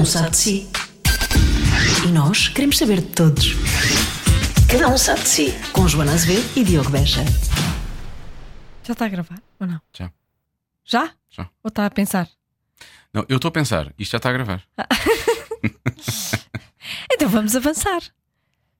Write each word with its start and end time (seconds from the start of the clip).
um 0.00 0.04
sabe 0.06 0.30
de 0.30 0.36
si. 0.38 0.68
E 2.06 2.08
nós 2.08 2.48
queremos 2.48 2.78
saber 2.78 3.02
de 3.02 3.08
todos. 3.08 3.52
Cada 4.70 4.88
um 4.88 4.96
sabe 4.96 5.20
de 5.20 5.28
si. 5.28 5.54
Com 5.74 5.86
Joana 5.86 6.14
Azevedo 6.14 6.48
e 6.56 6.64
Diogo 6.64 6.88
Beja. 6.88 7.22
Já 8.82 8.94
está 8.94 9.04
a 9.04 9.08
gravar 9.08 9.38
ou 9.60 9.66
não? 9.66 9.78
Já. 9.94 10.10
Já? 10.86 11.10
Já. 11.28 11.42
Ou 11.62 11.68
está 11.68 11.84
a 11.84 11.90
pensar? 11.90 12.26
Não, 13.12 13.26
eu 13.28 13.36
estou 13.36 13.50
a 13.50 13.52
pensar, 13.52 13.92
isto 13.98 14.12
já 14.12 14.16
está 14.16 14.30
a 14.30 14.32
gravar. 14.32 14.62
Então 17.12 17.28
vamos 17.28 17.54
avançar. 17.54 18.00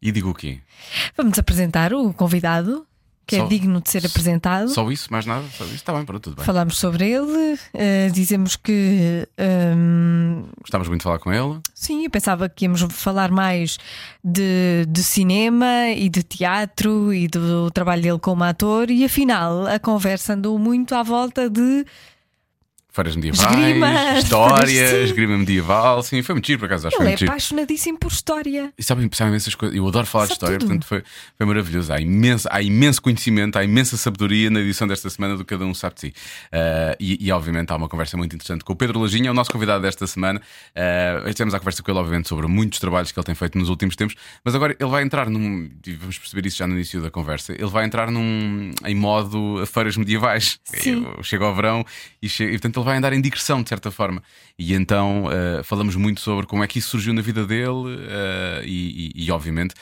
E 0.00 0.10
digo 0.10 0.30
o 0.30 0.34
quê? 0.34 0.60
Vamos 1.14 1.38
apresentar 1.38 1.92
o 1.92 2.12
convidado, 2.14 2.86
que 3.30 3.36
Só- 3.36 3.44
é 3.44 3.48
digno 3.48 3.80
de 3.80 3.88
ser 3.88 4.04
apresentado. 4.04 4.68
Só 4.68 4.90
isso, 4.90 5.06
mais 5.12 5.24
nada? 5.24 5.44
Só 5.56 5.64
isso? 5.64 5.76
Está 5.76 5.92
bem, 5.92 6.04
pronto, 6.04 6.20
tudo 6.24 6.36
bem. 6.36 6.44
Falamos 6.44 6.76
sobre 6.78 7.08
ele, 7.08 7.58
eh, 7.72 8.10
dizemos 8.12 8.56
que 8.56 9.26
hum, 9.76 10.44
Gostávamos 10.60 10.88
muito 10.88 11.00
de 11.00 11.04
falar 11.04 11.18
com 11.20 11.32
ele. 11.32 11.60
sim, 11.72 12.04
eu 12.04 12.10
pensava 12.10 12.48
que 12.48 12.64
íamos 12.64 12.80
falar 12.90 13.30
mais 13.30 13.78
de, 14.24 14.84
de 14.88 15.02
cinema 15.02 15.88
e 15.96 16.08
de 16.08 16.22
teatro 16.22 17.12
e 17.14 17.28
do 17.28 17.70
trabalho 17.70 18.02
dele 18.02 18.18
como 18.18 18.42
ator, 18.44 18.90
e 18.90 19.04
afinal 19.04 19.66
a 19.66 19.78
conversa 19.78 20.34
andou 20.34 20.58
muito 20.58 20.94
à 20.94 21.02
volta 21.02 21.48
de 21.48 21.84
Feiras 23.00 23.16
medievais, 23.16 23.56
Esgrima, 23.56 24.18
história, 24.18 24.88
sim. 24.88 25.02
esgrima 25.04 25.38
medieval. 25.38 26.02
Sim, 26.02 26.22
foi 26.22 26.34
muito 26.34 26.46
giro, 26.46 26.58
por 26.58 26.66
acaso. 26.66 26.88
Acho 26.88 26.96
que 26.96 27.02
foi 27.02 27.06
ele 27.06 27.08
é 27.08 27.12
muito 27.12 27.18
giro. 27.20 27.30
apaixonadíssimo 27.30 27.98
por 27.98 28.12
história. 28.12 28.72
E 28.76 28.82
sabem, 28.82 29.08
sabem 29.12 29.30
imensas 29.32 29.54
coisas. 29.54 29.76
Eu 29.76 29.86
adoro 29.88 30.06
falar 30.06 30.24
de 30.24 30.28
Sabe 30.28 30.34
história, 30.34 30.58
tudo. 30.58 30.68
portanto 30.68 30.86
foi, 30.86 31.02
foi 31.36 31.46
maravilhoso. 31.46 31.92
Há 31.92 32.00
imenso, 32.00 32.48
há 32.50 32.60
imenso 32.60 33.00
conhecimento, 33.00 33.56
há 33.58 33.64
imensa 33.64 33.96
sabedoria 33.96 34.50
na 34.50 34.60
edição 34.60 34.86
desta 34.86 35.08
semana 35.08 35.36
do 35.36 35.44
Cada 35.44 35.64
Um 35.64 35.72
Sabe 35.72 35.94
de 35.94 36.00
Si. 36.00 36.14
Ah, 36.52 36.96
e, 37.00 37.26
e, 37.26 37.32
obviamente 37.32 37.70
há 37.72 37.76
uma 37.76 37.88
conversa 37.88 38.16
muito 38.16 38.34
interessante 38.34 38.64
com 38.64 38.72
o 38.72 38.76
Pedro 38.76 39.00
Lajinha, 39.00 39.28
é 39.28 39.30
o 39.30 39.34
nosso 39.34 39.50
convidado 39.50 39.82
desta 39.82 40.06
semana. 40.06 40.40
Uh, 40.76 41.28
estivemos 41.28 41.54
à 41.54 41.58
conversa 41.58 41.82
com 41.82 41.90
ele, 41.90 41.98
obviamente, 41.98 42.28
sobre 42.28 42.46
muitos 42.46 42.78
trabalhos 42.78 43.12
que 43.12 43.18
ele 43.18 43.24
tem 43.24 43.34
feito 43.34 43.56
nos 43.56 43.68
últimos 43.68 43.96
tempos, 43.96 44.14
mas 44.44 44.54
agora 44.54 44.76
ele 44.78 44.90
vai 44.90 45.02
entrar 45.02 45.30
num. 45.30 45.70
e 45.86 45.92
Vamos 45.94 46.18
perceber 46.18 46.46
isso 46.46 46.58
já 46.58 46.66
no 46.66 46.74
início 46.74 47.00
da 47.00 47.10
conversa. 47.10 47.52
Ele 47.52 47.66
vai 47.66 47.84
entrar 47.84 48.10
num 48.10 48.70
em 48.84 48.94
modo 48.94 49.64
feiras 49.66 49.96
medievais. 49.96 50.58
Sim. 50.64 51.06
Chega 51.22 51.44
ao 51.44 51.54
verão 51.54 51.84
e, 52.20 52.28
chega, 52.28 52.50
e 52.50 52.54
portanto 52.54 52.78
ele 52.78 52.84
vai 52.84 52.89
andar 52.98 53.12
em 53.12 53.20
digressão, 53.20 53.62
de 53.62 53.68
certa 53.68 53.90
forma. 53.90 54.22
E 54.58 54.74
então 54.74 55.24
uh, 55.26 55.62
falamos 55.64 55.96
muito 55.96 56.20
sobre 56.20 56.46
como 56.46 56.62
é 56.64 56.66
que 56.68 56.78
isso 56.78 56.88
surgiu 56.90 57.12
na 57.14 57.22
vida 57.22 57.46
dele 57.46 57.70
uh, 57.70 58.62
e, 58.64 59.12
e- 59.16 59.24
e, 59.26 59.30
obviamente. 59.30 59.74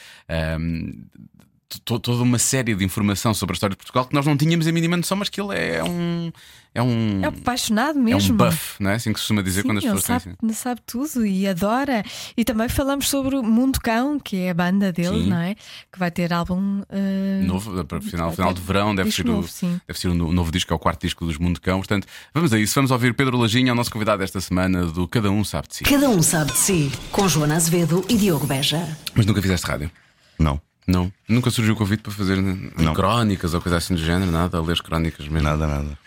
um, 0.59 1.05
to- 1.11 1.38
Toda 1.85 2.23
uma 2.23 2.39
série 2.39 2.73
de 2.73 2.83
informação 2.83 3.31
sobre 3.31 3.53
a 3.53 3.55
história 3.55 3.75
de 3.75 3.77
Portugal 3.77 4.03
que 4.05 4.13
nós 4.15 4.25
não 4.25 4.35
tínhamos 4.35 4.65
a 4.65 4.71
mínima 4.71 4.97
noção, 4.97 5.15
mas 5.17 5.29
que 5.29 5.39
ele 5.39 5.55
é 5.55 5.83
um. 5.83 6.31
É 6.73 6.81
um, 6.81 7.21
É 7.23 7.27
apaixonado 7.27 7.97
é 7.97 8.01
mesmo. 8.01 8.33
um 8.33 8.37
buff, 8.37 8.75
não 8.81 8.89
é? 8.91 8.95
Assim 8.95 9.11
que 9.13 9.19
se 9.19 9.23
costuma 9.23 9.41
dizer 9.43 9.61
Sim, 9.61 9.67
quando 9.67 9.77
as 9.79 9.83
pessoas 9.83 10.03
sabe, 10.03 10.35
têm. 10.35 10.53
sabe 10.53 10.81
tudo 10.85 11.25
e 11.25 11.47
adora. 11.47 12.03
E 12.35 12.43
também 12.43 12.69
falamos 12.69 13.07
sobre 13.07 13.35
o 13.35 13.43
Mundo 13.43 13.79
Cão, 13.81 14.19
que 14.19 14.37
é 14.37 14.49
a 14.49 14.53
banda 14.53 14.91
dele, 14.91 15.23
Sim. 15.23 15.29
não 15.29 15.37
é? 15.37 15.55
Que 15.91 15.97
vai 15.99 16.09
ter 16.11 16.31
álbum 16.33 16.81
eh, 16.89 17.41
Novo, 17.43 17.83
para 17.85 18.01
final, 18.01 18.31
final 18.31 18.53
de 18.53 18.61
verão, 18.61 18.93
deve 18.95 19.11
ser, 19.11 19.23
o, 19.27 19.31
novo, 19.33 19.47
sim. 19.47 19.79
deve 19.87 19.99
ser 19.99 20.07
o 20.09 20.13
no- 20.15 20.31
novo 20.33 20.51
disco, 20.51 20.71
é 20.73 20.75
o 20.75 20.79
quarto 20.79 21.01
disco 21.01 21.23
dos 21.25 21.37
Mundo 21.37 21.59
Cão. 21.61 21.77
Portanto, 21.79 22.07
vamos 22.33 22.51
a 22.53 22.59
isso. 22.59 22.73
Vamos 22.75 22.89
ouvir 22.91 23.13
Pedro 23.15 23.37
Lajinha, 23.37 23.73
o 23.73 23.75
nosso 23.75 23.91
convidado 23.91 24.19
desta 24.19 24.39
semana 24.41 24.85
do 24.87 25.07
Cada 25.07 25.29
Um 25.31 25.43
Sabe 25.43 25.67
de 25.67 25.75
Si. 25.75 25.83
Cada 25.83 26.09
um 26.09 26.21
sabe 26.21 26.51
de 26.51 26.57
si. 26.57 26.91
Com 27.11 27.27
Joana 27.27 27.55
Azevedo 27.55 28.03
e 28.09 28.15
Diogo 28.17 28.45
Beja. 28.47 28.97
Mas 29.15 29.25
nunca 29.25 29.39
fizeste 29.41 29.65
rádio? 29.67 29.91
Não, 30.37 30.61
Não. 30.89 31.11
Nunca 31.27 31.51
surgiu 31.51 31.73
o 31.73 31.77
convite 31.77 32.01
para 32.01 32.11
fazer 32.11 32.37
Não. 32.41 32.93
crónicas 32.93 33.53
ou 33.53 33.61
coisa 33.61 33.77
assim 33.77 33.93
do 33.95 34.03
género, 34.03 34.31
nada, 34.31 34.57
a 34.57 34.61
ler 34.61 34.73
as 34.73 34.81
crónicas 34.81 35.27
mesmo. 35.27 35.47
nada, 35.47 35.67
nada. 35.67 35.97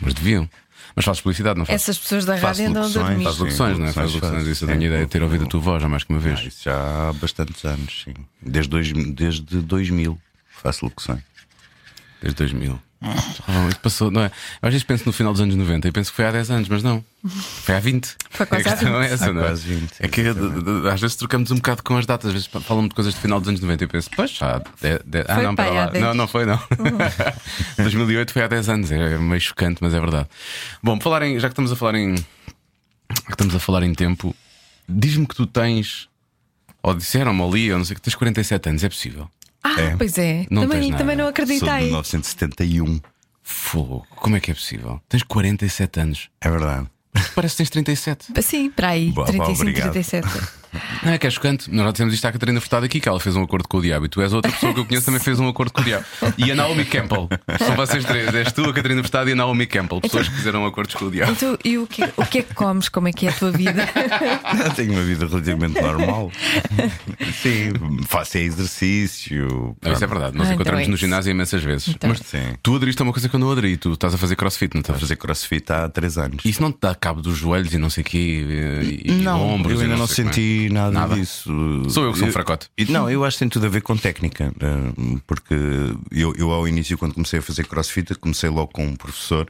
Mas 0.00 0.12
deviam. 0.14 0.48
Mas 0.94 1.04
fazes 1.04 1.22
publicidade, 1.22 1.58
não 1.58 1.64
fazes? 1.64 1.82
Essas 1.82 1.98
pessoas 1.98 2.24
da 2.24 2.34
rádio 2.36 2.68
andam 2.68 2.82
a 2.84 2.88
dormir. 2.88 3.24
Faz 3.24 3.38
locuções, 3.38 3.78
não 3.78 3.86
é? 3.86 3.92
Faz 3.92 4.12
locuções. 4.12 4.46
Isso 4.46 4.64
eu 4.64 4.68
tenho 4.68 4.80
Sim. 4.80 4.86
ideia 4.86 5.04
de 5.04 5.10
ter 5.10 5.22
ouvido 5.22 5.44
a 5.44 5.46
tua 5.46 5.60
voz 5.60 5.82
já 5.82 5.88
mais 5.88 6.02
que 6.04 6.10
uma 6.10 6.18
Ah, 6.18 6.22
vez. 6.22 6.40
isso 6.40 6.64
já 6.64 7.08
há 7.08 7.12
bastantes 7.12 7.64
anos, 7.64 8.02
sim. 8.04 8.14
Desde, 8.42 8.68
dois, 8.70 8.92
desde 8.92 9.60
2000 9.60 10.18
faço 10.50 10.84
locuções. 10.84 11.22
Desde 12.20 12.36
2000. 12.36 12.78
Isso 13.70 13.80
passou, 13.80 14.10
não 14.10 14.20
é? 14.22 14.26
Eu 14.26 14.66
às 14.68 14.72
vezes 14.72 14.84
penso 14.84 15.04
no 15.06 15.12
final 15.12 15.32
dos 15.32 15.40
anos 15.40 15.54
90 15.54 15.88
e 15.88 15.92
penso 15.92 16.10
que 16.10 16.16
foi 16.16 16.26
há 16.26 16.32
10 16.32 16.50
anos, 16.50 16.68
mas 16.68 16.82
não. 16.82 17.02
Foi 17.24 17.74
há 17.74 17.80
20. 17.80 18.14
Foi 18.30 18.44
quase 18.46 18.68
a 18.68 18.72
há 18.72 18.76
questão 18.76 18.98
20. 19.00 19.08
é 19.10 19.14
essa, 19.14 19.24
Há 19.30 19.32
não 19.32 19.40
é? 19.40 19.44
quase 19.46 19.74
20, 19.74 19.90
É 20.00 20.08
que 20.08 20.22
às 20.92 21.00
vezes 21.00 21.16
trocamos 21.16 21.50
um 21.50 21.56
bocado 21.56 21.82
com 21.82 21.96
as 21.96 22.04
datas, 22.04 22.26
às 22.28 22.32
vezes 22.34 22.46
falam 22.64 22.86
de 22.86 22.94
coisas 22.94 23.14
do 23.14 23.20
final 23.20 23.40
dos 23.40 23.48
anos 23.48 23.60
90 23.60 23.84
e 23.84 23.86
penso, 23.86 24.10
pois, 24.14 24.30
já. 24.32 24.56
há 24.56 24.58
de- 24.58 25.02
de- 25.04 25.24
ah, 25.28 25.42
não, 25.42 25.54
para 25.56 25.70
lá. 25.70 25.86
10. 25.86 26.04
Não, 26.04 26.14
não 26.14 26.28
foi, 26.28 26.44
não. 26.44 26.60
2008 27.78 28.32
foi 28.32 28.42
há 28.42 28.48
10 28.48 28.68
anos, 28.68 28.92
é 28.92 29.18
meio 29.18 29.40
chocante, 29.40 29.78
mas 29.80 29.94
é 29.94 30.00
verdade. 30.00 30.28
Bom, 30.82 30.98
por 30.98 31.04
falar 31.04 31.22
em, 31.22 31.38
já 31.40 31.48
que 31.48 31.52
estamos 31.52 31.72
a 31.72 31.76
falar 31.76 31.94
em. 31.94 32.16
já 32.16 32.24
que 33.26 33.32
estamos 33.32 33.54
a 33.54 33.58
falar 33.58 33.82
em 33.82 33.94
tempo, 33.94 34.34
diz-me 34.88 35.26
que 35.26 35.34
tu 35.34 35.46
tens. 35.46 36.08
Ou 36.82 36.94
disseram-me 36.94 37.42
ali, 37.42 37.70
ou 37.72 37.76
não 37.78 37.84
sei 37.84 37.94
que 37.94 38.00
tens 38.00 38.14
47 38.14 38.68
anos, 38.70 38.82
é 38.84 38.88
possível. 38.88 39.30
Ah, 39.62 39.80
É. 39.80 39.96
pois 39.96 40.16
é. 40.18 40.46
Não 40.50 40.62
também, 40.62 40.92
também 40.92 41.16
não 41.16 41.24
Sou 41.26 41.32
de 41.32 41.42
acreditei. 41.42 41.84
1971. 41.86 43.00
Fogo, 43.42 44.06
como 44.16 44.36
é 44.36 44.40
que 44.40 44.50
é 44.50 44.54
possível? 44.54 45.00
Tens 45.08 45.22
47 45.24 46.00
anos. 46.00 46.30
É 46.40 46.48
verdade. 46.50 46.86
Parece 47.34 47.54
que 47.54 47.58
tens 47.58 47.70
37. 47.70 48.26
Sim, 48.42 48.70
para 48.70 48.90
aí, 48.90 49.10
Boa, 49.10 49.26
35, 49.26 49.60
obrigado. 49.62 49.92
37. 49.92 50.28
Não 51.02 51.12
é 51.12 51.18
que 51.18 51.26
é 51.26 51.30
chocante. 51.30 51.70
Nós 51.70 51.84
já 51.86 51.90
dissemos 51.92 52.14
isto 52.14 52.24
à 52.26 52.32
Catarina 52.32 52.60
Furtado 52.60 52.86
aqui, 52.86 53.00
que 53.00 53.08
ela 53.08 53.18
fez 53.20 53.34
um 53.36 53.42
acordo 53.42 53.68
com 53.68 53.78
o 53.78 53.82
diabo. 53.82 54.06
E 54.06 54.08
tu 54.08 54.20
és 54.22 54.32
outra 54.32 54.50
pessoa 54.52 54.72
que 54.72 54.80
eu 54.80 54.84
conheço 54.84 55.02
que 55.02 55.06
também 55.06 55.20
fez 55.20 55.38
um 55.40 55.48
acordo 55.48 55.72
com 55.72 55.80
o 55.80 55.84
diabo. 55.84 56.04
E 56.38 56.50
a 56.50 56.54
Naomi 56.54 56.84
Campbell. 56.84 57.28
São 57.58 57.74
vocês 57.76 58.04
três. 58.04 58.34
És 58.34 58.52
tu, 58.52 58.64
a 58.64 58.72
Catarina 58.72 59.02
Furtado 59.02 59.28
e 59.30 59.32
a 59.32 59.36
Naomi 59.36 59.66
Campbell. 59.66 60.00
Pessoas 60.00 60.28
que 60.28 60.34
fizeram 60.36 60.64
acordos 60.66 60.94
com 60.94 61.06
o 61.06 61.10
diabo. 61.10 61.32
Então, 61.32 61.58
e 61.64 61.78
o 61.78 61.86
que, 61.86 62.02
o 62.16 62.24
que 62.26 62.38
é 62.38 62.42
que 62.42 62.54
comes? 62.54 62.88
Como 62.88 63.08
é 63.08 63.12
que 63.12 63.26
é 63.26 63.30
a 63.30 63.32
tua 63.32 63.50
vida? 63.50 63.88
Eu 64.64 64.70
tenho 64.74 64.92
uma 64.92 65.02
vida 65.02 65.26
relativamente 65.26 65.80
normal. 65.80 66.30
sim, 67.42 67.72
faço 68.06 68.38
exercício. 68.38 69.76
Não, 69.82 69.92
isso 69.92 70.04
é 70.04 70.06
verdade. 70.06 70.36
Nós 70.36 70.48
Ah, 70.48 70.52
então 70.52 70.54
encontramos 70.54 70.86
é 70.86 70.90
no 70.90 70.96
ginásio 70.96 71.30
imensas 71.30 71.62
vezes. 71.62 71.88
Então. 71.88 72.10
Mas 72.10 72.18
Sim. 72.20 72.54
tu 72.62 72.76
aderiste 72.76 73.00
a 73.02 73.04
uma 73.04 73.12
coisa 73.12 73.28
que 73.28 73.34
eu 73.36 73.40
não 73.40 73.50
aderi. 73.50 73.76
Tu 73.76 73.92
estás 73.92 74.14
a 74.14 74.18
fazer 74.18 74.36
crossfit, 74.36 74.74
não 74.74 74.80
Estou 74.80 74.92
a 74.94 74.96
estás? 74.96 75.08
fazer 75.08 75.16
crossfit 75.16 75.70
há 75.72 75.88
3 75.88 76.18
anos. 76.18 76.44
Isso 76.44 76.62
não 76.62 76.72
te 76.72 76.78
dá 76.80 76.94
cabo 76.94 77.20
dos 77.22 77.36
joelhos 77.36 77.72
e 77.72 77.78
não 77.78 77.90
sei 77.90 78.02
o 78.02 78.04
quê, 78.04 79.00
e, 79.04 79.10
e 79.10 79.12
não, 79.22 79.40
ombros 79.54 79.74
eu 79.74 79.80
e 79.80 79.84
ainda 79.84 79.96
não, 79.96 80.06
sei 80.06 80.24
como 80.24 80.34
nada, 80.68 80.90
Nada? 80.90 81.14
disso. 81.14 81.50
Sou 81.88 82.04
eu 82.04 82.12
que 82.12 82.18
sou 82.18 82.28
um 82.28 82.32
fracote. 82.32 82.68
e- 82.76 82.84
Não, 82.90 83.08
eu 83.10 83.24
acho 83.24 83.36
que 83.36 83.40
tem 83.40 83.48
tudo 83.48 83.66
a 83.66 83.68
ver 83.68 83.80
com 83.80 83.96
técnica. 83.96 84.52
eh, 84.60 85.18
Porque 85.26 85.54
eu, 86.10 86.34
eu 86.36 86.50
ao 86.50 86.68
início, 86.68 86.98
quando 86.98 87.14
comecei 87.14 87.38
a 87.38 87.42
fazer 87.42 87.66
crossfit, 87.66 88.14
comecei 88.16 88.50
logo 88.50 88.72
com 88.72 88.84
um 88.86 88.94
professor 88.96 89.48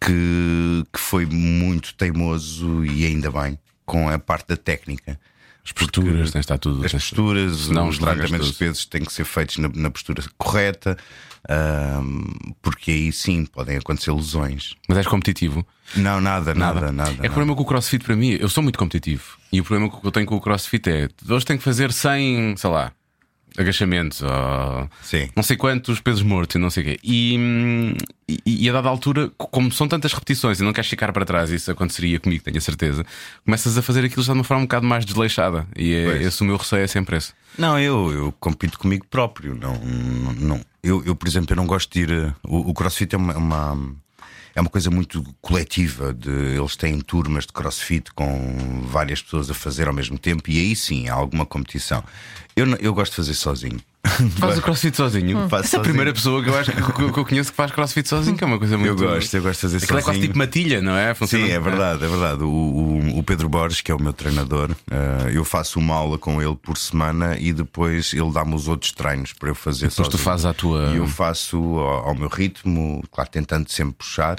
que, 0.00 0.84
que 0.92 0.98
foi 1.00 1.26
muito 1.26 1.94
teimoso 1.94 2.84
e 2.84 3.04
ainda 3.04 3.30
bem 3.30 3.58
com 3.84 4.08
a 4.08 4.18
parte 4.18 4.48
da 4.48 4.56
técnica. 4.56 5.18
As 5.64 5.70
posturas, 5.72 6.32
de 6.32 6.38
estar 6.38 6.58
tudo. 6.58 6.84
As 6.84 6.90
posturas, 6.92 7.56
Senão 7.66 7.88
os 7.88 7.94
estragas 7.94 8.18
levantamentos 8.30 8.52
de 8.52 8.58
pesos 8.58 8.84
têm 8.86 9.04
que 9.04 9.12
ser 9.12 9.24
feitos 9.24 9.58
na, 9.58 9.68
na 9.68 9.90
postura 9.90 10.22
correta, 10.36 10.98
porque 12.60 12.90
aí 12.90 13.12
sim 13.12 13.44
podem 13.44 13.76
acontecer 13.76 14.12
lesões. 14.12 14.74
Mas 14.88 14.98
és 14.98 15.06
competitivo. 15.06 15.66
Não, 15.96 16.20
nada, 16.20 16.54
nada, 16.54 16.92
nada. 16.92 17.10
É 17.10 17.14
que 17.14 17.18
o 17.18 17.22
nada. 17.22 17.30
problema 17.30 17.56
com 17.56 17.62
o 17.62 17.66
crossfit 17.66 18.04
para 18.04 18.16
mim, 18.16 18.36
eu 18.40 18.48
sou 18.48 18.62
muito 18.62 18.78
competitivo. 18.78 19.36
E 19.52 19.60
o 19.60 19.64
problema 19.64 19.90
que 19.90 20.06
eu 20.06 20.12
tenho 20.12 20.26
com 20.26 20.36
o 20.36 20.40
crossfit 20.40 20.88
é 20.88 21.08
hoje 21.28 21.44
tenho 21.44 21.58
que 21.58 21.64
fazer 21.64 21.92
100, 21.92 22.56
sei 22.56 22.70
lá, 22.70 22.92
agachamentos 23.58 24.22
ou 24.22 24.88
Sim. 25.02 25.28
não 25.36 25.42
sei 25.42 25.56
quantos 25.56 26.00
pesos 26.00 26.22
mortos 26.22 26.56
e 26.56 26.58
não 26.58 26.70
sei 26.70 26.82
o 26.82 26.86
quê. 26.86 26.98
E, 27.02 27.36
hum, 27.38 27.94
e, 28.28 28.64
e 28.64 28.68
a 28.70 28.72
dada 28.72 28.88
altura, 28.88 29.30
co- 29.36 29.46
como 29.48 29.70
são 29.72 29.86
tantas 29.86 30.12
repetições 30.12 30.60
e 30.60 30.62
não 30.62 30.72
queres 30.72 30.88
ficar 30.88 31.12
para 31.12 31.24
trás, 31.24 31.50
isso 31.50 31.70
aconteceria 31.70 32.18
comigo, 32.20 32.42
tenho 32.42 32.56
a 32.58 32.60
certeza, 32.60 33.04
começas 33.44 33.76
a 33.76 33.82
fazer 33.82 34.04
aquilo 34.04 34.22
já 34.22 34.32
de 34.32 34.38
uma 34.38 34.44
forma 34.44 34.62
um 34.62 34.66
bocado 34.66 34.86
mais 34.86 35.04
desleixada. 35.04 35.66
E 35.76 35.92
é, 35.94 36.22
esse 36.22 36.40
o 36.42 36.44
meu 36.44 36.56
receio 36.56 36.82
é 36.82 36.86
sempre 36.86 37.16
esse. 37.16 37.32
Não, 37.58 37.78
eu, 37.78 38.10
eu 38.12 38.32
compito 38.40 38.78
comigo 38.78 39.04
próprio. 39.10 39.54
Não, 39.54 39.74
não. 40.38 40.60
Eu, 40.82 41.02
eu, 41.04 41.14
por 41.14 41.28
exemplo, 41.28 41.52
eu 41.52 41.56
não 41.56 41.66
gosto 41.66 41.92
de 41.92 42.00
ir. 42.00 42.10
eh, 42.10 42.32
O, 42.42 42.70
o 42.70 42.74
crossfit 42.74 43.14
é 43.14 43.18
uma, 43.18 43.36
uma- 43.36 43.94
é 44.54 44.60
uma 44.60 44.70
coisa 44.70 44.90
muito 44.90 45.24
coletiva. 45.40 46.12
De, 46.12 46.30
eles 46.30 46.76
têm 46.76 47.00
turmas 47.00 47.46
de 47.46 47.52
crossfit 47.52 48.12
com 48.14 48.82
várias 48.84 49.22
pessoas 49.22 49.50
a 49.50 49.54
fazer 49.54 49.88
ao 49.88 49.94
mesmo 49.94 50.18
tempo, 50.18 50.50
e 50.50 50.58
aí 50.58 50.76
sim 50.76 51.08
há 51.08 51.14
alguma 51.14 51.46
competição. 51.46 52.02
Eu, 52.54 52.66
eu 52.76 52.94
gosto 52.94 53.12
de 53.12 53.16
fazer 53.16 53.34
sozinho. 53.34 53.80
Faz 54.38 54.58
o 54.58 54.62
crossfit 54.62 54.96
sozinho. 54.96 55.48
Faço 55.48 55.64
Essa 55.66 55.76
é 55.76 55.78
a 55.78 55.80
sozinho. 55.80 55.82
primeira 55.84 56.12
pessoa 56.12 56.42
que 56.42 56.48
eu 56.50 56.58
acho 56.58 56.72
que, 56.72 56.82
que- 56.82 57.12
que 57.12 57.18
eu 57.18 57.24
conheço 57.24 57.50
que 57.52 57.56
faz 57.56 57.70
crossfit 57.70 58.08
sozinho, 58.08 58.36
que 58.36 58.42
é 58.42 58.46
uma 58.46 58.58
coisa 58.58 58.76
muito. 58.76 58.90
Eu 59.02 59.08
gosto, 59.10 59.34
eu 59.36 59.42
gosto 59.42 59.54
de 59.58 59.60
fazer 59.62 59.76
Aquilo 59.76 59.90
é 59.98 60.02
quase 60.02 60.04
sozinho. 60.06 60.26
tipo 60.26 60.38
matilha, 60.38 60.82
não 60.82 60.96
é? 60.96 61.14
Funciona- 61.14 61.46
Sim, 61.46 61.52
é 61.52 61.60
verdade, 61.60 62.04
é 62.04 62.08
verdade. 62.08 62.42
O, 62.42 62.48
o- 62.48 63.18
o 63.18 63.22
Pedro 63.22 63.48
Borges, 63.48 63.80
que 63.80 63.92
é 63.92 63.94
o 63.94 64.02
meu 64.02 64.12
treinador, 64.12 64.70
eh, 64.90 65.30
eu 65.34 65.44
faço 65.44 65.78
uma 65.78 65.94
aula 65.94 66.18
com 66.18 66.42
ele 66.42 66.56
por 66.56 66.76
semana 66.76 67.36
e 67.38 67.52
depois 67.52 68.12
ele 68.12 68.30
dá-me 68.32 68.54
os 68.54 68.66
outros 68.68 68.90
treinos 68.92 69.32
para 69.32 69.50
eu 69.50 69.54
fazer 69.54 69.88
Depois 69.88 70.08
tu 70.08 70.12
sozinho. 70.12 70.24
fazes 70.24 70.46
a 70.46 70.52
tua. 70.52 70.90
E 70.92 70.96
eu 70.96 71.06
faço 71.06 71.56
ao, 71.58 72.08
ao 72.08 72.14
meu 72.14 72.28
ritmo, 72.28 73.02
claro, 73.10 73.30
tentando 73.30 73.70
sempre 73.70 73.94
puxar 73.94 74.38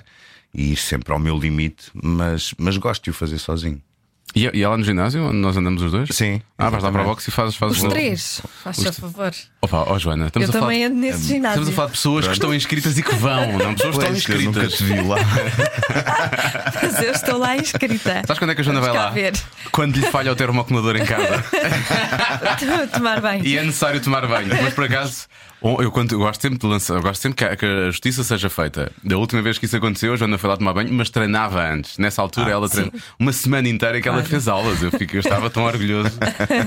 e 0.54 0.74
ir 0.74 0.76
sempre 0.78 1.14
ao 1.14 1.20
meu 1.20 1.38
limite, 1.38 1.86
mas, 1.94 2.54
mas 2.58 2.76
gosto 2.78 3.04
de 3.06 3.10
o 3.10 3.14
fazer 3.14 3.38
sozinho. 3.40 3.82
E, 4.36 4.50
e 4.52 4.64
ela 4.64 4.76
no 4.76 4.84
ginásio, 4.84 5.24
onde 5.28 5.36
nós 5.38 5.56
andamos 5.56 5.84
os 5.84 5.92
dois? 5.92 6.10
Sim. 6.12 6.42
Ah, 6.58 6.68
vais 6.72 6.82
lá 6.84 6.92
para 6.92 7.04
o 7.04 7.06
boxe 7.06 7.30
e 7.30 7.32
fazes, 7.32 7.56
fazes 7.56 7.78
Os 7.78 7.84
o- 7.84 7.90
três, 7.90 8.42
faz 8.64 8.84
a 8.88 8.92
favor. 8.92 9.32
Opa, 9.62 9.84
ó 9.88 10.00
Joana, 10.00 10.26
estamos 10.26 10.50
Eu 10.50 10.50
a 10.50 10.54
falar. 10.54 10.66
também 10.72 10.86
ando 10.86 10.96
nesse 10.96 11.28
ginásio. 11.28 11.50
Estamos 11.62 11.70
a 11.70 11.72
falar 11.74 11.86
de 11.90 11.94
pessoas 11.94 12.26
que 12.28 12.34
estão 12.34 12.52
inscritas 12.56 12.98
e 12.98 13.04
que 13.04 13.14
vão, 13.16 13.60
não 13.60 13.76
pessoas 13.76 13.96
que 13.98 14.04
estão 14.06 14.36
que 14.36 14.42
eu 14.42 14.46
nunca 14.46 14.64
inscritas. 14.64 14.78
te 14.80 14.84
vi 14.86 15.08
lá. 15.08 15.18
Mas 16.82 17.04
eu 17.04 17.12
estou 17.12 17.38
lá 17.38 17.56
inscrita. 17.58 18.24
Sabes 18.26 18.40
quando 18.40 18.50
é 18.52 18.56
que 18.56 18.62
a 18.62 18.64
Joana 18.64 18.82
Vamos 18.82 18.96
vai 18.96 19.06
lá? 19.06 19.12
ver. 19.12 19.34
Quando 19.72 19.98
lhe 19.98 20.08
falha 20.08 20.32
o 20.32 20.36
termoacumulador 20.36 20.96
em 20.96 21.06
casa 21.06 21.44
tomar 22.92 23.22
bem. 23.22 23.42
e 23.46 23.58
é 23.58 23.64
necessário 23.64 24.02
tomar 24.02 24.26
banho. 24.28 24.50
Mas 24.62 24.74
por 24.74 24.86
acaso, 24.86 25.28
eu, 25.64 25.92
quando, 25.92 26.12
eu 26.12 26.20
gosto 26.20 26.42
sempre 26.42 26.60
de 26.60 26.66
lançar, 26.66 26.96
eu 26.96 27.02
gosto 27.02 27.22
sempre 27.22 27.38
que 27.38 27.44
a, 27.46 27.56
que 27.56 27.66
a 27.66 27.86
justiça 27.92 28.24
seja 28.24 28.50
feita. 28.50 28.92
Da 29.04 29.18
última 29.18 29.42
vez 29.42 29.58
que 29.58 29.66
isso 29.66 29.76
aconteceu, 29.78 30.14
a 30.14 30.16
Joana 30.18 30.38
foi 30.38 30.50
lá 30.50 30.58
tomar 30.58 30.74
banho, 30.74 30.94
mas 30.94 31.10
treinava 31.10 31.62
antes. 31.66 31.98
Nessa 31.98 32.22
altura, 32.22 32.52
ela 32.52 32.68
treinou 32.70 32.92
uma 33.18 33.32
semana 33.32 33.68
inteira 33.70 34.02
que 34.02 34.08
ela 34.08 34.18
Claro. 34.18 34.30
fez 34.30 34.48
aulas. 34.48 34.82
Eu, 34.84 34.92
fico, 34.92 35.16
eu 35.16 35.20
estava 35.22 35.50
tão 35.50 35.64
orgulhoso. 35.64 36.12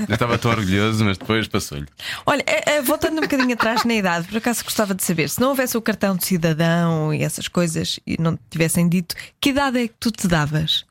Eu 0.07 0.13
estava 0.13 0.37
tão 0.37 0.51
orgulhoso, 0.51 1.03
mas 1.05 1.17
depois 1.17 1.47
passou-lhe. 1.47 1.85
Olha, 2.25 2.43
eh, 2.47 2.63
eh, 2.77 2.81
voltando 2.81 3.17
um 3.17 3.21
bocadinho 3.21 3.53
atrás 3.53 3.83
na 3.83 3.93
idade, 3.93 4.27
por 4.27 4.37
acaso 4.37 4.63
gostava 4.63 4.95
de 4.95 5.03
saber, 5.03 5.29
se 5.29 5.39
não 5.39 5.49
houvesse 5.49 5.77
o 5.77 5.81
cartão 5.81 6.15
de 6.15 6.25
cidadão 6.25 7.13
e 7.13 7.23
essas 7.23 7.47
coisas 7.47 7.99
e 8.05 8.19
não 8.19 8.35
te 8.35 8.41
tivessem 8.49 8.87
dito, 8.89 9.15
que 9.39 9.49
idade 9.49 9.79
é 9.79 9.87
que 9.87 9.95
tu 9.99 10.11
te 10.11 10.27
davas? 10.27 10.85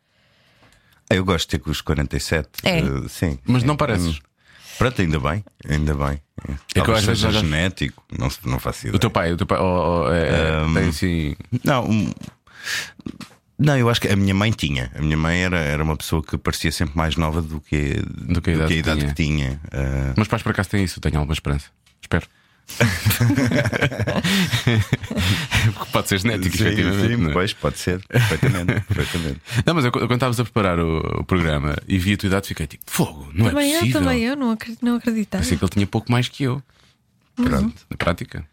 Eu 1.09 1.25
gosto 1.25 1.47
de 1.49 1.51
ter 1.59 1.59
com 1.65 1.71
os 1.71 1.81
47. 1.81 2.49
É. 2.65 2.79
eh, 2.81 2.85
sim. 3.09 3.39
Mas 3.47 3.63
não 3.63 3.77
pareces. 3.77 4.19
Pronto, 4.79 5.01
ainda 5.03 5.19
bem, 5.19 5.45
ainda 5.69 5.95
bem. 5.95 6.21
É 6.75 6.81
que 6.81 6.81
eu 6.81 6.85
vezes 6.95 7.05
seja 7.07 7.31
já- 7.33 7.41
genético, 7.41 8.05
não, 8.19 8.29
se- 8.31 8.39
não 8.47 8.59
faço 8.59 8.81
ideia. 8.87 8.97
O 8.97 8.99
teu 8.99 9.11
pai, 9.11 9.33
o 9.33 9.37
teu 9.37 9.47
pai 9.47 9.59
oh, 9.59 10.05
oh, 10.05 10.13
é, 10.13 10.65
tem 10.75 10.89
assim. 10.89 11.37
Não, 11.65 11.85
um- 11.89 12.13
não, 13.59 13.77
eu 13.79 13.89
acho 13.89 14.01
que 14.01 14.09
a 14.09 14.17
minha 14.17 14.35
mãe 14.35 14.51
tinha. 14.51 14.91
A 14.95 15.01
minha 15.01 15.17
mãe 15.17 15.43
era, 15.43 15.59
era 15.59 15.83
uma 15.83 15.97
pessoa 15.97 16.23
que 16.23 16.37
parecia 16.37 16.71
sempre 16.71 16.97
mais 16.97 17.17
nova 17.17 17.41
do 17.41 17.59
que, 17.61 17.95
Do 18.05 18.43
que 18.43 18.51
a 18.51 18.55
idade 18.55 18.75
que 18.75 18.83
tinha. 18.83 19.07
que 19.09 19.15
tinha. 19.15 19.61
Eh, 19.73 20.13
Mas 20.17 20.29
pais 20.29 20.43
por 20.43 20.51
acaso 20.51 20.69
têm 20.69 20.85
isso, 20.85 21.01
tenho 21.01 21.17
alguma 21.17 21.33
esperança. 21.33 21.67
Espero. 22.03 22.27
Porque 25.75 25.91
pode 25.93 26.09
ser 26.09 26.19
genético, 26.19 26.57
sim, 26.57 26.65
efetivamente. 26.65 27.17
sim, 27.17 27.29
é? 27.29 27.33
pois, 27.33 27.53
pode 27.53 27.79
ser, 27.79 28.05
perfeitamente. 28.07 28.81
perfeitamente. 28.93 29.41
Não, 29.65 29.75
mas 29.75 29.85
eu, 29.85 29.93
quando 29.93 30.13
estávamos 30.13 30.41
a 30.41 30.45
preparar 30.45 30.79
o, 30.81 30.99
o 31.21 31.25
programa 31.25 31.77
e 31.87 31.99
vi 31.99 32.15
a 32.15 32.17
tua 32.17 32.27
idade, 32.27 32.49
fiquei 32.49 32.67
tipo, 32.67 32.85
fogo, 32.87 33.31
não 33.33 33.51
também 33.51 33.73
é 33.73 33.77
eu, 33.77 33.81
possível. 33.81 34.01
também 34.01 34.23
eu, 34.23 34.37
não, 34.37 34.51
acredito, 34.51 34.85
não 34.85 34.97
acreditava. 34.97 35.43
Pensei 35.43 35.57
que 35.57 35.65
ele 35.65 35.71
tinha 35.71 35.87
pouco 35.87 36.11
mais 36.11 36.29
que 36.29 36.45
eu. 36.45 36.63
Pronto. 37.37 37.87
Na 37.91 37.97
prática. 37.97 38.45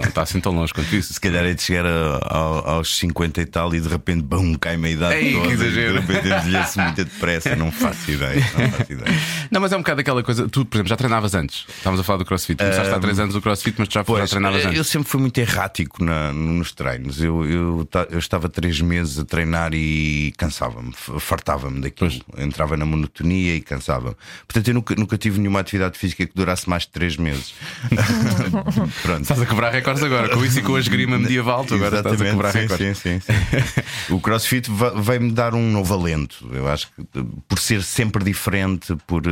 Não 0.00 0.08
está 0.08 0.22
assim 0.22 0.40
tão 0.40 0.52
longe 0.52 0.72
quanto 0.72 0.94
isso. 0.94 1.12
Se 1.12 1.20
calhar 1.20 1.44
é 1.44 1.54
de 1.54 1.62
chegar 1.62 1.86
a- 1.86 2.20
ao- 2.22 2.68
aos 2.70 2.96
50 2.98 3.40
e 3.40 3.46
tal 3.46 3.74
e 3.74 3.80
de 3.80 3.88
repente, 3.88 4.22
bum, 4.22 4.54
cai-me 4.54 4.88
a 4.88 4.90
idade 4.90 5.14
Ei, 5.16 5.32
que 5.32 5.40
toda. 5.40 5.52
exagero. 5.52 6.00
De 6.00 6.06
repente 6.12 6.28
envelhece 6.34 6.78
muito 6.80 7.04
depressa. 7.04 7.56
Não 7.56 7.70
faço 7.72 8.10
ideia. 8.10 8.40
Não 8.58 8.70
faço 8.70 8.92
ideia. 8.92 9.18
Não, 9.50 9.60
mas 9.60 9.72
é 9.72 9.76
um 9.76 9.80
bocado 9.80 10.00
aquela 10.00 10.22
coisa. 10.22 10.48
Tu, 10.48 10.64
por 10.64 10.76
exemplo, 10.76 10.88
já 10.90 10.96
treinavas 10.96 11.34
antes. 11.34 11.64
Estávamos 11.68 12.00
a 12.00 12.04
falar 12.04 12.18
do 12.18 12.24
crossfit. 12.24 12.58
Começaste 12.58 12.92
há 12.92 12.98
3 12.98 13.18
anos 13.18 13.34
o 13.34 13.40
crossfit, 13.40 13.74
mas 13.78 13.88
tu 13.88 13.94
já, 13.94 14.00
já 14.00 14.04
Pois, 14.04 14.30
treinavas 14.30 14.64
eu 14.64 14.70
antes. 14.70 14.86
sempre 14.88 15.08
fui 15.08 15.20
muito 15.20 15.38
errático 15.38 16.04
na- 16.04 16.32
nos 16.32 16.72
treinos. 16.72 17.22
Eu, 17.22 17.44
eu, 17.48 17.88
eu 18.10 18.18
estava 18.18 18.48
três 18.48 18.80
meses 18.80 19.18
a 19.18 19.24
treinar 19.24 19.72
e 19.74 20.32
cansava-me, 20.36 20.92
fartava-me 21.18 21.80
daquilo. 21.80 22.12
Entrava 22.38 22.76
na 22.76 22.84
monotonia 22.84 23.54
e 23.56 23.60
cansava-me. 23.60 24.16
Portanto, 24.46 24.68
eu 24.68 24.74
nunca, 24.74 24.94
nunca 24.96 25.16
tive 25.18 25.38
nenhuma 25.38 25.60
atividade 25.60 25.98
física 25.98 26.26
que 26.26 26.32
durasse 26.34 26.68
mais 26.68 26.82
de 26.82 26.90
três 26.90 27.16
meses. 27.16 27.54
Pronto. 29.02 29.22
Estás 29.22 29.40
a 29.40 29.46
quebrar 29.46 29.72
recordes 29.72 29.85
agora, 29.90 30.28
com 30.28 30.44
isso 30.44 30.58
e 30.58 30.62
com 30.62 30.74
a 30.76 30.80
esgrima 30.80 31.18
medieval, 31.18 31.64
tu 31.64 31.74
agora 31.74 31.98
estás 31.98 32.20
a 32.20 32.24
quebrar 32.24 32.52
sim, 32.52 32.58
recordes. 32.60 32.98
sim, 32.98 33.20
sim, 33.20 33.32
sim. 33.32 34.12
o 34.14 34.20
CrossFit 34.20 34.70
va- 34.70 34.90
veio-me 34.90 35.32
dar 35.32 35.54
um 35.54 35.70
novo 35.70 35.94
alento. 35.94 36.48
Eu 36.52 36.68
acho 36.68 36.88
que 36.88 37.22
por 37.48 37.58
ser 37.58 37.82
sempre 37.82 38.24
diferente, 38.24 38.96
por, 39.06 39.22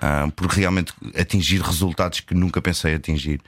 ah, 0.00 0.28
por 0.34 0.46
realmente 0.46 0.92
atingir 1.18 1.60
resultados 1.60 2.20
que 2.20 2.34
nunca 2.34 2.60
pensei 2.62 2.94
atingir. 2.94 3.40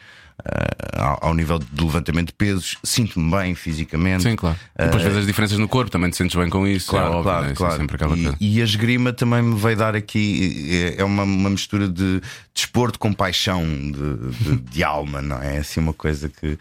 Ah, 0.45 1.19
ao, 1.23 1.35
nível 1.35 1.59
de 1.59 1.85
levantamento 1.85 2.29
de 2.29 2.33
pesos, 2.35 2.77
sinto-me 2.83 3.31
bem 3.31 3.55
fisicamente. 3.55 4.23
Sim, 4.25 4.37
claro. 4.37 4.57
E 4.79 4.85
depois 4.85 5.03
vês 5.03 5.17
as 5.17 5.27
diferenças 5.27 5.59
no 5.59 5.69
corpo, 5.69 5.91
também 5.91 6.11
te 6.11 6.17
sentes 6.17 6.37
bem 6.37 6.49
com 6.51 6.67
isso. 6.67 6.91
Eh, 6.91 6.99
Claro, 6.99 7.07
é 7.07 7.17
óbvio, 7.17 7.23
claro, 7.25 7.45
né? 7.47 7.53
Isso 7.53 7.59
claro. 7.59 7.75
É 7.75 7.79
sempre 7.79 7.97
aquela 7.97 8.17
e, 8.41 8.57
e 8.57 8.61
a 8.61 8.65
esgrima 8.65 9.13
também 9.13 9.43
me 9.43 9.55
veio 9.59 9.77
dar 9.77 9.95
aqui. 9.95 10.69
É, 10.97 11.03
é 11.03 11.05
uma, 11.05 11.23
uma 11.23 11.51
mistura 11.51 11.89
de 11.89 12.21
desporto 12.55 12.99
com 12.99 13.13
paixão, 13.13 13.65
de, 13.65 14.57
de- 14.57 14.61
de 14.71 14.85
alma, 14.85 15.23
não 15.23 15.41
é? 15.41 15.57
É 15.57 15.59
assim 15.59 15.81
uma 15.81 15.93
coisa 15.93 16.29
que. 16.29 16.59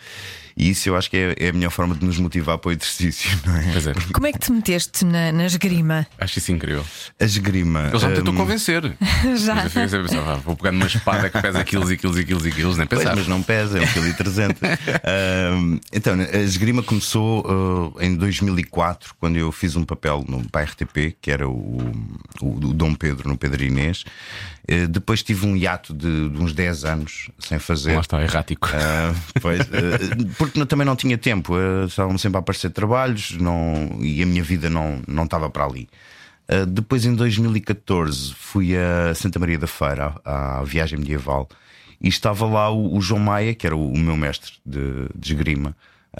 E 0.61 0.69
isso 0.69 0.87
eu 0.89 0.95
acho 0.95 1.09
que 1.09 1.17
é, 1.17 1.35
é 1.39 1.49
a 1.49 1.53
melhor 1.53 1.71
forma 1.71 1.95
de 1.95 2.05
nos 2.05 2.19
motivar 2.19 2.55
para 2.59 2.69
o 2.69 2.71
exercício, 2.71 3.31
não 3.43 3.57
é? 3.57 3.71
Pois 3.71 3.87
é, 3.87 3.93
Como 4.13 4.27
é 4.27 4.31
que 4.31 4.37
te 4.37 4.51
meteste 4.51 5.03
na, 5.03 5.31
na 5.31 5.47
esgrima? 5.47 6.05
acho 6.19 6.37
isso 6.37 6.51
incrível. 6.51 6.85
A 7.19 7.23
esgrima. 7.25 7.87
Ele 7.89 7.97
já 7.97 8.07
me 8.07 8.15
tentou 8.15 8.31
hum, 8.31 8.37
convencer. 8.37 8.83
Já. 9.43 9.55
Mas 9.55 9.63
eu 9.63 9.69
fiquei 9.71 9.89
sempre 9.89 10.05
a 10.05 10.09
pensar, 10.09 10.31
"Ah, 10.33 10.35
vou 10.35 10.55
pegar 10.55 10.71
numa 10.71 10.85
espada 10.85 11.31
que 11.31 11.41
pesa 11.41 11.63
quilos 11.63 11.89
e 11.89 11.97
quilos 11.97 12.19
e 12.19 12.23
quilos 12.23 12.45
e 12.45 12.51
quilos, 12.51 12.77
nem 12.77 12.85
Pois, 12.85 13.01
pensar. 13.01 13.15
mas 13.15 13.27
não 13.27 13.41
pesa, 13.41 13.79
é 13.79 13.81
1,3 13.81 14.53
kg. 14.53 15.81
então, 15.91 16.13
a 16.13 16.37
esgrima 16.37 16.83
começou 16.83 17.41
uh, 17.95 17.99
em 17.99 18.15
2004, 18.15 19.15
quando 19.19 19.37
eu 19.37 19.51
fiz 19.51 19.75
um 19.75 19.83
papel 19.83 20.23
no, 20.27 20.47
para 20.47 20.61
a 20.61 20.63
RTP, 20.65 21.17
que 21.19 21.31
era 21.31 21.49
o, 21.49 21.91
o, 22.39 22.45
o 22.45 22.73
Dom 22.73 22.93
Pedro, 22.93 23.27
no 23.29 23.35
Pedro 23.35 23.63
Inês. 23.63 24.05
Uh, 24.71 24.87
depois 24.87 25.21
tive 25.23 25.45
um 25.45 25.55
hiato 25.57 25.93
de, 25.93 26.29
de 26.29 26.37
uns 26.41 26.53
10 26.53 26.85
anos 26.85 27.29
sem 27.39 27.59
fazer. 27.59 27.93
Lá 27.95 28.01
está, 28.01 28.21
errático. 28.21 28.69
Ah, 28.73 29.13
pois, 29.41 29.59
ah, 29.61 30.33
porque 30.37 30.57
não- 30.59 30.65
também 30.65 30.85
não 30.85 30.95
tinha 30.95 31.17
tempo, 31.17 31.53
ah, 31.55 31.85
estavam 31.87 32.17
sempre 32.17 32.37
a 32.37 32.39
aparecer 32.39 32.69
trabalhos 32.69 33.31
não, 33.31 33.97
e 33.99 34.21
a 34.23 34.25
minha 34.25 34.43
vida 34.43 34.69
não, 34.69 35.01
não 35.07 35.23
estava 35.25 35.49
para 35.49 35.65
ali. 35.65 35.89
Depois, 36.67 37.05
em 37.05 37.15
2014, 37.15 38.33
fui 38.35 38.75
a 38.75 39.15
Santa 39.15 39.39
Maria 39.39 39.57
da 39.57 39.67
Feira, 39.67 40.13
à, 40.25 40.59
à 40.59 40.63
viagem 40.63 40.99
medieval, 40.99 41.47
e 42.01 42.09
estava 42.09 42.45
lá 42.45 42.69
o, 42.69 42.97
o 42.97 43.01
João 43.01 43.21
Maia, 43.21 43.53
que 43.55 43.65
era 43.65 43.75
o, 43.75 43.91
o 43.93 43.97
meu 43.97 44.17
mestre 44.17 44.51
de, 44.65 45.07
de 45.15 45.33
esgrima, 45.33 45.73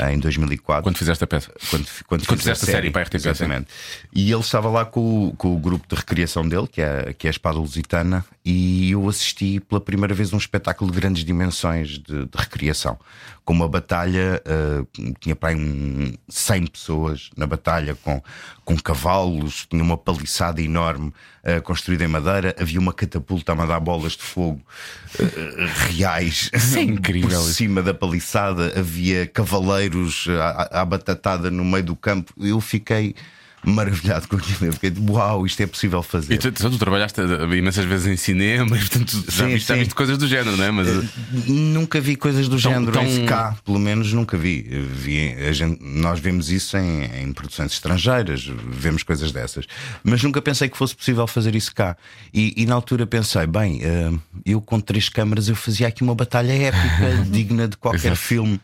em 0.10 0.18
2004 0.20 0.84
Quando 0.84 0.98
fizeste 0.98 1.24
a 1.24 1.28
peça. 1.28 1.52
quando, 1.70 1.86
quando, 2.08 2.26
Quando 2.26 2.40
fiz 2.40 2.40
fizeste 2.44 2.64
a 2.64 2.72
série 2.72 2.90
para 2.92 3.02
a 3.02 3.04
RTP, 3.04 3.16
Exatamente. 3.16 3.68
E 4.14 4.32
ele 4.32 4.40
estava 4.42 4.70
lá 4.70 4.86
com, 4.86 5.28
o- 5.28 5.34
com 5.36 5.54
o 5.54 5.60
grupo 5.60 5.86
de 5.88 5.96
recriação 5.96 6.48
dele, 6.48 6.68
que 6.68 6.82
é, 6.82 7.14
que 7.14 7.28
é 7.28 7.30
a 7.30 7.32
Espada 7.32 7.58
Lusitana, 7.58 8.24
e 8.46 8.92
eu 8.92 9.08
assisti 9.10 9.60
pela 9.60 9.82
primeira 9.82 10.14
vez 10.14 10.32
um 10.32 10.38
espetáculo 10.38 10.90
de 10.92 10.98
grandes 10.98 11.26
dimensões 11.26 11.90
de, 11.90 12.26
de 12.26 12.38
recriação. 12.38 12.98
Com 13.52 13.56
uma 13.56 13.68
batalha, 13.68 14.42
ah, 14.46 14.86
tinha 15.20 15.36
para 15.36 15.50
aí 15.50 15.56
um 15.58 16.14
100 16.30 16.68
pessoas 16.68 17.30
na 17.36 17.46
batalha, 17.46 17.96
com, 17.96 18.24
com 18.64 18.78
cavalos, 18.78 19.68
tinha 19.70 19.84
uma 19.84 19.98
paliçada 19.98 20.62
enorme 20.62 21.12
ah, 21.44 21.60
construída 21.60 22.06
em 22.06 22.08
madeira, 22.08 22.56
havia 22.58 22.80
uma 22.80 22.94
catapulta 22.94 23.52
a 23.52 23.56
mandar 23.56 23.82
bolas 23.82 24.14
de 24.14 24.24
fogo 24.24 24.62
ah, 25.20 25.24
reais 25.90 26.50
é 26.54 26.58
por 27.24 27.30
cima 27.52 27.82
da 27.84 27.94
paliçada, 27.94 28.72
havia 28.80 29.28
cavaleiros 29.28 30.28
à- 30.30 30.80
à 30.82 30.86
batatada 30.86 31.52
no 31.52 31.66
meio 31.66 31.84
do 31.84 31.96
campo. 31.98 32.34
Eu 32.40 32.62
fiquei 32.62 33.14
maravilhado 33.64 34.28
com 34.28 34.36
aquilo. 34.38 34.66
Eu 34.66 34.74
fiquei 34.74 34.90
de 34.90 35.00
uau, 35.12 35.46
isto 35.46 35.62
é 35.62 35.68
possível 35.68 36.02
fazer. 36.02 36.34
E 36.34 36.38
tu, 36.38 36.52
tu, 36.52 36.70
tu 36.70 36.78
trabalhaste 36.78 37.22
eh, 37.22 37.56
imensas 37.58 37.86
vezes 37.86 38.08
em 38.08 38.18
cinema 38.18 38.76
e 38.78 38.80
portanto 38.80 39.12
já 39.30 39.46
Sim, 39.46 39.54
viste, 39.54 39.68
já 39.68 39.74
sim. 39.76 39.80
viste 39.82 39.96
coisas 39.96 40.18
do 40.18 40.28
género, 40.28 40.58
não 40.58 40.64
é? 40.66 40.72
Mas 40.72 40.88
eh, 40.88 41.02
Nunca 41.48 42.00
vi 42.02 42.16
coisas 42.16 42.48
do 42.48 42.60
Tão- 42.60 42.72
género 42.72 42.92
tão- 42.92 43.06
em 43.06 43.26
cá, 43.26 43.56
pelo 43.66 43.80
menos 43.80 44.12
nunca 44.14 44.38
vi. 44.38 44.62
Vi- 44.94 45.54
gente- 45.54 45.80
nós 45.84 46.20
vemos 46.20 46.50
isso 46.50 46.78
em, 46.78 47.04
em 47.22 47.34
produções 47.34 47.72
estrangeiras, 47.74 48.50
vemos 48.70 49.04
coisas 49.04 49.32
dessas, 49.32 49.66
mas 50.04 50.22
nunca 50.24 50.42
pensei 50.42 50.68
que 50.70 50.78
fosse 50.78 50.96
possível 50.96 51.26
fazer 51.28 51.56
isso 51.56 51.74
cá. 51.74 51.96
E, 52.34 52.54
e 52.58 52.66
na 52.66 52.76
altura 52.76 53.06
pensei, 53.06 53.46
bem, 53.48 53.80
eh, 53.84 54.12
eu 54.46 54.62
com 54.62 54.80
três 54.80 55.10
câmaras 55.10 55.48
eu 55.50 55.56
fazia 55.56 55.88
aqui 55.88 56.02
uma 56.04 56.16
batalha 56.16 56.52
épica, 56.52 57.26
digna 57.30 57.68
de 57.68 57.78
qualquer 57.78 58.16
filme. 58.16 58.60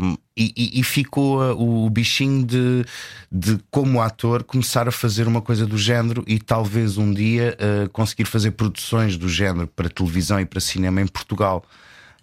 Um, 0.00 0.16
e, 0.40 0.52
e- 0.56 0.80
e 0.80 0.82
ficou 0.82 1.40
uh, 1.40 1.84
o 1.86 1.90
bichinho 1.90 2.44
de, 2.46 2.84
de, 3.30 3.58
como 3.70 4.00
ator, 4.00 4.42
começar 4.42 4.88
a 4.88 4.92
fazer 4.92 5.28
uma 5.28 5.42
coisa 5.42 5.66
do 5.66 5.76
género 5.76 6.24
e 6.26 6.38
talvez 6.38 6.96
um 6.96 7.12
dia 7.12 7.56
uh, 7.60 7.88
conseguir 7.90 8.24
fazer 8.24 8.52
produções 8.52 9.16
do 9.18 9.28
género 9.28 9.66
para 9.66 9.90
televisão 9.90 10.40
e 10.40 10.46
para 10.46 10.60
cinema 10.60 11.00
em 11.02 11.06
Portugal. 11.06 11.62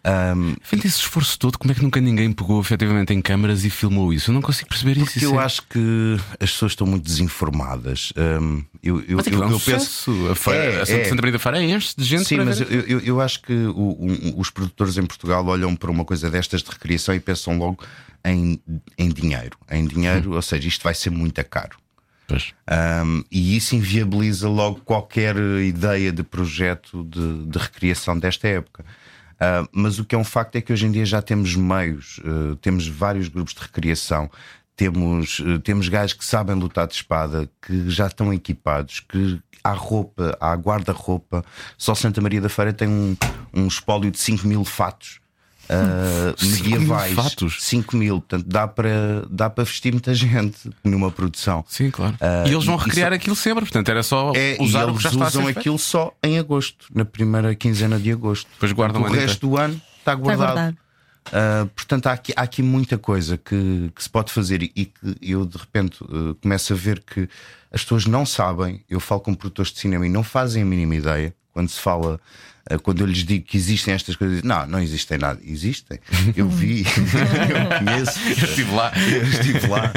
Um, 0.07 0.55
feito 0.61 0.87
esse 0.87 0.99
esforço 0.99 1.37
todo, 1.37 1.57
como 1.57 1.69
é 1.71 1.75
que 1.75 1.81
nunca 1.83 1.99
ninguém 1.99 2.31
pegou 2.31 2.61
efetivamente 2.61 3.13
em 3.13 3.21
câmaras 3.21 3.65
e 3.65 3.69
filmou 3.69 4.13
isso? 4.13 4.29
Eu 4.31 4.35
não 4.35 4.41
consigo 4.41 4.69
perceber 4.69 4.93
isso. 4.95 5.05
porque 5.05 5.19
Isso 5.19 5.33
eu 5.35 5.41
é- 5.41 5.43
acho 5.43 5.61
que 5.63 6.17
as 6.39 6.51
pessoas 6.51 6.71
estão 6.71 6.87
muito 6.87 7.03
desinformadas. 7.03 8.13
Um, 8.15 8.63
eu, 8.81 9.01
eu, 9.01 9.17
Mas 9.17 9.27
aquilo 9.27 9.41
eu, 9.41 9.47
é 9.47 9.49
um 9.49 9.51
eu 9.53 9.59
penso. 9.59 10.27
A, 10.31 10.35
feira, 10.35 10.59
É, 10.63 10.81
a 10.81 10.85
Santa, 10.85 10.99
é. 10.99 11.03
Santa 11.05 11.15
Maria 11.15 11.31
da 11.33 11.39
Feira 11.39 11.61
enche 11.61 11.93
de 11.97 12.03
gente 12.05 12.23
Sim, 12.25 12.37
mas 12.37 12.61
eu, 12.61 12.99
eu, 13.01 13.19
acho 13.19 13.41
que 13.41 13.51
o- 13.53 13.97
um- 13.99 14.33
os 14.39 14.49
produtores 14.49 14.97
em 14.97 15.05
Portugal 15.05 15.45
olham 15.45 15.75
para 15.75 15.91
uma 15.91 16.05
coisa 16.05 16.29
destas 16.29 16.63
de 16.63 16.69
recriação 16.71 17.13
e 17.13 17.19
pensam 17.19 17.57
logo 17.57 17.83
em, 18.23 18.61
em 18.97 19.09
dinheiro. 19.09 19.57
Em 19.69 19.85
dinheiro, 19.85 20.33
ou 20.33 20.41
seja, 20.41 20.67
isto 20.67 20.83
vai 20.83 20.93
ser 20.93 21.09
muito 21.09 21.43
caro. 21.45 21.75
Um, 22.69 23.23
e 23.31 23.55
isso 23.55 23.75
inviabiliza 23.75 24.49
logo 24.49 24.81
qualquer 24.81 25.35
ideia 25.37 26.11
de 26.11 26.23
projeto 26.23 27.03
de, 27.05 27.45
de 27.45 27.57
recriação 27.57 28.17
desta 28.19 28.47
época. 28.47 28.83
Uh, 29.37 29.67
mas 29.71 29.99
o 29.99 30.05
que 30.05 30.15
é 30.15 30.17
um 30.17 30.23
facto 30.23 30.55
é 30.55 30.61
que 30.61 30.73
hoje 30.73 30.87
em 30.87 30.91
dia 30.91 31.05
já 31.05 31.21
temos 31.21 31.55
meios, 31.55 32.19
uh, 32.19 32.55
temos 32.55 32.87
vários 32.87 33.27
grupos 33.27 33.53
de 33.53 33.61
recriação, 33.61 34.29
temos, 34.75 35.39
uh, 35.39 35.59
temos 35.59 35.87
gajos 35.89 36.13
que 36.13 36.25
sabem 36.25 36.55
lutar 36.55 36.87
de 36.87 36.95
espada, 36.95 37.49
que 37.61 37.89
já 37.89 38.07
estão 38.07 38.33
equipados, 38.33 38.99
que 38.99 39.39
há 39.63 39.71
roupa, 39.73 40.35
há 40.39 40.53
guarda-roupa. 40.53 41.43
Só 41.77 41.93
Santa 41.93 42.21
Maria 42.21 42.41
da 42.41 42.49
Feira 42.49 42.73
tem 42.73 42.87
um, 42.87 43.15
um 43.53 43.67
espólio 43.67 44.09
de 44.09 44.19
5 44.19 44.47
mil 44.47 44.63
fatos. 44.63 45.19
Uh, 45.69 46.45
medievais, 46.45 47.13
5 47.59 47.97
mil, 47.97 48.21
portanto 48.21 48.45
dá 48.47 48.67
para, 48.67 49.25
dá 49.29 49.49
para 49.49 49.65
vestir 49.65 49.91
muita 49.91 50.13
gente 50.13 50.69
numa 50.83 51.11
produção. 51.11 51.65
Sim, 51.67 51.91
claro. 51.91 52.15
Uh, 52.15 52.47
e 52.47 52.53
eles 52.53 52.65
vão 52.65 52.77
recriar 52.77 53.11
aquilo 53.11 53.35
sempre, 53.35 53.65
portanto 53.65 53.89
era 53.89 54.01
só 54.01 54.31
é, 54.33 54.55
usar 54.61 54.87
e 54.87 54.91
o 54.91 54.95
que 54.95 55.03
já 55.03 55.09
eles 55.09 55.21
está 55.21 55.27
usam 55.27 55.47
aquilo 55.47 55.77
só 55.77 56.13
em 56.23 56.39
agosto, 56.39 56.85
na 56.93 57.03
primeira 57.03 57.53
quinzena 57.53 57.99
de 57.99 58.11
agosto. 58.11 58.47
Depois 58.53 58.71
guardam 58.71 59.01
o 59.01 59.11
resto 59.11 59.49
do 59.49 59.57
ano 59.57 59.81
está 59.99 60.15
guardado. 60.15 60.77
Uh, 61.27 61.67
portanto, 61.75 62.07
há 62.07 62.13
aqui, 62.13 62.33
há 62.35 62.41
aqui 62.43 62.63
muita 62.63 62.97
coisa 62.97 63.37
que, 63.37 63.91
que, 63.93 64.01
se 64.01 64.09
pode 64.09 64.31
fazer 64.31 64.63
e 64.63 64.85
que 64.85 65.17
eu 65.21 65.45
de 65.45 65.57
repente 65.57 66.01
uh, 66.03 66.33
começo 66.35 66.71
a 66.71 66.75
ver 66.75 67.01
que 67.01 67.27
as 67.71 67.81
pessoas 67.81 68.05
não 68.05 68.25
sabem. 68.25 68.83
Eu 68.89 68.99
falo 68.99 69.21
com 69.21 69.33
produtores 69.33 69.71
de 69.71 69.79
cinema 69.79 70.05
e 70.05 70.09
não 70.09 70.23
fazem 70.23 70.63
a 70.63 70.65
mínima 70.65 70.95
ideia 70.95 71.35
quando 71.53 71.69
se 71.69 71.79
fala 71.79 72.19
quando 72.83 73.01
eu 73.01 73.07
lhes 73.07 73.23
digo 73.23 73.45
que 73.45 73.57
existem 73.57 73.93
estas 73.93 74.15
coisas, 74.15 74.43
não, 74.43 74.65
não 74.67 74.79
existem 74.79 75.17
nada. 75.17 75.39
Existem. 75.43 75.99
Eu 76.35 76.49
vi, 76.49 76.83
eu 76.85 77.79
conheço. 77.79 78.19
Eu 78.19 78.49
estive 78.49 78.71
lá. 78.71 78.91
Eu 78.95 79.23
estive 79.23 79.67
lá. 79.67 79.93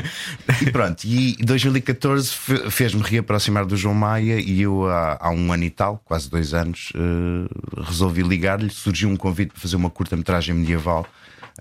E 0.61 0.71
pronto, 0.71 1.05
e 1.05 1.37
2014 1.43 2.31
fez-me 2.71 3.03
reaproximar 3.03 3.67
do 3.67 3.77
João 3.77 3.95
Maia 3.95 4.41
e 4.41 4.61
eu 4.63 4.89
há, 4.89 5.19
há 5.21 5.31
um 5.31 5.53
ano 5.53 5.65
e 5.65 5.71
tal, 5.71 6.01
quase 6.05 6.29
dois 6.31 6.55
anos, 6.55 6.93
uh, 6.95 7.83
resolvi 7.83 8.23
ligar-lhe. 8.23 8.71
Surgiu 8.71 9.09
um 9.09 9.17
convite 9.17 9.53
para 9.53 9.61
fazer 9.61 9.77
uma 9.77 9.91
curta-metragem 9.91 10.55
medieval 10.55 11.07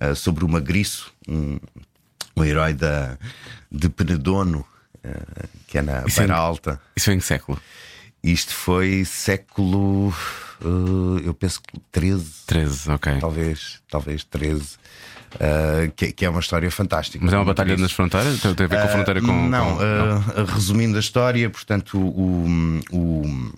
uh, 0.02 0.16
sobre 0.16 0.46
o 0.46 0.48
Magriço, 0.48 1.12
um, 1.28 1.58
um 2.36 2.44
herói 2.44 2.74
da, 2.74 3.18
de 3.72 3.90
Penedono, 3.90 4.66
uh, 5.04 5.48
que 5.68 5.78
é 5.78 5.82
na 5.82 6.02
Beira 6.02 6.36
Alta. 6.36 6.80
Isso 6.96 7.10
é 7.10 7.14
em 7.14 7.20
que 7.20 7.26
século? 7.26 7.60
Isto 8.24 8.54
foi 8.54 9.06
século 9.06 10.14
uh, 10.62 11.20
eu 11.24 11.34
penso 11.34 11.62
que 11.62 11.80
13. 11.92 12.26
13, 12.46 12.92
ok. 12.92 13.18
Talvez, 13.20 13.82
talvez 13.90 14.24
13. 14.24 14.62
Uh, 14.62 15.38
eh, 15.40 15.92
que, 15.96 16.12
que, 16.12 16.26
é 16.26 16.30
uma 16.30 16.40
história 16.40 16.70
fantástica. 16.72 17.24
Mas 17.24 17.34
é 17.34 17.38
uma 17.38 17.46
batalha 17.46 17.78
nas 17.78 17.92
fronteiras? 17.92 18.42
Tem 18.42 18.52
a 18.52 18.54
ver 18.56 18.70
com 18.70 18.76
a 18.76 18.80
eh, 18.80 18.88
fronteira 18.88 19.22
com. 19.22 19.28
Não, 19.28 19.78
com... 19.78 19.84
não. 19.84 20.46
resumindo 20.46 20.98
a 20.98 21.00
história, 21.00 21.48
portanto, 21.50 22.00
o, 22.00 22.48
o, 22.92 23.52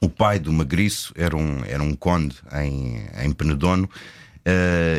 o 0.00 0.08
pai 0.08 0.40
do 0.40 0.52
Magriço 0.52 1.12
era 1.16 1.36
um, 1.36 1.64
era 1.64 1.82
um 1.82 1.94
conde 1.94 2.34
em, 2.54 3.06
em 3.22 3.32
Penedono 3.32 3.88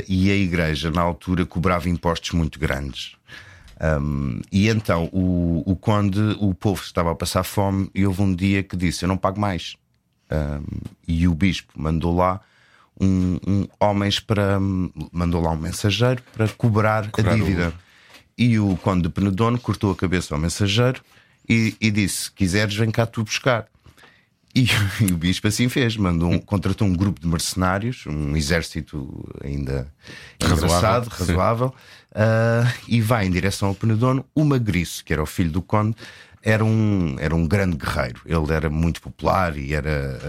e 0.07 0.31
a 0.31 0.35
igreja, 0.35 0.91
na 0.91 1.01
altura, 1.01 1.45
cobrava 1.45 1.89
impostos 1.89 2.31
muito 2.31 2.57
grandes. 2.57 3.17
Um, 3.79 4.41
e 4.51 4.69
então 4.69 5.07
o, 5.11 5.63
o 5.65 5.75
conde, 5.75 6.19
o 6.39 6.53
povo 6.53 6.81
estava 6.81 7.11
a 7.11 7.15
passar 7.15 7.43
fome 7.43 7.89
e 7.93 8.05
houve 8.07 8.21
um 8.21 8.33
dia 8.33 8.63
que 8.63 8.75
disse: 8.75 9.05
Eu 9.05 9.09
não 9.09 9.17
pago 9.17 9.39
mais. 9.39 9.75
Um, 10.29 10.63
e 11.07 11.27
o 11.27 11.33
bispo 11.33 11.71
mandou 11.75 12.15
lá 12.15 12.41
um, 12.99 13.39
um, 13.47 13.67
homens 13.79 14.19
para 14.19 14.59
mandou 15.11 15.41
lá 15.41 15.51
um 15.51 15.57
mensageiro 15.57 16.21
para 16.33 16.47
cobrar, 16.49 17.09
cobrar 17.11 17.33
a 17.33 17.35
dívida. 17.35 17.69
O... 17.69 17.87
E 18.37 18.59
o 18.59 18.77
conde 18.77 19.03
de 19.03 19.09
Penedono 19.09 19.57
cortou 19.57 19.91
a 19.91 19.95
cabeça 19.95 20.35
ao 20.35 20.39
mensageiro 20.39 21.01
e, 21.47 21.75
e 21.79 21.89
disse: 21.89 22.23
Se 22.23 22.31
quiseres, 22.31 22.75
vem 22.75 22.91
cá 22.91 23.05
tu 23.05 23.23
buscar. 23.23 23.67
E, 24.53 24.65
e, 25.07 25.13
o 25.13 25.17
bispo 25.17 25.47
assim 25.47 25.69
fez, 25.69 25.95
mandou 25.95 26.31
um, 26.31 26.39
contratou 26.39 26.87
um 26.87 26.93
grupo 26.95 27.21
de 27.21 27.27
mercenários, 27.27 28.05
um 28.07 28.35
exército 28.35 29.27
ainda 29.43 29.91
engraçado, 30.41 31.07
razoável, 31.09 31.73
uh, 32.11 32.73
e 32.87 32.99
vai 32.99 33.27
em 33.27 33.31
direção 33.31 33.69
ao 33.69 33.75
Penedono. 33.75 34.25
O 34.33 34.43
Magriço, 34.43 35.05
que 35.05 35.13
era 35.13 35.21
o 35.21 35.27
filho 35.27 35.51
do 35.51 35.61
conde, 35.61 35.95
era 36.43 36.63
um, 36.63 37.15
era 37.19 37.35
um 37.35 37.47
grande 37.47 37.77
guerreiro. 37.77 38.21
Ele 38.25 38.53
era 38.53 38.69
muito 38.69 39.01
popular 39.01 39.57
e 39.57 39.73
era 39.73 40.19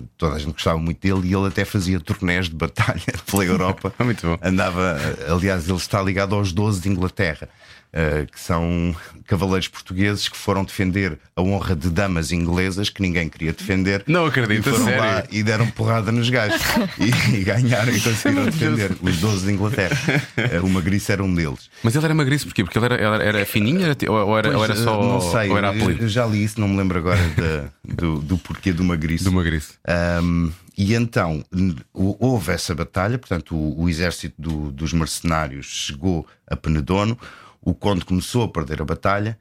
uh, 0.00 0.08
toda 0.16 0.36
a 0.36 0.38
gente 0.38 0.52
gostava 0.52 0.78
muito 0.78 1.00
dele 1.00 1.28
e 1.28 1.34
ele 1.34 1.46
até 1.46 1.64
fazia 1.64 2.00
turnés 2.00 2.48
de 2.48 2.56
batalha 2.56 3.02
pela 3.30 3.44
Europa. 3.44 3.92
muito 4.02 4.26
bom. 4.26 4.38
Andava, 4.42 4.96
aliás, 5.28 5.68
ele 5.68 5.78
está 5.78 6.02
ligado 6.02 6.34
aos 6.34 6.52
12 6.52 6.80
de 6.80 6.88
Inglaterra. 6.88 7.48
Uh, 7.88 8.30
que 8.30 8.38
são 8.38 8.94
cavaleiros 9.26 9.66
portugueses 9.66 10.28
que 10.28 10.36
foram 10.36 10.62
defender 10.62 11.18
a 11.34 11.40
honra 11.40 11.74
de 11.74 11.88
damas 11.88 12.32
inglesas 12.32 12.90
que 12.90 13.00
ninguém 13.00 13.30
queria 13.30 13.52
defender. 13.52 14.04
Não 14.06 14.26
acredito, 14.26 14.68
e 14.68 14.72
foram 14.72 14.84
sério? 14.84 15.00
lá 15.00 15.24
e 15.30 15.42
deram 15.42 15.66
porrada 15.70 16.12
nos 16.12 16.28
gajos 16.28 16.60
e, 17.00 17.36
e, 17.36 17.44
ganharam 17.44 17.90
e 17.90 18.00
conseguiram 18.00 18.44
defender 18.44 18.94
os 19.00 19.16
12 19.16 19.46
de 19.46 19.52
Inglaterra. 19.52 19.98
O 20.62 20.68
Magriço 20.68 21.12
era 21.12 21.24
um 21.24 21.34
deles. 21.34 21.70
Mas 21.82 21.96
ele 21.96 22.04
era 22.04 22.14
magriço 22.14 22.46
porquê? 22.46 22.62
Porque 22.62 22.78
ele 22.78 22.86
era, 22.86 22.96
era, 22.96 23.24
era 23.24 23.46
fininho 23.46 23.80
ou, 24.08 24.38
era, 24.38 24.48
pois, 24.48 24.56
ou 24.56 24.64
era 24.64 24.76
só. 24.76 25.02
Não 25.02 25.20
sei, 25.20 25.48
ou 25.48 25.56
era 25.56 25.74
eu 25.74 26.08
já 26.08 26.26
li 26.26 26.44
isso, 26.44 26.60
não 26.60 26.68
me 26.68 26.76
lembro 26.76 26.98
agora 26.98 27.20
de, 27.20 27.94
do, 27.94 28.18
do 28.18 28.38
porquê 28.38 28.72
do 28.72 28.84
Magriço. 28.84 29.30
Do. 29.30 29.38
Um, 30.22 30.52
e 30.76 30.94
então 30.94 31.44
houve 31.92 32.52
essa 32.52 32.74
batalha, 32.74 33.18
portanto, 33.18 33.56
o, 33.56 33.82
o 33.82 33.88
exército 33.88 34.34
do, 34.38 34.70
dos 34.70 34.92
mercenários 34.92 35.66
chegou 35.66 36.26
a 36.46 36.56
Penedono 36.56 37.18
o 37.60 37.74
conde 37.74 38.04
começou 38.04 38.44
a 38.44 38.48
perder 38.48 38.82
a 38.82 38.84
batalha 38.84 39.38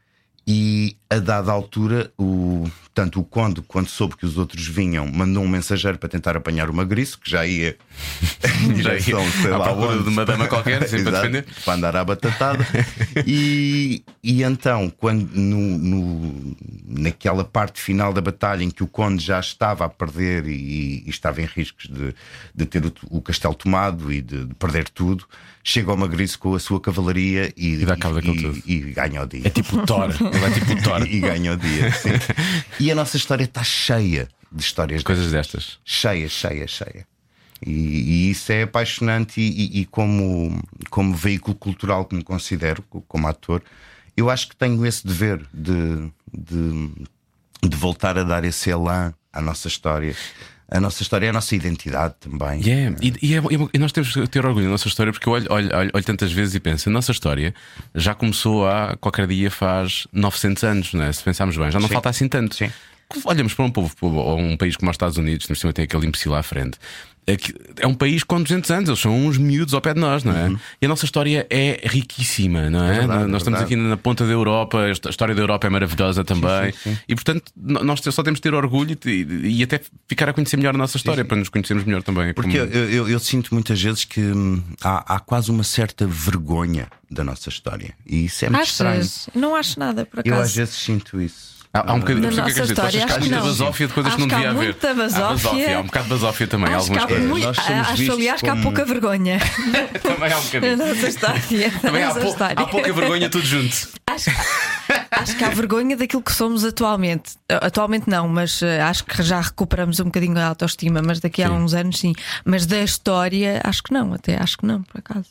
e 0.48 0.98
a 1.10 1.20
dada 1.20 1.52
altura, 1.52 2.12
o, 2.18 2.64
tanto 2.98 3.20
o 3.20 3.24
conde, 3.24 3.62
quando 3.62 3.88
soube 3.88 4.18
que 4.18 4.26
os 4.26 4.40
outros 4.40 4.66
vinham, 4.66 5.06
mandou 5.06 5.44
um 5.44 5.48
mensageiro 5.48 6.00
para 6.00 6.10
tentar 6.10 6.36
apanhar 6.36 6.68
o 6.68 6.74
magriço, 6.74 7.20
que 7.20 7.30
já 7.30 7.46
ia 7.46 7.78
em 8.66 8.74
direção, 8.74 9.20
já 9.20 9.24
ia 9.24 9.42
sei 9.44 9.52
lá 9.52 9.72
onde. 9.72 10.02
de 10.02 10.10
uma 10.10 10.26
dama 10.26 10.48
qualquer, 10.48 10.90
sim, 10.90 11.04
para 11.04 11.20
defender. 11.20 11.46
Para 11.64 11.74
andar 11.76 11.96
à 11.96 12.04
batatada. 12.04 12.66
e, 13.24 14.04
e 14.24 14.42
então, 14.42 14.92
quando 14.98 15.30
no, 15.32 15.78
no, 15.78 16.58
naquela 16.88 17.44
parte 17.44 17.80
final 17.80 18.12
da 18.12 18.20
batalha 18.20 18.64
em 18.64 18.72
que 18.72 18.82
o 18.82 18.88
conde 18.88 19.24
já 19.24 19.40
estava 19.40 19.86
a 19.86 19.90
perder 19.90 20.48
e, 20.48 21.04
e 21.06 21.08
estava 21.08 21.40
em 21.40 21.46
riscos 21.46 21.88
de, 21.88 22.16
de 22.56 22.66
ter 22.66 22.84
o, 22.84 22.92
o 23.12 23.22
castelo 23.22 23.54
tomado 23.54 24.12
e 24.12 24.24
de, 24.24 24.44
de 24.46 24.56
perder 24.56 24.90
tudo 24.90 25.24
chega 25.68 25.92
ao 25.92 25.98
Magriço 25.98 26.40
com 26.40 26.56
a 26.56 26.60
sua 26.60 26.80
cavalaria 26.80 27.52
e, 27.58 27.74
e, 27.74 27.86
dá 27.86 27.98
cabo 27.98 28.20
e, 28.20 28.64
e, 28.66 28.74
e 28.74 28.80
ganha 28.94 29.22
o 29.22 29.28
dia. 29.28 29.42
É 29.44 29.50
tipo 29.50 29.86
Thor, 29.86 30.10
ele 30.16 30.46
é 30.46 30.50
tipo 30.52 30.82
Thor. 30.82 31.06
e 31.06 31.20
ganha 31.20 31.54
o 31.54 31.58
dia. 31.58 31.92
Sim. 31.92 32.12
E 32.88 32.92
a 32.92 32.96
nossa 32.96 33.18
história 33.18 33.44
está 33.44 33.64
cheia 33.66 34.30
de 34.50 34.64
histórias 34.64 35.04
coisas 35.04 35.30
destas. 35.30 35.66
destas. 35.66 35.80
Cheia, 35.84 36.30
cheia, 36.30 36.66
cheia. 36.66 37.06
E, 37.66 37.72
e, 37.72 38.32
isso 38.32 38.50
é 38.50 38.64
apaixonante 38.64 39.42
e, 39.42 39.82
e, 39.82 39.86
como, 39.86 40.58
como 40.90 41.14
veículo 41.14 41.54
cultural 41.54 42.06
que 42.06 42.16
me 42.16 42.24
considero, 42.24 42.82
como 42.84 43.28
ator, 43.28 43.62
eu 44.16 44.30
acho 44.30 44.48
que 44.48 44.56
tenho 44.56 44.86
esse 44.86 45.06
dever 45.06 45.46
de, 45.54 46.10
de, 46.34 46.92
de 47.62 47.76
voltar 47.76 48.18
a 48.18 48.24
dar 48.24 48.46
esse 48.46 48.70
elan 48.70 49.14
à 49.34 49.42
nossa 49.42 49.68
história 49.68 50.16
a 50.70 50.80
nossa 50.80 51.02
história 51.02 51.28
é 51.28 51.30
a 51.30 51.34
nossa 51.34 51.56
identidade 51.56 52.16
também. 52.20 52.62
Yeah. 52.62 52.98
E, 53.02 53.14
e, 53.22 53.36
é, 53.36 53.42
e, 53.74 53.80
nós 53.80 53.92
temos 53.92 54.14
que 54.14 54.28
ter 54.28 54.46
orgulho 54.46 54.66
da 54.66 54.72
nossa 54.72 54.88
história, 54.88 55.14
porque 55.14 55.28
eu 55.28 55.34
olho, 55.34 55.48
olho, 55.50 55.76
olho, 55.76 55.92
olho, 55.94 56.04
tantas 56.04 56.32
vezes 56.32 56.56
e 56.56 56.60
penso: 56.60 56.90
a 56.90 56.92
nossa 56.92 57.12
história 57.12 57.54
já 57.96 58.14
começou 58.14 58.68
há 58.68 58.98
qualquer 59.00 59.28
dia 59.28 59.50
faz 59.50 60.08
900 60.12 60.64
anos, 60.64 60.94
né? 60.94 61.12
se 61.12 61.24
pensarmos 61.24 61.56
bem, 61.58 61.72
já 61.72 61.80
não 61.80 61.88
Sim. 61.88 61.94
falta 61.94 62.10
assim 62.10 62.28
tanto. 62.28 62.56
Sim. 62.56 62.70
Olhamos 63.24 63.54
para 63.54 63.66
um 63.66 63.70
povo, 63.70 63.96
um 64.36 64.58
país 64.58 64.76
como 64.76 64.92
os 64.92 64.96
Estados 64.96 65.18
Unidos, 65.18 65.48
no 65.48 65.56
cima 65.56 65.72
tem 65.74 65.86
aquele 65.86 66.06
imbecil 66.06 66.36
à 66.36 66.44
frente. 66.44 66.78
É, 67.30 67.36
é 67.82 67.86
um 67.88 67.94
país 67.94 68.24
com 68.24 68.42
200 68.42 68.72
anos, 68.72 68.90
eles 68.90 69.02
são 69.02 69.14
uns 69.14 69.38
miúdos 69.38 69.74
ao 69.74 69.82
pé 69.82 69.94
de 69.94 70.00
nós, 70.00 70.24
não 70.24 70.32
é? 70.34 70.48
Uhum. 70.48 70.58
E 70.82 70.86
a 70.86 70.88
nossa 70.88 71.04
história 71.04 71.46
é 71.50 71.82
riquíssima, 71.84 72.70
não 72.70 72.86
é? 72.86 72.96
é 72.96 73.00
verdade, 73.00 73.26
nós 73.26 73.34
é 73.34 73.38
estamos 73.40 73.60
aqui 73.60 73.76
na 73.76 73.98
ponta 73.98 74.26
da 74.26 74.32
Europa, 74.32 74.80
a 74.80 75.10
história 75.10 75.36
da 75.36 75.42
Europa 75.42 75.68
é 75.68 75.70
maravilhosa 75.70 76.24
também. 76.24 76.72
Sim, 76.72 76.78
sim, 76.84 76.96
sim. 76.96 77.00
E 77.06 77.16
portanto, 77.16 77.52
nós 77.54 78.00
só 78.00 78.24
temos 78.24 78.38
de 78.38 78.44
ter 78.44 78.54
orgulho 78.54 78.98
e, 79.06 79.60
e, 79.60 79.62
até 79.64 79.82
ficar 80.08 80.30
a 80.30 80.34
conhecer 80.34 80.56
melhor 80.56 80.74
a 80.74 80.78
nossa 80.78 80.96
história 80.96 81.26
para 81.26 81.36
nos 81.36 81.50
conhecermos 81.50 81.84
melhor 81.84 82.02
também. 82.02 82.34
Porque 82.34 82.60
como... 82.60 82.72
eu, 82.72 82.90
eu, 82.90 83.10
eu, 83.10 83.20
sinto 83.20 83.54
muitas 83.54 83.82
vezes 83.82 84.06
que 84.06 84.22
hum, 84.22 84.64
há, 84.82 85.16
há, 85.16 85.20
quase 85.20 85.52
uma 85.52 85.66
certa 85.66 86.08
vergonha 86.08 86.88
da 87.12 87.26
nossa 87.26 87.50
história. 87.50 87.94
E 88.06 88.24
isso 88.24 88.46
é 88.46 88.50
muito 88.50 88.62
Achas? 88.62 88.72
estranho. 88.72 89.36
Não 89.36 89.54
acho 89.54 89.78
nada, 89.78 90.06
por 90.06 90.22
acaso. 90.22 90.34
Eu 90.34 90.42
às 90.42 90.56
vezes 90.56 90.76
sinto 90.76 91.20
isso. 91.20 91.57
Há, 91.74 91.92
há 91.92 91.94
um 91.94 92.00
bocadinho 92.00 92.30
de 92.30 92.38
nossa 92.38 92.64
história, 92.64 93.06
acho 93.06 93.20
que 93.20 93.30
não. 93.30 93.42
basófia 93.42 93.88
de 93.88 93.94
coisas 93.94 94.14
acho 94.14 94.18
que 94.18 94.22
não 94.22 94.28
devia 94.30 94.50
haver. 94.50 94.64
Muita 94.64 94.94
basófia. 94.94 95.78
Há 95.78 95.80
um 95.80 95.84
bocado 95.84 96.06
de 96.06 96.10
basófia 96.12 96.48
também, 96.48 96.74
acho 96.74 96.78
algumas 96.78 97.06
coisas. 97.06 97.28
Muito, 97.28 97.48
acho, 97.50 98.12
aliás, 98.12 98.42
que 98.42 98.50
há 98.50 98.56
pouca 98.56 98.86
vergonha. 98.86 99.40
também 100.02 100.32
há 100.32 100.38
um 100.38 100.44
bocadinho. 100.44 100.78
Na 100.78 100.86
nossa 100.86 101.08
história. 101.08 101.72
Também 101.82 102.04
há, 102.04 102.10
há 102.10 102.66
pouca 102.66 102.94
vergonha 102.94 103.30
tudo 103.30 103.46
junto. 103.46 103.90
Acho, 104.08 104.32
acho 105.12 105.36
que 105.36 105.44
há 105.44 105.50
vergonha 105.50 105.98
daquilo 105.98 106.22
que 106.22 106.34
somos 106.34 106.64
atualmente. 106.64 107.34
Atualmente 107.50 108.10
não, 108.10 108.28
mas 108.28 108.62
eh, 108.62 108.82
acho 108.82 109.04
que 109.04 109.22
já 109.22 109.42
recuperamos 109.42 110.00
um 110.00 110.06
bocadinho 110.06 110.38
a 110.40 110.46
autoestima, 110.46 111.02
mas 111.02 111.20
daqui 111.20 111.44
a 111.44 111.48
sim. 111.48 111.54
uns 111.54 111.74
anos 111.74 112.00
sim. 112.00 112.14
Mas 112.46 112.66
da 112.66 112.80
história, 112.80 113.62
acho 113.64 113.84
que 113.84 113.94
não, 113.94 114.14
até 114.14 114.42
acho 114.42 114.58
que 114.58 114.66
não, 114.66 114.82
por 114.84 115.00
acaso. 115.00 115.30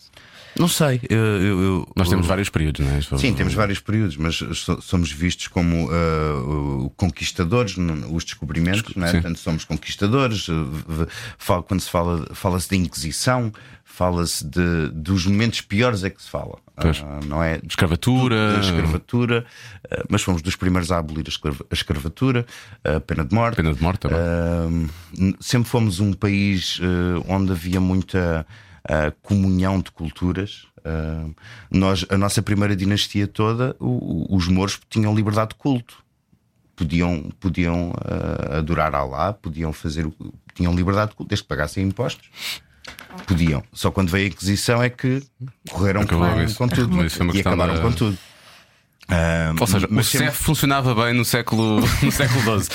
Não 0.58 0.68
sei. 0.68 1.00
Eu, 1.08 1.18
eu- 1.18 1.60
eu- 1.62 1.88
Nós 1.96 2.08
temos 2.08 2.24
eu- 2.24 2.28
vários 2.28 2.48
períodos, 2.48 2.84
não 2.86 2.92
é? 2.96 3.00
Sim, 3.18 3.34
temos 3.34 3.54
vários 3.54 3.78
períodos, 3.80 4.16
mas 4.16 4.36
so- 4.36 4.80
somos 4.80 5.10
vistos 5.12 5.48
como 5.48 5.88
uh, 5.90 6.90
conquistadores, 6.96 7.76
os 8.10 8.24
descobrimentos, 8.24 8.94
não 8.94 9.04
é? 9.06 9.10
sim. 9.10 9.20
Portanto, 9.20 9.38
somos 9.38 9.64
conquistadores. 9.64 10.48
uh, 10.48 11.06
fala- 11.38 11.62
quando 11.62 11.80
se 11.80 11.90
fala, 11.90 12.26
fala-se 12.32 12.70
da 12.70 12.76
Inquisição, 12.76 13.52
fala-se 13.84 14.44
de, 14.46 14.88
dos 14.92 15.26
momentos 15.26 15.60
piores 15.60 16.04
é 16.04 16.10
que 16.10 16.22
se 16.22 16.28
fala. 16.30 16.58
Ah, 16.78 17.20
não 17.26 17.42
é? 17.42 17.58
Escravatura. 17.66 18.52
Da 18.54 18.60
escravatura, 18.60 19.46
uh, 19.90 20.04
mas 20.10 20.22
fomos 20.22 20.42
dos 20.42 20.56
primeiros 20.56 20.90
a 20.92 20.98
abolir 20.98 21.24
a 21.26 21.30
escrava- 21.30 21.64
a 21.70 21.74
escravatura, 21.74 22.44
a 22.84 23.00
pena 23.00 23.24
de 23.24 23.34
morte. 23.34 23.56
Pena 23.56 23.72
de 23.74 23.82
morte 23.82 24.00
também. 24.00 24.18
Uh, 24.18 25.34
sempre 25.40 25.68
fomos 25.70 26.00
um 26.00 26.12
país 26.12 26.78
uh, 26.80 27.24
onde 27.28 27.52
havia 27.52 27.80
muita 27.80 28.46
uh, 28.90 29.12
comunhão 29.22 29.80
de 29.80 29.90
culturas. 29.90 30.66
Uh, 30.78 31.34
nós, 31.70 32.04
a 32.08 32.16
nossa 32.16 32.40
primeira 32.42 32.74
dinastia 32.76 33.26
toda, 33.26 33.74
o- 33.80 34.32
o- 34.32 34.36
os 34.36 34.46
mouros 34.48 34.78
tinham 34.88 35.14
liberdade 35.14 35.50
de 35.50 35.54
culto. 35.56 36.04
Podiam, 36.74 37.30
podiam 37.40 37.90
uh, 37.90 38.56
adorar 38.58 38.94
Alá, 38.94 39.32
podiam 39.32 39.72
fazer 39.72 40.06
o 40.06 40.14
tinham 40.54 40.74
liberdade 40.74 41.10
de 41.10 41.16
culto, 41.16 41.28
desde 41.28 41.42
que 41.44 41.48
pagassem 41.48 41.84
impostos. 41.84 42.28
Podiam. 43.26 43.62
Só 43.72 43.90
quando 43.90 44.10
veio 44.10 44.26
a 44.26 44.28
Inquisição 44.28 44.82
é 44.82 44.88
que 44.88 45.22
correram 45.70 46.02
Acabou 46.02 46.28
com, 46.30 46.42
isso. 46.42 46.56
com 46.56 46.68
tudo. 46.68 47.04
Isso 47.04 47.22
é 47.22 47.26
e 47.36 47.40
acabaram 47.40 47.74
da- 47.74 47.80
com 47.82 47.92
tudo. 47.92 48.16
Uh, 49.08 49.54
Ou 49.60 49.66
seja, 49.68 49.86
o 49.86 50.02
sempre- 50.02 50.26
CEF 50.26 50.42
funcionava 50.42 50.92
bem 50.92 51.14
no 51.14 51.24
século, 51.24 51.80
no 52.02 52.10
século 52.10 52.60
XII. 52.60 52.68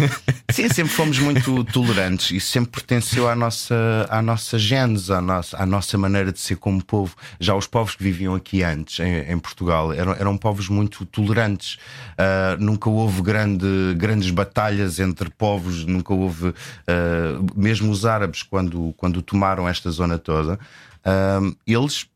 Sim, 0.50 0.68
sempre 0.70 0.92
fomos 0.94 1.18
muito 1.18 1.62
tolerantes 1.64 2.30
e 2.30 2.40
sempre 2.40 2.70
pertenceu 2.70 3.28
à 3.28 3.34
nossa, 3.36 4.06
à 4.08 4.22
nossa 4.22 4.58
gênese, 4.58 5.12
à 5.12 5.20
nossa, 5.20 5.56
à 5.62 5.66
nossa 5.66 5.98
maneira 5.98 6.32
de 6.32 6.40
ser 6.40 6.56
como 6.56 6.82
povo. 6.82 7.14
Já 7.38 7.54
os 7.54 7.66
povos 7.66 7.96
que 7.96 8.02
viviam 8.02 8.34
aqui 8.34 8.62
antes, 8.62 8.98
em, 9.00 9.30
em 9.30 9.38
Portugal, 9.38 9.92
eram, 9.92 10.12
eram 10.12 10.36
povos 10.38 10.70
muito 10.70 11.04
tolerantes. 11.04 11.76
Ah, 12.16 12.56
nunca 12.58 12.88
houve 12.88 13.20
grande, 13.20 13.66
grandes 13.96 14.30
batalhas 14.30 14.98
entre 14.98 15.28
povos, 15.28 15.84
nunca 15.84 16.14
houve. 16.14 16.54
ah, 16.88 17.42
mesmo 17.54 17.90
os 17.92 18.06
árabes, 18.06 18.42
quando, 18.42 18.94
quando 18.96 19.20
tomaram 19.20 19.68
esta 19.68 19.90
zona 19.90 20.18
toda, 20.18 20.58
ah, 21.04 21.40
eles 21.66 22.06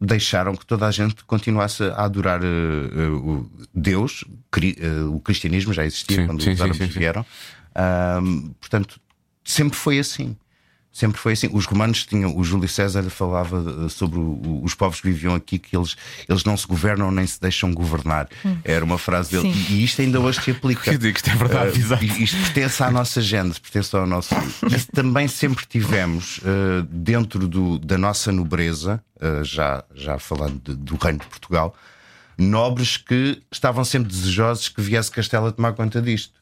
deixaram 0.00 0.54
que 0.54 0.66
toda 0.66 0.86
a 0.86 0.90
gente 0.90 1.24
continuasse 1.24 1.82
a 1.84 2.04
adorar 2.04 2.40
eh, 2.42 3.08
o 3.08 3.48
Deus. 3.74 4.24
Cri- 4.50 4.76
eh, 4.80 5.02
o 5.04 5.20
cristianismo 5.20 5.72
já 5.72 5.84
existia 5.84 6.16
Sim, 6.16 6.26
quando 6.26 6.42
sim, 6.42 6.52
os 6.52 6.60
árabes 6.60 6.78
sim, 6.92 6.98
vieram. 6.98 7.24
Portanto, 8.60 9.00
sempre 9.44 9.76
foi 9.76 9.98
assim. 9.98 10.36
Sempre 10.96 11.18
foi 11.20 11.34
assim. 11.34 11.50
Os 11.52 11.66
romanos 11.66 12.06
tinham, 12.06 12.34
o 12.34 12.42
Júlio 12.42 12.66
César 12.66 13.02
falava 13.10 13.84
eh, 13.84 13.88
sobre 13.90 14.18
o- 14.18 14.62
os 14.64 14.72
povos 14.72 14.98
que 14.98 15.08
viviam 15.08 15.34
aqui, 15.34 15.58
que 15.58 15.76
eles, 15.76 15.94
eles 16.26 16.42
não 16.42 16.56
se 16.56 16.66
governam 16.66 17.10
nem 17.10 17.26
se 17.26 17.38
deixam 17.38 17.70
governar. 17.74 18.28
Era 18.64 18.82
uma 18.82 18.96
frase 18.96 19.30
dele. 19.32 19.52
Sim. 19.52 19.74
E, 19.74 19.80
e 19.80 19.84
isto 19.84 20.00
ainda 20.00 20.18
hoje 20.18 20.40
se 20.40 20.50
aplica. 20.52 20.80
Quer 20.84 20.96
dizer 20.96 21.12
que 21.12 21.18
isto 21.18 21.28
é 21.30 21.34
verdade, 21.36 21.78
exato. 21.78 22.02
e- 22.02 22.22
Isto 22.24 22.38
pertence 22.38 22.82
à 22.82 22.90
nossa 22.90 23.20
gênese, 23.20 23.60
pertence 23.60 23.94
ao 23.94 24.06
nosso. 24.06 24.34
Isso 24.74 24.86
também 24.90 25.28
sempre 25.28 25.66
tivemos 25.66 26.40
eh, 26.42 26.86
dentro 26.88 27.46
do- 27.46 27.78
da 27.78 27.98
nossa 27.98 28.32
nobreza, 28.32 29.04
eh, 29.20 29.44
já, 29.44 29.84
já 29.94 30.18
falando 30.18 30.58
de- 30.64 30.74
do 30.76 30.96
Reino 30.96 31.18
de 31.18 31.26
Portugal, 31.26 31.76
nobres 32.38 32.96
que 32.96 33.42
estavam 33.52 33.84
sempre 33.84 34.08
desejosos 34.08 34.68
que 34.70 34.80
viesse 34.80 35.10
Castelo 35.10 35.46
a 35.48 35.52
tomar 35.52 35.72
conta 35.74 36.00
disto. 36.00 36.32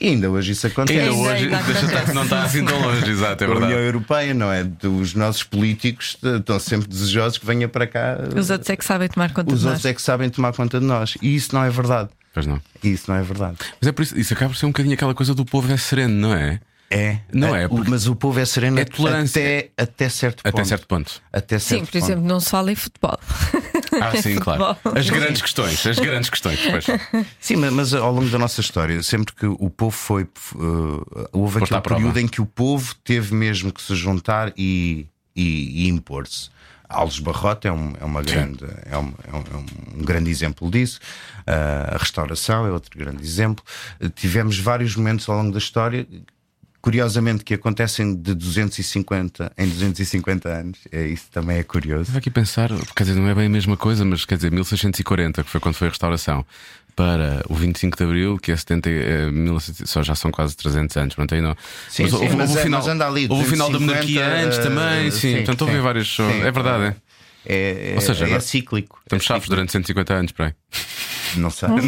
E 0.00 0.08
ainda 0.08 0.30
hoje 0.30 0.52
isso 0.52 0.66
acontece. 0.66 0.98
Ainda 0.98 1.12
hoje, 1.12 1.44
ainda 1.44 1.56
deixa 1.62 1.70
estar 1.72 1.86
acontece. 1.86 2.06
que 2.06 2.12
não 2.14 2.22
está 2.24 2.42
assim 2.42 2.64
tão 2.64 2.80
longe, 2.80 3.10
exato, 3.10 3.44
é 3.44 3.46
a 3.46 3.50
União 3.50 3.60
verdade. 3.68 3.86
Europeia, 3.86 4.34
não 4.34 4.50
é? 4.52 4.66
Os 5.00 5.14
nossos 5.14 5.42
políticos 5.44 6.16
eh, 6.24 6.36
estão 6.38 6.58
sempre 6.58 6.88
desejosos 6.88 7.38
que 7.38 7.46
venha 7.46 7.68
para 7.68 7.86
cá. 7.86 8.16
Os 8.36 8.50
outros 8.50 8.68
é 8.70 8.76
que 8.76 8.84
sabem 8.84 9.08
tomar 9.08 9.32
conta 9.32 9.52
Os 9.52 9.60
de 9.60 9.66
outros 9.66 9.84
nós. 9.84 9.90
é 9.90 9.94
que 9.94 10.02
sabem 10.02 10.28
tomar 10.30 10.52
conta 10.54 10.80
de 10.80 10.86
nós. 10.86 11.16
E 11.22 11.34
isso 11.36 11.54
não 11.54 11.62
é 11.62 11.70
verdade. 11.70 12.08
Pois 12.34 12.46
não. 12.46 12.60
Isso 12.82 13.04
não 13.10 13.16
é 13.18 13.22
verdade. 13.22 13.58
Mas 13.80 13.88
é 13.88 13.92
por 13.92 14.02
isso, 14.02 14.18
isso 14.18 14.32
acaba 14.32 14.50
por 14.52 14.56
ser 14.56 14.66
um 14.66 14.70
bocadinho 14.70 14.94
aquela 14.94 15.14
coisa 15.14 15.34
do 15.34 15.44
povo 15.44 15.70
é 15.70 15.76
sereno, 15.76 16.14
não 16.14 16.34
é? 16.34 16.58
É. 16.94 17.18
Não 17.32 17.54
é, 17.56 17.66
porque- 17.66 17.90
Mas 17.90 18.06
o 18.06 18.14
povo 18.14 18.38
é 18.38 18.44
sereno 18.44 18.78
É 18.78 18.84
tolerância. 18.84 19.40
até, 19.40 19.70
até 19.76 20.08
certo 20.08 20.42
ponto. 20.42 20.54
Até 20.54 20.64
certo 20.64 20.86
ponto. 20.86 21.22
Até 21.32 21.58
certo 21.58 21.80
Sim, 21.80 21.84
por 21.86 21.92
ponto. 21.92 22.04
exemplo, 22.04 22.24
não 22.24 22.38
se 22.40 22.50
fala 22.50 22.70
em 22.70 22.74
futebol. 22.74 23.18
Ah, 24.00 24.12
sim, 24.20 24.36
claro. 24.36 24.76
As 24.96 25.08
grandes 25.08 25.40
questões, 25.42 25.86
as 25.86 25.98
grandes 25.98 26.28
questões. 26.30 26.58
Pois. 26.70 26.84
Sim, 27.40 27.56
mas, 27.56 27.72
mas 27.72 27.94
ao 27.94 28.12
longo 28.12 28.28
da 28.28 28.38
nossa 28.38 28.60
história, 28.60 29.02
sempre 29.02 29.34
que 29.34 29.46
o 29.46 29.70
povo 29.70 29.90
foi. 29.96 30.24
uh, 30.54 31.28
houve 31.32 31.62
aquele 31.64 31.80
período 31.80 32.18
em 32.20 32.28
que 32.28 32.40
o 32.42 32.46
povo 32.46 32.94
teve 33.02 33.34
mesmo 33.34 33.72
que 33.72 33.80
se 33.82 33.94
juntar 33.94 34.52
e, 34.56 35.06
e- 35.34 35.86
e 35.86 35.88
impor-se. 35.88 36.50
Alves 36.88 37.18
Barrota 37.20 37.68
é, 37.68 37.72
um- 37.72 37.94
é 37.98 38.04
uma 38.04 38.20
grande, 38.22 38.66
é, 38.84 38.98
um, 38.98 39.14
é 39.26 39.34
um- 39.34 39.44
é 39.54 39.96
um 39.96 40.04
grande 40.04 40.30
exemplo 40.30 40.70
disso. 40.70 41.00
Uh, 41.48 41.94
a 41.94 41.96
restauração 41.96 42.66
é 42.66 42.70
outro 42.70 42.90
grande 42.98 43.22
exemplo. 43.22 43.64
Uh, 43.98 44.10
tivemos 44.10 44.58
vários 44.58 44.94
momentos 44.94 45.26
ao 45.26 45.36
longo 45.38 45.52
da 45.52 45.58
história. 45.58 46.06
Curiosamente, 46.82 47.44
que 47.44 47.54
acontecem 47.54 48.12
de 48.12 48.34
250 48.34 49.52
em 49.56 49.68
250 49.68 50.48
anos, 50.48 50.80
é, 50.90 51.06
isso 51.06 51.26
também 51.30 51.58
é 51.58 51.62
curioso. 51.62 52.02
Estava 52.02 52.18
aqui 52.18 52.28
a 52.28 52.32
pensar, 52.32 52.70
quer 52.96 53.04
dizer, 53.04 53.20
não 53.20 53.28
é 53.28 53.34
bem 53.36 53.46
a 53.46 53.48
mesma 53.48 53.76
coisa, 53.76 54.04
mas 54.04 54.24
quer 54.24 54.34
dizer, 54.34 54.50
1640, 54.50 55.44
que 55.44 55.48
foi 55.48 55.60
quando 55.60 55.76
foi 55.76 55.86
a 55.86 55.90
restauração, 55.90 56.44
para 56.96 57.42
o 57.48 57.54
25 57.54 57.96
de 57.96 58.02
Abril, 58.02 58.36
que 58.36 58.50
é 58.50 58.56
70, 58.56 58.90
eh, 58.90 59.30
1900, 59.30 59.88
só 59.88 60.02
já 60.02 60.16
são 60.16 60.32
quase 60.32 60.56
300 60.56 60.96
anos, 60.96 61.14
pronto, 61.14 61.32
aí 61.32 61.40
não. 61.40 61.56
Sim, 61.88 62.08
sim, 62.08 62.14
houve, 62.16 62.36
mas 62.36 62.50
houve 62.50 62.58
é- 62.58 62.60
o 62.60 62.64
final, 62.64 62.80
mas 62.80 62.88
anda 62.88 63.06
ali, 63.06 63.26
houve 63.30 63.44
o 63.44 63.48
final 63.48 63.70
da 63.70 63.78
250, 63.78 64.20
monarquia 64.20 64.44
antes 64.44 64.58
também, 64.58 65.06
eh, 65.06 65.10
sim, 65.12 65.20
sim, 65.20 65.36
portanto 65.44 65.62
houve 65.62 66.04
sim. 66.04 66.22
É 66.42 66.50
verdade, 66.50 66.84
é. 66.84 66.96
É, 67.44 67.92
Ou 67.96 68.00
seja, 68.00 68.24
é, 68.24 68.26
agora- 68.26 68.40
cíclico. 68.40 69.00
Estamos 69.04 69.24
é 69.24 69.26
chaves 69.26 69.48
durante 69.48 69.72
150 69.72 70.14
anos, 70.14 70.32
para 70.32 70.46
aí. 70.46 70.52
Não 71.36 71.50
sei. 71.50 71.68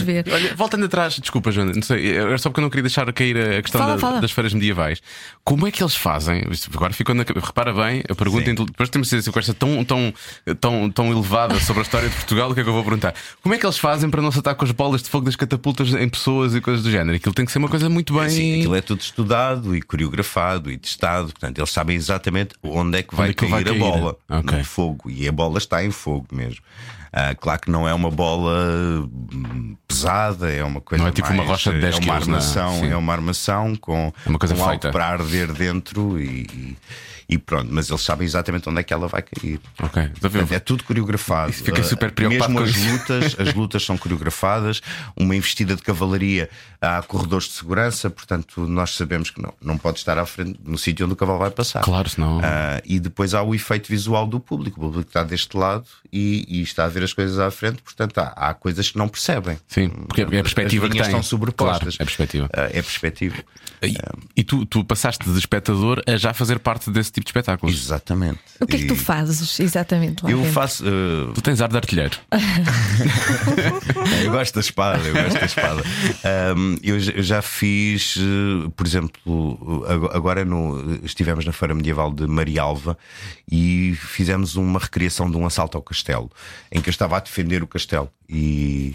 ver. 0.14 0.24
Olha, 0.32 0.54
voltando 0.54 0.84
atrás, 0.86 1.14
desculpa, 1.18 1.50
Joana, 1.50 1.72
não 1.74 1.82
sei, 1.82 2.16
era 2.16 2.36
só 2.38 2.48
porque 2.50 2.60
eu 2.60 2.62
não 2.62 2.70
queria 2.70 2.82
deixar 2.82 3.10
cair 3.12 3.36
a 3.36 3.62
questão 3.62 3.80
Fala, 3.80 3.94
da- 3.94 3.98
fala. 3.98 4.20
das 4.20 4.30
feiras 4.32 4.52
medievais. 4.52 5.00
Como 5.42 5.66
é 5.66 5.70
que 5.70 5.82
eles 5.82 5.94
fazem? 5.94 6.42
Agora 6.74 6.92
ficou 6.92 7.14
na 7.14 7.24
cabeça. 7.24 7.46
Repara 7.46 7.72
bem, 7.72 8.02
a 8.08 8.14
pergunta, 8.14 8.44
Sim. 8.46 8.54
depois 8.54 8.88
temos 8.88 9.12
essa 9.12 9.30
conversa 9.30 9.54
tão, 9.54 9.84
tão, 9.84 10.12
tão, 10.60 10.90
tão 10.90 11.12
elevada 11.12 11.58
sobre 11.60 11.80
a 11.80 11.82
história 11.82 12.08
de 12.08 12.14
Portugal, 12.14 12.50
o 12.50 12.54
que 12.54 12.60
é 12.60 12.62
que 12.62 12.68
eu 12.68 12.74
vou 12.74 12.82
perguntar? 12.82 13.14
Como 13.42 13.54
é 13.54 13.58
que 13.58 13.66
eles 13.66 13.78
fazem 13.78 14.08
para 14.10 14.22
não 14.22 14.30
se 14.32 14.38
atar 14.38 14.54
com 14.54 14.64
as 14.64 14.70
bolas 14.70 15.02
de 15.02 15.08
fogo 15.10 15.24
das 15.26 15.36
catapultas 15.36 15.88
em 15.92 16.08
pessoas 16.08 16.54
e 16.54 16.60
coisas 16.60 16.82
do 16.82 16.90
género? 16.90 17.16
Aquilo 17.16 17.34
tem 17.34 17.44
que 17.44 17.52
ser 17.52 17.58
uma 17.58 17.68
coisa 17.68 17.88
muito 17.88 18.14
bem. 18.18 18.28
Sim, 18.30 18.58
aquilo 18.60 18.74
é 18.74 18.80
tudo 18.80 19.00
estudado 19.00 19.76
e 19.76 19.82
coreografado 19.82 20.70
e 20.70 20.76
testado. 20.78 21.26
Portanto, 21.32 21.58
eles 21.58 21.70
sabem 21.70 21.96
exatamente 21.96 22.54
onde 22.62 22.98
é 22.98 23.02
que 23.02 23.14
vai, 23.14 23.30
é 23.30 23.32
que 23.32 23.40
cair, 23.40 23.50
vai 23.50 23.64
cair. 23.64 23.76
a 23.76 23.78
bola 23.78 24.16
Ok. 24.28 24.58
no 24.58 24.64
fogo. 24.64 25.10
E 25.10 25.28
a 25.28 25.32
bola 25.32 25.58
está 25.58 25.84
em 25.84 25.90
fogo 25.90 26.26
mesmo. 26.32 26.60
Ah, 27.16 27.32
claro 27.36 27.60
que 27.60 27.70
não 27.70 27.88
é 27.88 27.94
uma 27.94 28.10
bola 28.10 29.06
hum, 29.32 29.76
pesada, 29.86 30.50
é 30.50 30.64
uma 30.64 30.80
coisa 30.80 31.00
Não 31.04 31.08
é 31.10 31.12
tipo 31.12 31.28
uma 31.28 31.36
mais- 31.36 31.48
rocha 31.48 31.72
de 31.72 31.80
10 31.80 31.94
é 31.94 31.98
uma 31.98 32.02
quilos, 32.02 32.26
é? 32.28 32.30
armação, 32.32 32.84
é 32.86 32.96
uma 32.96 33.12
armação 33.12 33.76
com, 33.76 34.12
É 34.26 34.28
uma 34.28 34.38
coisa 34.38 34.52
com 34.56 34.60
algo 34.62 34.72
feita. 34.72 34.90
para 34.90 35.06
arder 35.06 35.52
dentro 35.52 36.18
e, 36.20 36.42
e- 36.42 36.76
e 37.28 37.38
pronto. 37.38 37.68
Mas 37.70 37.88
eles 37.88 38.02
sabem 38.02 38.24
exatamente 38.24 38.68
onde 38.68 38.80
é 38.80 38.82
que 38.82 38.92
ela 38.92 39.08
vai 39.08 39.22
cair. 39.22 39.60
Ok? 39.82 40.10
Portanto, 40.20 40.52
é 40.52 40.58
tudo 40.58 40.84
coreografado. 40.84 41.50
Isso 41.50 41.64
fica 41.64 41.80
Uh, 41.80 41.84
super 41.84 42.10
preocupado 42.12 42.52
Mesmo 42.52 42.64
as 42.64 42.92
lutas, 42.92 43.36
as 43.38 43.52
lutas 43.54 43.84
são 43.84 43.96
coreografadas. 43.98 44.80
Uma 45.16 45.34
investida 45.36 45.76
de 45.76 45.82
cavalaria 45.82 46.48
há 46.80 47.02
corredores 47.02 47.46
de 47.46 47.54
segurança, 47.54 48.10
portanto, 48.10 48.66
nós 48.66 48.94
sabemos 48.94 49.30
que 49.30 49.40
não, 49.40 49.52
não 49.60 49.78
pode 49.78 49.98
estar 49.98 50.18
à 50.18 50.26
frente 50.26 50.58
no 50.64 50.76
sítio 50.78 51.06
onde 51.06 51.14
o 51.14 51.16
cavalo 51.16 51.38
vai 51.38 51.50
passar. 51.50 51.82
Claro, 51.82 52.08
senão. 52.08 52.40
Ah, 52.42 52.80
e 52.84 53.00
depois 53.00 53.34
há 53.34 53.42
o 53.42 53.54
efeito 53.54 53.88
visual 53.88 54.26
do 54.26 54.38
público. 54.38 54.80
O 54.80 54.84
público 54.84 55.08
está 55.08 55.24
deste 55.24 55.56
lado 55.56 55.86
e, 56.12 56.44
e 56.48 56.62
está 56.62 56.84
a 56.84 56.88
ver 56.88 57.02
as 57.02 57.12
coisas 57.12 57.38
à 57.38 57.50
frente, 57.50 57.82
portanto, 57.82 58.18
há, 58.18 58.28
há 58.36 58.54
coisas 58.54 58.90
que 58.90 58.98
não 58.98 59.08
percebem. 59.08 59.58
Sim, 59.66 59.88
porque 59.88 60.22
é 60.22 60.24
a 60.24 60.28
perspectiva 60.28 60.86
que 60.88 60.92
tem. 60.92 61.02
estão 61.02 61.22
sobrepostas. 61.22 61.96
Claro, 61.96 62.02
é 62.02 62.04
perspectiva. 62.04 62.50
Ah, 62.52 62.64
é 62.64 62.82
perspectiva. 62.82 63.36
E, 63.82 63.96
e 64.36 64.44
tu, 64.44 64.64
tu 64.66 64.84
passaste 64.84 65.28
de 65.30 65.38
espectador 65.38 66.02
a 66.06 66.16
já 66.16 66.32
fazer 66.32 66.58
parte 66.58 66.90
desse 66.90 67.12
tipo 67.14 67.24
de 67.24 67.30
espetáculos. 67.30 67.74
Exatamente. 67.74 68.38
O 68.60 68.66
que 68.66 68.76
é 68.76 68.78
que 68.80 68.86
tu 68.86 68.96
fazes 68.96 69.58
exatamente 69.60 70.22
lá 70.24 70.30
Eu 70.30 70.38
dentro? 70.38 70.52
faço. 70.52 70.84
ah, 70.86 71.32
Tu 71.34 71.40
tens 71.42 71.60
ar 71.60 71.68
de 71.68 71.76
artilheiro. 71.76 72.16
eu 74.24 74.30
gosto 74.30 74.54
da 74.54 74.60
espada, 74.60 75.02
eu 75.06 75.14
gosto 75.14 75.38
da 75.40 75.46
espada. 75.46 75.82
Ahm, 76.24 76.76
eu, 76.82 76.98
já- 77.00 77.12
eu 77.12 77.22
já 77.22 77.42
fiz, 77.42 78.16
eh, 78.18 78.70
por 78.76 78.86
exemplo, 78.86 79.84
ag- 79.88 80.16
agora 80.16 80.44
no, 80.44 81.00
estivemos 81.04 81.44
na 81.44 81.52
Feira 81.52 81.74
Medieval 81.74 82.12
de 82.12 82.26
Marialva 82.26 82.96
e 83.50 83.94
fizemos 84.00 84.56
uma 84.56 84.78
recriação 84.78 85.30
de 85.30 85.36
um 85.36 85.46
assalto 85.46 85.76
ao 85.76 85.82
castelo, 85.82 86.30
em 86.70 86.80
que 86.80 86.88
eu 86.88 86.92
estava 86.92 87.16
a 87.16 87.20
defender 87.20 87.62
o 87.62 87.66
castelo 87.66 88.10
e, 88.34 88.94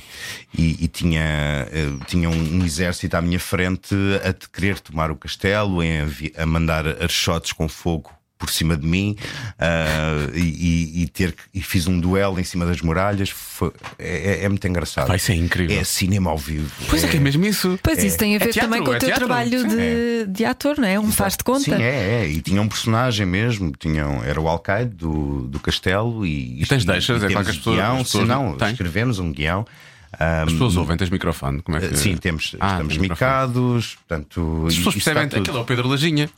e- 0.57 0.77
e 0.83 0.87
tinha, 0.87 1.67
eh, 1.71 1.87
tinha 2.07 2.29
um, 2.29 2.33
um 2.59 2.65
exército 2.65 3.15
à 3.15 3.21
minha 3.21 3.39
frente 3.39 3.95
a 4.23 4.33
querer 4.53 4.79
tomar 4.79 5.09
o 5.11 5.15
castelo, 5.15 5.79
avi- 5.81 6.33
a 6.37 6.45
mandar 6.45 6.85
archotes 7.01 7.53
com 7.53 7.67
fogo 7.69 8.11
por 8.39 8.49
cima 8.49 8.77
de 8.77 8.87
mim 8.87 9.17
uh, 9.59 10.33
e, 10.33 11.03
e, 11.03 11.07
ter 11.07 11.35
e 11.53 11.61
fiz 11.61 11.87
um 11.87 11.99
duelo 11.99 12.39
em 12.39 12.43
cima 12.45 12.65
das 12.65 12.81
muralhas. 12.81 13.29
Foi, 13.29 13.69
é, 13.99 14.45
é, 14.45 14.49
muito 14.49 14.65
engraçado. 14.65 15.07
Vai 15.07 15.19
ser 15.19 15.33
incrível. 15.33 15.77
É 15.77 15.83
cinema 15.83 16.31
ao 16.31 16.37
vivo. 16.37 16.71
Pois 16.89 17.03
é, 17.03 17.07
é 17.07 17.09
que 17.09 17.17
é 17.17 17.19
mesmo 17.19 17.45
isso. 17.45 17.77
Pois 17.83 18.01
isso 18.01 18.17
tem 18.17 18.37
a 18.37 18.39
ver 18.39 18.53
também 18.53 18.81
com 18.81 18.91
o 18.91 18.97
teu 18.97 19.13
trabalho 19.13 19.67
de, 19.67 20.25
de 20.27 20.45
ator, 20.45 20.77
não 20.77 20.87
é? 20.87 20.97
Um 20.97 21.11
faz 21.11 21.35
de 21.35 21.43
conta. 21.43 21.75
Sim, 21.75 21.83
é, 21.83 22.23
é. 22.23 22.27
E 22.27 22.39
tinha 22.39 22.61
um 22.61 22.69
personagem 22.69 23.25
mesmo, 23.25 23.73
tinham, 23.77 24.23
era 24.23 24.39
o 24.39 24.47
alcaide 24.47 24.95
do, 24.95 25.41
do 25.41 25.59
castelo 25.59 26.25
e, 26.25 26.61
e 26.61 26.65
tens 26.65 26.85
deixas, 26.85 27.21
é 27.21 27.27
para 27.27 27.43
que 27.43 27.51
as 27.51 27.57
pessoas. 27.57 27.75
Guião, 27.75 27.97
pessoas 27.97 28.27
não, 28.27 28.55
tem? 28.55 28.71
escrevemos 28.71 29.19
um 29.19 29.33
guião. 29.33 29.65
As 30.13 30.51
pessoas 30.51 30.77
ouvem, 30.77 30.97
tens 30.97 31.09
microfone? 31.09 31.61
Como 31.61 31.77
é 31.77 31.81
que... 31.81 31.95
Sim, 31.95 32.17
temos, 32.17 32.55
ah, 32.59 32.71
estamos 32.71 32.97
micados. 32.97 33.95
Portanto, 33.95 34.65
As 34.67 34.75
pessoas 34.75 34.95
percebem 34.95 35.23
aquilo 35.23 35.57
é 35.57 35.61
o 35.61 35.65
Pedro 35.65 35.87
Lajinha. 35.87 36.29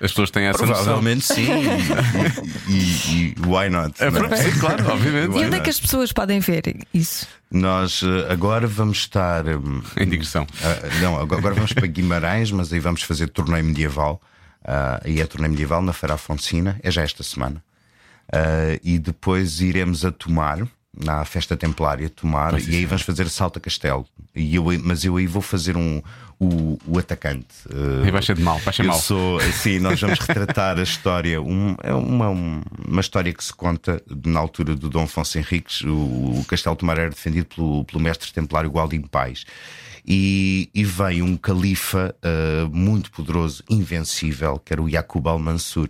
As 0.00 0.10
pessoas 0.12 0.30
têm 0.30 0.44
essa 0.44 0.58
Provavelmente 0.58 1.26
sim. 1.26 1.46
e, 2.68 2.72
e, 2.72 2.74
e, 2.74 3.34
why 3.46 3.68
not? 3.68 3.94
É, 4.02 4.10
sim, 4.10 4.58
claro, 4.58 4.90
obviamente. 4.90 5.36
E 5.36 5.44
onde 5.44 5.56
é 5.56 5.60
que 5.60 5.68
as 5.68 5.78
pessoas 5.78 6.10
podem 6.10 6.40
ver 6.40 6.62
isso? 6.94 7.26
Nós 7.50 8.02
eh, 8.02 8.32
agora 8.32 8.66
vamos 8.66 8.98
estar. 8.98 9.46
Um, 9.46 9.82
em 9.98 10.08
digressão. 10.08 10.44
Uh, 10.44 11.02
não, 11.02 11.20
agora 11.20 11.54
vamos 11.54 11.72
para 11.74 11.86
Guimarães, 11.86 12.50
mas 12.50 12.72
aí 12.72 12.80
vamos 12.80 13.02
fazer 13.02 13.28
torneio 13.28 13.64
medieval. 13.64 14.20
Uh, 14.62 15.06
e 15.06 15.20
é 15.20 15.26
torneio 15.26 15.50
medieval 15.50 15.82
na 15.82 15.92
Feira 15.92 16.14
Afonsina, 16.14 16.80
é 16.82 16.90
já 16.90 17.02
esta 17.02 17.22
semana. 17.22 17.62
Uh, 18.32 18.80
e 18.82 18.98
depois 18.98 19.60
iremos 19.60 20.04
a 20.04 20.12
Tomar, 20.12 20.66
na 20.96 21.24
festa 21.24 21.56
templária, 21.56 22.08
Tomar, 22.08 22.60
e 22.60 22.76
aí 22.76 22.84
vamos 22.84 23.02
fazer 23.02 23.28
Salta 23.28 23.60
Castelo. 23.60 24.06
E 24.34 24.54
eu, 24.54 24.64
mas 24.82 25.04
eu 25.04 25.16
aí 25.16 25.26
vou 25.26 25.42
fazer 25.42 25.76
um, 25.76 26.02
o, 26.38 26.78
o 26.86 26.98
atacante. 26.98 27.46
Uh, 27.66 28.06
e 28.06 28.10
vai 28.10 28.22
ser 28.22 28.34
de 28.34 28.42
mal, 28.42 28.58
vai 28.58 28.74
ser 28.74 28.82
mal. 28.82 28.98
Sou, 28.98 29.40
sim, 29.40 29.78
nós 29.78 30.00
vamos 30.00 30.18
retratar 30.18 30.78
a 30.78 30.82
história. 30.82 31.40
Um, 31.40 31.76
é 31.82 31.94
uma, 31.94 32.28
uma 32.28 33.00
história 33.00 33.32
que 33.32 33.42
se 33.44 33.52
conta 33.52 34.02
na 34.24 34.40
altura 34.40 34.74
do 34.74 34.88
Dom 34.88 35.04
Afonso 35.04 35.38
Henriques. 35.38 35.82
O, 35.82 36.40
o 36.40 36.44
Castelo 36.48 36.76
Tomar 36.76 36.98
era 36.98 37.10
defendido 37.10 37.46
pelo, 37.46 37.84
pelo 37.84 38.00
mestre 38.02 38.32
templário 38.32 38.70
Gualdim 38.70 39.02
Pais. 39.02 39.44
E, 40.04 40.70
e 40.74 40.82
veio 40.82 41.24
um 41.24 41.36
califa 41.36 42.14
uh, 42.24 42.74
muito 42.74 43.10
poderoso, 43.10 43.62
invencível, 43.68 44.58
que 44.58 44.72
era 44.72 44.82
o 44.82 44.88
Yaqub 44.88 45.28
al-Mansur 45.28 45.88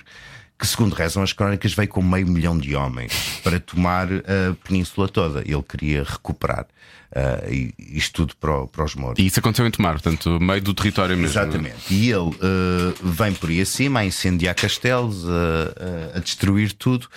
que, 0.61 0.67
segundo 0.67 0.93
rezam 0.93 1.23
as 1.23 1.33
crónicas, 1.33 1.73
veio 1.73 1.89
com 1.89 2.03
meio 2.03 2.27
milhão 2.27 2.59
de 2.59 2.77
homens 2.77 3.41
para 3.43 3.59
tomar 3.59 4.09
a 4.13 4.55
península 4.63 5.09
toda. 5.09 5.41
Ele 5.41 5.63
queria 5.63 6.05
recuperar 6.05 6.67
uh, 7.13 7.73
isto 7.79 8.27
tudo 8.27 8.37
para, 8.37 8.67
para, 8.67 8.85
os 8.85 8.95
moros. 8.95 9.19
E 9.19 9.27
isso 9.27 9.41
aconteceu 9.41 9.67
em 9.67 9.71
Tomar, 9.71 9.93
portanto, 9.93 10.39
meio 10.39 10.61
do 10.61 10.75
território 10.75 11.17
mesmo. 11.17 11.41
Exatamente. 11.41 11.93
E 11.93 12.11
ele 12.11 12.19
uh, 12.21 12.95
vem 13.03 13.33
por 13.33 13.49
aí 13.49 13.63
acima 13.63 14.01
a 14.01 14.05
incendiar 14.05 14.55
castelos, 14.55 15.25
a, 15.29 16.19
a 16.19 16.21
destruir 16.21 16.73
tudo 16.73 17.09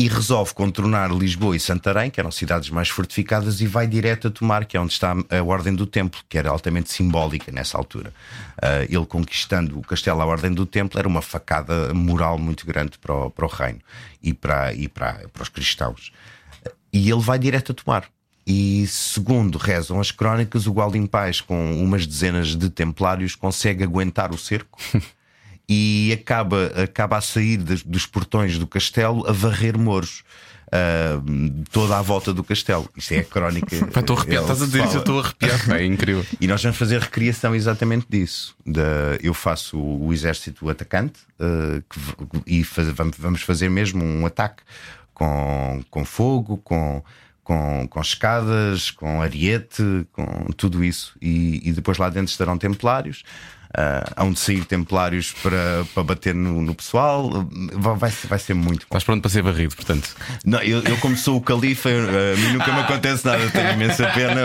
e 0.00 0.08
resolve 0.08 0.54
contornar 0.54 1.12
Lisboa 1.12 1.54
e 1.54 1.60
Santarém, 1.60 2.08
que 2.08 2.18
eram 2.18 2.30
cidades 2.30 2.70
mais 2.70 2.88
fortificadas, 2.88 3.60
e 3.60 3.66
vai 3.66 3.86
direto 3.86 4.28
a 4.28 4.30
tomar, 4.30 4.64
que 4.64 4.74
é 4.74 4.80
onde 4.80 4.94
está 4.94 5.12
a 5.12 5.42
Ordem 5.42 5.74
do 5.74 5.86
Templo, 5.86 6.22
que 6.26 6.38
era 6.38 6.48
altamente 6.48 6.90
simbólica 6.90 7.52
nessa 7.52 7.76
altura. 7.76 8.10
Uh, 8.56 8.84
ele 8.88 9.04
conquistando 9.04 9.78
o 9.78 9.82
castelo 9.82 10.22
à 10.22 10.24
Ordem 10.24 10.54
do 10.54 10.64
Templo 10.64 10.98
era 10.98 11.06
uma 11.06 11.20
facada 11.20 11.92
moral 11.92 12.38
muito 12.38 12.64
grande 12.64 12.96
para 12.96 13.14
o, 13.14 13.30
para 13.30 13.44
o 13.44 13.48
reino 13.48 13.80
e, 14.22 14.32
para, 14.32 14.72
e 14.72 14.88
para, 14.88 15.28
para 15.30 15.42
os 15.42 15.50
cristãos. 15.50 16.10
E 16.90 17.10
ele 17.10 17.20
vai 17.20 17.38
direto 17.38 17.72
a 17.72 17.74
tomar. 17.74 18.04
E 18.46 18.86
segundo 18.86 19.58
rezam 19.58 20.00
as 20.00 20.10
crónicas, 20.10 20.66
o 20.66 20.72
Gualdim 20.72 21.04
Paz, 21.04 21.42
com 21.42 21.74
umas 21.78 22.06
dezenas 22.06 22.56
de 22.56 22.70
templários, 22.70 23.34
consegue 23.34 23.84
aguentar 23.84 24.32
o 24.32 24.38
cerco. 24.38 24.78
e 25.72 26.12
acaba, 26.12 26.66
acaba 26.82 27.16
a 27.16 27.20
sair 27.20 27.56
dos, 27.56 27.84
dos 27.84 28.04
portões 28.04 28.58
do 28.58 28.66
castelo 28.66 29.24
a 29.28 29.30
varrer 29.30 29.78
moros. 29.78 30.24
Uh, 30.66 31.64
toda 31.72 31.98
à 31.98 32.02
volta 32.02 32.32
do 32.32 32.44
castelo. 32.44 32.88
Isto 32.96 33.14
é 33.14 33.18
a 33.18 33.24
crónica. 33.24 33.74
Estou 33.98 34.16
arrepiado, 34.16 34.44
estás 34.44 34.62
a 34.62 34.66
dizer 34.66 34.84
isso, 34.84 34.96
eu 34.96 35.00
estou 35.00 35.18
arrepiado. 35.20 35.74
É 35.74 35.84
incrível. 35.84 36.24
e 36.40 36.46
nós 36.46 36.62
vamos 36.62 36.76
fazer 36.76 37.00
recriação 37.00 37.54
exatamente 37.54 38.06
disso. 38.08 38.56
eu 39.20 39.34
faço 39.34 39.78
o, 39.78 40.12
exército 40.12 40.68
atacante 40.68 41.20
uh, 41.40 41.82
que, 41.88 42.42
e 42.46 42.64
faz, 42.64 42.88
vamos 43.18 43.42
fazer 43.42 43.68
mesmo 43.68 44.04
um 44.04 44.26
ataque 44.26 44.62
com, 45.12 45.82
com 45.90 46.04
fogo, 46.04 46.56
com 46.58 47.02
com, 47.42 47.88
com 47.88 48.00
escadas, 48.00 48.92
com 48.92 49.20
ariete, 49.20 49.82
com 50.12 50.52
tudo 50.56 50.84
isso. 50.84 51.16
E, 51.20 51.68
e 51.68 51.72
depois 51.72 51.98
lá 51.98 52.08
dentro 52.08 52.30
estarão 52.30 52.56
templários. 52.56 53.24
Uh, 53.70 54.02
hão 54.16 54.32
de 54.32 54.40
sair 54.40 54.64
templários 54.64 55.32
para, 55.44 55.84
para 55.94 56.02
bater 56.02 56.34
no, 56.34 56.60
no 56.60 56.74
pessoal. 56.74 57.46
Vai, 57.72 58.10
vai 58.28 58.38
ser 58.38 58.52
muito. 58.52 58.82
Estás 58.82 59.04
pronto 59.04 59.22
para 59.22 59.30
ser 59.30 59.42
varrido, 59.42 59.76
portanto. 59.76 60.16
Não, 60.44 60.60
eu, 60.60 60.82
eu 60.82 60.96
como 60.96 61.16
sou 61.16 61.36
o 61.36 61.40
califa, 61.40 61.88
a 61.88 62.36
mim 62.36 62.54
nunca 62.54 62.72
me 62.72 62.80
acontece 62.80 63.24
nada. 63.24 63.48
Tenho 63.50 63.72
imensa 63.74 64.08
pena. 64.08 64.40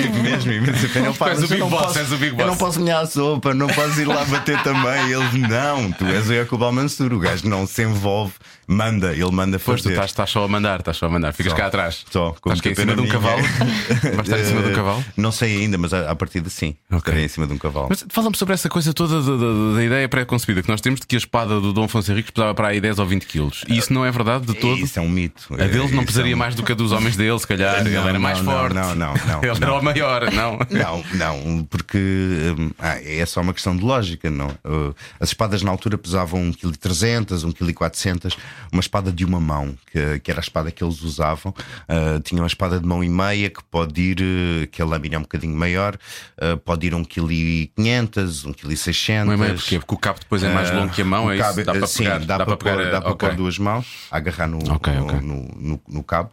Tive 0.00 0.22
mesmo 0.22 0.52
imensa 0.52 0.88
pena. 0.88 1.06
Eu, 1.06 1.14
pá, 1.14 1.30
és 1.30 1.42
o 1.42 1.48
Big 1.48 1.62
Boss, 1.62 1.82
posso, 1.82 1.98
és 1.98 2.12
o 2.12 2.16
Big 2.16 2.30
Boss. 2.30 2.40
Eu 2.42 2.46
não 2.46 2.56
posso 2.56 2.78
molhar 2.78 3.02
a 3.02 3.06
sopa, 3.06 3.54
não 3.54 3.66
posso 3.66 4.00
ir 4.00 4.04
lá 4.04 4.24
bater 4.24 4.62
também. 4.62 5.10
Eles, 5.10 5.32
não, 5.48 5.90
tu 5.90 6.06
és 6.06 6.30
o 6.30 6.34
Jacob 6.34 6.60
Mansur. 6.72 7.12
O 7.12 7.18
gajo 7.18 7.48
não 7.48 7.66
se 7.66 7.82
envolve, 7.82 8.34
manda, 8.66 9.12
ele 9.12 9.30
manda 9.30 9.58
fazer. 9.58 9.64
Pois 9.64 9.82
tu 9.82 9.90
estás, 9.90 10.10
estás 10.10 10.30
só 10.30 10.44
a 10.44 10.48
mandar, 10.48 10.80
estás 10.80 10.96
só 10.96 11.06
a 11.06 11.10
mandar. 11.10 11.32
Ficas 11.32 11.52
só, 11.52 11.58
cá 11.58 11.66
atrás. 11.66 12.04
Só, 12.10 12.30
estás 12.36 12.60
cá 12.60 12.70
em 12.70 12.74
cima 12.74 12.94
de 12.94 13.00
um 13.00 13.08
cavalo. 13.08 13.42
Vais 13.42 14.28
estar 14.28 14.38
em 14.38 14.44
cima 14.44 14.62
de 14.62 14.68
um 14.70 14.74
cavalo? 14.74 15.04
Não 15.16 15.32
sei 15.32 15.62
ainda, 15.62 15.78
mas 15.78 15.92
a, 15.92 16.10
a 16.10 16.14
partir 16.14 16.40
de 16.40 16.50
sim. 16.50 16.74
Okay. 16.86 16.98
Estarei 16.98 17.24
em 17.24 17.28
cima 17.28 17.46
de 17.46 17.52
um 17.52 17.58
cavalo. 17.58 17.86
Mas 17.88 18.04
fala-me 18.08 18.36
sobre 18.36 18.54
essa 18.54 18.68
coisa 18.68 18.92
toda 18.92 19.22
da, 19.22 19.36
da, 19.36 19.74
da 19.76 19.84
ideia 19.84 20.08
pré-concebida 20.08 20.62
que 20.62 20.68
nós 20.68 20.80
temos 20.80 21.00
de 21.00 21.06
que 21.06 21.16
a 21.16 21.18
espada 21.18 21.60
do 21.60 21.72
Dom 21.72 21.84
Afonso 21.84 22.10
Henriques 22.10 22.30
pesava 22.30 22.54
para 22.54 22.68
aí 22.68 22.80
10 22.80 22.98
ou 22.98 23.06
20 23.06 23.26
quilos. 23.26 23.64
E 23.68 23.78
isso 23.78 23.92
não 23.92 24.04
é 24.04 24.10
verdade 24.10 24.46
de 24.46 24.54
todo? 24.54 24.78
Isso 24.78 24.98
é 24.98 25.02
um 25.02 25.08
mito. 25.08 25.52
A 25.54 25.64
deles 25.64 25.92
não 25.92 26.04
pesaria 26.04 26.32
é 26.32 26.34
um... 26.34 26.38
mais 26.38 26.54
do 26.54 26.62
que 26.62 26.72
a 26.72 26.74
dos 26.74 26.92
homens 26.92 27.16
dele, 27.16 27.38
se 27.38 27.46
calhar. 27.46 27.82
Não, 27.82 27.90
ele 27.90 27.96
era 27.96 28.18
mais 28.18 28.40
não, 28.40 28.52
forte. 28.52 28.74
Não, 28.74 28.94
não, 28.94 29.14
não. 29.14 29.44
Ele 29.44 29.64
era 29.64 29.74
o 29.74 29.82
maior, 29.82 30.32
não? 30.32 30.58
Não, 30.70 31.04
não, 31.14 31.64
porque 31.64 31.98
hum, 31.98 32.70
ah, 32.78 32.98
é 33.02 33.24
só 33.26 33.40
uma 33.40 33.52
questão 33.52 33.76
de 33.76 33.84
lógica, 33.84 34.30
não. 34.30 34.48
Uh, 34.64 34.94
as 35.20 35.30
espadas 35.30 35.62
na 35.62 35.70
altura 35.70 35.96
pesavam 35.98 36.40
1,3 36.52 37.24
kg, 37.24 37.34
1,4 37.46 38.20
kg, 38.20 38.36
uma 38.72 38.80
espada 38.80 39.12
de 39.12 39.24
uma 39.24 39.40
mão, 39.40 39.76
que, 39.90 40.20
que 40.20 40.30
era 40.30 40.40
a 40.40 40.42
espada 40.42 40.70
que 40.70 40.82
eles 40.82 41.02
usavam. 41.02 41.54
Uh, 41.88 42.20
tinha 42.20 42.40
uma 42.40 42.46
espada 42.46 42.78
de 42.78 42.86
mão 42.86 43.02
e 43.02 43.08
meia 43.08 43.50
que 43.50 43.62
pode 43.64 44.00
ir, 44.00 44.20
uh, 44.20 44.66
que 44.68 44.82
a 44.82 44.84
lâmina 44.84 45.16
é 45.16 45.18
um 45.18 45.22
bocadinho 45.22 45.56
maior, 45.56 45.96
uh, 45.96 46.56
pode 46.58 46.86
ir 46.86 46.92
1,5 46.92 47.06
kg, 47.06 47.72
1,6 47.76 49.36
kg. 49.36 49.54
Porquê? 49.54 49.78
Porque 49.78 49.94
o 49.94 49.98
cabo 49.98 50.18
depois 50.20 50.42
é 50.42 50.52
mais 50.52 50.70
longo 50.70 50.92
que 50.92 51.02
a 51.02 51.04
mão, 51.04 51.30
é 51.30 51.38
cabo, 51.38 51.60
isso? 51.60 51.66
Dá 51.66 51.72
para 51.72 51.86
sim, 51.86 52.04
pegar, 52.04 52.18
dá, 52.20 52.38
dá 52.38 52.46
para, 52.46 52.56
pegar, 52.56 52.76
pôr, 52.76 52.90
dá 52.90 53.00
para 53.00 53.12
okay. 53.12 53.28
pôr 53.28 53.36
duas 53.36 53.58
mãos, 53.58 53.86
agarrar 54.10 54.46
no, 54.46 54.58
okay, 54.74 54.98
okay. 54.98 55.20
no, 55.20 55.42
no, 55.56 55.80
no 55.88 56.02
cabo. 56.02 56.30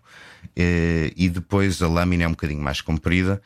E 0.56 1.30
depois 1.30 1.82
a 1.82 1.88
lâmina 1.88 2.24
é 2.24 2.28
um 2.28 2.32
bocadinho 2.32 2.62
mais 2.62 2.82
comprida, 2.82 3.42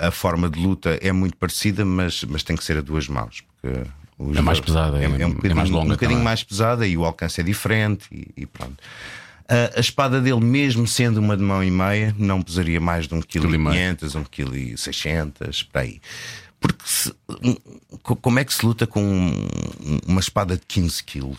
a 0.00 0.10
forma 0.10 0.48
de 0.48 0.60
luta 0.60 0.98
é 1.00 1.10
muito 1.10 1.36
parecida, 1.36 1.84
mas, 1.84 2.22
mas 2.24 2.42
tem 2.42 2.54
que 2.54 2.62
ser 2.62 2.76
a 2.76 2.80
duas 2.80 3.08
mãos. 3.08 3.42
Porque 3.60 3.82
é 4.34 4.40
mais 4.40 4.60
pesada, 4.60 4.98
é, 4.98 5.04
é, 5.04 5.26
um, 5.26 5.38
é 5.42 5.54
mais 5.54 5.70
longa. 5.70 5.86
Um 5.86 5.90
bocadinho 5.90 6.20
mais 6.20 6.42
pesada 6.42 6.86
e 6.86 6.96
o 6.96 7.04
alcance 7.04 7.40
é 7.40 7.44
diferente 7.44 8.06
e, 8.12 8.42
e 8.42 8.46
pronto. 8.46 8.76
A, 9.48 9.78
a, 9.78 9.80
espada 9.80 10.20
dele, 10.20 10.40
mesmo 10.40 10.86
sendo 10.86 11.18
uma 11.18 11.36
de 11.36 11.42
mão 11.42 11.62
e 11.64 11.70
meia, 11.70 12.14
não 12.18 12.40
pesaria 12.42 12.80
mais 12.80 13.08
de 13.08 13.14
1,5 13.14 13.26
kg, 13.26 13.48
1,6 14.06 15.32
kg, 15.34 15.64
para 15.72 15.80
aí. 15.82 16.00
Porque 16.60 16.84
se, 16.84 17.12
como 18.02 18.38
é 18.38 18.44
que 18.44 18.54
se 18.54 18.64
luta 18.64 18.86
com 18.86 19.32
uma 20.06 20.20
espada 20.20 20.56
de 20.56 20.62
15 20.66 21.04
quilos? 21.04 21.38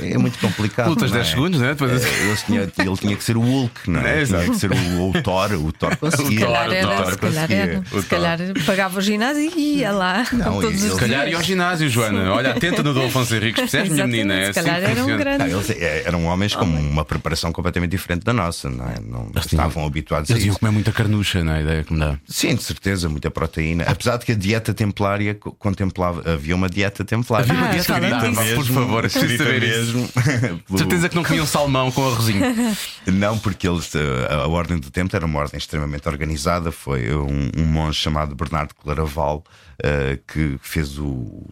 É, 0.00 0.12
é 0.12 0.18
muito 0.18 0.38
complicado. 0.38 0.90
Lutas 0.90 1.10
10 1.10 1.26
é? 1.26 1.30
segundos, 1.30 1.60
né? 1.60 1.68
Depois... 1.68 2.04
É, 2.04 2.26
ele, 2.26 2.36
tinha, 2.36 2.60
ele 2.60 2.96
tinha 2.96 3.16
que 3.16 3.24
ser 3.24 3.36
o 3.36 3.40
Hulk, 3.40 3.90
não 3.90 4.00
é? 4.00 4.22
é 4.22 4.24
tinha 4.24 4.50
que 4.50 4.56
ser 4.56 4.70
o, 4.70 5.10
o 5.10 5.22
Thor. 5.22 5.52
O 5.54 5.72
Thor 5.72 5.96
conseguia. 5.96 6.38
Se 6.40 6.44
calhar, 6.44 6.72
era, 6.72 7.10
se 7.10 7.18
calhar, 7.18 7.52
era, 7.52 7.82
se 7.84 8.06
calhar 8.06 8.38
pagava 8.66 8.98
o 8.98 9.02
ginásio 9.02 9.52
e 9.56 9.78
ia 9.78 9.92
lá. 9.92 10.26
Não, 10.32 10.60
todos 10.60 10.80
se 10.80 10.96
calhar 10.96 11.28
ia 11.28 11.36
ao 11.36 11.42
ginásio, 11.42 11.88
Joana. 11.88 12.32
Olha, 12.32 12.50
atenta 12.50 12.82
no 12.82 12.92
Dom 12.92 13.06
Afonso 13.06 13.34
Henriques, 13.34 13.60
percebes, 13.60 13.92
minha 13.92 14.06
menina? 14.06 14.34
É 14.34 14.52
se 14.52 14.62
calhar 14.62 14.82
assim 14.82 14.90
eram 14.90 15.16
grandes. 15.16 15.52
Não, 15.52 15.60
eles 15.60 16.06
eram 16.06 16.24
homens 16.26 16.54
com 16.54 16.64
uma 16.64 17.04
preparação 17.04 17.52
completamente 17.52 17.90
diferente 17.90 18.24
da 18.24 18.32
nossa, 18.32 18.68
não 18.68 18.84
é? 18.86 19.00
Não 19.00 19.30
estavam 19.36 19.86
habituados 19.86 20.30
eles 20.30 20.42
a 20.42 20.46
isso. 20.46 20.48
Eles 20.48 20.56
iam 20.56 20.60
comer 20.60 20.72
muita 20.72 20.92
carnucha, 20.92 21.42
não 21.42 21.52
é? 21.52 21.58
A 21.58 21.62
ideia 21.62 21.84
que 21.84 21.92
me 21.92 21.98
dá. 21.98 22.18
Sim, 22.26 22.54
de 22.54 22.62
certeza, 22.62 23.08
muita 23.08 23.30
proteína. 23.30 23.84
Apesar 23.84 24.16
de 24.16 24.26
que 24.26 24.32
a 24.32 24.34
dieta 24.34 24.74
templária 25.08 25.34
contemplava, 25.34 26.32
havia 26.32 26.54
uma 26.54 26.68
dieta 26.68 27.04
templária. 27.04 27.50
Havia 27.50 27.64
uma 27.64 27.70
dieta 27.72 27.96
ah, 27.96 28.54
por 28.54 28.66
favor, 28.66 29.04
escrita 29.04 29.44
mesmo. 29.44 30.08
Certeza 30.76 31.08
que 31.08 31.14
não 31.14 31.24
comiam 31.24 31.46
salmão 31.46 31.90
com 31.90 32.06
arrozinho. 32.06 32.42
não, 33.06 33.38
porque 33.38 33.68
eles, 33.68 33.90
a, 34.28 34.34
a, 34.34 34.48
Ordem 34.48 34.78
do 34.78 34.90
Tempo 34.90 35.14
era 35.14 35.24
uma 35.24 35.38
ordem 35.38 35.58
extremamente 35.58 36.08
organizada. 36.08 36.70
Foi 36.70 37.14
um, 37.14 37.50
um 37.56 37.64
monge 37.64 37.98
chamado 37.98 38.34
Bernardo 38.34 38.74
Claraval 38.74 39.42
uh, 39.82 40.18
que 40.26 40.58
fez 40.60 40.98
o 40.98 41.46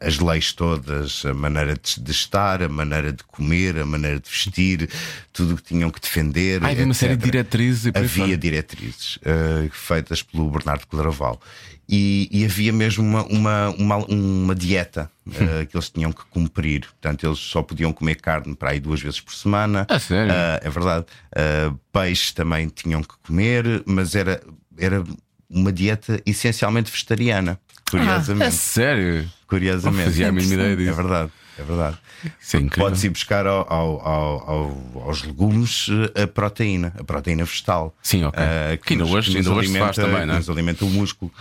as 0.00 0.18
leis 0.18 0.52
todas, 0.52 1.24
a 1.24 1.34
maneira 1.34 1.74
de, 1.74 2.00
de 2.00 2.10
estar, 2.10 2.62
a 2.62 2.68
maneira 2.68 3.12
de 3.12 3.22
comer, 3.24 3.78
a 3.78 3.86
maneira 3.86 4.18
de 4.18 4.28
vestir, 4.28 4.88
tudo 5.32 5.54
o 5.54 5.56
que 5.56 5.62
tinham 5.62 5.90
que 5.90 6.00
defender. 6.00 6.62
Ah, 6.64 6.68
havia 6.68 6.84
uma 6.84 6.94
série 6.94 7.16
de 7.16 7.24
diretrizes 7.24 7.92
Havia 7.94 8.36
diretrizes 8.36 9.18
eh, 9.24 9.68
feitas 9.70 10.22
pelo 10.22 10.50
Bernardo 10.50 10.86
Claraval. 10.86 11.40
E, 11.88 12.28
e 12.32 12.44
havia 12.44 12.72
mesmo 12.72 13.04
uma, 13.04 13.22
uma, 13.26 13.68
uma, 13.78 13.96
uma 14.06 14.54
dieta 14.56 15.08
eh, 15.32 15.66
que 15.66 15.76
eles 15.76 15.88
tinham 15.88 16.10
que 16.12 16.24
cumprir. 16.30 16.80
Portanto, 16.80 17.24
eles 17.24 17.38
só 17.38 17.62
podiam 17.62 17.92
comer 17.92 18.16
carne 18.16 18.56
para 18.56 18.70
aí 18.70 18.80
duas 18.80 19.00
vezes 19.00 19.20
por 19.20 19.32
semana. 19.32 19.86
Ah, 19.88 19.98
sério? 20.00 20.32
Ah, 20.34 20.58
é 20.62 20.68
verdade. 20.68 21.06
Ah, 21.34 21.72
peixe 21.92 22.34
também 22.34 22.68
tinham 22.68 23.02
que 23.02 23.14
comer, 23.24 23.84
mas 23.86 24.16
era, 24.16 24.42
era 24.76 25.04
uma 25.48 25.72
dieta 25.72 26.20
essencialmente 26.26 26.90
vegetariana. 26.90 27.52
É 27.86 27.90
Curiosamente. 27.90 28.54
sério? 28.56 29.22
Não 29.22 29.30
Curiosamente. 29.46 30.04
fazia 30.06 30.28
a 30.28 30.32
mínima 30.32 30.54
ideia 30.54 30.72
É 30.72 30.76
disso. 30.76 30.94
verdade, 30.94 31.30
é 31.56 31.62
verdade. 31.62 31.98
É. 32.24 32.76
Pode-se 32.80 33.06
ir 33.06 33.10
buscar 33.10 33.46
ao- 33.46 33.72
ao- 33.72 34.00
ao- 34.08 34.50
ao- 34.50 35.02
aos 35.04 35.22
legumes 35.22 35.86
a 36.20 36.26
proteína, 36.26 36.92
a 36.98 37.04
proteína 37.04 37.44
vegetal. 37.44 37.94
Sim, 38.02 38.24
ok. 38.24 38.42
Eh, 38.42 38.76
Que 38.84 38.94
ainda 38.94 39.04
nos- 39.04 39.12
hoje- 39.14 39.36
ainda 39.36 39.50
hoje 39.52 39.68
alimenta- 39.68 39.92
também, 40.02 40.14
não 40.14 40.20
é? 40.22 40.26
que 40.26 40.34
Nos 40.38 40.50
alimenta 40.50 40.84
o 40.84 40.90
músculo. 40.90 41.32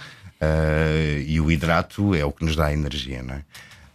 Eh, 0.46 1.24
e 1.28 1.42
o 1.42 1.52
hidrato 1.52 2.14
é 2.14 2.24
o 2.24 2.32
que 2.32 2.46
nos 2.46 2.56
dá 2.56 2.72
energia, 2.72 3.24
não 3.24 3.36
é? 3.36 3.42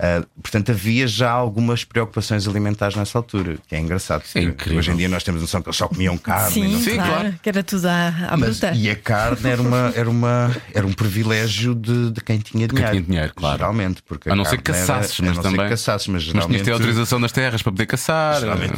Eh, 0.03 0.23
portanto, 0.43 0.71
havia 0.71 1.07
já 1.07 1.31
algumas 1.31 1.85
preocupações 1.85 2.49
alimentares 2.49 2.97
nessa 2.97 3.19
altura, 3.19 3.59
que 3.69 3.75
é 3.75 3.81
engraçado. 3.81 4.23
É 4.35 4.41
incrível. 4.41 4.79
Hoje 4.79 4.91
em 4.93 4.97
dia 4.97 5.09
nós 5.11 5.23
temos 5.23 5.43
noção 5.43 5.61
que 5.61 5.69
eles 5.69 5.77
só 5.77 5.89
comiam 5.89 6.17
carne. 6.17 6.53
Sim, 6.55 6.69
não 6.73 6.81
Sim, 6.81 6.95
claro, 6.95 7.11
claro. 7.13 7.35
que 7.43 7.49
era 7.51 7.63
tudo 7.63 7.87
à, 7.87 8.09
à 8.31 8.37
mas, 8.39 8.59
bruta. 8.61 8.73
e 8.75 8.89
a 8.89 8.97
carne 8.97 9.47
era, 9.51 9.61
uma, 9.61 9.93
era, 9.95 10.09
uma, 10.09 10.57
era 10.73 10.87
um 10.87 10.93
privilégio 10.93 11.75
de, 11.75 12.13
de 12.13 12.21
quem 12.23 12.39
tinha 12.39 12.67
quem 12.67 12.77
dinheiro. 12.77 12.91
tinha 12.97 13.03
dinheiro, 13.03 13.33
claro. 13.35 13.59
Geralmente. 13.59 14.03
Porque 14.03 14.31
A 14.31 14.35
não 14.35 14.45
ser 14.47 14.63
caçasses, 14.63 15.21
a 15.21 15.25
mas 15.25 15.39
também. 15.39 15.69
caçasses, 15.69 16.07
mas 16.09 16.23
Mas 16.23 16.23
tinhas 16.25 16.35
geralmente. 16.45 16.65
ter 16.65 16.73
autorização 16.73 17.21
das 17.21 17.33
terras 17.33 17.61
para 17.63 17.73
poder 17.73 17.87
caçar. 17.87 18.41
Geralmente 18.41 18.75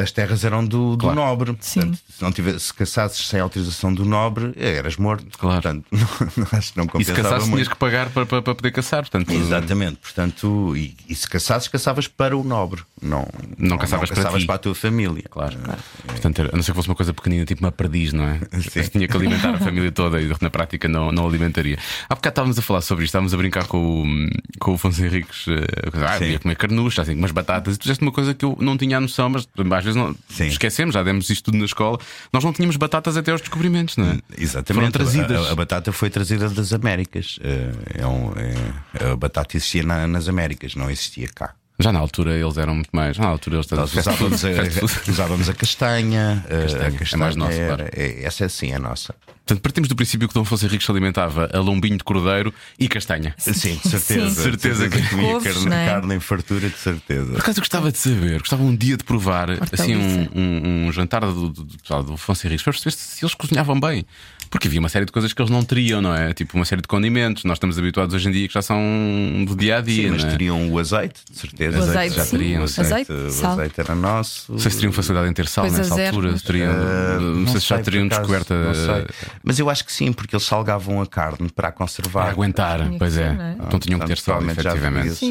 as 0.00 0.12
terras 0.12 0.44
eram 0.44 0.64
do, 0.64 0.92
do 0.96 0.98
Claro. 0.98 1.16
nobre. 1.16 1.56
Sim. 1.60 1.80
Portanto, 1.80 1.98
se 2.16 2.22
não 2.22 2.30
tivesse 2.32 2.60
se 2.60 2.74
caçasses 2.74 3.26
sem 3.26 3.40
autorização 3.40 3.92
do 3.92 4.04
nobre, 4.04 4.52
eras 4.56 4.96
morto. 4.96 5.26
Claro. 5.36 5.60
Portanto, 5.62 5.84
não, 6.36 6.46
acho 6.58 6.72
que 6.72 6.78
não 6.78 6.86
E 7.00 7.04
se 7.04 7.12
caçasses 7.12 7.38
tinhas 7.44 7.48
muito. 7.48 7.70
que 7.70 7.76
pagar 7.76 8.08
para, 8.10 8.24
para, 8.24 8.40
para 8.42 8.54
poder 8.54 8.70
caçar. 8.70 9.00
Portanto, 9.00 9.32
Exatamente, 9.32 9.96
portanto, 9.96 10.59
e, 10.76 10.96
e 11.08 11.14
se 11.14 11.28
caçasses, 11.28 11.68
caçavas 11.68 12.06
para 12.08 12.36
o 12.36 12.42
nobre, 12.44 12.82
não, 13.02 13.26
Não 13.58 13.78
caçavas 13.78 14.10
para 14.10 14.38
ti. 14.38 14.46
a 14.50 14.58
tua 14.58 14.74
família. 14.74 15.24
Claro. 15.30 15.56
Portanto, 16.06 16.38
era- 16.40 16.50
a 16.52 16.56
não 16.56 16.62
ser 16.62 16.72
que 16.72 16.76
fosse 16.76 16.88
uma 16.88 16.94
coisa 16.94 17.12
pequenina, 17.14 17.44
tipo 17.44 17.62
uma 17.64 17.72
perdiz, 17.72 18.12
não 18.12 18.24
é? 18.24 18.40
Sim. 18.60 18.82
Tinha 18.90 19.08
que 19.08 19.16
alimentar 19.16 19.50
a 19.54 19.58
família 19.58 19.90
toda 19.92 20.20
e 20.20 20.30
na 20.40 20.50
prática 20.50 20.88
não, 20.88 21.10
não 21.12 21.26
alimentaria. 21.26 21.78
Há 22.08 22.14
bocado 22.14 22.32
estávamos 22.32 22.58
a 22.58 22.62
falar 22.62 22.80
sobre 22.80 23.04
isto, 23.04 23.10
estávamos 23.10 23.32
a 23.34 23.36
brincar 23.36 23.66
com 23.66 24.02
o, 24.02 24.30
com 24.58 24.72
o 24.72 24.74
Afonso 24.74 25.04
Henriques. 25.04 25.46
eh, 25.48 25.64
Ah, 26.06 26.18
Sim. 26.18 26.24
ia 26.26 26.38
comer 26.38 26.56
carnucha, 26.56 27.02
assim, 27.02 27.14
umas 27.14 27.30
batatas. 27.32 27.74
E 27.74 27.78
tu 27.78 27.82
disseste 27.82 28.02
uma 28.02 28.12
coisa 28.12 28.34
que 28.34 28.44
eu 28.44 28.56
não 28.60 28.76
tinha 28.76 28.96
a 28.96 29.00
noção, 29.00 29.28
mas 29.30 29.46
às 29.58 29.84
vezes 29.84 29.96
não, 29.96 30.14
Sim. 30.28 30.46
esquecemos, 30.46 30.94
já 30.94 31.02
demos 31.02 31.28
isto 31.30 31.44
tudo 31.44 31.58
na 31.58 31.64
escola. 31.64 31.98
Nós 32.32 32.42
não 32.44 32.52
tínhamos 32.52 32.76
batatas 32.76 33.16
até 33.16 33.30
aos 33.32 33.40
descobrimentos, 33.40 33.96
não 33.96 34.06
é? 34.10 34.18
Exatamente. 34.36 34.74
Foram 34.74 34.90
trazidas. 34.90 35.46
A, 35.46 35.48
a- 35.48 35.52
a 35.52 35.54
batata 35.54 35.92
foi 35.92 36.10
trazida 36.10 36.48
das 36.48 36.72
Américas. 36.72 37.38
Eh, 37.42 37.70
É 38.00 38.06
um- 38.06 38.32
é- 38.36 39.12
a 39.12 39.16
batata 39.16 39.56
existia 39.56 39.82
na- 39.82 40.06
nas 40.06 40.28
Américas, 40.28 40.49
não 40.76 40.90
existia 40.90 41.28
cá. 41.34 41.54
Já 41.78 41.90
na 41.92 41.98
altura 41.98 42.34
eles 42.36 42.58
eram 42.58 42.74
muito 42.74 42.90
mais. 42.92 43.16
Já 43.16 43.22
na 43.22 43.30
altura 43.30 43.56
eles 43.56 43.70
Nós 43.70 43.92
usávamos 43.96 44.44
a, 44.44 44.48
usávamos 45.10 45.48
a 45.48 45.54
castanha. 45.54 46.44
eh, 46.48 46.62
Castanha, 46.62 46.84
a 46.84 46.86
é 46.88 46.90
castanha 46.90 47.18
mais 47.24 47.36
nossa, 47.36 47.52
era- 47.54 47.76
claro. 47.76 47.90
é- 47.96 48.22
essa 48.24 48.44
é 48.44 48.48
sim 48.48 48.72
a 48.74 48.78
nossa. 48.78 49.14
Portanto, 49.46 49.62
partimos 49.62 49.88
do 49.88 49.96
princípio 49.96 50.28
que 50.28 50.34
Dom 50.34 50.42
Afonso 50.42 50.64
Henriques 50.66 50.84
se 50.84 50.92
alimentava 50.92 51.48
a 51.52 51.58
lombinho 51.58 51.96
de 51.96 52.04
cordeiro 52.04 52.52
e 52.78 52.86
castanha. 52.86 53.34
Sim, 53.38 53.80
de 53.82 53.88
certeza. 53.88 54.30
Sim. 54.30 54.42
Certeza 54.42 54.88
que- 54.90 55.02
comia 55.08 55.32
Couves, 55.32 55.54
carne, 55.54 55.74
é? 55.74 55.86
carne 55.86 56.14
em 56.16 56.20
fartura, 56.20 56.68
de 56.68 56.76
certeza. 56.78 57.32
Por 57.32 57.40
acaso 57.40 57.58
eu 57.58 57.62
gostava 57.62 57.90
de 57.90 57.96
saber, 57.98 58.38
gostava 58.40 58.62
um 58.62 58.76
dia 58.76 58.96
de 58.98 59.02
provar 59.02 59.48
assim, 59.72 59.96
um, 59.96 60.28
um- 60.34 60.86
um 60.88 60.92
jantar 60.92 61.22
do, 61.22 61.48
do, 61.48 61.64
do, 61.64 61.78
pessoal 61.78 62.02
do 62.04 62.12
Afonso 62.12 62.46
Henriques 62.46 62.62
para 62.62 62.74
perceber 62.74 62.92
se 62.94 63.24
eles 63.24 63.34
cozinhavam 63.34 63.80
bem. 63.80 64.04
Porque 64.50 64.66
havia 64.66 64.80
uma 64.80 64.88
série 64.88 65.04
de 65.04 65.12
coisas 65.12 65.32
que 65.32 65.40
eles 65.40 65.48
não 65.50 65.62
teriam, 65.62 66.02
não 66.02 66.12
é? 66.12 66.34
Tipo 66.34 66.56
uma 66.58 66.64
série 66.64 66.82
de 66.82 66.88
condimentos. 66.88 67.44
Nós 67.44 67.56
estamos 67.56 67.78
habituados 67.78 68.12
hoje 68.14 68.28
em 68.28 68.32
dia 68.32 68.48
que 68.48 68.54
já 68.54 68.60
são 68.60 68.80
do 69.46 69.54
dia 69.54 69.78
a 69.78 69.80
dia. 69.80 70.02
Sim, 70.06 70.10
mas 70.10 70.22
não 70.24 70.28
é? 70.28 70.32
teriam 70.32 70.70
o 70.72 70.78
azeite, 70.78 71.20
de 71.30 71.38
certeza. 71.38 71.78
O 71.78 71.82
azeite, 71.82 72.16
já 72.16 72.24
sim. 72.24 72.30
teriam, 72.36 72.60
O 72.60 72.64
azeite, 72.64 72.92
Azeite, 72.92 73.12
o 73.12 73.30
sal. 73.30 73.52
azeite 73.52 73.80
era 73.80 73.94
nosso. 73.94 74.50
Não 74.52 74.58
sei 74.58 74.70
se 74.72 74.76
teriam 74.78 74.92
facilidade 74.92 75.30
em 75.30 75.32
ter 75.32 75.46
sal 75.46 75.70
nessa 75.70 76.02
altura. 76.06 76.34
teriam, 76.44 76.72
Ah, 76.72 77.18
não, 77.20 77.46
sei 77.46 77.60
se 77.60 77.66
já 77.68 77.78
teriam 77.78 78.06
acaso, 78.06 78.20
descoberta. 78.22 78.54
não 78.64 78.74
sei. 78.74 79.06
Mas 79.44 79.58
eu 79.60 79.70
acho 79.70 79.84
que 79.84 79.92
sim, 79.92 80.12
porque 80.12 80.34
eles 80.34 80.44
salgavam 80.44 81.00
a 81.00 81.06
carne 81.06 81.48
para 81.48 81.68
a 81.68 81.72
conservar. 81.72 82.22
Para 82.24 82.32
aguentar, 82.32 82.80
pois 82.98 83.16
é. 83.16 83.32
não 83.32 83.42
é? 83.44 83.56
Então 83.66 83.78
tinham 83.78 84.00
que 84.00 84.06
ter 84.06 84.18
sal, 84.18 84.42
efetivamente. 84.42 85.30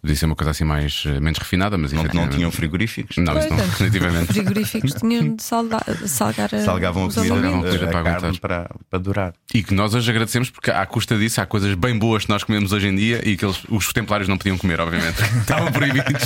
Podia 0.00 0.14
ser 0.16 0.26
uma 0.26 0.36
coisa 0.36 0.50
assim 0.52 0.64
mais, 0.64 1.02
eh, 1.06 1.18
menos 1.20 1.38
refinada, 1.38 1.76
mas 1.76 1.92
Não, 1.92 2.04
não 2.04 2.28
tinham 2.28 2.50
frigoríficos. 2.52 3.16
Não, 3.16 3.36
isso 3.38 3.48
não, 3.48 3.56
Pois 3.56 3.68
é. 3.68 3.70
definitivamente. 3.70 4.26
Frigoríficos 4.32 4.92
tinham 5.00 5.34
de 5.34 5.42
salda- 5.42 5.80
salgar 6.06 6.54
a, 6.54 6.60
Salgavam 6.64 7.06
a 7.06 7.08
comida, 7.08 7.28
Salgavam 7.28 7.36
a 7.36 7.48
alimentos. 7.48 7.70
comida 7.76 7.84
a, 7.84 7.88
para 7.92 8.02
carne 8.04 8.26
aguentar. 8.26 8.40
para, 8.40 8.70
para 8.88 8.98
durar. 9.00 9.34
E 9.52 9.62
que 9.62 9.74
nós 9.74 9.94
hoje 9.94 10.08
agradecemos 10.10 10.50
porque 10.50 10.70
à 10.70 10.86
custa 10.86 11.18
disso 11.18 11.40
há 11.40 11.46
coisas 11.46 11.74
bem 11.74 11.98
boas 11.98 12.24
que 12.24 12.30
nós 12.30 12.44
comemos 12.44 12.72
hoje 12.72 12.86
em 12.88 12.94
dia 12.94 13.20
e 13.28 13.36
que 13.36 13.44
eles- 13.44 13.60
os 13.68 13.92
templários 13.92 14.28
não 14.28 14.38
podiam 14.38 14.56
comer, 14.56 14.80
obviamente. 14.80 15.20
Estavam 15.40 15.72
proibidos. 15.72 16.24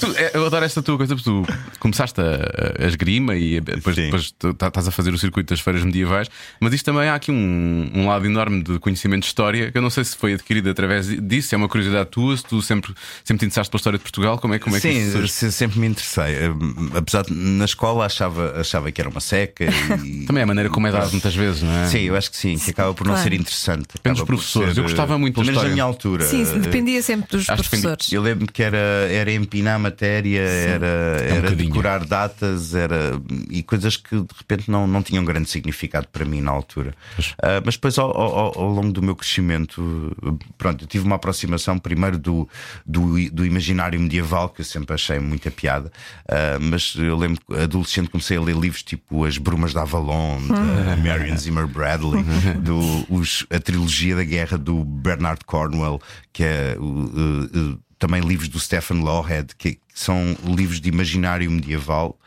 Tu, 0.00 0.06
eu 0.34 0.46
adoro 0.46 0.64
esta 0.64 0.82
tua 0.82 0.96
coisa, 0.96 1.14
porque 1.14 1.30
tu 1.30 1.46
começaste 1.78 2.20
a, 2.20 2.84
a 2.84 2.86
esgrima 2.86 3.36
e 3.36 3.60
depois, 3.60 3.94
depois 3.96 4.32
tá- 4.32 4.66
estás 4.66 4.88
a 4.88 4.90
fazer 4.90 5.12
o 5.14 5.18
circuito 5.18 5.50
das 5.54 5.60
feiras 5.60 5.84
medievais, 5.84 6.28
mas 6.60 6.72
isto 6.72 6.84
também 6.84 7.08
há 7.08 7.14
aqui 7.14 7.30
um, 7.30 7.90
um 7.94 8.08
lado 8.08 8.26
enorme 8.26 8.62
de 8.62 8.78
conhecimento 8.78 9.20
de 9.22 9.26
história 9.28 9.70
que 9.70 9.78
eu 9.78 9.82
não 9.82 9.90
sei 9.90 10.04
se 10.04 10.16
foi 10.16 10.34
adquirido 10.34 10.68
através 10.70 11.06
disso, 11.22 11.54
é 11.54 11.58
uma 11.58 11.68
curiosidade 11.68 12.10
tua, 12.10 12.36
se 12.36 12.44
tu 12.44 12.60
sempre, 12.62 12.92
sempre 13.24 13.40
te 13.40 13.46
interessaste 13.46 13.70
pela 13.70 13.78
história 13.78 13.98
de 13.98 14.02
Portugal, 14.02 14.38
como 14.38 14.54
é, 14.54 14.58
como 14.58 14.76
é 14.76 14.80
que 14.80 14.92
Sim, 15.28 15.50
sempre 15.50 15.78
me 15.80 15.86
interessei. 15.86 16.48
Hum, 16.48 16.90
Apesar 16.94 17.22
de 17.24 17.32
na 17.34 17.64
escola 17.64 18.06
achava, 18.06 18.60
achava 18.60 18.90
que 18.92 19.00
era 19.00 19.08
uma 19.10 19.20
seca. 19.20 19.64
E... 20.04 20.24
Também 20.26 20.40
é 20.40 20.44
a 20.44 20.46
maneira 20.46 20.70
como 20.70 20.86
é 20.86 20.92
dado 20.92 21.10
muitas 21.12 21.34
vezes, 21.34 21.62
não 21.62 21.72
é? 21.72 21.86
Sim, 21.86 22.00
eu 22.00 22.16
acho 22.16 22.30
que 22.30 22.36
sim, 22.36 22.58
que 22.58 22.70
acaba 22.70 22.92
por 22.94 23.06
não 23.06 23.14
Claro. 23.14 23.28
ser 23.30 23.34
interessante. 23.36 23.86
Depende 23.94 24.16
dos 24.18 24.26
professores. 24.26 24.74
ser, 24.74 24.80
Eu 24.80 24.84
gostava 24.84 25.18
muito 25.18 25.34
Pelo 25.34 25.46
menos 25.46 25.62
na 25.62 25.68
minha 25.68 25.84
altura. 25.84 26.24
Sim, 26.24 26.44
sim, 26.44 26.58
dependia 26.60 27.02
sempre 27.02 27.28
dos 27.30 27.48
Acho 27.48 27.62
professores. 27.62 28.12
Eu 28.12 28.22
lembro 28.22 28.46
que 28.52 28.62
era, 28.62 28.76
era 29.10 29.30
empinar 29.32 29.76
a 29.76 29.78
matéria, 29.78 30.40
era, 30.40 30.86
era 30.86 31.24
É 31.28 31.32
um 31.34 31.42
bocadinho. 31.42 31.68
decorar 31.70 32.04
datas 32.04 32.74
era, 32.74 33.20
e 33.50 33.62
coisas 33.62 33.96
que 33.96 34.16
de 34.16 34.26
repente 34.38 34.70
não, 34.70 34.86
não 34.86 35.02
tinham 35.02 35.24
grande 35.24 35.48
significado 35.48 36.08
para 36.12 36.24
mim 36.24 36.40
na 36.40 36.50
altura. 36.50 36.94
Ah, 37.42 37.60
mas 37.64 37.74
depois, 37.74 37.98
ao, 37.98 38.10
ao- 38.16 38.58
ao 38.58 38.68
longo 38.68 38.92
do 38.92 39.02
meu 39.02 39.14
crescimento, 39.16 40.14
pronto, 40.58 40.84
eu 40.84 40.88
tive 40.88 41.04
uma 41.06 41.16
aproximação 41.16 41.78
primeiro 41.78 42.18
do, 42.18 42.48
do, 42.86 43.30
do 43.30 43.44
imaginário 43.44 43.98
medieval, 43.98 44.48
que 44.48 44.60
eu 44.60 44.64
sempre 44.64 44.94
achei 44.94 45.18
muita 45.18 45.50
piada. 45.50 45.90
Ah, 46.28 46.58
mas 46.60 46.94
eu 46.96 47.16
lembro 47.16 47.40
que 47.44 47.54
adolescente 47.54 48.08
comecei 48.08 48.36
a 48.36 48.40
ler 48.40 48.56
livros 48.56 48.82
tipo 48.82 49.24
As 49.24 49.38
Brumas 49.38 49.72
da 49.74 49.82
Avalon, 49.82 50.40
da 50.46 50.96
Marion 50.96 51.36
Zimmer 51.36 51.66
Bradley, 51.66 52.22
do, 52.62 52.78
os- 53.12 53.44
a 53.50 53.58
trilogia 53.58 54.14
da 54.16 54.24
guerra 54.24 54.56
do 54.56 54.84
Bernard 54.84 55.44
Cornwell, 55.44 56.00
que 56.32 56.44
é 56.44 56.76
o- 56.78 57.78
também 57.98 58.20
livros 58.20 58.48
do 58.48 58.58
Stephen 58.58 59.02
Lawhead, 59.02 59.54
que, 59.56 59.78
são 59.96 60.36
livros 60.44 60.78
de 60.78 60.90
imaginário 60.90 61.50
medieval 61.50 62.18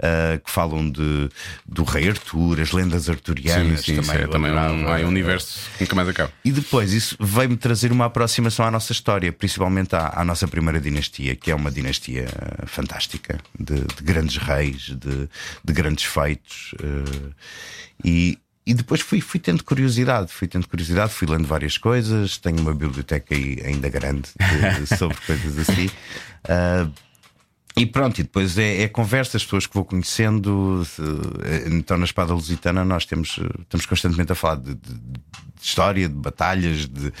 ah, 0.00 0.38
que 0.38 0.48
falam 0.48 0.88
de, 0.88 1.28
do 1.66 1.82
rei 1.82 2.08
Arthur, 2.08 2.60
as 2.60 2.70
lendas 2.70 3.04
Sim, 3.06 3.10
arturianas. 3.10 3.80
sim, 3.80 3.98
isso 3.98 4.08
também, 4.08 4.24
é 4.24 4.28
também 4.28 4.52
um, 4.52 4.56
adorava. 4.58 4.96
há 4.96 5.04
um 5.04 5.08
universo 5.08 5.58
que 5.76 5.82
nunca 5.82 5.96
mais 5.96 6.08
acaba. 6.08 6.32
E 6.44 6.52
depois 6.52 6.92
isso 6.92 7.16
veio-me 7.18 7.56
trazer 7.56 7.90
uma 7.90 8.04
aproximação 8.04 8.64
à 8.64 8.70
nossa 8.70 8.92
história, 8.92 9.32
principalmente 9.32 9.96
à, 9.96 10.12
à 10.20 10.24
nossa 10.24 10.46
primeira 10.46 10.80
dinastia, 10.80 11.34
que 11.34 11.50
é 11.50 11.54
uma 11.54 11.70
dinastia 11.72 12.26
eh, 12.26 12.66
fantástica, 12.66 13.40
de, 13.58 13.74
de 13.74 14.02
grandes 14.04 14.36
reis, 14.36 14.82
de, 14.82 15.28
de 15.64 15.72
grandes 15.72 16.04
feitos. 16.04 16.74
eh, 16.80 17.32
e, 18.04 18.38
e 18.66 18.74
depois 18.74 19.00
fui, 19.00 19.20
fui 19.20 19.38
tendo 19.38 19.62
curiosidade, 19.62 20.32
fui 20.32 20.48
tendo 20.48 20.66
curiosidade, 20.68 21.12
fui 21.12 21.28
lendo 21.28 21.46
várias 21.46 21.78
coisas, 21.78 22.36
tenho 22.38 22.58
uma 22.60 22.74
biblioteca 22.74 23.34
ainda 23.34 23.88
grande 23.88 24.28
de- 24.38 24.86
sobre 24.98 25.16
coisas 25.26 25.56
assim. 25.58 25.88
Ah, 26.48 26.88
e 27.78 27.84
pronto, 27.86 28.18
e 28.18 28.22
depois 28.22 28.56
é, 28.56 28.82
é 28.82 28.88
conversa, 28.88 29.36
as 29.36 29.44
pessoas 29.44 29.66
que 29.66 29.74
vou 29.74 29.84
conhecendo. 29.84 30.82
se- 30.84 31.02
Então, 31.70 31.96
na 31.98 32.06
Espada 32.06 32.32
Lusitana, 32.32 32.84
nós 32.84 33.04
temos, 33.04 33.38
eh, 33.38 33.60
estamos 33.62 33.84
constantemente 33.86 34.32
a 34.32 34.34
falar 34.34 34.56
de- 34.56 34.74
de 34.74 35.10
história, 35.66 36.08
de 36.08 36.14
batalhas, 36.14 36.86
de- 36.86 37.12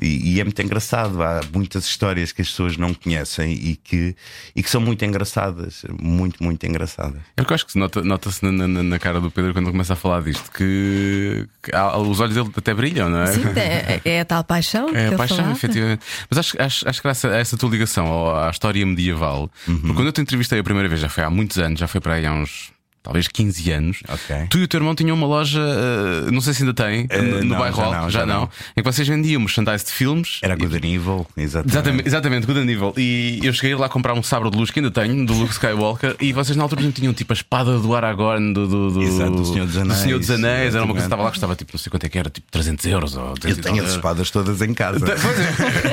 e, 0.00 0.34
e 0.34 0.40
é 0.40 0.44
muito 0.44 0.60
engraçado. 0.62 1.22
Há 1.22 1.40
muitas 1.52 1.84
histórias 1.86 2.32
que 2.32 2.42
as 2.42 2.48
pessoas 2.48 2.76
não 2.76 2.94
conhecem 2.94 3.52
e 3.52 3.76
que, 3.76 4.14
e 4.54 4.62
que 4.62 4.70
são 4.70 4.80
muito 4.80 5.04
engraçadas, 5.04 5.84
muito, 6.00 6.42
muito 6.42 6.64
engraçadas. 6.66 7.20
É 7.36 7.42
porque 7.42 7.52
eu 7.52 7.54
acho 7.56 7.66
que 7.66 7.72
se 7.72 7.78
nota- 7.78 8.02
nota-se 8.02 8.44
na, 8.44 8.66
na- 8.68 8.82
na 8.82 8.98
cara 8.98 9.20
do 9.20 9.30
Pedro 9.30 9.52
quando 9.52 9.70
começa 9.70 9.92
a 9.92 9.96
falar 9.96 10.22
disto 10.22 10.50
que, 10.52 11.46
que 11.62 11.74
há- 11.74 11.96
os 11.98 12.20
olhos 12.20 12.34
dele 12.34 12.50
até 12.56 12.72
brilham, 12.74 13.08
não 13.10 13.22
é? 13.22 13.26
Sim, 13.32 13.42
é, 13.56 14.00
é 14.04 14.20
a 14.20 14.24
tal 14.24 14.44
paixão. 14.44 14.88
É 14.94 15.08
que 15.08 15.14
a 15.14 15.18
paixão, 15.18 15.36
falava. 15.38 15.56
efetivamente. 15.56 16.02
Mas 16.30 16.38
acho, 16.38 16.62
acho, 16.62 16.88
acho 16.88 17.02
que 17.02 17.08
essa, 17.08 17.28
essa 17.28 17.56
tua 17.56 17.70
ligação 17.70 18.36
à 18.36 18.50
história 18.50 18.84
medieval, 18.86 19.50
porque 19.64 19.92
quando 19.92 20.06
eu 20.06 20.12
te 20.12 20.20
entrevistei 20.20 20.58
a 20.58 20.64
primeira 20.64 20.88
vez, 20.88 21.00
já 21.00 21.08
foi 21.08 21.24
há 21.24 21.30
muitos 21.30 21.58
anos, 21.58 21.78
já 21.80 21.86
foi 21.88 22.00
para 22.00 22.14
aí 22.14 22.26
há 22.26 22.32
uns 22.32 22.70
talvez 23.02 23.28
15 23.28 23.70
anos. 23.70 23.98
Ok. 24.08 24.36
Tu 24.50 24.58
e 24.58 24.62
o 24.64 24.68
teu 24.68 24.78
irmão 24.78 24.94
tinham 24.94 25.16
uma 25.16 25.26
loja, 25.26 25.60
uh, 25.60 26.30
não 26.30 26.40
sei 26.40 26.54
se 26.54 26.62
ainda 26.62 26.74
tem, 26.74 27.04
Uh, 27.06 27.22
no, 27.40 27.44
não, 27.44 27.58
bairro 27.58 27.76
já 27.76 27.84
Alto, 27.84 27.96
não, 27.96 28.10
já, 28.10 28.20
já 28.20 28.26
não, 28.26 28.40
não. 28.42 28.50
em 28.76 28.82
que 28.82 28.82
vocês 28.82 29.06
vendiam 29.08 29.40
merchandise 29.40 29.84
de 29.84 29.92
filmes. 29.92 30.38
Era 30.42 30.54
Good 30.56 30.76
and 30.76 30.88
Evil, 30.94 31.26
exatamente. 31.36 31.72
Exatamente, 31.74 32.08
exatamente, 32.08 32.46
good 32.46 32.64
nível. 32.64 32.92
E 32.96 33.40
eu 33.42 33.52
cheguei 33.52 33.74
lá 33.74 33.86
a 33.86 33.88
comprar 33.88 34.14
um 34.14 34.22
sabre 34.22 34.50
de 34.50 34.56
luz 34.56 34.70
que 34.70 34.78
ainda 34.80 34.90
tenho, 34.90 35.24
do 35.26 35.32
Luke 35.34 35.52
Skywalker, 35.52 36.16
e 36.20 36.32
vocês 36.32 36.56
na 36.56 36.62
altura 36.64 36.82
não 36.82 36.92
tinham 36.92 37.12
tipo 37.14 37.32
a 37.32 37.34
espada 37.36 37.78
do 37.78 37.94
Aragorn, 37.94 38.52
do, 38.52 38.66
do, 38.66 38.90
do, 38.92 39.02
Exato, 39.02 39.30
do 39.32 39.44
Senhor 39.44 39.66
dos 39.66 39.76
Anéis, 39.76 39.98
Senhor 40.00 40.18
dos 40.18 40.30
Anéis. 40.30 40.74
Era 40.74 40.84
uma 40.84 40.92
coisa 40.92 41.04
que 41.04 41.06
estava 41.06 41.22
lá 41.22 41.28
que 41.28 41.34
custava 41.34 41.56
tipo, 41.56 41.70
não 41.72 41.78
sei 41.78 41.90
quanto 41.90 42.04
é 42.04 42.08
que 42.08 42.18
era, 42.18 42.30
tipo 42.30 42.46
300 42.50 42.86
euros 42.86 43.16
ou 43.16 43.34
200 43.34 43.58
Eu 43.58 43.62
tenho 43.62 43.84
as 43.84 43.90
espadas 43.92 44.30
todas 44.30 44.60
em 44.62 44.74
casa. 44.74 45.06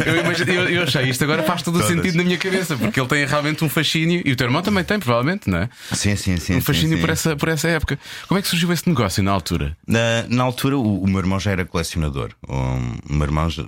É, 0.05 0.09
eu, 0.09 0.19
imagino- 0.21 0.51
eu- 0.51 0.69
eu 0.69 0.83
achei 0.83 1.03
isto 1.09 1.23
agora 1.23 1.43
faz 1.43 1.61
todo 1.61 1.79
o 1.79 1.83
sentido 1.83 2.15
na 2.17 2.23
minha 2.23 2.37
cabeça, 2.37 2.75
porque 2.75 2.99
ele 2.99 3.07
tem 3.07 3.25
realmente 3.25 3.63
um 3.63 3.69
fascínio, 3.69 4.21
e 4.25 4.31
o 4.31 4.35
teu 4.35 4.47
irmão 4.47 4.61
também 4.61 4.83
tem, 4.83 4.99
provavelmente, 4.99 5.49
não 5.49 5.59
é? 5.59 5.69
Sim, 5.91 6.15
sim, 6.15 6.37
sim. 6.37 6.53
Um 6.53 6.55
sim, 6.55 6.61
fascínio 6.61 6.94
sim. 6.95 7.01
Por, 7.01 7.09
essa, 7.09 7.35
por 7.35 7.49
essa 7.49 7.67
época. 7.67 7.99
Como 8.27 8.37
é 8.37 8.41
que 8.41 8.47
surgiu 8.47 8.71
esse 8.71 8.87
negócio 8.87 9.21
na 9.23 9.31
altura? 9.31 9.75
Na, 9.87 10.23
na 10.29 10.43
altura, 10.43 10.77
o, 10.77 11.03
o 11.03 11.07
meu 11.07 11.19
irmão 11.19 11.39
já 11.39 11.51
era 11.51 11.65
colecionador. 11.65 12.31
O, 12.47 13.13
meu 13.13 13.23
irmão 13.23 13.49
já, 13.49 13.63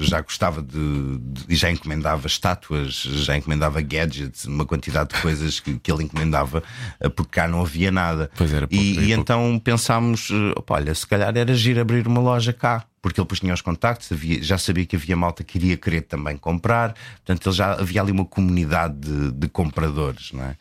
já 0.00 0.20
gostava 0.20 0.62
de, 0.62 1.18
de- 1.18 1.44
e 1.48 1.54
já 1.56 1.70
encomendava 1.70 2.26
estátuas, 2.26 2.92
já 2.94 3.36
encomendava 3.36 3.80
gadgets, 3.80 4.44
uma 4.44 4.64
quantidade 4.64 5.14
de 5.14 5.20
coisas 5.20 5.60
que, 5.60 5.78
que 5.78 5.90
ele 5.92 6.04
encomendava, 6.04 6.62
eh, 7.00 7.08
porque 7.08 7.32
cá 7.40 7.48
não 7.48 7.60
havia 7.62 7.90
nada. 7.90 8.30
Pois 8.36 8.52
era, 8.52 8.66
pouco, 8.66 8.82
e, 8.82 8.96
era 8.96 9.06
e 9.06 9.12
então 9.12 9.60
pensámos: 9.62 10.28
eh, 10.30 10.52
opa, 10.56 10.74
olha, 10.74 10.94
se 10.94 11.06
calhar 11.06 11.36
era 11.36 11.54
giro 11.54 11.80
abrir 11.80 12.06
uma 12.06 12.20
loja 12.20 12.52
cá. 12.52 12.84
Porque 13.02 13.20
ele 13.20 13.24
depois 13.26 13.38
tinha 13.38 13.54
os 13.54 13.60
contactos, 13.60 14.10
havia- 14.10 14.42
já 14.42 14.58
sabia 14.58 14.84
que 14.84 14.96
havia 14.96 15.14
malta 15.16 15.44
que 15.44 15.58
iria 15.58 15.76
querer 15.76 16.00
também 16.00 16.36
comprar, 16.36 16.92
portanto, 17.24 17.48
ele 17.48 17.54
já 17.54 17.74
havia 17.74 18.02
ali 18.02 18.10
uma 18.10 18.24
comunidade 18.24 18.98
de, 18.98 19.30
de 19.30 19.48
compradores, 19.48 20.32
não 20.32 20.42
é? 20.42 20.56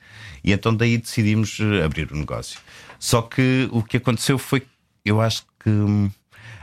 E 0.46 0.54
então 0.54 0.76
daí 0.76 0.98
decidimos 1.00 1.58
eh, 1.60 1.84
abrir 1.84 2.12
o 2.12 2.16
negócio. 2.16 2.60
Só 3.00 3.24
que 3.24 3.68
o 3.72 3.82
que 3.82 3.98
aconteceu 3.98 4.38
foi 4.38 4.60
que 4.60 4.68
eu 5.04 5.20
acho 5.20 5.44
que 5.60 5.70
hum, 5.70 6.12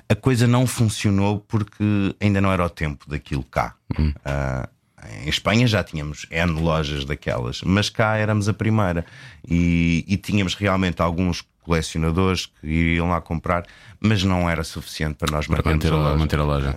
a 0.08 0.14
coisa 0.14 0.46
não 0.46 0.66
funcionou 0.68 1.40
porque 1.40 2.14
ainda 2.20 2.40
não 2.40 2.52
era 2.52 2.64
o 2.64 2.70
tempo 2.70 3.08
daquilo 3.10 3.42
cá. 3.42 3.74
Ah, 4.24 4.68
em 5.24 5.28
Espanha 5.28 5.66
já 5.66 5.82
tínhamos 5.82 6.26
N 6.30 6.52
lojas 6.52 7.04
daquelas, 7.04 7.60
mas 7.62 7.88
cá 7.88 8.16
éramos 8.16 8.48
a 8.48 8.54
primeira 8.54 9.04
e, 9.46 10.04
e 10.06 10.16
tínhamos 10.16 10.54
realmente 10.54 11.02
alguns 11.02 11.42
colecionadores 11.62 12.46
que 12.46 12.66
iriam 12.66 13.08
lá 13.08 13.20
comprar, 13.20 13.64
mas 14.00 14.22
não 14.24 14.48
era 14.50 14.64
suficiente 14.64 15.14
para 15.14 15.30
nós 15.32 15.46
Para 15.46 15.62
manter 15.70 15.92
a, 15.92 15.96
a 15.96 15.98
loja. 15.98 16.16
manter 16.18 16.38
a 16.40 16.44
loja. 16.44 16.74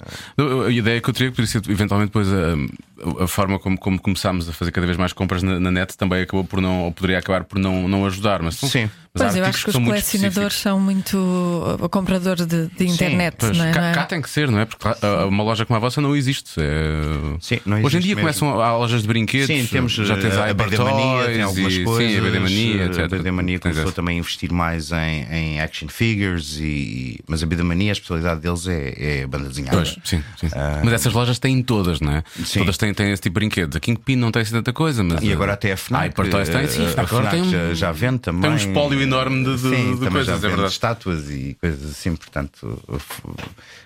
A 0.67 0.69
ideia 0.71 1.01
que 1.01 1.09
eu 1.09 1.13
teria 1.13 1.29
que 1.31 1.35
poderia 1.35 1.51
ser 1.51 1.69
eventualmente 1.71 2.09
depois 2.09 2.27
a, 2.31 3.23
a 3.23 3.27
forma 3.27 3.57
como, 3.59 3.77
como 3.77 3.99
começámos 3.99 4.47
a 4.47 4.53
fazer 4.53 4.71
cada 4.71 4.85
vez 4.85 4.97
mais 4.97 5.11
compras 5.13 5.41
na, 5.43 5.59
na 5.59 5.71
net 5.71 5.97
também 5.97 6.21
acabou 6.21 6.43
por 6.45 6.61
não, 6.61 6.83
ou 6.83 6.91
poderia 6.91 7.17
acabar 7.19 7.43
por 7.43 7.57
não, 7.59 7.87
não 7.87 8.05
ajudar. 8.05 8.41
Mas 8.43 8.55
Sim. 8.55 8.89
mas 9.13 9.23
Pois 9.23 9.35
eu 9.37 9.45
acho 9.45 9.63
que 9.63 9.69
os 9.69 9.73
são 9.73 9.81
muito 9.81 9.93
colecionadores 9.95 10.55
são 10.59 10.79
muito 10.79 11.77
compradores 11.89 12.45
de, 12.45 12.67
de 12.67 12.85
internet, 12.87 13.37
Pois, 13.39 13.57
não 13.57 13.65
é? 13.65 13.71
cá, 13.71 13.85
é? 13.89 13.93
cá 13.93 14.05
tem 14.05 14.21
que 14.21 14.29
ser, 14.29 14.49
não 14.51 14.59
é? 14.59 14.65
Porque 14.65 14.87
uma 15.27 15.43
loja 15.43 15.65
como 15.65 15.77
a 15.77 15.79
vossa 15.79 15.99
não 16.01 16.15
existe. 16.15 16.59
É- 16.59 17.37
Sim, 17.39 17.59
não 17.65 17.77
Hoje 17.77 17.97
em 17.97 17.99
existe 17.99 18.01
dia 18.03 18.15
mesmo. 18.15 18.21
começam 18.21 18.61
há 18.61 18.77
lojas 18.77 19.01
de 19.01 19.07
brinquedos. 19.07 19.47
Sim, 19.47 19.65
temos 19.67 19.93
já 19.93 20.15
tens 20.17 20.35
eh, 20.35 20.49
a 20.49 20.53
BD 20.53 20.77
Mania, 20.77 21.25
tem 21.33 21.41
algumas 21.41 21.73
e, 21.73 21.83
coisas. 21.83 22.11
Sim, 22.11 22.17
a 22.17 22.21
BD 22.21 22.39
Mania, 22.39 22.81
eh, 22.83 22.85
etc. 22.87 22.99
A 22.99 23.07
BD 23.07 23.31
Mania 23.31 23.59
Tens 23.59 23.71
começou 23.73 23.91
também 23.93 24.17
a 24.17 24.19
investir 24.19 24.51
mais 24.51 24.74
em, 24.91 25.25
em 25.31 25.61
action 25.61 25.87
figures, 25.87 26.57
e, 26.59 27.19
mas 27.27 27.41
a 27.43 27.45
BD 27.45 27.63
Mania, 27.63 27.91
a 27.91 27.93
especialidade 27.93 28.41
deles 28.41 28.67
é, 28.67 28.93
é 29.19 29.23
a 29.23 29.27
banda 29.27 29.49
desenhada. 29.49 29.77
Pois, 29.77 29.97
sim, 30.03 30.23
sim. 30.37 30.47
Mas 30.83 30.93
essas 30.93 31.13
lojas 31.13 31.39
têm 31.39 31.61
todas, 31.63 31.99
não 32.01 32.11
é? 32.13 32.17
Ah. 32.19 32.45
Sim. 32.45 32.59
Todas 32.59 32.77
têm, 32.77 32.93
têm 32.93 33.11
esse 33.11 33.21
tipo 33.21 33.39
de 33.39 33.45
brinquedos. 33.45 33.75
A 33.75 33.79
Kingpin 33.79 34.15
não 34.15 34.31
tem 34.31 34.41
assim 34.41 34.51
tanta 34.51 34.71
coisa, 34.73 35.03
mas. 35.03 35.21
E 35.23 35.31
agora 35.33 35.53
até 35.53 35.71
a 35.71 35.77
FNAC. 35.77 36.13
Ah, 36.19 36.45
tem, 36.45 36.67
sim. 36.67 36.85
A 36.85 37.01
Agora 37.01 37.29
FNAC 37.29 37.31
tem 37.31 37.41
um- 37.41 37.75
já, 37.75 37.91
vende 37.91 38.19
também. 38.19 38.41
tem 38.41 38.51
um 38.51 38.55
espólio 38.55 39.01
enorme 39.01 39.43
de- 39.43 39.55
de- 39.55 39.69
Sim, 39.75 39.99
de 39.99 40.09
coisas, 40.09 40.43
é 40.43 40.47
verdade. 40.47 40.71
estátuas 40.71 41.29
e 41.29 41.57
coisas 41.59 41.91
assim. 41.91 42.15
Portanto, 42.15 42.79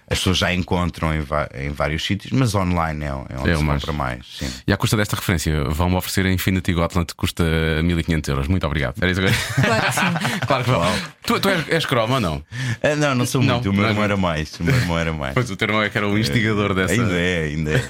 as 0.09 0.17
pessoas 0.17 0.37
já 0.37 0.53
encontram 0.53 1.13
em, 1.13 1.19
em 1.55 1.69
vários 1.71 2.03
sítios, 2.03 2.31
mas 2.31 2.55
online 2.55 3.03
é, 3.05 3.07
é 3.07 3.13
onde 3.13 3.49
É 3.51 3.55
se 3.55 3.61
o 3.61 3.65
mais. 3.65 3.81
compra 3.81 3.93
mais. 3.93 4.25
Sim. 4.37 4.49
E 4.67 4.73
à 4.73 4.77
custa 4.77 4.97
desta 4.97 5.15
referência, 5.15 5.63
vão-me 5.65 5.95
oferecer 5.95 6.25
a 6.25 6.31
Infinity 6.31 6.73
que 6.73 7.15
custa 7.15 7.43
1500 7.83 8.27
euros. 8.29 8.47
Muito 8.47 8.65
obrigado. 8.65 8.95
Era 9.01 9.11
isso 9.11 9.21
que... 9.21 9.61
Claro 9.61 9.85
que 9.85 9.91
sim. 9.93 10.39
claro 10.47 10.63
que 10.63 10.69
vão. 10.71 10.95
Tu, 11.23 11.39
tu 11.39 11.49
és, 11.49 11.69
és 11.69 11.85
croma 11.85 12.15
ou 12.15 12.19
não? 12.21 12.43
Ah, 12.81 12.95
não, 12.95 13.13
não 13.15 13.25
sou 13.25 13.41
Não, 13.43 13.55
muito. 13.55 13.69
o 13.69 13.73
meu 13.73 13.81
não 13.83 13.87
é 13.87 13.91
irmão 13.91 14.03
era 14.03 14.17
mais. 14.17 14.59
O 14.59 14.63
meu 14.63 14.75
irmão 14.75 14.97
era 14.99 15.13
mais. 15.13 15.33
Pois 15.33 15.49
o 15.51 15.55
teu 15.55 15.67
irmão 15.67 15.83
é 15.83 15.89
que 15.89 15.97
era 15.97 16.07
o 16.07 16.17
instigador 16.17 16.73
dessa. 16.73 16.93
Ainda 16.93 17.13
é, 17.13 17.43
ainda 17.45 17.71
é. 17.71 17.81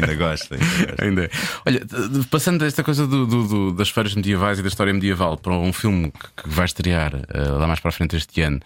Ainda 0.00 0.14
gosta. 0.14 0.56
ainda 1.02 1.24
é. 1.26 1.30
Olha, 1.66 1.82
passando 2.30 2.60
desta 2.60 2.82
coisa 2.82 3.06
do- 3.06 3.26
do- 3.26 3.48
do- 3.48 3.72
das 3.72 3.90
feiras 3.90 4.14
medievais 4.14 4.58
e 4.58 4.62
da 4.62 4.68
história 4.68 4.92
medieval 4.94 5.36
para 5.36 5.52
um 5.52 5.72
filme 5.72 6.10
que, 6.10 6.42
que 6.42 6.48
vai 6.48 6.64
estrear 6.64 7.12
eh, 7.28 7.38
lá 7.50 7.66
mais 7.66 7.80
para 7.80 7.90
a 7.90 7.92
frente 7.92 8.16
este 8.16 8.40
ano 8.40 8.60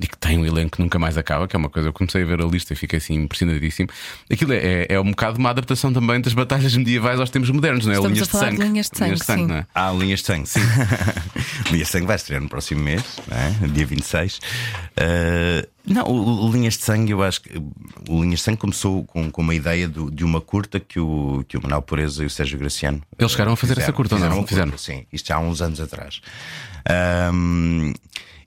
e 0.00 0.06
que 0.06 0.16
tem 0.18 0.38
um 0.38 0.44
elenco 0.44 0.76
que 0.76 0.82
nunca 0.82 0.98
mais 0.98 1.16
acaba, 1.16 1.46
que 1.48 1.56
é 1.56 1.58
uma 1.58 1.70
coisa, 1.70 1.88
eu 1.88 1.92
comecei 1.92 2.22
a 2.22 2.26
ver 2.26 2.40
a 2.42 2.46
lista 2.56 2.72
e 2.72 2.76
fiquei 2.76 2.98
assim 2.98 3.14
impressionadíssimo. 3.14 3.88
Aquilo 4.30 4.52
é, 4.52 4.56
é, 4.56 4.86
é 4.90 5.00
um 5.00 5.10
bocado 5.10 5.38
uma 5.38 5.50
adaptação 5.50 5.92
também 5.92 6.20
das 6.20 6.34
batalhas 6.34 6.74
medievais 6.76 7.20
aos 7.20 7.30
tempos 7.30 7.50
modernos, 7.50 7.86
não 7.86 7.92
é? 7.92 7.96
Estamos 7.96 8.16
linhas 8.16 8.28
a 8.28 8.30
falar 8.30 8.50
de 8.50 8.50
de 8.50 8.56
sangue. 8.56 8.68
linhas 8.68 8.90
de 8.90 8.98
sangue, 8.98 9.24
sim. 9.24 9.46
não 9.46 9.56
é? 9.56 9.66
Ah, 9.74 9.92
Linhas 9.92 10.20
de 10.20 10.26
Sangue, 10.26 10.48
sim. 10.48 10.60
Linhas 11.70 11.86
de 11.86 11.92
Sangue 11.92 12.06
vai 12.06 12.16
estrear 12.16 12.42
no 12.42 12.48
próximo 12.48 12.82
mês, 12.82 13.02
não 13.28 13.36
é? 13.36 13.68
dia 13.68 13.86
26. 13.86 14.38
Uh, 14.38 15.75
não, 15.86 16.04
o, 16.06 16.50
Linhas 16.52 16.76
de 16.76 16.82
Sangue, 16.84 17.12
eu 17.12 17.22
acho 17.22 17.40
que 17.42 17.50
o 18.08 18.22
Linhas 18.22 18.40
de 18.40 18.44
Sangue 18.44 18.58
começou 18.58 19.04
com, 19.04 19.30
com 19.30 19.40
uma 19.42 19.54
ideia 19.54 19.88
do- 19.88 20.10
de 20.10 20.24
uma 20.24 20.40
curta 20.40 20.80
que 20.80 20.98
o, 20.98 21.44
que 21.46 21.56
o 21.56 21.62
Manuel 21.62 21.82
Pureza 21.82 22.22
e 22.22 22.26
o 22.26 22.30
Sérgio 22.30 22.58
Graciano 22.58 23.00
Eles 23.18 23.32
chegaram 23.32 23.52
a 23.52 23.56
fazer 23.56 23.78
essa 23.78 23.92
curta, 23.92 24.14
ou 24.14 24.20
não? 24.20 24.26
fizeram 24.28 24.46
Fizeram. 24.46 24.70
curta, 24.70 24.82
sim, 24.84 25.06
isto 25.12 25.28
já 25.28 25.36
há 25.36 25.40
uns 25.40 25.62
anos 25.62 25.80
atrás. 25.80 26.20
Um, 27.32 27.92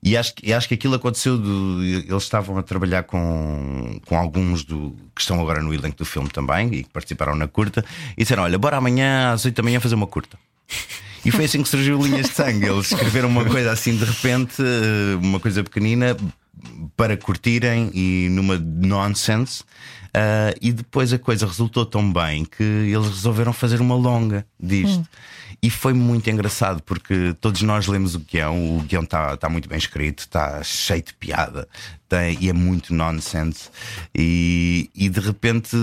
e 0.01 0.15
acho, 0.15 0.33
que- 0.35 0.47
e 0.49 0.53
acho 0.53 0.67
que 0.67 0.73
aquilo 0.75 0.95
aconteceu. 0.95 1.37
do- 1.37 1.83
eles 1.83 2.23
estavam 2.23 2.57
a 2.57 2.63
trabalhar 2.63 3.03
com, 3.03 3.99
com 4.05 4.17
alguns 4.17 4.63
do, 4.63 4.95
que 5.15 5.21
estão 5.21 5.39
agora 5.41 5.61
no 5.61 5.73
elenco 5.73 5.97
do 5.97 6.05
filme 6.05 6.29
também 6.29 6.67
e 6.73 6.83
que 6.83 6.89
participaram 6.89 7.35
na 7.35 7.47
curta 7.47 7.83
e 8.17 8.21
disseram: 8.23 8.43
Olha, 8.43 8.57
bora 8.57 8.77
amanhã 8.77 9.33
às 9.33 9.43
8 9.45 9.55
da 9.55 9.63
manhã 9.63 9.79
fazer 9.79 9.95
uma 9.95 10.07
curta. 10.07 10.37
E 11.25 11.31
foi 11.31 11.43
assim 11.43 11.61
que 11.61 11.67
surgiu 11.67 12.01
Linhas 12.01 12.27
de 12.29 12.33
Sangue. 12.33 12.65
Eles 12.65 12.93
escreveram 12.93 13.27
uma 13.27 13.43
coisa 13.43 13.73
assim 13.73 13.93
de 13.93 14.05
repente, 14.05 14.55
uma 15.21 15.37
coisa 15.37 15.61
pequenina, 15.65 16.15
para 16.95 17.15
curtirem 17.17 17.91
e 17.93 18.27
numa 18.29 18.57
nonsense. 18.57 19.63
Ah, 20.13 20.53
e 20.61 20.71
depois 20.71 21.13
a 21.13 21.19
coisa 21.19 21.45
resultou 21.45 21.85
tão 21.85 22.11
bem 22.11 22.43
que 22.43 22.63
eles 22.63 23.07
resolveram 23.07 23.53
fazer 23.53 23.79
uma 23.79 23.95
longa 23.95 24.45
disto. 24.59 25.07
E 25.61 25.69
foi 25.69 25.93
muito 25.93 26.29
engraçado 26.29 26.81
porque 26.83 27.35
todos 27.41 27.61
nós 27.61 27.85
lemos 27.85 28.15
o 28.15 28.19
guião, 28.19 28.77
o 28.77 28.81
guião 28.81 29.03
está 29.03 29.35
tá 29.35 29.49
muito 29.49 29.67
bem 29.67 29.77
escrito, 29.77 30.19
está 30.19 30.63
cheio 30.63 31.03
de 31.03 31.13
piada 31.13 31.67
tem, 32.07 32.37
e 32.41 32.49
é 32.49 32.53
muito 32.53 32.93
nonsense. 32.93 33.69
E, 34.15 34.89
e 34.95 35.09
de 35.09 35.19
repente. 35.19 35.77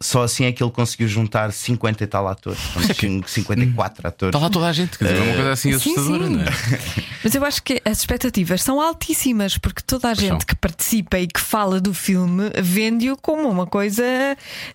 Só 0.00 0.22
assim 0.22 0.44
é 0.44 0.52
que 0.52 0.62
ele 0.62 0.70
conseguiu 0.70 1.08
juntar 1.08 1.50
50 1.50 2.04
e 2.04 2.06
tal 2.06 2.28
atores, 2.28 2.58
é 2.90 3.26
54 3.26 4.06
atores. 4.06 4.34
Está 4.34 4.44
lá 4.44 4.50
toda 4.50 4.66
a 4.66 4.72
gente, 4.72 4.98
quer 4.98 5.06
dizer, 5.06 5.16
é 5.16 5.22
uma 5.22 5.34
coisa 5.34 5.52
assim 5.52 5.78
Sim, 5.78 5.92
assustadora, 5.92 6.28
não 6.28 6.40
é? 6.42 6.44
Mas 7.24 7.34
eu 7.34 7.44
acho 7.44 7.62
que 7.62 7.80
as 7.82 7.98
expectativas 7.98 8.62
são 8.62 8.80
altíssimas, 8.80 9.56
porque 9.56 9.80
toda 9.80 10.10
a 10.10 10.14
são. 10.14 10.24
gente 10.24 10.44
que 10.44 10.54
participa 10.54 11.18
e 11.18 11.26
que 11.26 11.40
fala 11.40 11.80
do 11.80 11.94
filme 11.94 12.50
vende-o 12.62 13.16
como 13.16 13.48
uma 13.48 13.66
coisa 13.66 14.04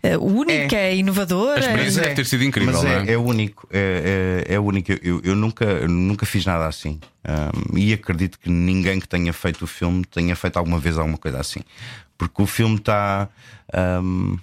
eh, 0.01 0.17
única, 0.17 0.89
inovadora. 0.89 1.57
A 1.57 1.59
experiência 1.59 2.01
deve 2.01 2.15
ter 2.15 2.25
sido 2.25 2.43
incrível, 2.43 2.73
Mas 2.73 2.83
não 2.83 2.89
é, 2.89 3.05
é? 3.05 3.11
é 3.13 3.17
único, 3.17 3.67
é, 3.71 4.43
é, 4.47 4.55
é 4.55 4.59
único. 4.59 4.91
Eu, 5.03 5.21
eu 5.23 5.35
nunca, 5.35 5.65
eu 5.65 5.87
nunca 5.87 6.25
fiz 6.25 6.45
nada 6.45 6.67
assim. 6.67 6.99
Um, 7.23 7.77
e 7.77 7.93
acredito 7.93 8.39
que 8.39 8.49
ninguém 8.49 8.99
que 8.99 9.07
tenha 9.07 9.31
feito 9.31 9.63
o 9.63 9.67
filme 9.67 10.03
tenha 10.03 10.35
feito 10.35 10.57
alguma 10.57 10.79
vez 10.79 10.97
alguma 10.97 11.17
coisa 11.17 11.39
assim. 11.39 11.61
Porque 12.17 12.41
o 12.41 12.47
filme 12.47 12.77
está. 12.77 13.29
um, 14.01 14.37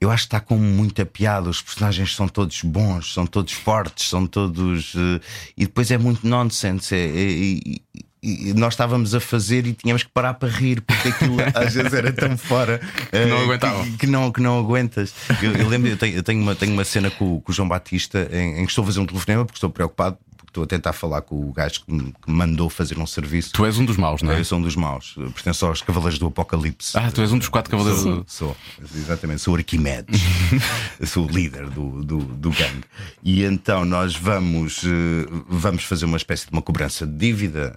eu 0.00 0.10
acho 0.10 0.24
que 0.24 0.26
está 0.28 0.40
com 0.40 0.56
muita 0.56 1.04
piada. 1.04 1.48
Os 1.50 1.60
personagens 1.62 2.14
são 2.14 2.28
todos 2.28 2.62
bons, 2.62 3.12
são 3.14 3.26
todos 3.26 3.52
fortes, 3.52 4.08
são 4.08 4.26
todos. 4.26 4.94
eh, 4.96 5.20
e 5.56 5.64
depois 5.66 5.90
é 5.90 5.98
muito 5.98 6.26
nonsense. 6.26 6.94
É, 6.94 6.98
é- 7.06 8.04
e 8.20 8.52
nós 8.52 8.72
estávamos 8.74 9.14
a 9.14 9.20
fazer 9.20 9.64
e 9.64 9.72
tínhamos 9.74 10.02
que 10.02 10.10
parar 10.10 10.34
para 10.34 10.48
rir, 10.48 10.80
porque 10.80 11.08
aquilo 11.08 11.36
às 11.54 11.72
vezes 11.74 11.92
era 11.92 12.12
tão 12.12 12.36
fora 12.36 12.80
eh, 13.12 13.26
não 13.26 13.38
aguentavam. 13.42 13.84
que, 13.84 13.96
que 13.98 14.06
não, 14.08 14.32
que 14.32 14.40
não 14.40 14.58
aguentas. 14.58 15.14
Eu, 15.40 15.52
eu 15.52 15.68
lembro, 15.68 15.88
eu 15.88 15.96
tenho, 15.96 16.16
eu 16.16 16.22
tenho 16.24 16.42
uma, 16.42 16.54
tenho 16.56 16.72
uma 16.72 16.84
cena 16.84 17.10
com, 17.12 17.40
com 17.40 17.52
o 17.52 17.54
João 17.54 17.68
Batista 17.68 18.28
em, 18.32 18.58
em 18.60 18.64
que 18.64 18.70
estou 18.72 18.82
a 18.82 18.86
fazer 18.86 18.98
um 18.98 19.06
telefonema 19.06 19.44
porque 19.44 19.56
estou 19.56 19.70
preocupado, 19.70 20.18
estou 20.48 20.64
a 20.64 20.66
tentar 20.66 20.92
falar 20.92 21.22
com 21.22 21.48
o 21.48 21.52
gajo 21.52 21.84
que 21.84 21.92
me, 21.92 22.12
que 22.12 22.30
me 22.30 22.36
mandou 22.36 22.68
fazer 22.68 22.98
um 22.98 23.06
serviço. 23.06 23.52
Tu 23.52 23.64
és 23.64 23.78
um 23.78 23.84
dos 23.84 23.96
maus, 23.96 24.22
não 24.22 24.32
é? 24.32 24.40
Eu 24.40 24.44
sou 24.44 24.58
um 24.58 24.62
dos 24.62 24.76
maus, 24.76 25.14
eu 25.16 25.30
pertenço 25.30 25.66
aos 25.66 25.82
Cavaleiros 25.82 26.18
do 26.18 26.26
Apocalipse. 26.26 26.96
Ah, 26.96 27.10
tu 27.10 27.20
és 27.20 27.32
um 27.32 27.38
dos 27.38 27.48
quatro 27.48 27.70
cavaleiros 27.70 28.02
Sou, 28.02 28.16
do. 28.16 28.24
sou, 28.26 28.56
exatamente, 28.94 29.40
sou 29.40 29.54
Arquimedes, 29.54 30.20
sou 31.06 31.26
o 31.26 31.30
líder 31.30 31.68
do, 31.70 32.02
do, 32.04 32.18
do 32.18 32.50
gangue. 32.50 32.84
E 33.22 33.44
então 33.44 33.84
nós 33.84 34.16
vamos, 34.16 34.82
eh, 34.84 35.26
vamos 35.48 35.84
fazer 35.84 36.04
uma 36.04 36.16
espécie 36.16 36.46
de 36.46 36.52
uma 36.52 36.62
cobrança 36.62 37.06
de 37.06 37.16
dívida. 37.16 37.76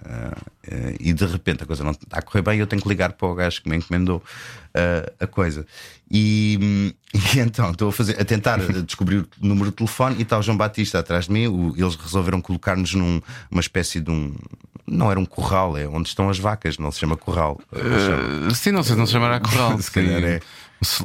eh, 0.64 0.92
uh, 0.92 0.96
e 1.00 1.12
de 1.12 1.26
repente 1.26 1.62
a 1.64 1.66
coisa 1.66 1.82
não 1.84 1.90
está 1.92 2.18
a 2.18 2.22
correr 2.22 2.42
bem, 2.42 2.58
eu 2.58 2.66
tenho 2.66 2.80
que 2.80 2.88
ligar 2.88 3.12
para 3.12 3.28
o 3.28 3.34
gajo 3.34 3.62
que 3.62 3.68
me 3.68 3.76
encomendou 3.76 4.22
uh, 4.76 5.12
a 5.20 5.26
coisa. 5.26 5.66
E, 6.10 6.94
e, 7.14 7.38
então 7.38 7.70
estou 7.70 7.88
a, 7.88 7.92
fazer, 7.92 8.20
a 8.20 8.24
tentar 8.24 8.58
descobrir 8.84 9.18
o 9.18 9.46
número 9.46 9.70
de 9.70 9.76
telefone 9.76 10.16
e 10.18 10.22
está 10.22 10.38
o 10.38 10.42
João 10.42 10.56
Batista 10.56 10.98
atrás 10.98 11.26
de 11.26 11.32
mim. 11.32 11.46
O, 11.46 11.74
eles 11.76 11.94
resolveram 11.94 12.40
colocar-nos 12.40 12.94
numa 12.94 13.22
espécie 13.60 14.00
de 14.00 14.10
um. 14.10 14.34
Não 14.84 15.10
era 15.10 15.18
um 15.18 15.24
corral, 15.24 15.78
é 15.78 15.86
onde 15.86 16.08
estão 16.08 16.28
as 16.28 16.38
vacas, 16.38 16.76
não 16.76 16.90
se 16.90 16.98
chama 16.98 17.16
corral. 17.16 17.60
Uh, 17.72 18.52
sim, 18.54 18.72
não 18.72 18.82
sei, 18.82 18.96
não 18.96 19.06
se 19.06 19.12
chamará 19.12 19.40
corral. 19.40 19.78
se 19.80 19.90
calhar 19.90 20.22
é. 20.22 20.40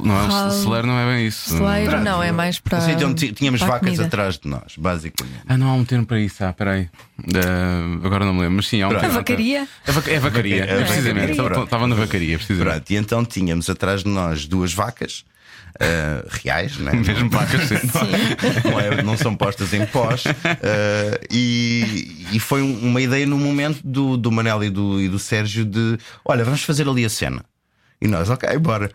Não 0.02 0.46
é, 0.46 0.50
celeiro 0.50 0.86
não 0.88 0.98
é 0.98 1.14
bem 1.14 1.26
isso. 1.26 1.50
Celeiro 1.50 2.00
não, 2.00 2.20
é 2.20 2.32
mais 2.32 2.58
para. 2.58 2.80
Sim, 2.80 2.92
então 2.92 3.14
tínhamos 3.14 3.60
para 3.60 3.74
vacas 3.74 4.00
atrás 4.00 4.38
de 4.38 4.48
nós, 4.48 4.74
basicamente. 4.76 5.40
Ah, 5.46 5.56
não 5.56 5.70
há 5.70 5.74
um 5.74 5.84
termo 5.84 6.04
para 6.04 6.18
isso. 6.18 6.42
Ah, 6.44 6.52
peraí. 6.52 6.88
Uh, 7.20 8.04
agora 8.04 8.24
não 8.24 8.34
me 8.34 8.40
lembro, 8.40 8.56
mas 8.56 8.68
sim, 8.68 8.82
há 8.82 8.88
um 8.88 8.90
termo. 8.90 9.06
A 9.06 9.08
vacaria? 9.08 9.68
É, 9.86 9.92
vac 9.92 10.08
é 10.08 10.18
vacaria, 10.18 10.64
é, 10.64 10.84
precisamente. 10.84 11.36
Vacaria. 11.36 11.64
Estava 11.64 11.86
na 11.86 11.94
vacaria, 11.94 12.36
precisamente. 12.36 12.72
Pronto, 12.72 12.90
e 12.90 12.96
então 12.96 13.24
tínhamos 13.24 13.70
atrás 13.70 14.02
de 14.02 14.08
nós 14.08 14.46
duas 14.46 14.72
vacas. 14.72 15.24
Uh, 15.76 16.26
reais, 16.42 16.76
né? 16.78 16.90
mesmo 17.06 17.30
vacas, 17.30 17.68
sim. 17.68 17.74
Não, 18.64 18.80
é, 18.80 19.02
não, 19.02 19.16
são 19.16 19.36
postas 19.36 19.72
em 19.72 19.86
pós. 19.86 20.24
Uh, 20.24 21.24
e, 21.30 22.26
e, 22.32 22.40
foi 22.40 22.62
uma 22.62 23.00
ideia 23.00 23.24
no 23.26 23.38
momento 23.38 23.80
do, 23.84 24.16
do 24.16 24.32
Manel 24.32 24.64
e 24.64 24.70
do, 24.70 25.00
e 25.00 25.08
do 25.08 25.20
Sérgio 25.20 25.64
de: 25.64 25.96
olha, 26.24 26.42
vamos 26.42 26.64
fazer 26.64 26.88
ali 26.88 27.04
a 27.04 27.08
cena. 27.08 27.44
E 28.00 28.08
nós, 28.08 28.28
ok, 28.28 28.58
bora. 28.58 28.90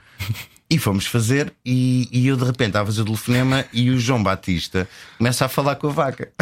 E 0.74 0.78
fomos 0.80 1.05
fazer, 1.05 1.53
e, 1.63 2.09
e, 2.11 2.28
eu 2.28 2.36
de 2.36 2.43
repente 2.45 2.69
estava 2.69 2.86
a 2.86 2.88
fazer 2.88 3.01
o 3.01 3.05
telefonema 3.05 3.63
e 3.71 3.91
o 3.91 3.99
João 3.99 4.24
Batista 4.24 4.89
começa 5.19 5.45
a 5.45 5.47
falar 5.47 5.76
com 5.76 5.86
a 5.86 5.91
vaca. 5.91 6.32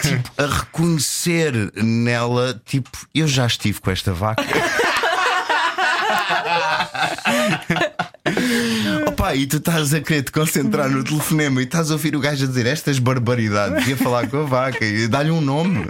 tipo, 0.00 0.30
a 0.40 0.46
reconhecer 0.46 1.72
nela, 1.74 2.62
tipo, 2.64 2.88
eu 3.12 3.26
já 3.26 3.48
estive 3.48 3.80
com 3.80 3.90
esta 3.90 4.12
vaca. 4.12 4.44
Opa, 9.08 9.34
e 9.34 9.44
tu 9.48 9.56
estás 9.56 9.92
a 9.92 10.00
querer 10.00 10.22
te 10.22 10.30
concentrar 10.30 10.88
no 10.88 11.02
telefonema 11.02 11.60
e 11.60 11.64
estás 11.64 11.90
a 11.90 11.94
ouvir 11.94 12.14
o 12.14 12.20
gajo 12.20 12.44
a 12.44 12.46
dizer 12.46 12.66
estas 12.66 13.00
barbaridades 13.00 13.88
e 13.88 13.94
a 13.94 13.96
falar 13.96 14.28
com 14.28 14.42
a 14.42 14.44
vaca 14.44 14.84
e 14.84 15.08
dar-lhe 15.08 15.32
um 15.32 15.40
nome. 15.40 15.88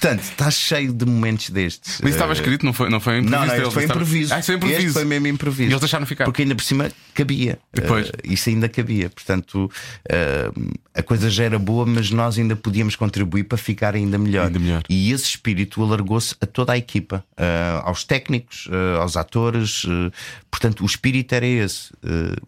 Portanto, 0.00 0.22
está 0.22 0.50
cheio 0.50 0.94
de 0.94 1.04
momentos 1.04 1.50
destes. 1.50 2.00
Mas 2.02 2.12
estava 2.12 2.32
escrito, 2.32 2.64
não 2.64 2.72
foi, 2.72 2.88
não 2.88 3.00
foi 3.00 3.18
improviso? 3.18 3.38
Não, 3.38 3.46
não, 3.46 3.62
este 3.62 3.74
foi 3.74 3.84
improviso. 3.84 4.34
Ah, 4.34 4.42
foi 4.42 4.54
improviso. 4.54 4.80
Este 4.80 4.92
foi 4.94 5.04
mesmo 5.04 5.26
improviso. 5.26 5.68
E 5.68 5.72
eles 5.72 5.80
deixaram 5.80 6.06
ficar. 6.06 6.24
Porque 6.24 6.40
ainda 6.40 6.54
por 6.54 6.64
cima 6.64 6.90
cabia. 7.14 7.58
Depois. 7.70 8.08
Uh, 8.08 8.12
isso 8.24 8.48
ainda 8.48 8.66
cabia. 8.66 9.10
Portanto, 9.10 9.70
uh, 10.10 10.78
a 10.94 11.02
coisa 11.02 11.28
já 11.28 11.44
era 11.44 11.58
boa, 11.58 11.84
mas 11.84 12.10
nós 12.10 12.38
ainda 12.38 12.56
podíamos 12.56 12.96
contribuir 12.96 13.44
para 13.44 13.58
ficar 13.58 13.94
ainda 13.94 14.16
melhor. 14.16 14.46
Ainda 14.46 14.58
melhor. 14.58 14.82
E 14.88 15.12
esse 15.12 15.24
espírito 15.24 15.82
alargou-se 15.82 16.34
a 16.40 16.46
toda 16.46 16.72
a 16.72 16.78
equipa, 16.78 17.22
uh, 17.32 17.86
aos 17.86 18.02
técnicos, 18.02 18.68
aos 18.98 19.18
atores. 19.18 19.84
portanto, 20.50 20.82
o 20.82 20.86
espírito 20.86 21.34
era 21.34 21.46
esse. 21.46 21.90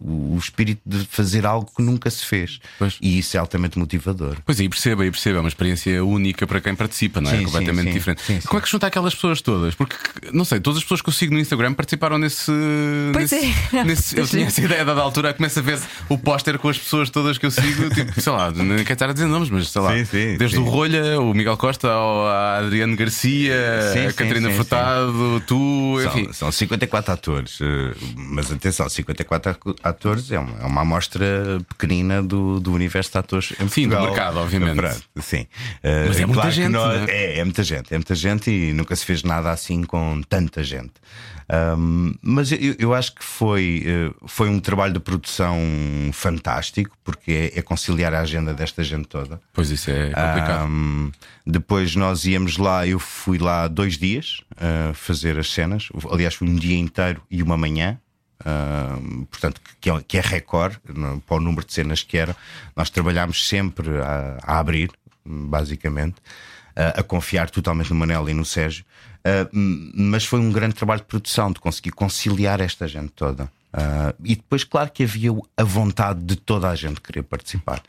o 0.01 0.35
espírito 0.39 0.81
de 0.83 1.05
fazer 1.05 1.45
algo 1.45 1.71
que 1.75 1.83
nunca 1.83 2.09
se 2.09 2.25
fez. 2.25 2.59
Pois. 2.79 2.97
E 2.99 3.19
isso 3.19 3.37
é 3.37 3.39
altamente 3.39 3.77
motivador. 3.77 4.37
Pois 4.43 4.59
é, 4.59 4.63
e 4.63 4.69
perceba, 4.69 5.05
e 5.05 5.11
perceba. 5.11 5.37
É 5.37 5.39
uma 5.39 5.49
experiência 5.49 6.03
única 6.03 6.47
para 6.47 6.59
quem 6.59 6.73
participa, 6.73 7.21
não 7.21 7.29
é? 7.29 7.37
Sim, 7.37 7.42
completamente 7.45 7.85
sim, 7.85 7.91
sim. 7.91 7.97
diferente. 7.97 8.21
Sim, 8.23 8.41
sim. 8.41 8.47
Como 8.47 8.59
é 8.59 8.61
que 8.61 8.69
junta 8.69 8.87
aquelas 8.87 9.13
pessoas 9.15 9.41
todas? 9.41 9.75
Porque, 9.75 9.95
não 10.31 10.45
sei, 10.45 10.59
todas 10.59 10.77
as 10.77 10.83
pessoas 10.83 11.01
que 11.01 11.09
eu 11.09 11.13
sigo 11.13 11.33
no 11.33 11.39
Instagram 11.39 11.73
participaram 11.73 12.17
nesse. 12.17 12.51
Pois 13.13 13.31
nesse, 13.31 13.53
é. 13.75 13.83
nesse 13.83 14.17
eu 14.19 14.27
tinha 14.27 14.45
essa 14.47 14.61
ideia 14.61 14.81
a 14.81 14.85
dada 14.85 15.01
altura, 15.01 15.33
começa 15.33 15.59
a 15.59 15.63
ver 15.63 15.79
o 16.09 16.17
póster 16.17 16.57
com 16.59 16.69
as 16.69 16.77
pessoas 16.77 17.09
todas 17.09 17.37
que 17.37 17.45
eu 17.45 17.51
sigo, 17.51 17.89
tipo, 17.93 18.19
sei 18.21 18.31
lá, 18.33 18.51
não 18.51 18.77
quero 18.77 18.93
estar 18.93 19.09
a 19.09 19.13
dizer 19.13 19.25
nomes, 19.27 19.49
mas 19.49 19.69
sei 19.69 19.81
lá, 19.81 19.93
Sim, 19.95 20.05
sim, 20.05 20.37
desde 20.37 20.57
sim. 20.57 20.61
o 20.61 20.65
Rolha, 20.65 21.19
o 21.19 21.33
Miguel 21.33 21.57
Costa, 21.57 21.89
ao 21.91 22.27
a 22.27 22.57
Adriano 22.59 22.95
Garcia, 22.95 23.55
Sim, 23.93 23.99
a 24.05 24.09
sim, 24.11 24.15
Catarina 24.15 24.49
sim, 24.49 24.55
Furtado, 24.55 25.43
tu, 25.45 25.97
enfim. 26.05 26.25
São, 26.25 26.33
são 26.33 26.51
54 26.51 27.13
atores, 27.13 27.59
eh, 27.61 27.93
mas 28.15 28.51
atenção, 28.51 28.87
54 28.89 29.57
atores 29.83 30.31
é 30.31 30.39
uma, 30.39 30.59
é 30.61 30.65
uma 30.65 30.81
amostra 30.81 31.59
pequenina 31.69 32.21
do, 32.21 32.59
do 32.59 32.71
universo 32.73 33.11
de 33.11 33.17
atores 33.17 33.53
em 33.59 33.67
Sim, 33.67 33.87
do 33.87 33.99
mercado, 33.99 34.37
obviamente. 34.39 34.75
Pronto, 34.75 35.01
sim. 35.21 35.45
Eh, 35.81 36.05
Mas 36.07 36.19
é 36.19 36.25
muita 36.25 36.41
claro 36.41 36.51
gente, 36.55 36.69
nós- 36.71 37.01
não 37.01 37.07
é? 37.07 37.32
É, 37.33 37.39
é 37.39 37.43
muita 37.43 37.63
gente, 37.63 37.93
é 37.93 37.97
muita 37.97 38.15
gente 38.15 38.49
e 38.51 38.73
nunca 38.73 38.95
se 38.95 39.05
fez 39.05 39.23
nada 39.23 39.51
assim 39.51 39.83
com 39.83 40.21
tanta 40.27 40.63
gente. 40.63 40.93
Ahm, 41.49 42.13
mas 42.21 42.51
eu, 42.51 42.75
eu 42.79 42.93
acho 42.93 43.13
que 43.15 43.23
foi, 43.23 43.83
eh, 43.85 44.11
foi 44.25 44.47
um 44.49 44.59
trabalho 44.59 44.93
de 44.93 44.99
produção 44.99 45.57
fantástico, 46.13 46.95
porque 47.03 47.51
é, 47.53 47.59
é 47.59 47.61
conciliar 47.61 48.13
a 48.13 48.21
agenda 48.21 48.53
desta 48.53 48.83
gente 48.83 49.07
toda. 49.07 49.41
Pois 49.51 49.69
isso 49.69 49.91
é 49.91 50.05
complicado. 50.05 50.63
Ahm, 50.65 51.11
depois 51.45 51.95
nós 51.95 52.25
íamos 52.25 52.57
lá, 52.57 52.87
eu 52.87 52.97
fui 52.99 53.37
lá 53.37 53.67
dois 53.67 53.97
dias 53.97 54.41
ah, 54.57 54.93
fazer 54.93 55.37
as 55.37 55.51
cenas. 55.51 55.89
Aliás, 56.09 56.33
foi 56.35 56.47
um 56.47 56.55
dia 56.55 56.77
inteiro 56.77 57.21
e 57.29 57.43
uma 57.43 57.57
manhã. 57.57 57.99
Ahm, 58.45 59.25
portanto, 59.29 59.59
que 59.81 59.89
é, 59.89 60.01
que 60.07 60.17
é 60.17 60.21
recorde 60.21 60.79
no- 60.87 61.19
para 61.21 61.37
o 61.37 61.39
número 61.41 61.65
de 61.65 61.73
cenas 61.73 62.03
que 62.03 62.17
era. 62.17 62.35
Nós 62.75 62.89
trabalhámos 62.89 63.47
sempre 63.47 63.89
a, 63.99 64.37
a 64.43 64.59
abrir, 64.59 64.89
basicamente, 65.25 66.15
a, 66.75 67.03
confiar 67.03 67.49
totalmente 67.49 67.89
no 67.89 67.95
Manel 67.95 68.29
e 68.29 68.33
no 68.33 68.45
Sérgio. 68.45 68.85
Ah, 69.23 69.47
mas 69.51 70.25
foi 70.25 70.39
um 70.39 70.51
grande 70.51 70.75
trabalho 70.75 71.01
de 71.01 71.07
produção 71.07 71.51
de 71.51 71.59
conseguir 71.59 71.91
conciliar 71.91 72.59
esta 72.59 72.87
gente 72.87 73.11
toda. 73.11 73.49
Ah, 73.75 74.13
e 74.23 74.35
depois, 74.35 74.63
claro 74.63 74.91
que 74.91 75.03
havia 75.03 75.31
a 75.57 75.63
vontade 75.63 76.23
de 76.23 76.35
toda 76.35 76.69
a 76.69 76.75
gente 76.75 77.01
querer 77.01 77.23
participar. 77.23 77.81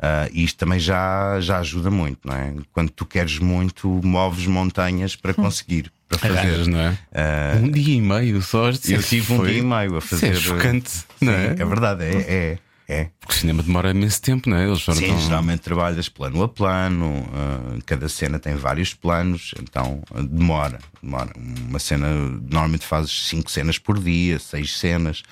Ah, 0.00 0.28
e 0.32 0.44
isto 0.44 0.56
também 0.58 0.78
já, 0.78 1.40
já 1.40 1.58
ajuda 1.58 1.90
muito, 1.90 2.20
não 2.28 2.36
é? 2.36 2.54
Quando 2.72 2.90
tu 2.90 3.04
queres 3.04 3.38
muito, 3.38 3.88
moves 4.04 4.46
montanhas 4.46 5.16
para 5.16 5.34
conseguir, 5.34 5.90
para 6.08 6.18
fazer. 6.18 6.38
Arranjas, 6.38 6.66
não 6.68 6.78
é? 6.78 6.98
Ah, 7.12 7.56
um 7.56 7.70
dia 7.70 7.96
e 7.96 8.00
meio 8.00 8.40
só. 8.40 8.68
eu 8.68 9.02
tive 9.02 9.32
um 9.32 9.44
dia 9.44 9.58
e 9.58 9.62
meio 9.62 9.96
a 9.96 9.98
Isso 9.98 10.08
fazer. 10.08 10.28
é 10.28 10.34
chocante, 10.34 11.04
não 11.20 11.32
é? 11.32 11.46
É 11.58 11.64
verdade, 11.64 12.04
é. 12.04 12.14
é, 12.20 12.58
é. 12.88 13.08
Porque 13.20 13.34
o 13.34 13.36
cinema 13.38 13.62
demora 13.62 13.90
imenso 13.90 14.20
tempo, 14.20 14.48
não 14.50 14.56
é? 14.56 14.66
Eles 14.66 14.82
Sim, 14.82 15.06
tão- 15.06 15.18
geralmente 15.20 15.60
trabalhas 15.60 16.08
plano 16.08 16.42
a 16.42 16.48
plano, 16.48 17.26
ah, 17.32 17.78
cada 17.86 18.08
cena 18.08 18.38
tem 18.38 18.54
vários 18.54 18.92
planos, 18.94 19.52
então 19.60 20.02
ah, 20.14 20.20
demora, 20.22 20.78
demora. 21.02 21.30
Uma 21.36 21.78
cena, 21.78 22.08
normalmente 22.08 22.84
fazes 22.86 23.28
cinco 23.28 23.50
cenas 23.50 23.78
por 23.78 23.98
dia, 23.98 24.38
seis 24.38 24.78
cenas. 24.78 25.22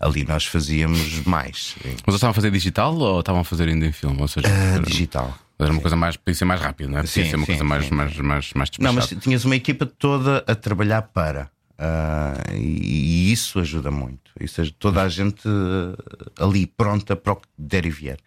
Ali 0.00 0.24
nós 0.24 0.44
fazíamos 0.46 1.24
mais. 1.24 1.74
Mas 1.84 1.92
eles 1.92 2.14
estavam 2.14 2.30
a 2.30 2.34
fazer 2.34 2.50
digital 2.50 2.94
ou 2.96 3.20
estavam 3.20 3.40
a 3.42 3.44
fazer 3.44 3.68
ainda 3.68 3.86
em 3.86 3.92
filme? 3.92 4.20
Ou 4.20 4.28
seja, 4.28 4.48
Ah, 4.48 4.74
era- 4.76 4.82
digital. 4.82 5.36
Era 5.58 5.70
uma 5.70 5.80
coisa 5.80 5.94
mais, 5.94 6.16
podia 6.16 6.34
ser 6.34 6.44
mais 6.44 6.60
rápido, 6.60 6.90
não 6.90 6.98
é? 6.98 7.02
Podia 7.02 7.24
Sim, 7.24 7.30
ser 7.30 7.36
uma 7.36 7.46
sim, 7.46 7.52
coisa 7.52 7.62
mais, 7.64 7.84
sim. 7.84 7.94
mais, 7.94 8.16
mais, 8.18 8.52
mais 8.52 8.70
Não, 8.80 8.92
mas 8.92 9.04
despachada. 9.04 9.20
tinhas 9.20 9.44
uma 9.44 9.54
equipa 9.54 9.86
toda 9.86 10.38
a 10.48 10.54
trabalhar 10.56 11.02
para. 11.02 11.50
Ah, 11.78 12.34
e, 12.54 13.28
e 13.28 13.32
isso 13.32 13.58
ajuda 13.58 13.90
muito. 13.90 14.20
Isso 14.40 14.60
ajuda 14.60 14.76
toda 14.78 15.02
a 15.02 15.08
gente 15.08 15.42
ah, 15.46 16.44
ali 16.44 16.66
pronta 16.66 17.14
para 17.16 17.32
o 17.32 17.36
que 17.36 17.48
der 17.58 17.86
e 17.86 17.90
vier. 17.90 18.18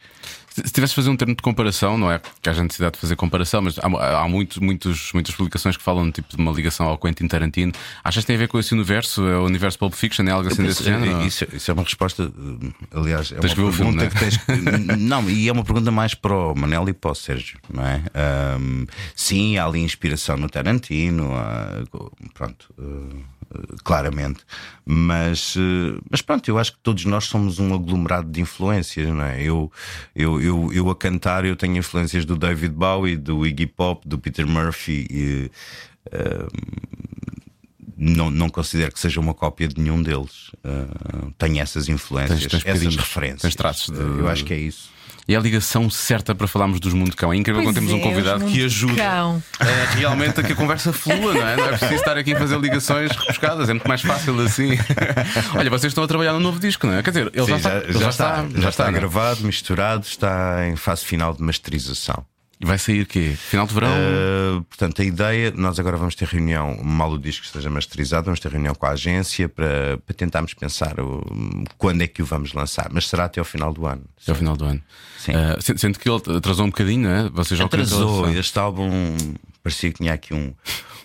Se 0.49 0.61
se 0.65 0.71
tivesse 0.71 0.91
de 0.91 0.95
fazer 0.95 1.09
um 1.09 1.17
termo 1.17 1.35
de 1.35 1.41
comparação, 1.41 1.97
não 1.97 2.09
é 2.09 2.21
que 2.41 2.49
haja 2.49 2.63
necessidade 2.63 2.93
de 2.93 3.01
fazer 3.01 3.17
comparação, 3.17 3.61
mas 3.61 3.77
há, 3.77 4.21
há 4.21 4.27
muitos, 4.29 4.57
muitos, 4.59 5.11
muitas 5.13 5.35
publicações 5.35 5.75
que 5.75 5.83
falam 5.83 6.09
tipo, 6.09 6.29
de 6.33 6.41
uma 6.41 6.49
ligação 6.53 6.87
ao 6.87 6.97
Quentin 6.97 7.27
Tarantino. 7.27 7.73
Achas 8.01 8.23
que 8.23 8.27
tem 8.27 8.37
a 8.37 8.39
ver 8.39 8.47
com 8.47 8.57
esse 8.57 8.73
universo? 8.73 9.27
É 9.27 9.37
o 9.37 9.43
universo 9.43 9.77
Pulp 9.77 9.93
Fiction? 9.93 10.23
É 10.25 10.31
algo 10.31 10.47
assim 10.47 10.61
Eu 10.61 10.67
desse 10.69 10.81
penso- 10.81 10.97
género? 11.05 11.25
Isso, 11.27 11.45
isso 11.51 11.69
é 11.69 11.73
uma 11.73 11.83
resposta, 11.83 12.23
eh, 12.23 12.71
aliás, 12.97 13.33
é 13.33 13.35
Tens 13.39 13.53
que 13.53 13.59
uma 13.59 13.69
filme, 13.73 13.97
pergunta 13.97 13.97
não 13.97 14.03
é? 14.05 14.09
que 14.09 14.17
tens 14.17 14.37
que. 14.37 14.95
Não, 14.95 15.29
e 15.29 15.49
é 15.49 15.51
uma 15.51 15.63
pergunta 15.65 15.91
mais 15.91 16.13
para 16.13 16.33
o 16.33 16.55
Manel 16.55 16.87
e 16.87 16.93
para 16.93 17.11
o 17.11 17.15
Sérgio, 17.15 17.59
não 17.69 17.85
é? 17.85 18.01
Ahm, 18.13 18.85
sim, 19.13 19.57
há 19.57 19.65
ali 19.65 19.81
inspiração 19.81 20.37
no 20.37 20.49
Tarantino, 20.49 21.33
há- 21.35 21.83
pronto, 22.33 22.73
eh, 22.79 23.15
claramente, 23.83 24.39
mas, 24.85 25.55
eh, 25.57 25.99
mas 26.09 26.21
pronto, 26.21 26.47
eu 26.49 26.57
acho 26.57 26.73
que 26.73 26.79
todos 26.83 27.05
nós 27.05 27.25
somos 27.25 27.59
um 27.59 27.73
aglomerado 27.73 28.29
de 28.31 28.41
influências, 28.41 29.07
não 29.09 29.23
é? 29.23 29.41
Eu, 29.41 29.71
eu, 30.15 30.41
eu, 30.41 30.71
eu 30.73 30.89
a 30.89 30.95
cantar, 30.95 31.45
eu 31.45 31.55
tenho 31.55 31.77
influências 31.77 32.25
do 32.25 32.35
David 32.35 32.73
Bowie, 32.73 33.17
do 33.17 33.45
Iggy 33.45 33.67
Pop, 33.67 34.07
do 34.07 34.17
Peter 34.19 34.45
Murphy. 34.47 35.07
E, 35.09 35.51
não, 37.97 38.29
não 38.29 38.49
considero 38.49 38.91
que 38.91 38.99
seja 38.99 39.19
uma 39.19 39.33
cópia 39.33 39.67
de 39.67 39.79
nenhum 39.81 40.01
deles. 40.03 40.49
Uh, 40.63 41.31
tenho 41.37 41.59
essas 41.61 41.87
influências, 41.87 42.41
Tens- 42.45 42.63
tens 42.63 42.75
essas 42.83 42.95
referências. 42.95 43.41
tens 43.41 43.55
traços 43.55 43.85
de- 43.95 44.01
Uh, 44.01 44.19
Eu 44.19 44.27
acho 44.27 44.43
que 44.43 44.53
é 44.53 44.57
isso. 44.59 44.89
E 45.27 45.33
é 45.33 45.37
a 45.37 45.39
ligação 45.39 45.89
certa 45.89 46.35
para 46.35 46.47
falarmos 46.47 46.79
dos 46.79 46.93
Mundo 46.93 47.15
Cão. 47.15 47.33
É 47.33 47.35
incrível 47.35 47.63
Pois 47.63 47.73
quando 47.73 47.75
temos 47.75 47.93
um 47.93 47.97
é, 47.97 48.01
convidado 48.01 48.45
os 48.45 48.51
que 48.51 48.63
ajuda 48.63 49.01
é, 49.01 49.95
realmente 49.95 50.39
a 50.39 50.43
que 50.43 50.53
a 50.53 50.55
conversa 50.55 50.93
flua, 50.93 51.33
não 51.33 51.47
é? 51.47 51.55
Não 51.55 51.65
é 51.65 51.69
preciso 51.69 51.95
estar 51.95 52.15
aqui 52.15 52.33
a 52.33 52.37
fazer 52.37 52.59
ligações 52.59 53.11
rebuscadas, 53.11 53.67
é 53.69 53.73
muito 53.73 53.87
mais 53.87 54.01
fácil 54.01 54.39
assim. 54.41 54.77
Olha, 55.57 55.69
vocês 55.71 55.91
estão 55.91 56.03
a 56.03 56.07
trabalhar 56.07 56.33
no 56.33 56.39
novo 56.39 56.59
disco, 56.59 56.85
não 56.85 56.93
é? 56.93 57.01
Quer 57.01 57.09
dizer, 57.09 57.31
ele 57.33 57.45
Sim, 57.45 57.51
já, 57.51 57.57
está, 57.57 57.77
ele 57.77 57.99
já 57.99 58.09
está, 58.09 58.45
já 58.53 58.69
está 58.69 58.83
não 58.83 58.89
é? 58.91 58.93
gravado, 58.93 59.43
misturado, 59.43 60.05
está 60.05 60.67
em 60.67 60.75
fase 60.75 61.03
final 61.03 61.33
de 61.33 61.41
masterização. 61.41 62.23
E 62.59 62.65
vai 62.65 62.77
sair 62.77 63.05
quê? 63.05 63.35
Final 63.37 63.67
de 63.67 63.73
verão? 63.73 63.89
Uh, 63.89 64.63
portanto, 64.63 65.01
a 65.01 65.05
ideia, 65.05 65.51
nós 65.51 65.77
agora 65.77 65.97
vamos 65.97 66.15
ter 66.15 66.25
reunião, 66.25 66.79
mal 66.81 67.11
o 67.11 67.19
disco 67.19 67.45
esteja 67.45 67.69
masterizado, 67.69 68.25
vamos 68.25 68.39
ter 68.39 68.49
reunião 68.49 68.73
com 68.73 68.85
a 68.85 68.91
agência 68.91 69.49
para, 69.49 69.97
para 69.97 70.15
tentarmos 70.15 70.53
pensar 70.53 70.97
o, 70.99 71.21
quando 71.77 72.01
é 72.01 72.07
que 72.07 72.21
o 72.21 72.25
vamos 72.25 72.53
lançar, 72.53 72.89
mas 72.91 73.07
será 73.07 73.25
até 73.25 73.39
ao 73.39 73.45
final 73.45 73.73
do 73.73 73.85
ano. 73.85 74.03
Até 74.21 74.31
ao 74.31 74.37
final 74.37 74.55
do 74.55 74.63
ano. 74.63 74.81
Sim. 75.17 75.33
Uh, 75.33 75.77
sendo 75.77 75.99
que 75.99 76.09
ele 76.09 76.21
atrasou 76.37 76.65
um 76.65 76.69
bocadinho, 76.69 77.09
não 77.09 77.15
é? 77.15 77.29
Vocês 77.29 77.57
já 77.57 77.65
atrasou. 77.65 78.29
Este 78.29 78.57
álbum 78.57 79.17
parecia 79.61 79.91
que 79.91 79.97
tinha 79.97 80.13
aqui 80.13 80.33
um, 80.33 80.53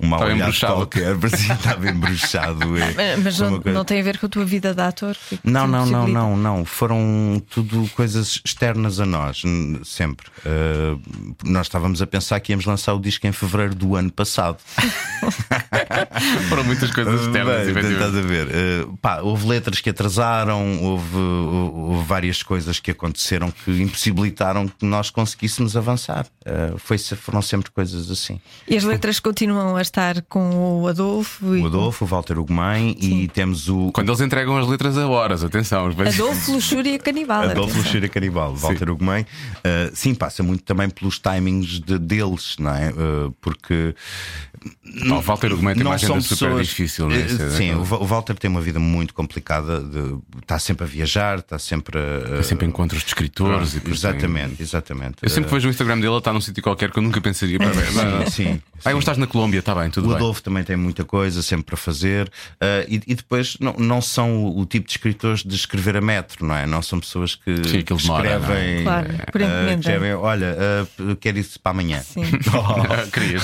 um 0.03 0.09
mal 0.09 0.21
estava 0.21 0.33
embruxado. 0.33 0.75
qualquer, 0.75 1.19
parecia 1.19 1.55
que 1.55 1.61
estava 1.61 1.89
embruxado. 1.91 2.79
É, 2.79 3.17
mas 3.17 3.39
não, 3.39 3.63
não, 3.65 3.85
tem 3.85 4.01
a 4.01 4.03
ver 4.03 4.19
com 4.19 4.27
a 4.27 4.29
tua 4.29 4.45
vida 4.45 4.75
de 4.75 4.81
ator? 4.81 5.17
Não, 5.45 5.67
não, 5.67 5.87
não, 5.87 6.09
não, 6.09 6.37
não. 6.37 6.65
Foram 6.65 7.43
tudo 7.51 7.89
coisas 7.95 8.41
externas 8.45 9.01
a 9.01 9.07
nós, 9.07 9.43
sempre. 9.85 10.27
Uh, 10.45 11.01
nós 11.45 11.67
estávamos 11.67 12.01
a 12.01 12.07
pensar 12.07 12.41
que 12.41 12.53
íamos 12.53 12.65
lançar 12.65 12.95
o 12.95 13.01
disco 13.01 13.27
em 13.27 13.33
fevereiro 13.33 13.75
do 13.75 13.97
ano 13.97 14.11
passado. 14.11 14.59
Foram 16.49 16.65
muitas 16.65 16.91
coisas 16.91 17.21
externas, 17.21 17.73
Bem, 17.73 17.93
Estás 17.93 18.17
a 18.17 18.21
ver? 18.23 18.47
Uh, 18.47 18.97
pá, 18.99 19.21
houve 19.21 19.47
letras 19.47 19.81
que 19.81 19.91
atrasaram, 19.91 20.83
houve, 20.83 21.17
houve, 21.17 22.05
várias 22.07 22.43
coisas 22.43 22.81
que 22.81 22.91
aconteceram 22.91 23.51
que 23.51 23.71
impossibilitaram 23.71 24.69
que 24.69 24.85
nós 24.85 25.11
conseguíssemos 25.11 25.77
avançar. 25.77 26.27
Uh, 26.43 26.79
foi, 26.79 26.99
foram 26.99 27.43
sempre 27.43 27.71
coisas 27.71 28.11
assim. 28.11 28.41
E 28.67 28.77
as 28.77 28.85
letras 28.85 29.21
continuam 29.21 29.77
a 29.77 29.81
estar 29.91 30.23
com 30.23 30.81
o 30.81 30.89
Adolfo? 30.89 31.47
O 31.47 31.67
Adolfo, 31.67 32.05
o 32.05 32.09
Walter 32.09 32.39
Ugumem 32.39 32.97
e 33.01 33.29
temos 33.29 33.69
o. 33.69 33.91
Quando 33.93 34.09
eles 34.09 34.21
entregam 34.21 34.57
as 34.57 34.67
letras 34.67 34.97
a 34.97 35.07
horas, 35.09 35.45
atenção. 35.45 35.87
Adolfo 35.87 36.53
Luxúria 36.53 36.99
Canibal. 36.99 37.43
Adolfo 37.43 37.77
Luxúria 37.77 38.09
Canibal, 38.09 38.55
Walter 38.55 38.91
Ugumem. 38.91 39.23
Uh, 39.23 39.91
sim, 39.93 40.15
passa 40.15 40.43
muito 40.43 40.63
também 40.63 40.89
pelos 40.89 41.19
timings 41.19 41.81
de, 41.81 41.99
deles, 41.99 42.57
não 42.59 42.75
é? 42.75 42.91
Uh, 42.91 43.35
porque. 43.41 43.95
Não, 44.85 45.19
o 45.19 45.21
Walter 45.23 45.53
Ugumem 45.53 45.75
tem 45.75 45.85
uma 45.85 45.95
agenda 45.95 46.21
super 46.21 46.49
pessoas... 46.49 46.67
difícil, 46.67 47.09
não 47.09 47.17
é? 47.17 47.21
Uh, 47.21 47.51
sim, 47.57 47.75
o 47.75 47.85
Walter 47.85 48.35
tem 48.35 48.51
uma 48.51 48.61
vida 48.61 48.79
muito 48.79 49.15
complicada, 49.15 49.81
de... 49.81 50.19
está 50.43 50.59
sempre 50.59 50.85
a 50.85 50.87
viajar, 50.87 51.39
está 51.39 51.59
sempre 51.59 51.99
a. 51.99 52.35
Tem 52.35 52.43
sempre 52.43 52.67
encontros 52.67 53.03
de 53.03 53.09
escritores 53.09 53.75
e 53.75 53.91
Exatamente, 53.91 54.63
exatamente. 54.63 55.17
Eu 55.23 55.31
sempre 55.31 55.51
vejo 55.51 55.69
o 55.69 55.71
Instagram 55.71 55.97
dele, 55.97 56.09
ele 56.09 56.19
está 56.19 56.33
num 56.33 56.41
sítio 56.41 56.63
qualquer 56.63 56.91
que 56.91 56.99
eu 56.99 57.03
nunca 57.03 57.21
pensaria 57.21 57.59
para 57.59 57.71
ver. 57.71 57.91
Sim, 58.31 58.45
sim. 58.45 58.63
Ah, 58.85 58.93
estás 58.93 59.19
na 59.19 59.27
Colômbia, 59.27 59.59
está 59.59 59.75
bem, 59.75 59.91
tudo 59.91 60.05
o 60.05 60.09
bem. 60.09 60.15
O 60.15 60.17
Adolfo 60.17 60.43
também 60.43 60.65
tem 60.65 60.77
muita 60.77 61.05
coisa 61.05 61.43
sempre 61.43 61.67
para 61.67 61.77
fazer. 61.77 62.29
Uh, 62.29 62.87
e, 62.89 63.03
e, 63.07 63.15
depois 63.15 63.57
não, 63.61 63.75
não 63.75 64.01
são 64.01 64.45
o, 64.45 64.61
o, 64.61 64.67
tipo 64.67 64.87
de 64.87 64.93
escritores 64.93 65.43
de 65.43 65.55
escrever 65.55 65.97
a 65.97 66.01
metro, 66.01 66.47
não 66.47 66.55
é? 66.55 66.67
Não 66.67 66.81
são 66.83 66.99
pessoas 66.99 67.35
que, 67.35 67.57
Sim, 67.69 67.83
que 67.83 67.93
escrevem. 67.93 68.81
É? 68.81 68.83
Claro, 68.83 69.09
por 69.31 69.41
uh, 69.41 69.79
escrevem, 69.79 70.15
olha, 70.15 70.57
uh, 70.99 71.17
quero 71.17 71.39
isso 71.39 71.61
para 71.61 71.73
amanhã. 71.73 72.01
Sim. 72.01 72.23
oh. 72.55 73.11
Querias. 73.11 73.43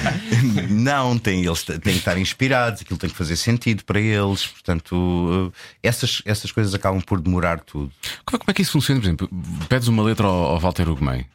não, 0.70 1.18
tem, 1.18 1.44
eles 1.44 1.62
têm 1.62 1.78
que 1.78 1.90
estar 1.90 2.18
inspirados, 2.18 2.82
aquilo 2.82 2.98
tem 2.98 3.10
que 3.10 3.16
fazer 3.16 3.36
sentido 3.36 3.84
para 3.84 4.00
eles. 4.00 4.46
Portanto, 4.46 4.92
uh, 4.94 5.52
essas, 5.82 6.22
essas 6.24 6.52
coisas 6.52 6.74
acabam 6.74 7.00
por 7.00 7.20
demorar 7.20 7.60
tudo. 7.60 7.90
Como 8.24 8.36
é, 8.36 8.38
como 8.38 8.50
é 8.50 8.54
que 8.54 8.62
isso 8.62 8.72
funciona? 8.72 9.00
Por 9.00 9.06
exemplo, 9.06 9.30
pedes 9.68 9.88
uma 9.88 10.02
letra 10.02 10.26
ao, 10.26 10.52
ao 10.52 10.60
Walter 10.60 10.88
Ugumem. 10.88 11.26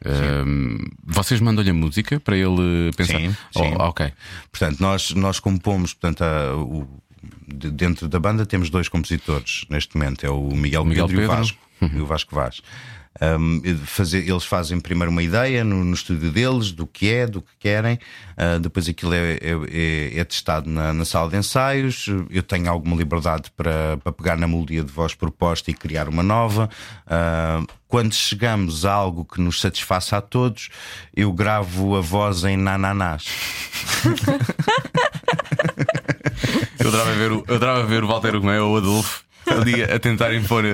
vocês 1.04 1.40
mandam-lhe 1.40 1.70
a 1.70 1.74
música 1.74 2.20
para 2.20 2.36
ele 2.36 2.90
pensar. 2.96 3.18
Sim, 3.18 3.30
sim. 3.30 3.74
Oh, 3.78 3.84
ok. 3.84 4.12
Portanto, 4.50 4.80
nós, 4.80 5.10
nós 5.12 5.40
compomos, 5.40 5.94
portanto, 5.94 6.22
a, 6.22 6.56
o, 6.56 6.88
dentro 7.46 8.08
da 8.08 8.18
banda 8.18 8.44
temos 8.46 8.70
dois 8.70 8.88
compositores 8.88 9.64
neste 9.68 9.96
momento, 9.96 10.24
é 10.24 10.30
o 10.30 10.50
Miguel, 10.54 10.84
Miguel 10.84 11.08
Pedro, 11.08 11.20
Pedro, 11.20 11.22
e 11.22 11.24
o 11.24 11.28
Vasco, 11.28 11.58
uhum. 11.80 11.90
e 11.94 12.00
o 12.00 12.06
Vasco 12.06 12.34
Vaz. 12.34 12.62
Um, 13.20 13.60
fazer, 13.84 14.28
eles 14.28 14.44
fazem 14.44 14.78
primeiro 14.78 15.10
uma 15.10 15.22
ideia 15.22 15.64
no, 15.64 15.84
no, 15.84 15.94
estúdio 15.94 16.30
deles 16.30 16.70
do 16.70 16.86
que 16.86 17.10
é, 17.10 17.26
do 17.26 17.42
que 17.42 17.50
querem, 17.58 17.98
uh, 18.36 18.60
depois 18.60 18.88
aquilo 18.88 19.12
é, 19.12 19.32
é, 19.32 19.38
é, 19.70 20.20
é 20.20 20.24
testado 20.24 20.70
na, 20.70 20.92
na, 20.92 21.04
sala 21.04 21.28
de 21.28 21.36
ensaios. 21.36 22.06
Eu 22.30 22.44
tenho 22.44 22.70
alguma 22.70 22.96
liberdade 22.96 23.50
para, 23.56 23.96
para 23.96 24.12
pegar 24.12 24.36
na 24.36 24.46
melodia 24.46 24.84
de 24.84 24.92
voz 24.92 25.14
proposta 25.14 25.70
e 25.70 25.74
criar 25.74 26.08
uma 26.08 26.22
nova. 26.22 26.70
Uh, 27.06 27.66
quando 27.88 28.14
chegamos 28.14 28.84
a 28.84 28.92
algo 28.92 29.24
que 29.24 29.40
nos 29.40 29.60
satisfaça 29.60 30.18
a 30.18 30.20
todos, 30.20 30.68
eu 31.16 31.32
gravo 31.32 31.96
a 31.96 32.00
voz 32.00 32.44
em 32.44 32.56
nananás. 32.56 33.26
eu 36.78 36.88
adorava 36.88 37.12
ver 37.14 37.32
o, 37.32 37.44
eu 37.48 37.56
adorava 37.56 37.84
ver 37.84 38.04
o 38.04 38.06
Walter 38.06 38.38
Gomé 38.38 38.60
ou 38.60 38.74
o 38.74 38.76
Adolfo 38.76 39.24
ali 39.52 39.82
a 39.82 39.98
tentar 39.98 40.34
impor 40.34 40.64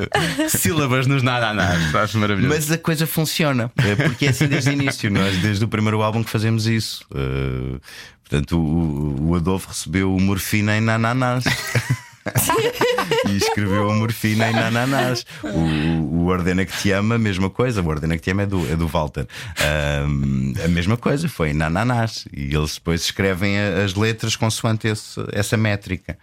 sílabas 0.48 1.06
nos 1.06 1.22
nananás. 1.22 1.94
Acho 1.94 2.18
maravilhoso. 2.18 2.54
Mas 2.54 2.70
a 2.70 2.78
coisa 2.78 3.06
funciona, 3.06 3.70
é 3.76 3.94
porque 3.94 4.26
é 4.26 4.28
assim 4.30 4.46
desde 4.46 4.70
o 4.70 4.72
início. 4.72 5.10
Nós, 5.10 5.36
desde 5.38 5.64
o 5.64 5.68
primeiro 5.68 6.02
álbum, 6.02 6.22
que 6.22 6.30
fazemos 6.30 6.66
isso. 6.66 7.04
Uh, 7.10 7.80
portanto, 8.22 8.58
o, 8.58 9.30
o 9.30 9.34
Adolfo 9.34 9.68
recebeu 9.68 10.14
o 10.14 10.20
morfina 10.20 10.76
em 10.76 10.80
nananás. 10.80 11.44
e 13.28 13.36
escreveu 13.36 13.90
a 13.90 13.94
morfina 13.94 14.48
em 14.48 14.52
nananás. 14.52 15.26
O, 15.42 15.48
o 15.48 16.26
Ordena 16.26 16.64
que 16.64 16.76
te 16.76 16.90
ama, 16.92 17.16
a 17.16 17.18
mesma 17.18 17.50
coisa. 17.50 17.82
O 17.82 17.86
Ordena 17.86 18.16
que 18.16 18.22
te 18.22 18.30
ama 18.30 18.42
é 18.42 18.46
do, 18.46 18.72
é 18.72 18.76
do 18.76 18.88
Walter. 18.88 19.26
Um, 20.06 20.54
a 20.64 20.68
mesma 20.68 20.96
coisa, 20.96 21.28
foi 21.28 21.50
em 21.50 21.54
nananás. 21.54 22.26
E 22.32 22.54
eles 22.54 22.74
depois 22.74 23.02
escrevem 23.02 23.58
as 23.58 23.94
letras 23.94 24.36
consoante 24.36 24.88
esse, 24.88 25.20
essa 25.32 25.56
métrica. 25.56 26.16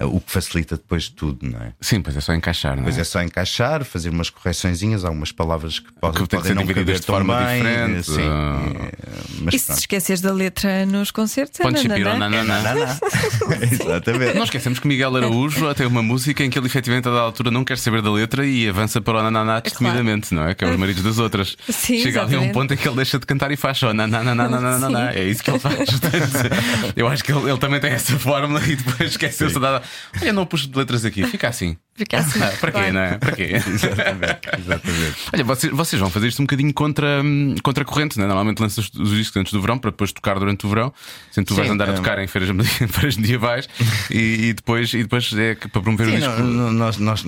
O 0.00 0.20
que 0.20 0.32
facilita 0.32 0.76
depois 0.76 1.04
de 1.04 1.12
tudo, 1.12 1.46
não 1.46 1.60
é? 1.60 1.74
Sim, 1.78 2.00
pois 2.00 2.16
é 2.16 2.20
só 2.20 2.32
encaixar, 2.32 2.74
não 2.74 2.82
é? 2.82 2.84
Pois 2.84 2.96
é 2.96 3.04
só 3.04 3.22
encaixar, 3.22 3.84
fazer 3.84 4.08
umas 4.08 4.30
correções, 4.30 4.82
algumas 5.04 5.32
palavras 5.32 5.80
que 5.80 5.92
podem, 5.92 6.22
que 6.22 6.34
podem 6.34 6.54
não 6.54 6.66
caber 6.66 6.98
de 6.98 7.06
forma 7.06 7.36
bem, 7.44 7.62
diferente. 7.62 8.10
Sim, 8.10 9.42
mas 9.42 9.54
e 9.54 9.58
se 9.58 9.72
esqueces 9.72 10.22
da 10.22 10.32
letra 10.32 10.86
nos 10.86 11.10
concertos, 11.10 11.60
é 11.60 11.64
nananã. 11.64 12.98
Exatamente. 13.70 14.34
Não 14.34 14.44
esquecemos 14.44 14.78
que 14.78 14.88
Miguel 14.88 15.14
Araújo 15.14 15.41
tem 15.76 15.86
uma 15.86 16.02
música 16.02 16.44
em 16.44 16.50
que 16.50 16.58
ele 16.58 16.66
efetivamente 16.66 17.08
a 17.08 17.12
da 17.12 17.20
altura 17.20 17.50
não 17.50 17.64
quer 17.64 17.78
saber 17.78 18.02
da 18.02 18.10
letra 18.10 18.46
e 18.46 18.68
avança 18.68 19.00
para 19.00 19.18
o 19.18 19.22
nananá 19.22 19.60
destemidamente, 19.60 20.28
claro. 20.28 20.44
não 20.44 20.50
é? 20.50 20.54
Que 20.54 20.64
é 20.64 20.70
os 20.70 20.76
maridos 20.76 21.02
das 21.02 21.18
outras. 21.18 21.56
Sim, 21.68 21.98
Chega 21.98 22.08
exatamente. 22.08 22.36
ali 22.36 22.46
a 22.46 22.50
um 22.50 22.52
ponto 22.52 22.74
em 22.74 22.76
que 22.76 22.88
ele 22.88 22.96
deixa 22.96 23.18
de 23.18 23.26
cantar 23.26 23.50
e 23.50 23.56
faz 23.56 23.78
só 23.78 23.92
nananana. 23.92 25.12
É 25.14 25.24
isso 25.24 25.42
que 25.42 25.50
ele 25.50 25.58
faz. 25.58 25.78
eu 26.96 27.08
acho 27.08 27.24
que 27.24 27.32
ele, 27.32 27.50
ele, 27.50 27.58
também 27.58 27.80
tem 27.80 27.90
essa 27.90 28.18
fórmula 28.18 28.60
e 28.66 28.76
depois 28.76 29.10
esqueceu-se 29.10 29.58
da. 29.58 29.82
Olha, 30.20 30.32
não 30.32 30.46
pus 30.46 30.66
de 30.66 30.76
letras 30.76 31.04
aqui, 31.04 31.24
fica 31.26 31.48
assim. 31.48 31.76
Fica 31.94 32.18
assim. 32.18 32.42
Ah, 32.42 32.52
para 32.58 32.72
quê, 32.72 32.78
claro. 32.78 32.92
não 32.94 33.00
é? 33.00 33.18
Para 33.18 33.32
quê? 33.32 33.50
exatamente, 33.52 34.48
exatamente. 34.58 35.16
Olha, 35.32 35.44
vocês, 35.44 35.72
vocês, 35.72 36.00
vão 36.00 36.10
fazer 36.10 36.28
isto 36.28 36.40
um 36.40 36.46
bocadinho 36.46 36.72
contra, 36.72 37.22
contra 37.62 37.82
a 37.82 37.86
corrente, 37.86 38.16
não 38.16 38.24
é? 38.24 38.28
Normalmente 38.28 38.60
lanças 38.60 38.90
os 38.94 39.10
discos 39.10 39.36
antes 39.36 39.52
do 39.52 39.60
verão 39.60 39.78
para 39.78 39.90
depois 39.90 40.10
tocar 40.10 40.38
durante 40.38 40.64
o 40.64 40.68
verão. 40.70 40.92
Sendo 41.30 41.46
tu 41.46 41.54
vais 41.54 41.68
andar 41.68 41.90
a 41.90 41.92
tocar 41.92 42.18
em 42.18 42.26
feiras, 42.26 42.50
feiras 42.88 43.16
medievais 43.16 43.68
e, 44.10 44.48
e, 44.48 44.52
depois, 44.54 44.92
e 44.94 45.02
depois 45.02 45.32
é 45.34 45.54
para 45.54 45.82
promover 45.82 46.06
Sim, 46.06 46.12
o 46.12 46.16
disco. 46.16 46.42
Não, 46.42 46.72
nós, 46.72 46.96
nós, 46.96 47.24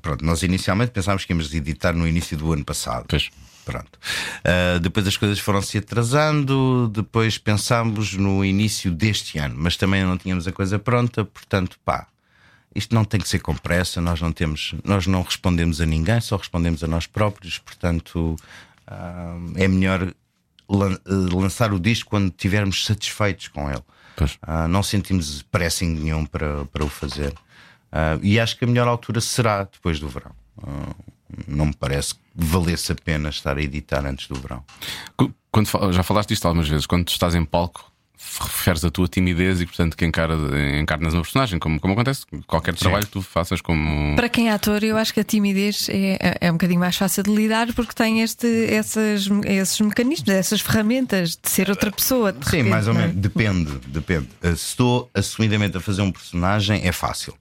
pronto, 0.00 0.24
nós 0.24 0.42
inicialmente 0.42 0.90
pensámos 0.90 1.24
que 1.24 1.32
íamos 1.32 1.52
editar 1.52 1.92
no 1.92 2.08
início 2.08 2.36
do 2.36 2.52
ano 2.52 2.64
passado. 2.64 3.04
Pois. 3.08 3.30
Pronto. 3.64 3.96
Uh, 4.40 4.80
depois 4.80 5.06
as 5.06 5.16
coisas 5.16 5.38
foram 5.38 5.62
se 5.62 5.78
atrasando, 5.78 6.90
depois 6.92 7.38
pensámos 7.38 8.14
no 8.14 8.44
início 8.44 8.90
deste 8.90 9.38
ano, 9.38 9.54
mas 9.56 9.76
também 9.76 10.02
não 10.02 10.18
tínhamos 10.18 10.48
a 10.48 10.52
coisa 10.52 10.80
pronta, 10.80 11.24
portanto, 11.24 11.78
pá, 11.84 12.08
isto 12.74 12.94
não 12.94 13.04
tem 13.04 13.20
que 13.20 13.28
ser 13.28 13.40
com 13.40 13.54
pressa, 13.54 14.00
nós 14.00 14.20
não 14.20 14.32
temos, 14.32 14.74
nós 14.84 15.06
não 15.06 15.22
respondemos 15.22 15.80
a 15.80 15.86
ninguém, 15.86 16.20
só 16.20 16.36
respondemos 16.36 16.82
a 16.82 16.86
nós 16.86 17.06
próprios, 17.06 17.58
portanto 17.58 18.36
uh, 18.88 19.52
é 19.56 19.68
melhor 19.68 20.12
lan 20.68 20.98
lançar 21.06 21.72
o 21.72 21.80
disco 21.80 22.10
quando 22.10 22.28
estivermos 22.28 22.84
satisfeitos 22.84 23.48
com 23.48 23.68
ele. 23.68 23.82
Uh, 24.46 24.68
não 24.68 24.82
sentimos 24.82 25.42
pressing 25.42 25.88
nenhum 25.88 26.24
para, 26.24 26.64
para 26.66 26.84
o 26.84 26.88
fazer. 26.88 27.32
Uh, 27.92 28.18
e 28.22 28.40
acho 28.40 28.56
que 28.56 28.64
a 28.64 28.68
melhor 28.68 28.88
altura 28.88 29.20
será 29.20 29.64
depois 29.64 30.00
do 30.00 30.08
verão. 30.08 30.32
não 31.46 31.66
me 31.66 31.74
parece 31.74 32.14
que 32.14 32.20
valesse 32.34 32.92
a 32.92 32.94
pena 32.94 33.28
estar 33.28 33.56
a 33.56 33.62
editar 33.62 34.04
antes 34.06 34.28
do 34.28 34.34
verão. 34.34 34.64
Quando, 35.50 35.68
já 35.92 36.02
falaste 36.02 36.30
disto 36.30 36.46
algumas 36.46 36.68
vezes, 36.68 36.86
quando 36.86 37.06
estás 37.08 37.34
em 37.34 37.44
palco, 37.44 37.91
referes 38.40 38.84
a 38.84 38.90
tua 38.90 39.08
timidez 39.08 39.60
e, 39.60 39.66
portanto, 39.66 39.96
que 39.96 40.04
encara, 40.04 40.34
encarnas 40.80 41.12
uma 41.14 41.22
personagem, 41.22 41.58
como, 41.58 41.80
como 41.80 41.94
acontece 41.94 42.24
qualquer 42.46 42.74
trabalho 42.74 43.04
que 43.04 43.12
tu 43.12 43.22
faças 43.22 43.60
como. 43.60 44.14
Para 44.16 44.28
quem 44.28 44.48
é 44.48 44.52
ator, 44.52 44.82
eu 44.84 44.96
acho 44.96 45.12
que 45.12 45.20
a 45.20 45.24
timidez 45.24 45.88
é, 45.88 46.36
é 46.40 46.50
um 46.50 46.54
bocadinho 46.54 46.80
mais 46.80 46.96
fácil 46.96 47.22
de 47.22 47.34
lidar 47.34 47.72
porque 47.74 47.92
tem 47.92 48.22
este, 48.22 48.46
essas, 48.72 49.28
esses 49.44 49.80
mecanismos, 49.80 50.28
essas 50.28 50.60
ferramentas 50.60 51.36
de 51.36 51.50
ser 51.50 51.68
outra 51.68 51.90
pessoa. 51.90 52.32
Sim, 52.32 52.38
repente, 52.58 52.70
mais 52.70 52.88
ou 52.88 52.94
é? 52.94 52.98
menos. 52.98 53.16
Depende, 53.16 53.72
depende. 53.88 54.28
Se 54.42 54.52
estou 54.52 55.10
assumidamente 55.14 55.76
a 55.76 55.80
fazer 55.80 56.02
um 56.02 56.12
personagem, 56.12 56.86
é 56.86 56.92
fácil. 56.92 57.34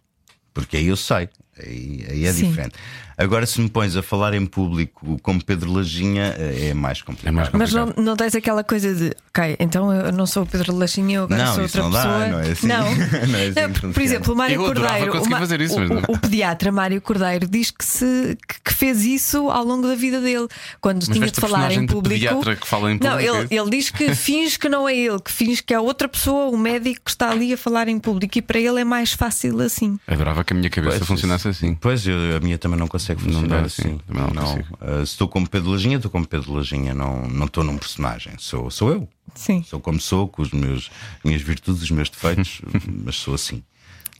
Porque 0.54 0.78
aí 0.78 0.88
eu 0.88 0.98
sei. 0.98 1.30
Aí, 1.60 2.06
aí 2.10 2.26
é 2.26 2.34
Sim. 2.34 2.50
diferente. 2.50 2.76
Agora, 3.18 3.46
se 3.46 3.60
me 3.62 3.70
pões 3.70 3.96
a 3.96 4.02
falar 4.04 4.34
em 4.34 4.46
público 4.46 5.20
como 5.22 5.44
Pedro 5.44 5.72
Lajinha, 5.72 6.36
eh, 6.38 6.70
é 6.70 6.74
mais 6.74 7.02
complicado. 7.02 7.28
É 7.28 7.32
mais 7.32 7.50
Mas 7.52 7.70
complicado. 7.72 7.98
não, 7.98 8.04
não 8.06 8.16
tens 8.16 8.34
aquela 8.36 8.64
coisa 8.64 8.94
de, 8.96 9.14
ok, 9.30 9.56
então 9.60 9.94
eu 9.94 10.12
não 10.12 10.26
sou 10.26 10.44
o 10.44 10.46
Pedro 10.46 10.76
Lachinha, 10.76 11.18
eu 11.18 11.24
agora 11.24 11.46
Não, 11.46 11.54
sou 11.54 11.64
outra 11.64 11.84
não 11.84 11.92
dá, 11.92 12.02
pessoa. 12.02 12.28
não 12.28 12.40
é 12.40 12.52
assim. 12.52 12.68
Não. 12.68 12.82
Não 13.32 13.38
é 13.40 13.46
assim 13.48 13.62
Não, 13.62 13.72
por- 13.74 13.94
por 13.94 14.02
exemplo, 14.02 14.34
o 14.34 14.38
Mário 14.38 14.56
Eu 14.56 14.64
Cordeiro, 14.66 15.12
conseguir 15.12 15.28
o, 15.28 15.32
Ma- 15.32 15.40
fazer 15.40 15.62
isso, 15.62 15.80
mas 15.80 15.90
o- 15.90 15.94
não. 15.94 16.02
o 16.08 16.18
pediatra 16.20 16.72
Mário 16.72 17.02
Cordeiro 17.02 17.48
diz 17.48 17.72
que, 17.72 17.86
se, 17.86 18.38
que- 18.48 18.62
que 18.66 18.74
fez 18.74 19.04
isso 19.06 19.50
ao 19.50 19.64
longo 19.64 19.88
da 19.88 19.96
vida 19.96 20.20
dele. 20.22 20.48
Quando 20.80 21.04
tinha 21.06 21.20
veste 21.20 21.36
de 21.36 21.42
falar 21.42 21.72
em 21.72 21.86
público. 21.86 22.10
pediatra 22.22 22.56
que 22.56 22.68
fala 22.68 22.92
em 22.92 23.00
Não, 23.02 23.12
público, 23.12 23.36
é 23.36 23.40
ele, 23.42 23.48
ele 23.62 23.70
diz 23.70 23.90
que 23.90 24.16
finge 24.16 24.58
que 24.58 24.68
não 24.70 24.88
é 24.88 24.96
ele, 24.96 25.20
que 25.20 25.32
finge 25.32 25.62
que 25.62 25.74
é 25.74 25.80
outra 25.80 26.08
pessoa, 26.08 26.48
um 26.54 26.58
médico 26.58 27.02
que 27.06 27.12
está 27.12 27.30
ali 27.32 27.54
a 27.54 27.58
falar 27.58 27.88
em 27.88 28.00
público 28.00 28.38
e 28.38 28.42
para 28.42 28.60
ele 28.60 28.80
é 28.82 28.84
mais 28.86 29.14
fácil 29.14 29.60
assim. 29.62 30.00
Adorava 30.08 30.44
que 30.44 30.54
a 30.54 30.56
minha 30.56 30.70
cabeça 30.70 30.98
Pois, 30.98 31.08
funcionasse 31.08 31.48
assim. 31.48 31.76
Pois, 31.76 32.06
eu- 32.08 32.38
a 32.38 32.40
minha 32.40 32.58
também 32.58 32.80
não 32.80 32.88
consegue 32.88 33.01
Não 33.10 33.18
funcionar 33.20 33.62
dá 33.62 33.66
assim, 33.66 33.98
também 34.00 34.24
não 34.24 34.44
consigo. 34.44 34.78
Uh, 34.82 35.06
se 35.06 35.14
estou 35.14 35.28
como 35.28 35.50
Pedro 35.50 35.72
Lajinha, 35.72 35.98
estou 35.98 36.12
como 36.12 36.28
Pedro 36.28 36.54
Lajinha, 36.54 36.94
não 36.94 37.28
não 37.28 37.46
estou 37.46 37.64
num 37.64 37.78
personagem, 37.78 38.34
sou, 38.38 38.70
sou 38.70 38.90
eu. 38.90 39.10
Sim. 39.36 39.64
Sou 39.64 39.80
como 39.80 40.00
sou, 40.00 40.28
com 40.28 40.42
os 40.42 40.52
meus 40.52 40.92
minhas 41.24 41.42
virtudes, 41.42 41.84
os 41.84 41.92
meus 41.92 42.10
defeitos, 42.10 42.62
mas 43.04 43.16
sou 43.16 43.34
assim. 43.34 43.64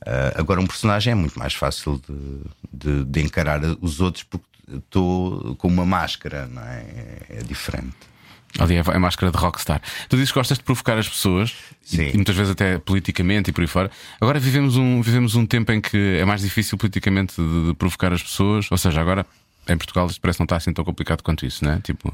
Uh, 0.02 0.34
agora, 0.34 0.60
um 0.60 0.66
personagem 0.66 1.12
é 1.12 1.14
muito 1.14 1.38
mais 1.38 1.54
fácil 1.54 2.00
de, 2.08 2.40
de, 2.72 3.04
de 3.04 3.20
encarar 3.20 3.60
os 3.80 4.00
outros 4.00 4.24
porque 4.24 4.46
estou 4.74 5.54
com 5.56 5.68
uma 5.68 5.84
máscara, 5.84 6.46
não 6.46 6.62
é? 6.62 6.80
É, 6.80 7.26
é 7.38 7.42
diferente. 7.42 8.11
Ali 8.58 8.74
é 8.76 8.80
a 8.86 8.98
máscara 8.98 9.32
de 9.32 9.38
rockstar. 9.38 9.80
Tu 10.08 10.16
dizes 10.16 10.30
que 10.30 10.38
gostas 10.38 10.58
de 10.58 10.64
provocar 10.64 10.98
as 10.98 11.08
pessoas, 11.08 11.54
Sim. 11.82 12.10
e 12.10 12.14
muitas 12.14 12.36
vezes 12.36 12.52
até 12.52 12.78
politicamente 12.78 13.50
e 13.50 13.52
por 13.52 13.62
aí 13.62 13.66
fora. 13.66 13.90
Agora 14.20 14.38
vivemos 14.38 14.76
um, 14.76 15.00
vivemos 15.00 15.34
um 15.34 15.46
tempo 15.46 15.72
em 15.72 15.80
que 15.80 15.96
é 16.18 16.24
mais 16.24 16.42
difícil 16.42 16.76
politicamente 16.76 17.34
de, 17.40 17.68
de 17.68 17.74
provocar 17.74 18.12
as 18.12 18.22
pessoas, 18.22 18.70
ou 18.70 18.76
seja, 18.76 19.00
agora 19.00 19.24
em 19.68 19.76
Portugal 19.76 20.06
isto 20.06 20.20
parece 20.20 20.38
não 20.40 20.44
está 20.44 20.56
assim 20.56 20.72
tão 20.72 20.84
complicado 20.84 21.22
quanto 21.22 21.46
isso, 21.46 21.64
né? 21.64 21.80
Tipo, 21.82 22.12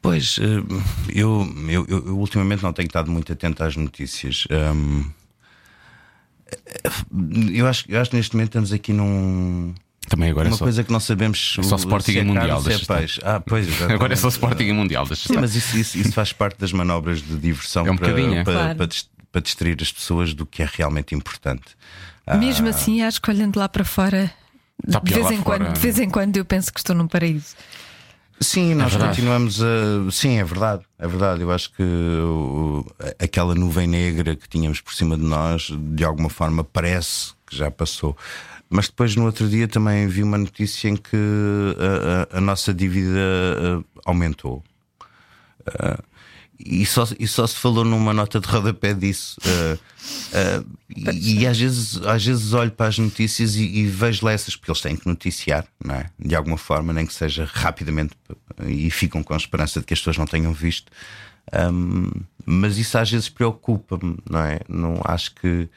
Pois, 0.00 0.38
eh, 0.40 0.44
eu, 1.14 1.46
eu, 1.68 1.86
eu- 1.88 2.06
eu 2.06 2.18
ultimamente 2.18 2.62
não 2.62 2.72
tenho 2.72 2.86
estado 2.86 3.10
muito 3.10 3.32
atento 3.32 3.62
às 3.64 3.76
notícias. 3.76 4.46
Hum, 4.74 5.04
eu, 7.52 7.66
acho, 7.66 7.84
eu 7.88 8.00
acho 8.00 8.10
que 8.10 8.16
neste 8.16 8.34
momento 8.34 8.48
estamos 8.50 8.72
aqui 8.72 8.92
num. 8.92 9.74
Também 10.08 10.30
agora 10.30 10.48
é 10.48 10.50
uma 10.50 10.56
só. 10.56 10.64
coisa 10.64 10.82
que 10.84 10.92
não 10.92 11.00
sabemos 11.00 11.56
é 11.58 11.62
só 11.62 11.76
Sporting 11.76 12.12
se 12.12 12.18
é 12.18 12.24
Mundial, 12.24 12.60
se 12.62 12.72
é 12.72 12.78
peixe. 12.78 13.20
Ah, 13.24 13.40
pois, 13.40 13.66
exatamente. 13.68 13.94
Agora 13.94 14.12
é 14.12 14.16
só 14.16 14.28
Sporting 14.28 14.64
e 14.64 14.72
Mundial. 14.72 15.06
Sim, 15.06 15.12
estar. 15.14 15.40
mas 15.40 15.54
isso, 15.54 15.76
isso, 15.76 15.98
isso 15.98 16.12
faz 16.12 16.32
parte 16.32 16.58
das 16.58 16.72
manobras 16.72 17.20
de 17.22 17.36
diversão 17.36 17.86
É 17.86 17.90
um 17.90 17.96
para, 17.96 18.08
bocadinho, 18.08 18.34
é. 18.38 18.44
para, 18.44 18.52
Claro. 18.54 18.76
para 18.76 18.86
dis- 18.86 19.08
para 19.32 19.40
distrair 19.42 19.76
as 19.80 19.92
pessoas 19.92 20.32
do 20.32 20.46
que 20.46 20.62
é 20.62 20.68
realmente 20.72 21.14
importante. 21.14 21.64
Ah, 22.26 22.36
Mesmo 22.36 22.68
assim, 22.68 23.02
acho 23.02 23.20
que 23.20 23.30
olhando 23.30 23.58
lá 23.58 23.68
para 23.68 23.84
fora, 23.84 24.30
de 24.86 25.12
vez, 25.12 25.24
lá 25.24 25.32
em 25.34 25.42
fora. 25.42 25.64
quando, 25.64 25.74
de 25.74 25.80
vez 25.80 25.98
em 25.98 26.08
quando 26.10 26.36
eu 26.38 26.44
penso 26.44 26.72
que 26.72 26.80
estou 26.80 26.96
num 26.96 27.06
paraíso. 27.06 27.54
Sim, 28.38 28.74
nós 28.74 28.90
verdade. 28.92 29.12
continuamos 29.16 29.62
a. 29.62 30.10
Sim, 30.10 30.36
é 30.38 30.44
verdade, 30.44 30.82
é 30.98 31.06
verdade. 31.08 31.40
Eu 31.40 31.50
acho 31.50 31.70
que 31.72 31.82
o- 31.82 32.84
aquela 33.18 33.54
nuvem 33.54 33.86
negra 33.86 34.36
que 34.36 34.46
tínhamos 34.48 34.80
por 34.80 34.92
cima 34.94 35.16
de 35.16 35.22
nós, 35.22 35.70
de 35.94 36.04
alguma 36.04 36.28
forma, 36.28 36.62
parece 36.62 37.32
que 37.46 37.56
já 37.56 37.70
passou. 37.70 38.14
Mas 38.68 38.86
depois, 38.88 39.14
no 39.16 39.24
outro 39.24 39.48
dia, 39.48 39.68
também 39.68 40.06
vi 40.08 40.22
uma 40.22 40.38
notícia 40.38 40.88
em 40.88 40.96
que 40.96 41.16
a, 42.32 42.36
a- 42.36 42.38
a 42.38 42.40
nossa 42.40 42.74
dívida 42.74 43.08
eh, 43.18 43.84
aumentou. 44.04 44.62
Ah, 45.78 45.98
e, 46.58 46.86
só, 46.86 47.06
e 47.20 47.28
só 47.28 47.46
se 47.46 47.54
falou 47.56 47.84
numa 47.84 48.14
nota 48.14 48.40
de 48.40 48.48
rodapé 48.48 48.94
disso. 48.94 49.36
Ah, 49.44 49.78
ah, 50.34 50.64
e, 50.96 51.40
e 51.40 51.46
às 51.46 51.58
vezes, 51.58 51.96
às 52.04 52.24
vezes 52.24 52.52
olho 52.54 52.70
para 52.70 52.86
as 52.88 52.98
notícias 52.98 53.56
e, 53.56 53.62
e 53.64 53.86
vejo 53.86 54.24
lá 54.24 54.32
essas, 54.32 54.56
porque 54.56 54.70
eles 54.70 54.80
têm 54.80 54.96
que 54.96 55.06
noticiar, 55.06 55.66
não 55.84 55.94
é? 55.96 56.06
De 56.18 56.34
alguma 56.34 56.56
forma, 56.58 56.92
nem 56.92 57.06
que 57.06 57.14
seja 57.14 57.44
rapidamente, 57.52 58.14
e 58.66 58.90
ficam 58.90 59.22
com 59.22 59.34
a 59.34 59.36
esperança 59.36 59.80
de 59.80 59.86
que 59.86 59.92
as 59.94 60.00
pessoas 60.00 60.16
não 60.18 60.26
tenham 60.26 60.52
visto. 60.52 60.90
Ahm, 61.52 62.10
mas 62.44 62.78
isso 62.78 62.96
às 62.98 63.10
vezes 63.10 63.28
preocupa-me, 63.28 64.16
não 64.28 64.40
é? 64.40 64.60
Não 64.68 65.00
acho 65.04 65.34
que 65.34 65.68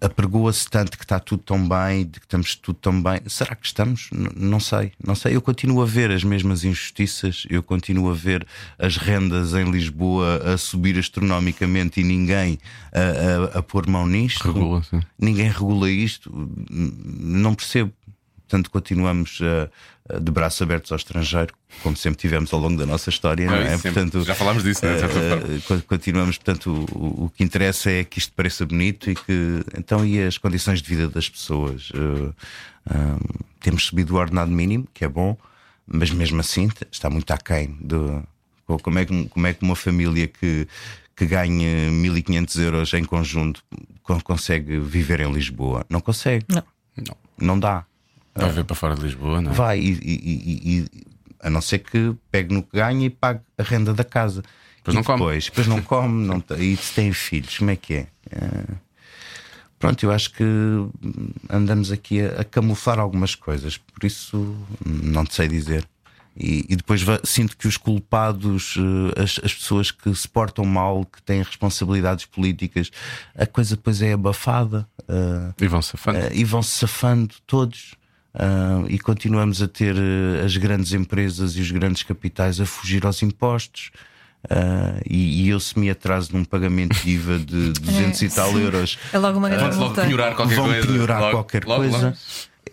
apregoa-se 0.00 0.68
tanto 0.68 0.96
que 0.98 1.04
está 1.04 1.18
tudo 1.18 1.42
tão 1.42 1.68
bem, 1.68 2.04
de 2.04 2.20
que 2.20 2.26
estamos 2.26 2.54
tudo 2.56 2.78
tão 2.80 3.02
bem. 3.02 3.20
Será 3.26 3.54
que 3.54 3.66
estamos? 3.66 4.08
N- 4.12 4.30
não 4.36 4.60
sei, 4.60 4.92
não 5.04 5.14
sei. 5.14 5.34
Eu 5.36 5.42
continuo 5.42 5.82
a 5.82 5.86
ver 5.86 6.10
as 6.10 6.24
mesmas 6.24 6.64
injustiças, 6.64 7.46
eu 7.48 7.62
continuo 7.62 8.10
a 8.10 8.14
ver 8.14 8.46
as 8.78 8.96
rendas 8.96 9.54
em 9.54 9.70
Lisboa 9.70 10.42
a 10.54 10.56
subir 10.58 10.98
astronomicamente 10.98 12.00
e 12.00 12.04
ninguém 12.04 12.58
a, 12.92 13.56
a- 13.56 13.58
a 13.58 13.62
pôr 13.62 13.86
mão 13.88 14.06
nisto. 14.06 14.44
Regula. 14.52 14.82
Ninguém 15.18 15.50
regula 15.50 15.90
isto. 15.90 16.30
Não 16.70 17.54
percebo. 17.54 17.92
Portanto, 18.48 18.70
continuamos 18.70 19.38
eh, 19.42 19.70
de 20.20 20.30
braços 20.30 20.60
abertos 20.60 20.92
ao 20.92 20.96
estrangeiro, 20.96 21.54
como 21.82 21.96
sempre 21.96 22.20
tivemos 22.20 22.52
ao 22.52 22.60
longo 22.60 22.76
da 22.76 22.84
nossa 22.84 23.08
história, 23.10 23.46
não 23.46 23.54
É, 23.56 23.74
é? 23.74 23.78
Portanto, 23.78 24.22
Já 24.22 24.34
falámos 24.34 24.62
disso, 24.62 24.84
né, 24.84 24.92
co- 25.66 25.80
continuamos, 25.88 26.36
portanto, 26.36 26.86
o, 26.92 27.24
o 27.24 27.30
que 27.30 27.42
interessa 27.42 27.90
é 27.90 28.04
que 28.04 28.18
isto 28.18 28.32
pareça 28.34 28.66
bonito 28.66 29.10
e 29.10 29.14
que 29.14 29.64
então 29.78 30.04
e 30.04 30.22
as 30.22 30.36
condições 30.36 30.82
de 30.82 30.88
vida 30.88 31.08
das 31.08 31.28
pessoas. 31.28 31.90
Ah, 32.86 33.16
temos 33.60 33.84
subido 33.86 34.14
o 34.14 34.18
ordenado 34.18 34.50
mínimo, 34.50 34.86
que 34.92 35.04
é 35.04 35.08
bom, 35.08 35.36
mas 35.86 36.10
mesmo 36.10 36.38
assim 36.40 36.68
está 36.92 37.08
muito 37.08 37.30
aquém 37.32 37.76
do 37.80 38.22
co- 38.66 38.78
como 38.78 38.98
é 38.98 39.06
que, 39.06 39.24
como 39.28 39.46
é 39.46 39.54
que 39.54 39.62
uma 39.64 39.74
família 39.76 40.28
que, 40.28 40.68
que 41.16 41.24
ganha 41.26 41.90
1500 41.90 42.56
euros 42.56 42.92
em 42.92 43.04
conjunto 43.04 43.62
con- 44.02 44.20
consegue 44.20 44.78
viver 44.78 45.20
em 45.20 45.32
Lisboa? 45.32 45.84
Não 45.88 46.00
consegue, 46.00 46.44
Não. 46.48 46.62
Não. 46.96 47.16
não 47.38 47.58
dá. 47.58 47.86
Vai 48.34 48.50
ver 48.50 48.64
para 48.64 48.74
fora 48.76 48.94
de 48.94 49.02
Lisboa, 49.02 49.40
não 49.40 49.50
é? 49.52 49.54
Vai, 49.54 49.78
e, 49.78 49.92
e- 50.02 50.78
e- 50.80 51.04
a 51.40 51.50
não 51.50 51.60
ser 51.60 51.78
que 51.80 52.14
pegue 52.30 52.52
no 52.54 52.62
que 52.62 52.76
ganha 52.76 53.06
e 53.06 53.10
pague 53.10 53.40
a 53.58 53.62
renda 53.62 53.92
da 53.94 54.04
casa. 54.04 54.42
Depois 54.78 54.94
e 54.94 54.96
não 54.96 55.04
come. 55.04 55.18
depois, 55.20 55.44
depois 55.44 55.66
não 55.66 55.82
come, 55.82 56.26
não 56.26 56.42
e 56.58 56.76
se 56.76 56.92
tem 56.94 57.12
filhos, 57.12 57.58
como 57.58 57.70
é 57.70 57.76
que 57.76 57.94
é? 57.94 58.06
Eh, 58.30 58.74
Pronto, 59.78 60.02
eu 60.02 60.10
acho 60.12 60.30
que 60.32 60.44
andamos 61.50 61.90
aqui 61.92 62.22
a, 62.22 62.40
a 62.40 62.44
camuflar 62.44 62.98
algumas 62.98 63.34
coisas, 63.34 63.76
por 63.76 64.04
isso 64.06 64.56
não 64.84 65.24
te 65.26 65.34
sei 65.34 65.46
dizer. 65.48 65.86
E, 66.36 66.64
e 66.68 66.74
depois 66.76 67.02
sinto 67.22 67.56
que 67.56 67.68
os 67.68 67.76
culpados, 67.76 68.76
eh, 69.16 69.22
as, 69.22 69.38
as 69.44 69.54
pessoas 69.54 69.90
que 69.90 70.12
se 70.14 70.26
portam 70.26 70.64
mal, 70.64 71.04
que 71.04 71.22
têm 71.22 71.42
responsabilidades 71.42 72.24
políticas, 72.24 72.90
a 73.36 73.46
coisa 73.46 73.76
depois 73.76 74.00
é 74.02 74.12
abafada. 74.14 74.88
eh, 75.06 75.52
E 75.60 75.66
vão 75.68 75.82
safando. 75.82 76.18
eh, 76.18 76.30
e 76.34 76.44
vão-se 76.44 76.70
safando 76.70 77.34
todos. 77.46 77.94
Ah, 78.34 78.82
e 78.88 78.98
continuamos 78.98 79.62
a 79.62 79.68
ter 79.68 79.94
eh, 79.96 80.44
as 80.44 80.56
grandes 80.56 80.92
empresas 80.92 81.56
e 81.56 81.60
os 81.60 81.70
grandes 81.70 82.02
capitais 82.02 82.60
a 82.60 82.66
fugir 82.66 83.06
aos 83.06 83.22
impostos. 83.22 83.90
Ah, 84.50 85.00
e, 85.08 85.44
e 85.44 85.48
eu, 85.50 85.60
se 85.60 85.78
me 85.78 85.88
atraso 85.88 86.30
num 86.32 86.44
pagamento 86.44 86.94
de 87.02 87.10
IVA 87.10 87.38
de 87.38 87.72
200 87.80 88.22
e 88.22 88.28
tal 88.30 88.50
sim. 88.52 88.60
euros, 88.62 88.98
É 89.12 89.18
logo 89.18 89.38
uma 89.38 89.48
grande 89.48 89.76
logo 89.76 89.94
penhorar 89.94 90.34
qualquer 90.34 90.56
vão 90.56 90.66
coisa. 90.66 90.86
penhorar 90.86 91.20
Logo- 91.20 91.30
qualquer 91.32 91.64
logo- 91.64 91.82
coisa. 91.88 92.06
logo. 92.06 92.16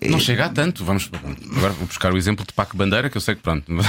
Não 0.09 0.20
chega 0.20 0.45
a 0.45 0.49
tanto. 0.49 0.84
Vamos, 0.84 1.12
agora 1.55 1.74
vou 1.74 1.86
buscar 1.86 2.12
o 2.12 2.18
exemplo 2.18 2.43
de 2.45 2.51
Paco 2.53 2.76
Bandeira, 2.76 3.07
que 3.09 3.18
eu 3.18 3.22
sei 3.22 3.36
que 3.36 3.41
pronto. 3.41 3.66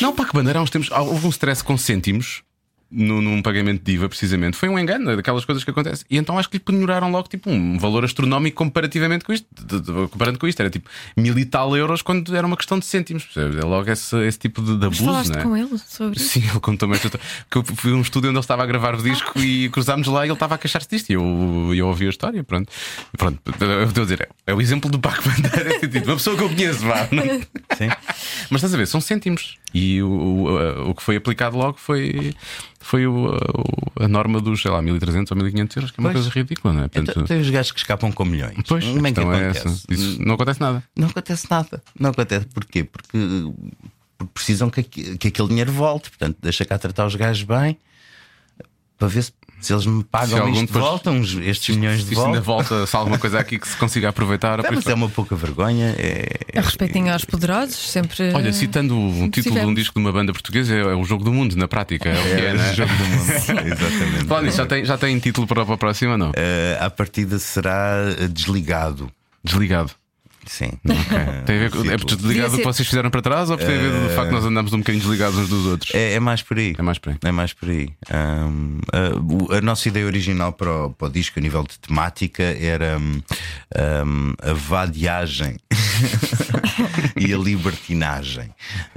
Não, 0.00 0.14
Paco 0.14 0.32
Bandeira 0.34 0.58
há 0.58 0.62
uns 0.62 0.70
tempos 0.70 0.90
houve 0.90 1.26
um 1.26 1.30
stress 1.30 1.62
com 1.62 1.76
cêntimos. 1.76 2.42
No, 2.88 3.20
num 3.20 3.42
pagamento 3.42 3.82
de 3.82 3.92
IVA, 3.94 4.08
precisamente, 4.08 4.56
foi 4.56 4.68
um 4.68 4.78
engano 4.78 5.16
daquelas 5.16 5.44
coisas 5.44 5.64
que 5.64 5.70
acontecem. 5.72 6.06
E 6.08 6.16
então 6.16 6.38
acho 6.38 6.48
que 6.48 6.56
lhe 6.56 6.62
penhoraram 6.62 7.10
logo 7.10 7.28
tipo 7.28 7.50
um 7.50 7.76
valor 7.80 8.04
astronómico 8.04 8.56
comparativamente 8.58 9.24
com 9.24 9.32
isto. 9.32 9.44
De- 9.52 9.80
de- 9.80 9.92
comparando 10.08 10.38
com 10.38 10.46
isto, 10.46 10.60
era 10.60 10.70
tipo 10.70 10.88
mil 11.16 11.36
e 11.36 11.44
tal 11.44 11.76
euros 11.76 12.00
quando 12.00 12.34
era 12.36 12.46
uma 12.46 12.56
questão 12.56 12.78
de 12.78 12.86
cêntimos. 12.86 13.24
percebes? 13.24 13.58
É 13.58 13.66
logo 13.66 13.90
esse, 13.90 14.16
esse 14.24 14.38
tipo 14.38 14.62
de, 14.62 14.68
de 14.68 14.74
Mas 14.74 14.84
abuso, 14.86 15.04
falaste 15.04 15.30
não 15.32 15.40
é? 15.40 15.42
com 15.42 15.56
ele 15.56 15.78
sobre 15.78 16.20
isso? 16.20 16.28
Sim, 16.28 16.44
ele 16.48 16.60
contou-me 16.60 16.94
esta 16.94 17.08
história. 17.08 17.26
Que 17.50 17.58
eu 17.58 17.64
fui 17.64 17.90
a 17.92 17.94
um 17.96 18.00
estúdio 18.02 18.30
onde 18.30 18.36
ele 18.38 18.44
estava 18.44 18.62
a 18.62 18.66
gravar 18.66 18.94
o 18.94 19.02
disco 19.02 19.36
e 19.40 19.68
cruzámos 19.70 20.06
lá 20.06 20.24
e 20.24 20.28
ele 20.28 20.34
estava 20.34 20.54
a 20.54 20.58
queixar-se 20.58 20.88
disto. 20.88 21.10
E 21.10 21.14
eu, 21.14 21.72
eu 21.74 21.88
ouvi 21.88 22.06
a 22.06 22.10
história. 22.10 22.44
Pronto, 22.44 22.70
pronto 23.18 23.40
eu 23.60 23.82
estou 23.88 24.02
a 24.02 24.04
dizer, 24.04 24.28
é, 24.46 24.52
é 24.52 24.54
o 24.54 24.60
exemplo 24.60 24.88
do 24.88 25.00
Paco 25.00 25.24
Bandeira. 25.28 25.74
é 25.74 25.78
tipo, 25.88 26.06
Uma 26.06 26.14
pessoa 26.16 26.36
que 26.36 26.42
eu 26.44 26.48
conheço, 26.48 26.86
vá. 26.86 27.08
não 27.10 27.22
é? 27.24 27.40
sim. 27.76 27.88
Mas 28.48 28.60
estás 28.60 28.72
a 28.72 28.76
ver, 28.76 28.86
são 28.86 29.00
cêntimos. 29.00 29.58
E 29.74 30.00
o, 30.02 30.08
o, 30.08 30.90
o 30.90 30.94
que 30.94 31.02
foi 31.02 31.16
aplicado 31.16 31.56
logo 31.58 31.76
foi, 31.78 32.32
foi 32.86 33.06
o, 33.06 33.28
a, 33.98 34.04
a 34.04 34.08
norma 34.08 34.40
dos, 34.40 34.62
sei 34.62 34.70
lá, 34.70 34.80
1300 34.80 35.30
ou 35.32 35.36
1500 35.36 35.76
euros, 35.76 35.90
que 35.90 35.98
é 35.98 36.00
uma 36.02 36.10
Pois. 36.12 36.24
coisa 36.24 36.38
ridícula, 36.38 36.72
não 36.74 36.82
é? 36.82 36.86
Então, 36.86 37.04
Portanto, 37.04 37.26
tem 37.28 37.40
os 37.40 37.50
gajos 37.50 37.72
que 37.72 37.78
escapam 37.80 38.12
com 38.12 38.24
milhões. 38.24 38.56
pois, 38.66 38.84
Como 38.84 39.06
é 39.06 39.12
que 39.12 39.20
é 39.20 39.22
acontece? 39.22 39.84
Isso 39.90 40.22
não 40.22 40.34
acontece 40.34 40.60
nada. 40.60 40.82
Não 40.96 41.08
acontece 41.08 41.46
nada. 41.50 41.82
Não 41.98 42.10
acontece. 42.10 42.46
Porquê? 42.46 42.84
Porque, 42.84 43.18
porque 44.16 44.32
precisam 44.32 44.70
que, 44.70 44.82
que 44.82 45.28
aquele 45.28 45.48
dinheiro 45.48 45.72
volte. 45.72 46.10
Portanto, 46.10 46.36
deixa 46.40 46.64
cá 46.64 46.78
tratar 46.78 47.06
os 47.06 47.14
gajos 47.14 47.42
bem. 47.42 47.76
para 48.98 49.08
ver 49.08 49.22
se, 49.22 49.32
se 49.60 49.72
eles 49.72 49.86
me 49.86 50.00
Se 50.00 50.04
pagam 50.04 50.38
algum 50.38 50.50
isto 50.52 50.60
de 50.60 50.66
depois- 50.66 50.84
volta, 50.84 51.10
uns, 51.10 51.34
estes 51.34 51.76
milhões 51.76 52.00
Se 52.00 52.06
de 52.06 52.12
isto 52.14 52.24
ainda 52.24 52.40
volta. 52.40 52.68
volta, 52.74 52.86
se 52.86 52.96
alguma 52.96 53.18
coisa 53.18 53.38
aqui 53.40 53.58
que 53.58 53.66
se 53.66 53.76
consiga 53.76 54.08
aproveitar. 54.10 54.58
Não, 54.58 54.62
depois 54.62 54.84
mas 54.84 54.86
é 54.86 54.94
uma 54.94 55.08
pouca 55.08 55.34
vergonha. 55.34 55.94
É, 55.98 56.26
A 56.56 56.60
respeitinho 56.60 57.12
aos 57.12 57.24
poderosos, 57.24 57.76
sempre. 57.90 58.32
Olha, 58.32 58.52
citando 58.52 58.94
um 58.96 59.28
título 59.30 59.58
de 59.58 59.66
um 59.66 59.74
disco 59.74 59.94
de 59.94 60.00
uma 60.00 60.12
banda 60.12 60.32
portuguesa, 60.32 60.74
é, 60.74 60.80
é 60.80 60.94
o 60.94 61.04
jogo 61.04 61.24
do 61.24 61.32
mundo, 61.32 61.56
na 61.56 61.66
prática. 61.66 62.08
É 62.08 62.18
o 62.18 62.22
que 62.22 62.28
é, 62.28 62.44
é 62.46 62.52
né? 62.54 62.70
o 62.70 62.74
jogo 62.74 62.92
do 62.94 63.04
mundo. 63.04 63.32
Exatamente. 63.32 64.44
Nisso, 64.46 64.56
já 64.58 64.66
tem, 64.66 64.84
já 64.84 64.98
tem 64.98 65.18
título 65.18 65.46
para, 65.46 65.62
a 65.62 65.76
próxima 65.76 66.16
não? 66.16 66.30
Eh, 66.36 66.78
à 66.80 66.88
partida 66.90 67.38
será 67.38 68.14
eh, 68.18 68.28
desligado. 68.28 69.10
Desligado. 69.42 69.92
Sim. 70.46 70.70
Tem 71.44 71.56
a 71.56 71.58
ver 71.58 71.70
com, 71.70 71.78
é 71.80 71.96
por 71.98 72.06
Título. 72.06 72.16
desligado 72.28 72.54
o 72.54 72.58
que 72.58 72.64
vocês 72.64 72.88
fizeram 72.88 73.10
para 73.10 73.20
trás 73.22 73.50
ou 73.50 73.58
por 73.58 73.66
tem 73.66 73.74
a 73.76 73.78
ver 73.78 73.90
do 73.90 74.14
facto 74.14 74.28
de 74.28 74.34
nós 74.34 74.44
andamos 74.44 74.72
um 74.72 74.78
bocadinho 74.78 75.02
desligados 75.02 75.36
uns 75.38 75.48
dos 75.48 75.66
outros? 75.66 75.94
É, 75.94 76.14
é 76.14 76.20
mais 76.20 76.40
por 76.42 76.56
aí. 76.58 76.74
É 76.78 76.82
mais 76.82 76.98
por 76.98 77.10
aí. 77.10 77.18
É 77.22 77.32
mais 77.32 77.52
por 77.52 77.68
aí. 77.68 77.88
Ahm, 78.10 78.78
a, 78.92 79.56
a 79.56 79.60
nossa 79.60 79.88
ideia 79.88 80.06
original 80.06 80.52
para 80.52 80.86
o, 80.86 80.90
para 80.92 81.08
o 81.08 81.10
disco, 81.10 81.38
a 81.38 81.42
nível 81.42 81.62
de 81.64 81.78
temática, 81.78 82.42
era 82.42 82.98
hum, 82.98 83.20
hum, 84.06 84.34
a 84.40 84.52
vadiagem 84.52 85.56
e 87.16 87.32
a 87.32 87.36
libertinagem. 87.38 88.50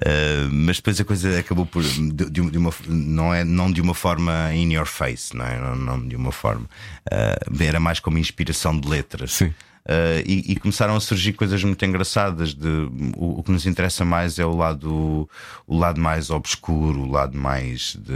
Ah, 0.06 0.48
mas 0.52 0.78
depois 0.78 1.00
a 1.00 1.04
coisa 1.06 1.40
acabou 1.40 1.66
por. 1.66 1.84
De, 1.84 2.30
de 2.30 2.58
uma- 2.58 2.74
não, 2.88 3.34
é, 3.34 3.44
não 3.44 3.72
de 3.72 3.82
uma 3.82 3.94
forma 3.94 4.54
in 4.54 4.74
your 4.74 4.86
face, 4.86 5.36
não, 5.36 5.46
é? 5.46 5.60
não, 5.60 5.76
não 5.76 6.08
de 6.08 6.16
uma 6.16 6.32
forma. 6.32 6.66
Ah, 7.12 7.38
era 7.60 7.80
mais 7.80 8.00
como 8.00 8.18
inspiração 8.18 8.80
de 8.80 8.88
letras. 8.88 9.34
Sim. 9.34 9.54
Uh, 9.90 10.22
e, 10.24 10.52
e 10.52 10.56
começaram 10.56 10.96
a 10.96 11.00
surgir 11.02 11.34
coisas 11.34 11.64
muito 11.64 11.84
engraçadas. 11.84 12.54
De, 12.54 12.68
o, 13.18 13.40
o 13.40 13.44
que 13.44 13.52
nos 13.52 13.66
interessa 13.66 14.06
mais 14.06 14.38
é 14.38 14.46
o 14.46 14.56
lado, 14.56 15.28
o 15.66 15.76
lado 15.76 16.00
mais 16.00 16.30
obscuro, 16.30 17.02
o 17.02 17.10
lado 17.10 17.36
mais 17.36 17.96
de. 17.96 18.14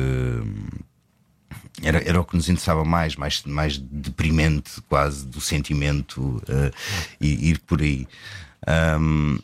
Era, 1.82 1.98
era 2.08 2.22
o 2.22 2.26
que 2.26 2.36
nos 2.36 2.48
interessava 2.48 2.86
mais, 2.86 3.16
mais, 3.16 3.42
mais 3.44 3.80
deprimente, 3.80 4.80
quase 4.88 5.26
do 5.26 5.42
sentimento 5.42 6.22
uh, 6.22 6.72
e 7.20 7.50
ir 7.50 7.60
por 7.62 7.82
aí. 7.82 8.08
Um, 9.00 9.40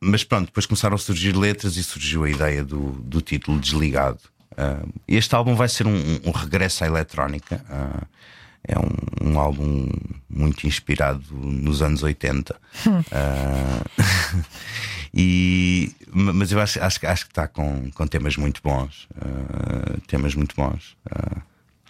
mas 0.00 0.24
pronto, 0.24 0.46
depois 0.46 0.64
começaram 0.64 0.94
a 0.94 0.98
surgir 0.98 1.36
letras 1.36 1.76
e 1.76 1.82
surgiu 1.82 2.24
a 2.24 2.30
ideia 2.30 2.64
do, 2.64 2.92
do 2.92 3.20
título 3.20 3.60
Desligado. 3.60 4.20
Uh, 4.52 4.90
este 5.06 5.34
álbum 5.34 5.54
vai 5.54 5.68
ser 5.68 5.86
um, 5.86 6.20
um 6.24 6.30
regresso 6.30 6.82
à 6.82 6.86
eletrónica. 6.86 7.62
Uh, 7.68 8.06
é 8.66 8.78
um, 8.78 9.30
um 9.32 9.38
álbum 9.38 9.88
muito 10.28 10.66
inspirado 10.66 11.22
nos 11.32 11.82
anos 11.82 12.02
80. 12.02 12.56
Uh, 12.86 13.04
e, 15.12 15.92
ma- 16.12 16.32
mas 16.32 16.50
eu 16.52 16.60
acho, 16.60 16.82
acho, 16.82 17.00
que- 17.00 17.06
acho 17.06 17.24
que 17.26 17.32
está 17.32 17.46
com, 17.46 17.90
com 17.92 18.06
temas 18.06 18.36
muito 18.36 18.60
bons. 18.62 19.06
uh, 19.16 20.00
temas 20.06 20.34
muito 20.34 20.54
bons. 20.56 20.96
Uh, 21.10 21.40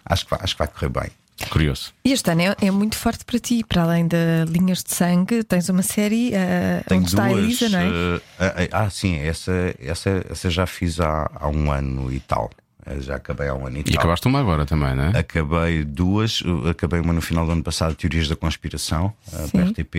acho, 0.05 0.25
que 0.25 0.31
vai, 0.31 0.39
acho 0.43 0.55
que 0.55 0.59
vai 0.59 0.67
correr 0.67 0.89
bem. 0.89 1.11
Curioso. 1.49 1.93
E 2.05 2.13
este 2.13 2.31
ano 2.31 2.41
é, 2.43 2.55
é 2.61 2.71
muito 2.71 2.95
forte 2.97 3.25
para 3.25 3.37
ti, 3.37 3.61
para 3.67 3.83
além 3.83 4.07
de 4.07 4.45
linhas 4.47 4.81
de 4.81 4.93
sangue, 4.93 5.43
tens 5.43 5.67
uma 5.67 5.83
série 5.83 6.29
uh, 6.29 6.87
Tenho 6.87 7.01
onde 7.01 7.09
está 7.09 7.25
a. 7.25 7.31
Elisa, 7.33 7.67
não 7.67 7.79
é? 7.79 7.87
uh, 7.89 8.21
ah, 8.39 8.83
ah, 8.83 8.89
sim, 8.89 9.17
essa, 9.17 9.51
essa, 9.79 10.25
essa 10.29 10.49
já 10.49 10.65
fiz 10.65 10.97
há, 11.01 11.29
há 11.35 11.49
um 11.49 11.69
ano 11.71 12.11
e 12.11 12.21
tal. 12.21 12.49
Uh, 12.87 13.01
Já 13.01 13.15
acabei 13.15 13.47
há 13.47 13.53
um 13.55 13.65
ano 13.67 13.77
e, 13.77 13.79
E 13.81 13.83
tal. 13.83 13.97
acabaste 13.99 14.27
uma 14.27 14.39
agora 14.39 14.65
também, 14.65 14.95
não 14.95 15.05
é? 15.05 15.17
Acabei 15.19 15.83
duas, 15.83 16.41
uh, 16.41 16.69
acabei 16.69 16.99
uma 16.99 17.13
no 17.13 17.21
final 17.21 17.45
do 17.45 17.51
ano 17.51 17.63
passado, 17.63 17.95
Teorias 17.95 18.27
da 18.27 18.35
Conspiração, 18.35 19.13
para 19.29 19.47
Sim. 19.47 19.71
RTP, 19.71 19.95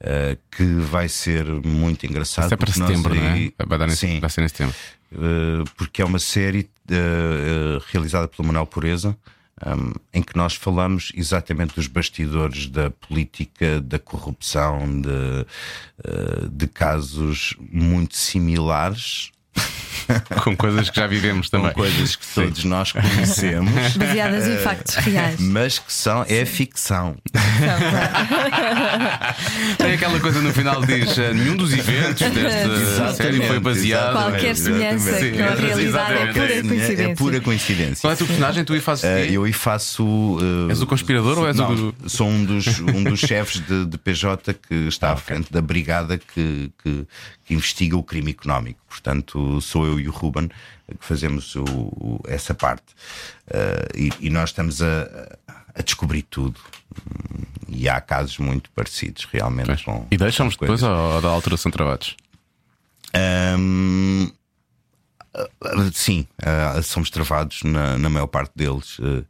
uh, 0.00 0.38
que 0.50 0.64
vai 0.64 1.08
ser 1.08 1.44
muito 1.46 2.06
engraçado. 2.06 2.44
Isso 2.46 2.54
é 2.54 2.56
para 2.56 2.72
setembro, 2.72 3.14
não 3.14 3.22
é? 3.22 3.32
aí- 3.32 3.54
Vai, 3.66 3.78
dar 3.78 3.86
nesse, 3.86 4.06
Sim, 4.06 4.20
vai 4.20 4.30
ser 4.30 4.40
nesse 4.42 4.54
tempo. 4.54 4.74
uh, 5.12 5.64
porque 5.76 6.00
é 6.02 6.04
uma 6.04 6.18
série 6.18 6.68
uh, 6.90 7.78
uh, 7.78 7.82
realizada 7.92 8.28
pelo 8.28 8.46
Manuel 8.46 8.66
Pureza. 8.66 9.16
um, 9.66 9.92
em 10.12 10.22
que 10.22 10.36
nós 10.36 10.54
falamos 10.54 11.10
exatamente 11.16 11.74
dos 11.74 11.86
bastidores 11.86 12.66
da 12.68 12.90
política, 12.90 13.80
da 13.80 13.98
corrupção, 13.98 15.00
de, 15.00 15.08
uh, 15.08 16.48
de 16.50 16.66
casos 16.66 17.54
muito 17.72 18.14
similares 18.18 19.30
Com 20.44 20.56
coisas 20.56 20.90
que 20.90 20.96
já 21.00 21.06
vivemos 21.06 21.48
com 21.48 21.58
também. 21.58 21.72
coisas 21.72 22.16
que 22.16 22.26
todos 22.34 22.64
nós 22.64 22.92
conhecemos. 22.92 23.72
Baseadas 23.96 24.46
em 24.46 24.56
factos 24.58 24.94
reais. 24.96 25.40
Mas 25.40 25.78
que 25.78 25.92
são, 25.92 26.24
é 26.28 26.44
ficção. 26.44 27.16
Tem 29.78 29.92
aquela 29.94 30.18
coisa 30.20 30.40
no 30.40 30.52
final 30.52 30.80
que 30.82 31.00
diz: 31.00 31.18
eh, 31.18 31.32
nenhum 31.34 31.56
dos 31.56 31.72
eventos 31.72 32.28
desta 32.30 33.14
série 33.14 33.46
foi 33.46 33.60
baseado. 33.60 34.12
Qualquer 34.12 34.56
semelhança 34.56 35.18
Sim, 35.18 35.32
com 35.32 35.42
a 35.44 35.54
realidade 35.54 36.12
é 36.14 36.26
pura 36.32 36.52
É- 36.54 36.62
coincidência. 36.62 37.02
É 37.02 37.14
pura 37.14 37.40
coincidência. 37.40 38.00
Qual 38.02 38.10
é 38.10 38.14
o 38.14 38.16
teu 38.16 38.26
personagem? 38.26 38.64
Tu 38.64 38.72
aí 38.72 38.80
fazes 38.80 39.04
o 39.04 39.06
Eh, 39.06 39.26
quê? 39.26 39.36
eu 39.36 39.44
aí 39.44 39.52
faço. 39.52 40.04
uh, 40.04 40.70
És 40.70 40.80
o 40.82 40.86
conspirador 40.86 41.38
ou 41.38 41.46
és 41.46 41.56
não, 41.56 41.72
o- 41.74 41.94
Sou 42.08 42.28
um 42.28 42.44
dos, 42.44 42.66
um 42.80 43.04
dos 43.04 43.20
chefes 43.20 43.60
de, 43.66 43.84
de 43.86 43.98
PJ 43.98 44.54
que 44.54 44.74
está 44.88 45.12
à 45.12 45.16
frente 45.16 45.52
da 45.52 45.60
brigada 45.60 46.18
que, 46.18 46.70
que, 46.82 47.06
que 47.46 47.54
investiga 47.54 47.96
o 47.96 48.02
crime 48.02 48.32
económico. 48.32 48.80
Portanto, 48.88 49.60
sou 49.62 49.86
eu 49.86 49.98
e 50.00 50.08
o 50.08 50.10
Ruben 50.10 50.48
que 50.48 50.96
fazemos 51.06 51.54
o- 51.56 51.62
o- 51.64 52.20
essa 52.26 52.54
parte. 52.54 52.84
Eh, 53.48 53.88
e, 53.96 54.26
e 54.26 54.30
nós 54.30 54.50
estamos 54.50 54.82
a, 54.82 55.38
a 55.74 55.80
descobrir 55.82 56.22
tudo. 56.22 56.60
Hum, 56.98 57.42
E 57.68 57.88
há 57.88 58.00
casos 58.00 58.38
muito 58.38 58.70
parecidos, 58.70 59.24
realmente. 59.32 59.66
Pois. 59.66 59.82
com- 59.82 60.06
E 60.10 60.16
deixamos 60.16 60.54
depois 60.56 60.82
ou 60.82 61.20
da 61.22 61.28
altura 61.28 61.56
são 61.56 61.70
travados? 61.70 62.16
Ahm, 63.14 64.30
ah, 65.34 65.48
ah, 65.64 65.90
sim, 65.92 66.26
ah, 66.42 66.80
somos 66.82 67.10
travados 67.10 67.62
na, 67.62 67.98
na 67.98 68.08
maior 68.08 68.26
parte 68.26 68.52
deles. 68.54 68.98
ah, 69.02 69.24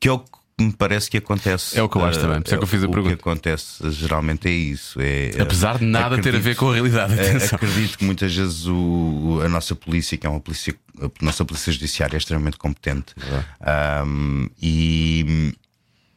que 0.00 0.08
é 0.08 0.12
o 0.12 0.18
que 0.18 0.30
me 0.60 0.72
parece 0.72 1.10
que 1.10 1.16
acontece. 1.16 1.76
É 1.78 1.82
o 1.82 1.88
que 1.88 1.96
eu 1.96 2.04
acho 2.04 2.18
ah, 2.18 2.22
também, 2.22 2.40
por 2.40 2.46
isso 2.46 2.54
é 2.54 2.58
que 2.58 2.64
eu 2.64 2.68
fiz 2.68 2.82
a 2.84 2.86
o 2.86 2.90
pergunta. 2.90 3.16
que 3.16 3.20
acontece 3.20 3.90
geralmente 3.90 4.46
é 4.48 4.52
isso. 4.52 5.00
É, 5.00 5.30
Apesar 5.40 5.78
de 5.78 5.84
nada 5.84 6.20
ter 6.20 6.34
a 6.34 6.38
ver 6.38 6.54
com 6.54 6.70
a 6.70 6.74
realidade. 6.74 7.18
é, 7.18 7.30
Atenção. 7.30 7.56
acredito 7.56 7.98
que 7.98 8.04
muitas 8.04 8.34
vezes 8.34 8.66
o- 8.66 9.40
a 9.44 9.48
nossa 9.48 9.74
polícia, 9.74 10.16
que 10.16 10.26
é 10.26 10.30
uma 10.30 10.40
polícia, 10.40 10.74
a 11.00 11.24
nossa 11.24 11.44
polícia 11.44 11.72
judiciária 11.72 12.16
é 12.16 12.18
extremamente 12.18 12.56
competente. 12.56 13.14
Ahm, 13.60 14.46
e 14.62 15.52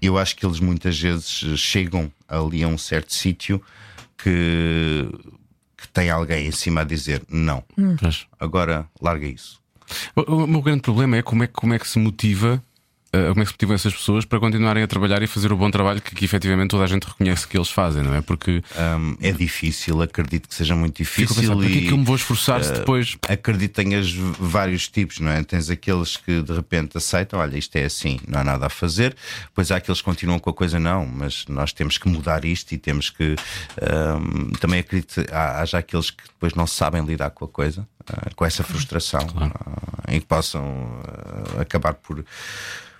eu 0.01 0.17
acho 0.17 0.35
que 0.35 0.45
eles 0.45 0.59
muitas 0.59 0.99
vezes 0.99 1.29
chegam 1.59 2.11
ali 2.27 2.63
a 2.63 2.67
um 2.67 2.77
certo 2.77 3.13
sítio 3.13 3.59
que, 4.17 5.09
que 5.77 5.87
tem 5.89 6.09
alguém 6.09 6.47
em 6.47 6.51
cima 6.51 6.81
a 6.81 6.83
dizer 6.83 7.23
não, 7.29 7.63
Pois. 7.99 8.27
agora 8.39 8.87
larga 9.01 9.25
isso. 9.27 9.59
O, 10.15 10.43
o 10.43 10.47
meu 10.47 10.61
grande 10.61 10.81
problema 10.81 11.17
é 11.17 11.21
como 11.21 11.43
é, 11.43 11.47
como 11.47 11.73
é 11.73 11.79
que 11.79 11.87
se 11.87 11.97
motiva. 11.97 12.61
Eh, 13.17 13.29
Como 13.29 13.41
é 13.41 13.43
que 13.43 13.49
se 13.49 13.53
motivam 13.53 13.75
essas 13.75 13.93
pessoas 13.93 14.25
para 14.25 14.39
continuarem 14.39 14.83
a 14.83 14.87
trabalhar 14.87 15.21
e 15.21 15.27
fazer 15.27 15.51
o 15.51 15.57
bom 15.57 15.69
trabalho 15.71 16.01
que, 16.01 16.13
que 16.15 16.25
efetivamente 16.25 16.69
toda 16.69 16.83
a 16.83 16.87
gente 16.87 17.03
reconhece 17.05 17.47
que 17.47 17.57
eles 17.57 17.69
fazem, 17.69 18.03
não 18.03 18.13
é? 18.13 18.21
Porque 18.21 18.63
Ahm, 18.75 19.15
é 19.21 19.31
difícil, 19.31 20.01
acredito 20.01 20.47
que 20.47 20.55
seja 20.55 20.75
muito 20.75 21.03
fico 21.05 21.33
difícil. 21.33 21.51
a 21.53 21.55
pensar, 21.55 21.67
que 21.71 21.77
é 21.77 21.81
e- 21.81 21.87
que 21.87 21.93
eu 21.93 21.97
me 21.97 22.03
vou 22.05 22.15
esforçar 22.15 22.63
se 22.63 22.71
depois. 22.73 23.17
Acredito 23.27 23.73
que 23.75 23.83
tenhas 23.83 24.11
vários 24.13 24.87
tipos, 24.87 25.19
não 25.19 25.31
é? 25.31 25.43
Tens 25.43 25.69
aqueles 25.69 26.17
que 26.17 26.41
de 26.41 26.53
repente 26.53 26.97
aceitam, 26.97 27.39
olha, 27.39 27.57
isto 27.57 27.75
é 27.75 27.85
assim, 27.85 28.19
não 28.27 28.39
há 28.39 28.43
nada 28.43 28.65
a 28.67 28.69
fazer. 28.69 29.15
Depois 29.47 29.71
há 29.71 29.77
aqueles 29.77 29.99
que 29.99 30.05
continuam 30.05 30.39
com 30.39 30.49
a 30.49 30.53
coisa, 30.53 30.79
não, 30.79 31.05
mas 31.05 31.45
nós 31.47 31.73
temos 31.73 31.97
que 31.97 32.07
mudar 32.07 32.45
isto 32.45 32.71
e 32.73 32.77
temos 32.77 33.09
que. 33.09 33.35
ahm, 33.81 34.51
também 34.59 34.79
acredito 34.79 35.23
que 35.23 35.33
há, 35.33 35.61
haja 35.61 35.77
aqueles 35.77 36.11
que 36.11 36.23
depois 36.27 36.53
não 36.53 36.67
sabem 36.67 37.03
lidar 37.05 37.29
com 37.31 37.45
a 37.45 37.47
coisa, 37.47 37.87
ah, 38.09 38.29
com 38.35 38.45
essa 38.45 38.63
frustração, 38.63 39.21
ah, 39.37 40.11
em 40.13 40.19
que 40.19 40.25
possam 40.25 41.01
ah, 41.57 41.61
acabar 41.61 41.93
por. 41.93 42.23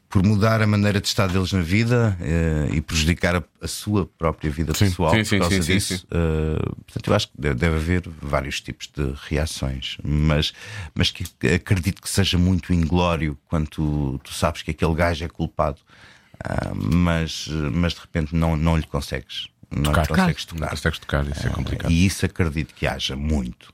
Por 0.10 0.24
mudar 0.24 0.62
a 0.62 0.68
maneira 0.68 1.02
de 1.02 1.08
estar 1.08 1.28
deles 1.28 1.52
na 1.52 1.62
vida 1.62 2.18
eh, 2.22 2.70
e 2.72 2.82
prejudicar 2.82 3.36
a, 3.36 3.44
a 3.62 3.68
sua 3.68 4.06
própria 4.18 4.50
vida 4.50 4.74
Sim, 4.74 4.86
pessoal 4.86 5.12
sim, 5.12 5.24
por 5.24 5.40
causa 5.40 5.62
sim, 5.62 5.74
disso. 5.74 6.08
Uh, 6.08 6.76
portanto, 6.86 7.08
eu 7.08 7.14
acho 7.14 7.28
que 7.28 7.34
deve, 7.38 7.66
haver 7.76 8.04
vários 8.22 8.62
tipos 8.62 8.88
de 8.88 9.14
reações, 9.28 9.98
mas, 10.04 10.54
mas 10.96 11.12
que 11.12 11.26
acredito 11.54 12.02
que 12.02 12.10
seja 12.10 12.38
muito 12.38 12.74
inglório 12.74 13.38
quando 13.50 13.68
tu, 13.68 14.22
tu 14.24 14.34
sabes 14.34 14.62
que 14.62 14.72
aquele 14.72 14.96
gajo 14.96 15.26
é 15.26 15.28
culpado, 15.28 15.80
Ah, 16.40 16.72
mas, 16.74 17.48
mas 17.74 17.94
de 17.94 18.00
repente 18.00 18.36
não, 18.36 18.56
não 18.56 18.78
lhe 18.78 18.86
consegues. 18.86 19.48
Não 19.70 19.92
lhe 19.92 20.08
consegues 20.08 20.46
Não 20.46 20.56
tocar. 20.56 20.70
consegues 20.70 21.00
tocar, 21.00 21.28
isso 21.28 21.48
é 21.48 21.50
complicado. 21.50 21.92
E 21.92 22.06
isso 22.06 22.26
acredito 22.26 22.74
que 22.74 22.88
haja 22.88 23.16
muito. 23.16 23.74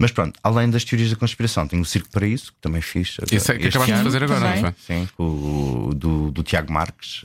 Mas 0.00 0.10
pronto, 0.10 0.38
além 0.42 0.70
das 0.70 0.82
teorias 0.82 1.10
da 1.10 1.16
conspiração, 1.16 1.68
tenho 1.68 1.82
o 1.82 1.84
Circo 1.84 2.08
para 2.10 2.26
isso, 2.26 2.52
que 2.52 2.58
também 2.60 2.80
fiz. 2.80 3.18
Isso 3.30 3.52
é 3.52 3.58
que 3.58 3.68
acabaste 3.68 3.94
de 3.94 4.02
fazer 4.02 4.24
agora, 4.24 4.40
também. 4.40 4.62
não 4.62 4.72
foi? 4.72 4.96
Sim, 4.96 5.08
o, 5.18 5.92
do, 5.94 6.30
do 6.30 6.42
Tiago 6.42 6.72
Marques. 6.72 7.24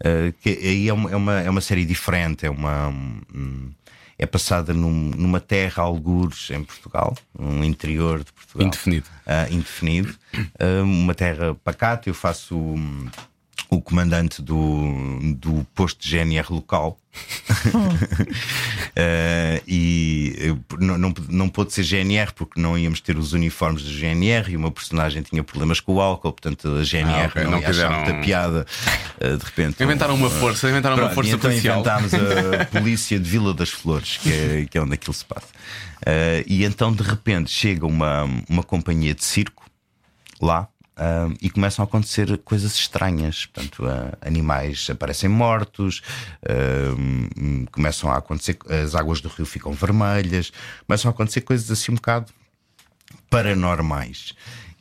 eh, 0.00 0.32
que 0.40 0.48
aí 0.50 0.88
é 0.88 0.92
uma, 0.92 1.10
é, 1.10 1.16
uma, 1.16 1.40
é 1.40 1.50
uma 1.50 1.60
série 1.60 1.84
diferente, 1.84 2.46
é 2.46 2.50
uma. 2.50 2.88
hum, 2.88 3.70
é 4.16 4.26
passada 4.26 4.72
num- 4.72 5.10
numa 5.16 5.40
terra, 5.40 5.82
algures, 5.82 6.48
em 6.50 6.62
Portugal, 6.62 7.16
no 7.36 7.64
interior 7.64 8.22
de 8.22 8.32
Portugal. 8.32 8.68
Indefinido. 8.68 9.06
Ah, 9.26 9.48
indefinido. 9.50 10.14
Ah, 10.58 10.82
uma 10.84 11.14
terra 11.14 11.54
pacata, 11.64 12.08
eu 12.08 12.14
faço 12.14 12.56
hum, 12.56 13.08
o 13.74 13.82
comandante 13.82 14.40
do, 14.42 15.18
do 15.36 15.66
posto 15.74 16.02
de 16.02 16.08
GNR 16.10 16.46
local. 16.50 16.98
Uh, 17.76 19.62
e 19.68 20.54
não, 20.80 20.98
não, 20.98 21.14
não 21.28 21.48
pôde 21.48 21.72
ser 21.72 21.82
GNR 21.84 22.32
porque 22.34 22.60
não 22.60 22.76
íamos 22.76 23.00
ter 23.00 23.16
os 23.16 23.32
uniformes 23.32 23.82
do 23.84 23.90
GNR 23.92 24.52
e 24.52 24.58
meu 24.58 24.70
personagem 24.70 25.22
tinha 25.22 25.42
problemas 25.44 25.78
com 25.80 25.94
o 25.94 26.00
álcool, 26.00 26.32
portanto 26.32 26.68
a 26.76 26.82
GNR 26.82 27.20
Ah, 27.24 27.26
ok, 27.26 27.44
não, 27.44 27.50
não 27.52 27.58
ia 27.60 27.68
achar 27.68 27.72
quiseram- 27.88 28.04
muita 28.04 28.14
piada. 28.24 28.66
uh, 29.20 29.36
de 29.36 29.44
repente. 29.44 29.82
Inventaram 29.82 30.14
uma 30.14 30.26
um- 30.26 30.30
força, 30.30 30.68
inventaram 30.68 30.96
uma 30.96 31.02
Pronto, 31.04 31.14
força 31.14 31.30
e 31.30 31.34
então 31.34 31.50
policial. 31.50 31.74
inventámos 31.80 32.12
a 32.14 32.64
polícia 32.80 33.18
de 33.18 33.30
Vila 33.30 33.54
das 33.54 33.70
Flores, 33.70 34.16
que 34.18 34.32
é, 34.32 34.66
que 34.68 34.76
é 34.78 34.82
onde 34.82 34.94
aquilo 34.94 35.14
se 35.14 35.24
passa. 35.24 35.46
Uh, 36.02 36.42
e 36.46 36.64
então 36.64 36.92
de 36.92 37.02
repente 37.02 37.50
chega 37.50 37.86
uma, 37.86 38.24
uma 38.48 38.62
companhia 38.62 39.14
de 39.14 39.24
circo 39.24 39.64
lá. 40.40 40.68
Ah, 40.96 41.28
e 41.40 41.50
começam 41.50 41.84
a 41.84 41.88
acontecer 41.88 42.38
coisas 42.38 42.74
estranhas, 42.74 43.46
portanto, 43.46 43.84
ah, 43.86 44.16
animais 44.20 44.88
aparecem 44.90 45.28
mortos, 45.28 46.02
hum, 46.98 47.66
começam 47.70 48.10
a 48.10 48.18
acontecer, 48.18 48.58
as 48.68 48.94
águas 48.94 49.20
do 49.20 49.28
rio 49.28 49.46
ficam 49.46 49.72
vermelhas, 49.72 50.52
começam 50.86 51.10
a 51.10 51.14
acontecer 51.14 51.40
coisas 51.40 51.70
assim 51.70 51.92
um 51.92 51.96
bocado 51.96 52.32
paranormais. 53.28 54.34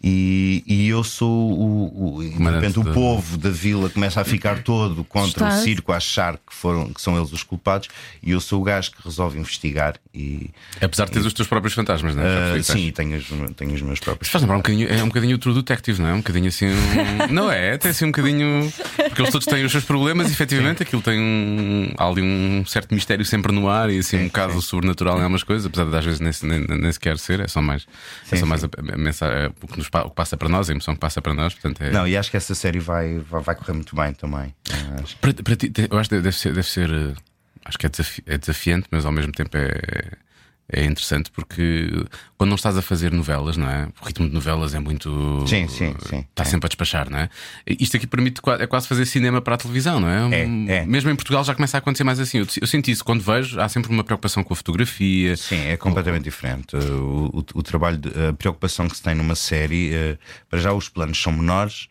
E, 0.06 0.64
e 0.68 0.90
eu 0.90 1.02
sou 1.02 1.30
o, 1.54 2.16
o, 2.18 2.24
e 2.24 2.30
de 2.30 2.44
repente 2.44 2.78
o 2.78 2.84
povo 2.84 3.38
da 3.38 3.50
vila 3.50 3.90
começa 3.90 4.20
a 4.20 4.26
ficar 4.26 4.62
todo 4.62 5.02
contra 5.06 5.48
Está. 5.48 5.60
o 5.60 5.64
circo, 5.64 5.94
a 5.94 5.96
achar 5.98 6.34
que, 6.36 6.54
foram, 6.54 6.92
que 6.92 7.02
são 7.02 7.16
eles 7.18 7.32
os 7.32 7.42
culpados, 7.42 7.88
e 8.22 8.32
eu 8.32 8.42
sou 8.42 8.60
o 8.60 8.64
gajo 8.66 8.92
que 8.92 9.02
resolve 9.02 9.40
investigar. 9.40 9.96
E 10.14 10.50
Apesar 10.82 11.06
de 11.06 11.12
teres 11.12 11.26
os 11.26 11.34
teus 11.34 11.48
próprios 11.48 11.74
fantasmas, 11.74 12.16
não 12.16 12.24
é? 12.24 12.52
Percebi, 12.54 12.82
sim, 12.82 12.92
tenho 12.92 13.18
os, 13.18 13.26
tenho 13.56 13.74
os 13.74 13.82
meus 13.82 14.00
próprios. 14.02 14.30
Faz 14.30 14.42
lembrar 14.42 14.58
um 14.58 14.60
bocadinho, 14.60 14.90
é 14.92 15.02
um 15.02 15.08
bocadinho 15.08 15.36
o 15.36 15.40
True 15.40 15.56
Detective, 15.56 16.02
não 16.02 16.10
é? 16.10 16.14
Um 16.14 16.18
bocadinho 16.18 16.48
assim. 16.48 16.66
um- 16.68 16.74
Não 17.34 17.50
é? 17.50 17.78
Tem 17.78 17.92
assim 17.92 18.06
um 18.06 18.12
bocadinho. 18.12 18.72
Porque 19.14 19.22
eles 19.22 19.32
todos 19.32 19.46
têm 19.48 19.64
os 19.64 19.72
seus 19.72 19.84
problemas 19.86 20.30
e 20.30 20.32
efetivamente 20.34 20.84
aquilo 20.84 21.02
tem 21.02 21.20
um. 21.20 21.94
Há 21.98 22.08
ali 22.08 22.22
um 22.22 22.66
certo 22.66 22.94
mistério 22.94 23.24
sempre 23.26 23.52
no 23.52 23.70
ar 23.70 23.90
e 23.90 24.00
assim 24.00 24.18
um 24.18 24.26
bocado 24.26 24.62
sobrenatural 24.62 25.18
em 25.18 25.22
algumas 25.22 25.44
coisas, 25.44 25.66
apesar 25.66 25.86
de 25.90 25.96
às 25.98 26.06
vezes 26.06 26.20
nem, 26.20 26.60
nem, 26.60 26.78
nem 26.80 26.92
sequer 26.92 27.18
ser, 27.18 27.40
é 27.40 27.48
só 27.48 27.62
mais, 27.62 27.84
é 27.84 28.36
Sim, 28.36 28.38
só 28.38 28.46
mais 28.46 28.64
a, 28.64 28.68
a 28.94 28.98
mensagem, 28.98 29.52
o, 29.62 29.68
que 29.68 29.78
nos, 29.78 29.88
o 29.88 30.10
que 30.10 30.16
passa 30.16 30.36
para 30.36 30.50
nós, 30.50 30.70
a 30.70 30.74
emoção 30.74 30.94
que 30.94 31.00
passa 31.00 31.22
para 31.22 31.34
nós. 31.34 31.54
Portanto, 31.54 31.82
é, 31.82 31.92
Não, 31.92 32.08
e 32.08 32.18
acho 32.18 32.32
que 32.32 32.38
essa 32.38 32.56
série 32.56 32.80
vai, 32.80 33.20
vai, 33.20 33.42
vai 33.42 33.56
correr 33.56 33.74
muito 33.74 33.96
bem 33.96 34.14
também. 34.14 34.54
Ah, 34.72 35.02
acho 35.04 35.16
Para, 35.18 35.34
para 35.34 35.56
ti, 35.56 35.72
eu 35.90 35.98
acho 35.98 36.10
que 36.10 36.16
deve 36.20 36.36
ser, 36.36 36.54
deve 36.54 36.68
ser 36.68 36.90
eh, 36.92 37.14
acho 37.66 37.78
que 37.78 37.86
é, 37.86 37.90
desafi- 37.90 38.24
é 38.26 38.38
desafiante, 38.38 38.88
mas 38.92 39.06
ao 39.06 39.12
mesmo 39.12 39.32
tempo 39.32 39.56
é, 39.58 39.72
é 40.72 40.86
interessante 40.86 41.30
porque 41.32 41.90
quando 42.38 42.50
não 42.50 42.56
estás 42.56 42.78
a 42.78 42.82
fazer 42.82 43.12
novelas, 43.12 43.58
não 43.58 43.70
é? 43.70 43.88
O 44.02 44.06
ritmo 44.06 44.28
de 44.28 44.34
novelas 44.34 44.74
é 44.74 44.80
muito. 44.80 45.44
Sim, 45.48 45.68
sim, 45.68 45.94
sim. 46.08 46.26
Está 46.30 46.44
É. 46.44 46.46
sempre 46.46 46.68
a 46.68 46.70
despachar, 46.70 47.10
não 47.10 47.18
é? 47.20 47.30
Isto 47.68 47.98
aqui 47.98 48.08
permite 48.08 48.42
é 48.60 48.66
quase 48.66 48.88
fazer 48.88 49.06
cinema 49.06 49.42
para 49.42 49.56
a 49.56 49.58
televisão, 49.58 50.00
não 50.00 50.08
é? 50.10 50.36
É, 50.36 50.78
é. 50.78 50.86
Mesmo 50.86 51.10
em 51.10 51.16
Portugal 51.16 51.44
já 51.44 51.54
começa 51.54 51.78
a 51.78 51.80
acontecer 51.80 52.04
mais 52.04 52.20
assim. 52.20 52.40
Eu, 52.40 52.48
eu 52.62 52.68
senti 52.68 52.92
isso 52.92 53.04
quando 53.04 53.22
vejo, 53.22 53.60
há 53.60 53.68
sempre 53.70 53.92
uma 53.92 54.04
preocupação 54.04 54.44
com 54.44 54.54
a 54.54 54.58
fotografia. 54.58 55.36
Sim, 55.38 55.60
é 55.68 55.78
completamente 55.78 56.24
diferente. 56.24 56.76
O, 56.76 57.30
o- 57.34 57.46
o 57.60 57.64
trabalho, 57.64 57.98
de- 57.98 58.10
a 58.30 58.34
preocupação 58.34 58.88
que 58.88 58.96
se 58.96 59.04
tem 59.04 59.14
numa 59.16 59.36
série, 59.36 59.94
eh, 59.94 60.18
para 60.50 60.60
já 60.60 60.72
os 60.74 60.90
planos 60.90 61.22
são 61.22 61.32
menores, 61.34 61.88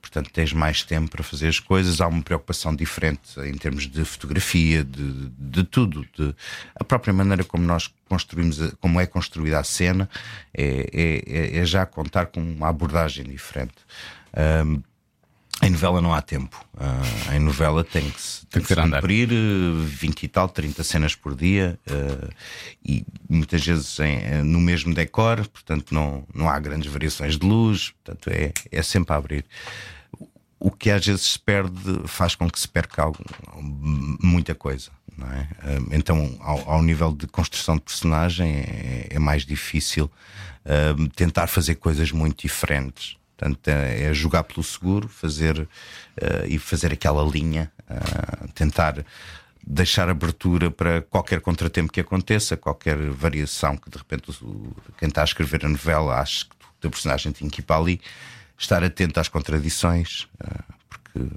portanto 0.00 0.30
tens 0.32 0.52
mais 0.52 0.82
tempo 0.82 1.10
para 1.10 1.22
fazer 1.22 1.48
as 1.48 1.58
coisas. 1.60 2.00
Há 2.00 2.06
uma 2.08 2.22
preocupação 2.22 2.74
diferente 2.74 3.38
em 3.40 3.54
termos 3.54 3.86
de 3.88 4.04
fotografia, 4.04 4.84
de, 4.84 5.28
de 5.38 5.64
tudo. 5.64 6.04
De, 6.16 6.34
a 6.74 6.84
própria 6.84 7.12
maneira 7.14 7.44
como 7.44 7.64
nós 7.64 7.92
construímos, 8.08 8.58
como 8.80 9.00
é 9.00 9.06
construída 9.06 9.58
a 9.58 9.64
cena, 9.64 10.08
é, 10.52 10.88
é- 10.92 11.22
é- 11.26 11.58
é 11.58 11.64
já 11.64 11.86
contar 11.86 12.26
com 12.26 12.40
uma 12.40 12.68
abordagem 12.68 13.24
diferente. 13.24 13.74
Em 15.62 15.70
novela 15.70 16.00
não 16.00 16.12
há 16.12 16.20
tempo. 16.20 16.64
Ah, 16.78 17.34
em 17.36 17.38
novela 17.38 17.84
tem 17.84 18.10
que 18.10 18.20
se, 18.20 18.44
Tem 18.46 18.60
que 18.62 18.68
ser 18.68 18.78
a 18.80 18.84
andar. 18.84 19.00
cumprir 19.00 19.28
eh, 19.32 19.84
20 19.86 20.22
e 20.24 20.28
tal, 20.28 20.48
30 20.48 20.82
cenas 20.82 21.14
por 21.14 21.36
dia 21.36 21.78
eh, 21.86 22.28
e 22.84 23.04
muitas 23.28 23.64
vezes 23.64 23.98
em- 24.00 24.18
eh, 24.18 24.42
no 24.42 24.60
mesmo 24.60 24.92
decor, 24.92 25.46
portanto 25.48 25.94
não, 25.94 26.26
não 26.34 26.48
há 26.48 26.58
grandes 26.58 26.90
variações 26.90 27.38
de 27.38 27.46
luz, 27.46 27.90
portanto 28.02 28.28
é, 28.28 28.52
é 28.70 28.82
sempre 28.82 29.12
a 29.14 29.16
abrir. 29.16 29.44
O 30.58 30.70
que 30.70 30.90
às 30.90 31.04
vezes 31.04 31.22
se 31.22 31.38
perde 31.38 32.02
faz 32.06 32.34
com 32.34 32.48
que 32.50 32.58
se 32.58 32.68
perca 32.68 33.02
algo- 33.02 33.24
muita 34.20 34.54
coisa. 34.54 34.90
Não 35.16 35.26
é? 35.30 35.48
Eh, 35.62 35.78
Então, 35.92 36.36
ao, 36.40 36.70
ao 36.70 36.82
nível 36.82 37.12
de 37.12 37.26
construção 37.26 37.76
de 37.76 37.82
personagem, 37.82 38.50
é, 38.50 39.06
é 39.10 39.18
mais 39.18 39.44
difícil 39.44 40.10
eh, 40.64 40.94
tentar 41.14 41.46
fazer 41.48 41.74
coisas 41.76 42.10
muito 42.12 42.42
diferentes. 42.42 43.16
Portanto, 43.42 43.68
é 43.68 44.04
é 44.04 44.14
jogar 44.14 44.44
pelo 44.44 44.62
seguro, 44.62 45.08
fazer 45.08 45.68
eh, 46.16 46.46
e 46.48 46.58
fazer 46.60 46.92
aquela 46.92 47.24
linha, 47.28 47.72
eh, 47.90 48.46
tentar 48.54 49.04
deixar 49.66 50.08
abertura 50.08 50.70
para 50.70 51.02
qualquer 51.02 51.40
contratempo 51.40 51.92
que 51.92 52.00
aconteça, 52.00 52.56
qualquer 52.56 52.96
variação 53.10 53.76
que 53.76 53.90
de 53.90 53.98
repente 53.98 54.30
o- 54.42 54.74
quem 54.96 55.08
está 55.08 55.22
a 55.22 55.24
escrever 55.24 55.64
a 55.66 55.68
novela 55.68 56.20
acha 56.20 56.44
que 56.44 56.54
o 56.54 56.80
teu 56.80 56.90
personagem 56.90 57.32
tem 57.32 57.48
que 57.48 57.60
ir 57.60 57.64
para 57.64 57.76
ali, 57.80 58.00
estar 58.56 58.82
atento 58.84 59.18
às 59.18 59.28
contradições, 59.28 60.28
eh, 60.40 60.62
porque 60.88 61.34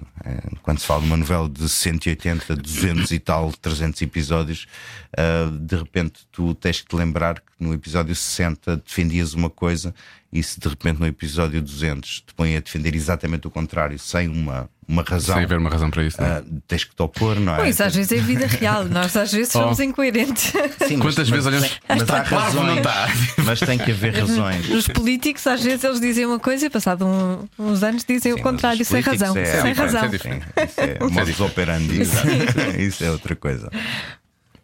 quando 0.62 0.80
se 0.80 0.86
fala 0.86 1.02
de 1.02 1.08
uma 1.08 1.18
novela 1.18 1.50
de 1.50 1.68
180, 1.68 2.56
200 2.56 3.12
e 3.12 3.20
tal, 3.20 3.52
300 3.52 4.02
episódios, 4.02 4.68
de 5.62 5.76
repente 5.76 6.26
tu 6.32 6.56
tens 6.56 6.80
que 6.82 6.88
te 6.88 6.96
lembrar 6.96 7.36
que 7.42 7.46
no 7.60 7.74
episódio 7.74 8.16
60 8.16 8.78
defendias 8.78 9.34
uma 9.34 9.50
coisa 9.50 9.94
e 10.38 10.44
se 10.44 10.60
de 10.60 10.68
repente 10.68 11.00
no 11.00 11.08
episódio 11.08 11.62
200 11.62 12.22
te 12.28 12.34
põem 12.36 12.56
a 12.58 12.60
defender 12.60 12.94
exatamente 12.96 13.48
o 13.48 13.50
contrário, 13.52 13.98
sem 13.98 14.28
uma, 14.28 14.70
uma 14.88 15.02
razão. 15.02 15.36
Sem 15.36 15.44
haver 15.46 15.58
uma 15.58 15.70
razão 15.70 15.90
para 15.90 16.04
isso. 16.04 16.20
não 16.22 16.28
é? 16.28 16.32
ah, 16.40 16.44
tens 16.68 16.84
que 16.84 16.94
te 16.96 17.02
opor, 17.02 17.40
não 17.40 17.54
é? 17.54 17.58
Pois, 17.58 17.80
às 17.80 17.96
vezes 17.96 18.12
é 18.12 18.18
vida 18.22 18.46
real, 18.48 18.84
nós 18.90 19.16
às 19.16 19.32
vezes 19.32 19.52
somos 19.52 19.80
Oh. 19.80 19.84
incoerentes. 19.84 20.52
Sim, 20.88 21.00
Quantas 21.00 21.30
vezes 21.30 21.46
olhamos- 21.46 21.80
Mas 21.88 22.02
Está 22.02 22.18
há 22.18 22.24
claro, 22.24 22.44
razões. 22.46 22.68
não 22.68 22.78
está. 22.78 23.08
Mas 23.46 23.60
tem 23.62 23.78
que 23.78 23.92
haver 23.92 24.14
razões. 24.16 24.70
Os 24.70 24.88
políticos, 24.90 25.48
às 25.48 25.64
vezes, 25.64 25.84
eles 25.84 26.00
dizem 26.02 26.26
uma 26.26 26.40
coisa 26.40 26.66
e, 26.66 26.70
passado 26.70 27.06
um- 27.06 27.48
uns 27.58 27.82
anos, 27.84 28.04
dizem 28.04 28.34
Sim, 28.34 28.40
o 28.40 28.44
mas 28.44 28.44
contrário, 28.44 28.86
sem 28.86 29.02
razão. 29.02 29.36
é 29.38 29.46
sem 29.46 29.54
diferente, 29.56 29.78
razão. 29.78 30.04
é 30.04 30.08
diferente. 30.10 30.46
Sim, 30.46 30.64
isso 30.66 30.82
é 30.82 30.98
modus 31.10 31.40
operandi. 31.40 32.02
Isso 32.80 33.04
é 33.04 33.10
outra 33.12 33.36
coisa. 33.36 33.70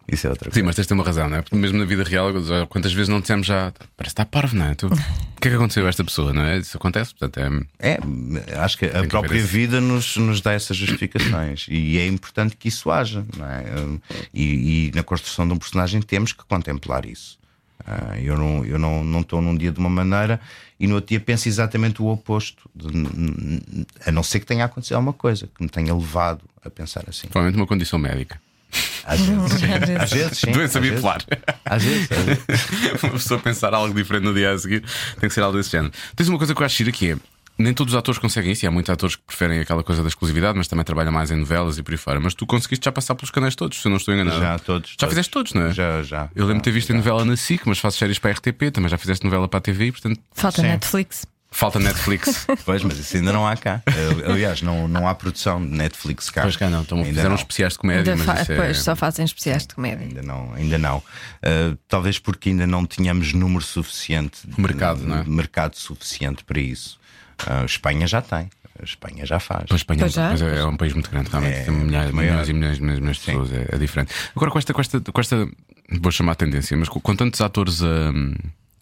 Isso 0.08 0.26
é 0.26 0.30
outra 0.30 0.50
coisa. 0.50 0.58
Sim, 0.60 0.66
mas 0.66 0.74
tens 0.76 0.86
de 0.86 0.92
uma 0.92 1.04
razão, 1.04 1.28
não 1.28 1.36
é? 1.38 1.42
Porque 1.42 1.56
mesmo 1.56 1.78
na 1.78 1.84
vida 1.84 2.02
real, 2.02 2.32
quantas 2.68 2.92
vezes 2.92 3.08
não 3.08 3.20
dissemos 3.20 3.46
já 3.46 3.72
parece 3.96 4.14
que 4.14 4.20
está 4.22 4.24
parvo, 4.26 4.56
não 4.56 4.66
é? 4.66 4.74
Tu, 4.74 4.86
o 4.86 4.90
que 5.40 5.48
é 5.48 5.50
que 5.50 5.56
aconteceu 5.56 5.86
a 5.86 5.88
esta 5.88 6.04
pessoa, 6.04 6.32
não 6.32 6.42
é? 6.42 6.58
Isso 6.58 6.76
acontece, 6.76 7.14
portanto 7.14 7.66
é. 7.78 7.94
É, 7.94 8.56
acho 8.58 8.76
que 8.78 8.86
a 8.86 9.00
que 9.02 9.08
própria 9.08 9.42
vida 9.42 9.80
nos, 9.80 10.16
nos 10.16 10.40
dá 10.40 10.52
essas 10.52 10.76
justificações 10.76 11.66
e 11.70 11.98
é 11.98 12.06
importante 12.06 12.56
que 12.56 12.68
isso 12.68 12.90
haja, 12.90 13.24
não 13.36 13.46
é? 13.46 13.64
E, 14.34 14.88
e 14.88 14.92
na 14.94 15.02
construção 15.02 15.46
de 15.46 15.54
um 15.54 15.58
personagem 15.58 16.02
temos 16.02 16.32
que 16.32 16.44
contemplar 16.44 17.06
isso. 17.06 17.38
Ah, 17.84 18.16
eu 18.20 18.36
não 18.38 18.64
eu 18.64 18.78
não 18.78 19.02
não 19.02 19.20
estou 19.22 19.40
num 19.42 19.56
dia 19.56 19.72
de 19.72 19.78
uma 19.80 19.90
maneira 19.90 20.40
e 20.78 20.86
no 20.86 20.94
outro 20.96 21.08
dia 21.08 21.18
penso 21.20 21.48
exatamente 21.48 22.00
o 22.00 22.06
oposto, 22.06 22.70
de- 22.76 22.88
a 24.06 24.12
não 24.12 24.22
ser 24.22 24.38
que 24.38 24.46
tenha 24.46 24.64
acontecido 24.64 24.94
alguma 24.94 25.12
coisa 25.12 25.48
que 25.52 25.62
me 25.62 25.68
tenha 25.68 25.92
levado 25.92 26.42
a 26.64 26.70
pensar 26.70 27.02
assim. 27.08 27.26
Provavelmente 27.26 27.56
uma 27.60 27.66
condição 27.66 27.98
médica. 27.98 28.40
Às 29.04 29.20
vezes, 29.20 29.52
Às 29.52 29.60
vezes. 29.60 29.96
às 30.02 30.10
vezes 30.10 30.38
sim, 30.38 30.52
Doença 30.52 30.78
às 30.78 30.84
vezes. 30.84 30.96
bipolar. 30.96 31.22
Às 31.64 31.82
vezes, 31.84 32.08
às 32.12 32.24
vezes. 32.24 32.42
uma 33.02 33.12
pessoa 33.12 33.40
pensar 33.40 33.74
algo 33.74 33.94
diferente 33.94 34.24
no 34.24 34.34
dia 34.34 34.52
a 34.52 34.58
seguir 34.58 34.82
tem 35.20 35.28
que 35.28 35.34
ser 35.34 35.42
algo 35.42 35.56
desse 35.56 35.70
género. 35.70 35.92
Tens 36.16 36.28
uma 36.28 36.38
coisa 36.38 36.54
que 36.54 36.62
eu 36.62 36.66
acho 36.66 36.76
gira 36.76 36.92
que 36.92 37.10
é. 37.12 37.16
Nem 37.58 37.74
todos 37.74 37.92
os 37.92 37.98
atores 37.98 38.18
conseguem 38.18 38.52
isso, 38.52 38.64
e 38.64 38.66
há 38.66 38.70
muitos 38.70 38.88
atores 38.88 39.14
que 39.14 39.22
preferem 39.26 39.60
aquela 39.60 39.84
coisa 39.84 40.00
da 40.02 40.08
exclusividade, 40.08 40.56
mas 40.56 40.66
também 40.68 40.84
trabalham 40.86 41.12
mais 41.12 41.30
em 41.30 41.36
novelas 41.36 41.76
e 41.76 41.82
por 41.82 41.92
aí 41.92 41.98
fora. 41.98 42.18
Mas 42.18 42.32
tu 42.32 42.46
conseguiste 42.46 42.82
já 42.86 42.90
passar 42.90 43.14
pelos 43.14 43.30
canais 43.30 43.54
todos, 43.54 43.80
se 43.80 43.86
eu 43.86 43.90
não 43.90 43.98
estou 43.98 44.14
enganado. 44.14 44.40
Já 44.40 44.58
todos. 44.58 44.90
Já 44.90 44.96
todos. 44.96 45.12
fizeste 45.12 45.30
todos, 45.30 45.52
não 45.52 45.66
é? 45.66 45.72
Já, 45.72 46.02
já. 46.02 46.30
Eu 46.34 46.46
lembro 46.46 46.62
de 46.62 46.64
ter 46.64 46.70
Já, 46.70 46.74
visto 46.74 46.90
em 46.90 46.92
já. 46.94 46.98
novela 46.98 47.24
na 47.26 47.36
SIC, 47.36 47.62
mas 47.66 47.78
faço 47.78 47.98
séries 47.98 48.18
para 48.18 48.30
a 48.30 48.32
RTP, 48.34 48.70
também 48.72 48.88
já 48.88 48.96
fizeste 48.96 49.22
novela 49.24 49.46
para 49.46 49.58
a 49.58 49.60
TV, 49.60 49.92
portanto 49.92 50.18
Falta 50.34 50.62
Sim. 50.62 50.68
Netflix. 50.68 51.26
Falta 51.52 51.78
Netflix. 51.78 52.46
Pois, 52.64 52.82
mas 52.82 52.98
isso 52.98 53.16
ainda 53.16 53.32
não 53.32 53.46
há 53.46 53.56
cá. 53.56 53.82
Aliás, 54.28 54.62
não, 54.62 54.88
não 54.88 55.06
há 55.06 55.14
produção 55.14 55.60
de 55.64 55.70
Netflix 55.76 56.30
cá. 56.30 56.42
Pois 56.42 56.56
cá 56.56 56.68
não, 56.68 56.82
então 56.82 56.98
Ainda 56.98 57.10
fizeram 57.10 57.28
não. 57.30 57.36
especiais 57.36 57.72
de 57.74 57.78
comédia, 57.78 58.12
Ainda 58.12 58.24
mas 58.24 58.36
fa- 58.36 58.42
isso 58.42 58.52
é... 58.52 58.56
Pois, 58.56 58.78
só 58.82 58.96
fazem 58.96 59.24
especiais 59.24 59.66
de 59.66 59.74
comédia. 59.74 60.06
Ainda 60.06 60.22
não, 60.22 60.52
ainda 60.54 60.78
não. 60.78 60.98
Uh, 60.98 61.76
talvez 61.88 62.18
porque 62.18 62.48
ainda 62.50 62.66
não 62.66 62.86
tínhamos 62.86 63.32
número 63.32 63.64
suficiente, 63.64 64.40
de- 64.46 64.60
Mercado, 64.60 65.02
não 65.06 65.18
é? 65.18 65.22
de 65.22 65.30
mercado 65.30 65.74
suficiente 65.76 66.42
para 66.44 66.60
isso. 66.60 66.98
Uh, 67.46 67.64
Espanha 67.64 68.06
já 68.06 68.20
tem, 68.22 68.48
a 68.80 68.84
Espanha 68.84 69.26
já 69.26 69.38
faz. 69.40 69.64
Pois 69.68 69.80
Espanha 69.80 70.00
Pois 70.00 70.12
já. 70.12 70.28
pois 70.28 70.42
é, 70.42 70.58
é 70.60 70.64
um 70.64 70.76
país 70.76 70.92
muito 70.92 71.10
grande, 71.10 71.28
realmente. 71.30 71.56
É, 71.56 71.62
tem 71.64 71.74
milhares, 71.74 72.10
maior. 72.12 72.30
milhões 72.30 72.48
e 72.48 72.52
milhões, 72.52 72.78
milhões, 72.78 72.98
milhões 73.00 73.16
de 73.18 73.24
pessoas, 73.26 73.52
é, 73.52 73.66
é 73.72 73.78
diferente. 73.78 74.12
Agora, 74.34 74.50
com 74.50 74.58
esta, 74.58 74.72
com 74.72 74.80
esta, 74.80 75.00
com 75.00 75.20
esta 75.20 75.48
vou 76.00 76.12
chamar 76.12 76.32
a 76.32 76.36
tendência, 76.36 76.76
mas 76.76 76.88
com, 76.88 77.00
com 77.00 77.16
tantos 77.16 77.40
atores 77.40 77.82
a, 77.82 77.86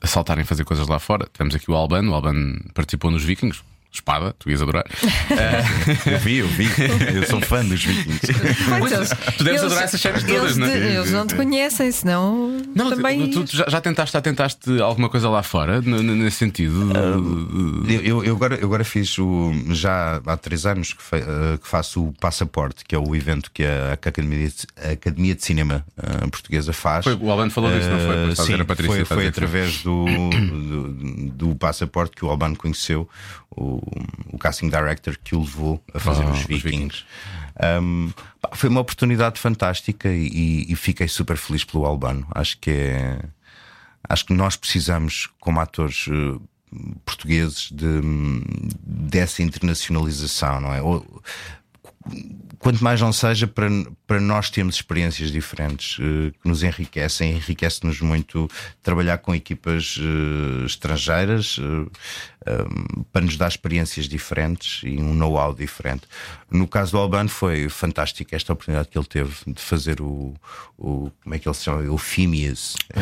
a 0.00 0.06
saltarem 0.06 0.44
fazer 0.44 0.64
coisas 0.64 0.88
lá 0.88 0.98
fora, 0.98 1.28
tivemos 1.32 1.54
aqui 1.54 1.70
o 1.70 1.74
Alban, 1.74 2.08
o 2.08 2.14
Alban 2.14 2.58
participou 2.74 3.10
nos 3.10 3.22
Vikings. 3.24 3.62
Espada, 3.92 4.34
tu 4.38 4.48
ias 4.50 4.62
adorar. 4.62 4.84
Eu 6.06 6.18
vi, 6.20 6.36
eu 6.38 6.48
vi. 6.48 6.68
Eu 7.14 7.26
sou 7.26 7.40
fã 7.40 7.64
dos 7.64 7.82
vikings. 7.84 8.20
Eles- 8.30 9.08
tu 9.36 9.44
deves 9.44 9.60
eles- 9.60 9.62
adorar 9.64 9.84
essas 9.84 10.00
séries 10.00 10.22
todas, 10.22 10.42
eles, 10.42 10.56
não 10.56 10.66
é? 10.66 10.94
eles 10.96 11.10
não 11.10 11.26
te 11.26 11.34
conhecem, 11.34 11.90
senão 11.92 12.60
Não, 12.74 12.90
também. 12.90 13.30
tu, 13.30 13.44
tu 13.44 13.56
já, 13.56 13.64
já 13.68 13.80
tentaste, 13.80 14.12
já 14.12 14.20
tentaste 14.20 14.80
alguma 14.80 15.08
coisa 15.08 15.28
lá 15.28 15.42
fora, 15.42 15.80
nesse 15.82 16.36
sentido? 16.38 16.90
Eu, 17.88 18.00
eu- 18.02 18.24
eu 18.24 18.36
agora, 18.36 18.54
eu 18.56 18.66
agora 18.66 18.84
fiz 18.84 19.18
o. 19.18 19.52
Já 19.70 20.20
há 20.24 20.36
três 20.36 20.66
anos 20.66 20.92
que, 20.92 21.02
fe- 21.02 21.16
eh, 21.16 21.58
que 21.60 21.66
faço 21.68 22.04
o 22.08 22.12
Passaporte, 22.20 22.84
que 22.86 22.94
é 22.94 22.98
o 22.98 23.14
evento 23.14 23.50
que 23.52 23.64
a 23.64 23.92
Academia 23.94 24.48
de, 24.48 24.54
a 24.88 24.92
Academia 24.92 25.34
de 25.34 25.44
Cinema 25.44 25.84
eh, 26.00 26.26
Portuguesa 26.28 26.72
faz. 26.72 27.04
Foi, 27.04 27.14
o 27.14 27.30
Albano 27.30 27.50
falou 27.50 27.70
disso, 27.72 27.88
não 27.88 27.98
foi? 27.98 28.30
Eh, 28.30 28.34
sim, 28.34 28.54
a 28.60 28.64
Patrícia, 28.64 29.04
foi, 29.06 29.16
foi 29.16 29.26
através 29.26 29.82
do, 29.82 30.04
do, 30.04 30.88
do 31.48 31.54
passaporte 31.56 32.16
que 32.16 32.24
o 32.24 32.30
Albano 32.30 32.56
conheceu, 32.56 33.08
o, 33.50 33.79
o 34.32 34.38
casting 34.38 34.68
director 34.68 35.16
que 35.22 35.34
o 35.34 35.40
levou 35.40 35.82
a 35.94 35.98
fazer 35.98 36.22
Ah, 36.24 36.30
os 36.30 36.38
os 36.40 36.44
Vikings. 36.46 36.68
Vikings. 36.70 37.04
Um, 37.82 38.12
foi 38.54 38.68
uma 38.70 38.80
oportunidade 38.80 39.38
fantástica 39.38 40.08
e, 40.08 40.66
e 40.68 40.76
fiquei 40.76 41.08
super 41.08 41.36
feliz 41.36 41.64
pelo 41.64 41.84
Albano. 41.84 42.26
Acho 42.34 42.58
que 42.58 42.70
é. 42.70 43.18
Acho 44.08 44.24
que 44.26 44.32
nós 44.32 44.56
precisamos, 44.56 45.28
como 45.38 45.60
atores 45.60 46.06
eh, 46.10 46.38
portugueses, 47.04 47.70
de, 47.70 48.00
dessa 48.82 49.42
internacionalização, 49.42 50.60
não 50.60 50.72
é? 50.74 50.80
Ou- 50.80 51.22
quanto 52.60 52.84
mais 52.84 53.00
não 53.00 53.12
seja 53.12 53.46
para, 53.48 53.68
para 54.06 54.20
nós 54.20 54.50
termos 54.50 54.76
experiências 54.76 55.32
diferentes 55.32 55.96
eh, 55.98 56.30
que 56.40 56.48
nos 56.48 56.62
enriquecem, 56.62 57.32
enriquece-nos 57.32 58.00
muito 58.00 58.48
trabalhar 58.82 59.18
com 59.18 59.34
equipas 59.34 59.98
eh, 59.98 60.66
estrangeiras 60.66 61.58
eh, 61.58 61.90
para 63.12 63.20
nos 63.22 63.36
dar 63.36 63.48
experiências 63.48 64.06
diferentes 64.08 64.82
e 64.84 64.96
um 64.98 65.12
know-how 65.14 65.52
diferente. 65.54 66.02
No 66.50 66.66
caso 66.66 66.92
do 66.92 66.98
Albano 66.98 67.28
foi 67.28 67.68
fantástico 67.68 68.34
esta 68.34 68.52
oportunidade 68.52 68.88
que 68.88 68.96
ele 68.98 69.06
teve 69.06 69.32
de 69.46 69.60
fazer 69.60 70.00
o, 70.00 70.34
o 70.78 71.10
como 71.22 71.34
é 71.34 71.38
que 71.38 71.46
ele 71.48 71.54
se 71.54 71.64
chama? 71.64 71.82
O 71.90 71.98
Phineas. 71.98 72.76
Eh, 72.94 73.00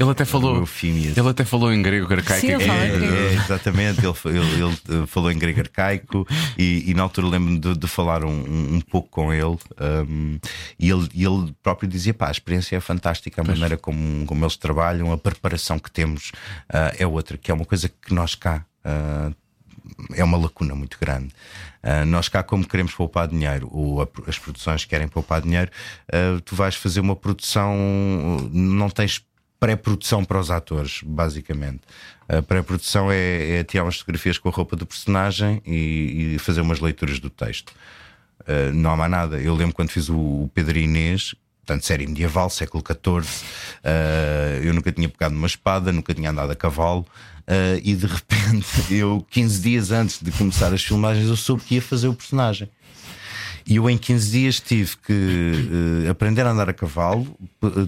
Ele 0.00 0.10
até 0.10 0.24
falou, 0.24 0.60
o 0.62 0.66
Phineas. 0.66 1.16
ele 1.16 1.28
até 1.28 1.44
falou 1.44 1.72
em 1.72 1.80
grego 1.82 2.12
arcaico. 2.12 2.46
Sim, 2.46 2.52
É, 2.52 2.86
é, 2.88 3.34
exatamente, 3.34 4.00
ele, 4.04 4.36
ele- 4.36 4.62
ele, 4.88 5.06
falou 5.06 5.30
em 5.30 5.38
grego 5.38 5.60
arcaico 5.60 6.26
e, 6.58 6.90
e 6.90 6.94
na 6.94 7.02
altura 7.04 7.26
lembro-me 7.28 7.58
de, 7.58 7.76
de 7.76 7.86
falar 7.86 8.24
um, 8.24 8.28
um- 8.30 8.74
um 8.76 8.80
pouco 9.00 9.08
com 9.10 9.32
ele 9.32 9.56
um, 10.08 10.38
e 10.78 10.90
ele, 10.90 11.08
ele 11.14 11.54
próprio 11.62 11.88
dizia: 11.88 12.12
pá, 12.14 12.28
a 12.28 12.30
experiência 12.30 12.76
é 12.76 12.80
fantástica, 12.80 13.40
a 13.40 13.44
maneira 13.44 13.76
como, 13.76 14.26
como 14.26 14.44
eles 14.44 14.56
trabalham, 14.56 15.12
a 15.12 15.18
preparação 15.18 15.78
que 15.78 15.90
temos 15.90 16.32
uh, 16.68 16.94
é 16.98 17.06
outra, 17.06 17.36
que 17.38 17.50
é 17.50 17.54
uma 17.54 17.64
coisa 17.64 17.88
que 17.88 18.12
nós 18.12 18.34
cá. 18.34 18.64
uh, 18.84 19.34
é 20.14 20.22
uma 20.22 20.38
lacuna 20.38 20.74
muito 20.74 20.96
grande. 21.00 21.34
Uh, 21.82 22.04
nós 22.06 22.28
cá, 22.28 22.42
como 22.42 22.66
queremos 22.66 22.94
poupar 22.94 23.26
dinheiro, 23.26 23.68
ou 23.72 24.02
a- 24.02 24.08
as 24.28 24.38
produções 24.38 24.84
querem 24.84 25.08
poupar 25.08 25.40
dinheiro, 25.40 25.70
uh, 26.12 26.40
tu 26.42 26.54
vais 26.54 26.74
fazer 26.76 27.00
uma 27.00 27.16
produção, 27.16 27.74
não 28.52 28.88
tens 28.88 29.24
pré-produção 29.58 30.24
para 30.24 30.38
os 30.38 30.50
atores, 30.50 31.00
basicamente. 31.02 31.80
A 32.28 32.40
pré-produção 32.40 33.10
é, 33.10 33.58
é 33.58 33.64
tirar 33.64 33.84
umas 33.84 33.96
fotografias 33.98 34.38
com 34.38 34.48
a 34.48 34.52
roupa 34.52 34.76
do 34.76 34.86
personagem 34.86 35.60
e, 35.66 36.34
e 36.34 36.38
fazer 36.38 36.60
umas 36.60 36.78
leituras 36.80 37.18
do 37.18 37.28
texto. 37.28 37.72
Uh, 38.40 38.72
não 38.72 38.90
há 38.90 38.96
mais 38.96 39.10
nada. 39.10 39.40
Eu 39.40 39.54
lembro 39.54 39.74
quando 39.74 39.90
fiz 39.90 40.08
o, 40.08 40.16
o 40.16 40.50
Pedro 40.54 40.78
Inês, 40.78 41.34
portanto, 41.64 41.84
série 41.84 42.06
medieval, 42.06 42.50
século 42.50 42.82
XIV. 42.84 43.26
uh, 43.84 44.62
eu 44.62 44.74
nunca 44.74 44.90
tinha 44.90 45.08
pegado 45.08 45.34
numa 45.34 45.46
espada, 45.46 45.92
nunca 45.92 46.14
tinha 46.14 46.30
andado 46.30 46.50
a 46.50 46.56
cavalo. 46.56 47.00
uh, 47.00 47.80
e 47.82 47.94
de 47.94 48.06
repente, 48.06 48.66
eu, 48.94 49.24
15 49.30 49.60
dias 49.60 49.90
antes 49.90 50.20
de 50.22 50.30
começar 50.32 50.72
as 50.72 50.82
filmagens, 50.82 51.28
eu 51.28 51.36
soube 51.36 51.62
que 51.62 51.76
ia 51.76 51.82
fazer 51.82 52.08
o 52.08 52.14
personagem. 52.14 52.68
E 53.66 53.76
eu 53.76 53.88
em 53.88 53.98
15 53.98 54.30
dias 54.30 54.58
tive 54.58 54.96
que 54.96 56.06
aprender 56.10 56.42
a 56.42 56.50
andar 56.50 56.68
a 56.68 56.72
cavalo, 56.72 57.26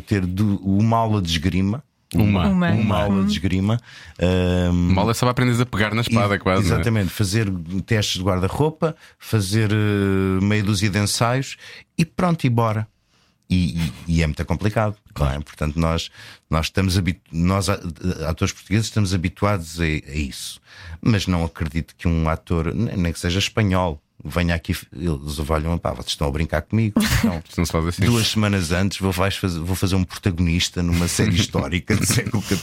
ter 0.06 0.22
uma 0.62 0.98
aula 0.98 1.20
de 1.20 1.30
esgrima. 1.30 1.82
Uma. 2.14 2.46
Uma. 2.48 2.70
Uma 2.70 3.02
aula 3.02 3.24
de 3.24 3.32
esgrima. 3.32 3.78
um, 4.20 4.72
Mal 4.94 5.10
é 5.10 5.14
só 5.14 5.28
aprendes 5.28 5.60
a 5.60 5.66
pegar 5.66 5.94
na 5.94 6.02
espada, 6.02 6.34
e- 6.34 6.38
quase. 6.38 6.62
é? 6.62 6.74
Exatamente, 6.74 7.08
fazer 7.10 7.50
testes 7.86 8.18
de 8.18 8.22
guarda-roupa, 8.24 8.94
fazer 9.18 9.70
eh, 9.72 10.44
meia 10.44 10.62
dúzia 10.62 10.90
de 10.90 10.98
ensaios 10.98 11.56
e 11.96 12.04
pronto, 12.04 12.44
e 12.46 12.50
bora. 12.50 12.86
E, 13.50 13.78
e- 13.78 13.92
e 14.08 14.22
é 14.22 14.26
muito 14.26 14.42
complicado, 14.46 14.96
não 15.18 15.28
é? 15.30 15.38
Portanto, 15.40 15.78
nós, 15.78 16.10
nós 16.48 16.66
estamos 16.66 16.98
nós, 17.30 17.68
atores 18.26 18.52
portugueses, 18.54 18.86
estamos 18.86 19.12
habituados 19.12 19.78
a, 19.80 19.84
a 19.84 20.14
isso. 20.16 20.58
Mas 21.02 21.26
não 21.26 21.44
acredito 21.44 21.94
que 21.98 22.08
um 22.08 22.28
ator, 22.30 22.72
nem 22.74 23.12
que 23.12 23.18
seja 23.20 23.38
espanhol, 23.38 24.00
venha 24.24 24.54
aqui, 24.54 24.76
eles 24.92 25.38
olham, 25.50 25.76
pá, 25.78 25.90
vocês 25.92 26.08
estão 26.10 26.28
a 26.28 26.30
brincar 26.30 26.62
comigo. 26.62 26.94
Não. 27.24 27.38
Isto 27.38 27.58
não 27.58 27.64
se 27.66 27.72
faz 27.72 27.86
assim. 27.86 28.04
Duas 28.04 28.28
semanas 28.28 28.70
antes 28.72 28.98
vou, 28.98 29.12
vais 29.12 29.36
fazer, 29.36 29.58
vou 29.60 29.74
fazer 29.76 29.94
um 29.96 30.04
protagonista 30.04 30.82
numa 30.82 31.08
série 31.08 31.36
histórica 31.36 31.96
do 31.96 32.06
século 32.06 32.42
XIV. 32.42 32.62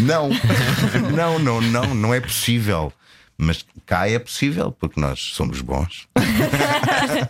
Não, 0.00 0.28
não, 1.14 1.38
não, 1.38 1.60
não, 1.60 1.94
não 1.94 2.14
é 2.14 2.20
possível. 2.20 2.92
Mas 3.40 3.64
cá 3.86 4.08
é 4.08 4.18
possível, 4.18 4.72
porque 4.72 5.00
nós 5.00 5.20
somos 5.34 5.60
bons. 5.60 6.08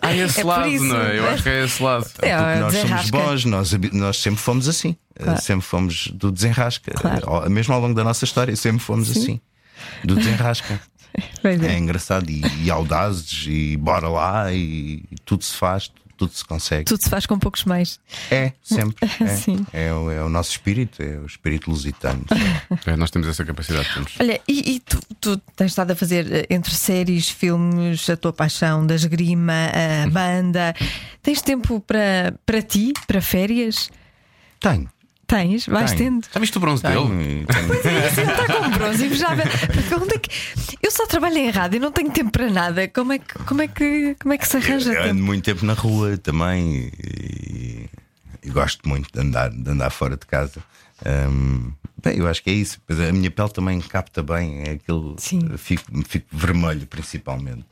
Ah, 0.01 0.15
esse 0.15 0.41
É 0.41 0.43
lado, 0.43 0.67
isso. 0.67 0.83
não 0.85 0.99
é? 1.01 1.19
Eu 1.19 1.29
acho 1.29 1.43
que 1.43 1.49
é 1.49 1.63
esse 1.65 1.81
lado. 1.81 2.05
É, 2.21 2.35
Porque 2.35 2.59
nós 2.59 2.75
somos 2.75 3.09
bons, 3.09 3.45
nós, 3.45 3.71
nós 3.93 4.17
sempre 4.17 4.39
fomos 4.39 4.67
assim. 4.67 4.95
Claro. 5.15 5.41
Sempre 5.41 5.65
fomos 5.65 6.07
do 6.07 6.31
desenrasca. 6.31 6.91
Claro. 6.93 7.49
Mesmo 7.49 7.73
ao 7.73 7.79
longo 7.81 7.93
da 7.93 8.03
nossa 8.03 8.25
história, 8.25 8.55
sempre 8.55 8.79
fomos 8.79 9.09
assim. 9.09 9.39
Do 10.03 10.15
desenrasca. 10.15 10.79
Pois 11.41 11.61
É 11.61 11.73
é. 11.73 11.77
engraçado 11.77 12.29
e, 12.29 12.41
e 12.63 12.69
audazes 12.71 13.45
e 13.47 13.77
bora 13.77 14.07
lá 14.07 14.51
e, 14.53 15.03
e 15.11 15.15
tudo 15.25 15.43
se 15.43 15.55
faz, 15.55 15.91
tudo 16.17 16.33
se 16.33 16.43
consegue. 16.43 16.83
Tudo 16.85 17.01
se 17.01 17.09
faz 17.09 17.25
com 17.25 17.39
poucos 17.39 17.63
mais. 17.63 17.99
É, 18.29 18.51
sempre. 18.61 18.95
É, 19.21 19.27
Sim. 19.35 19.65
é, 19.73 19.93
o, 19.93 20.11
é 20.11 20.23
o 20.23 20.29
nosso 20.29 20.51
espírito, 20.51 21.01
é 21.01 21.17
o 21.17 21.25
espírito 21.25 21.69
lusitano. 21.69 22.23
É, 22.85 22.95
nós 22.95 23.09
temos 23.11 23.27
essa 23.27 23.43
capacidade, 23.45 23.87
temos. 23.93 24.13
Olha, 24.19 24.39
e, 24.47 24.75
e 24.75 24.79
tu, 24.79 24.99
tu 25.19 25.37
tens 25.55 25.67
estado 25.71 25.91
a 25.91 25.95
fazer 25.95 26.31
eh, 26.31 26.45
entre 26.49 26.73
séries, 26.73 27.29
filmes, 27.29 28.09
a 28.09 28.15
tua 28.15 28.31
paixão 28.31 28.85
da 28.85 28.95
esgrima, 28.95 29.53
a 30.03 30.09
banda. 30.09 30.73
Tens 31.21 31.41
tempo 31.41 31.79
para, 31.81 32.33
para 32.45 32.61
ti, 32.61 32.93
para 33.07 33.21
férias? 33.21 33.89
Tenho. 34.59 34.89
Tens? 35.29 35.67
Vais 35.67 35.91
Tenho. 35.93 36.11
tendo? 36.13 36.27
Já 36.33 36.39
viste 36.39 36.57
o 36.57 36.59
bronze 36.59 36.81
tenho, 36.81 37.07
dele? 37.07 37.45
tenho. 37.45 38.05
Assim 38.07 38.21
está 38.21 38.47
com 38.47 38.69
bronze 38.71 39.05
invejável. 39.05 39.45
Porque 39.45 39.95
onde 39.95 40.15
é 40.15 40.17
que... 40.17 40.29
Eu 40.81 40.89
só 40.89 41.05
trabalho 41.05 41.37
em 41.37 41.49
rádio 41.51 41.77
e 41.77 41.79
não 41.79 41.91
tenho 41.91 42.09
tempo 42.09 42.31
para 42.31 42.49
nada. 42.49 42.87
Como 42.87 43.13
é 43.13 43.19
que, 43.19 43.33
como 43.45 43.61
é 43.61 43.67
que, 43.67 44.15
como 44.19 44.33
é 44.33 44.37
que 44.39 44.47
se 44.47 44.57
arranja 44.57 44.91
Eu 44.91 45.01
ando 45.03 45.09
tempo? 45.09 45.23
muito 45.23 45.43
tempo 45.45 45.65
na 45.65 45.73
rua 45.73 46.17
também 46.17 46.91
e, 46.97 47.87
e 48.43 48.49
gosto 48.49 48.89
muito 48.89 49.07
de 49.13 49.19
andar, 49.19 49.51
de 49.51 49.69
andar 49.69 49.91
fora 49.91 50.17
de 50.17 50.25
casa. 50.25 50.63
Hum, 51.05 51.73
bem, 52.03 52.17
eu 52.17 52.27
acho 52.27 52.41
que 52.41 52.49
é 52.49 52.53
isso. 52.53 52.81
Pois 52.87 52.99
a 52.99 53.11
minha 53.11 53.29
pele 53.29 53.49
também 53.49 53.79
capta 53.81 54.23
bem, 54.23 54.63
é 54.63 54.71
aquele. 54.71 55.13
Sim. 55.17 55.47
Fico, 55.57 55.83
fico 56.07 56.27
vermelho, 56.31 56.87
principalmente. 56.87 57.65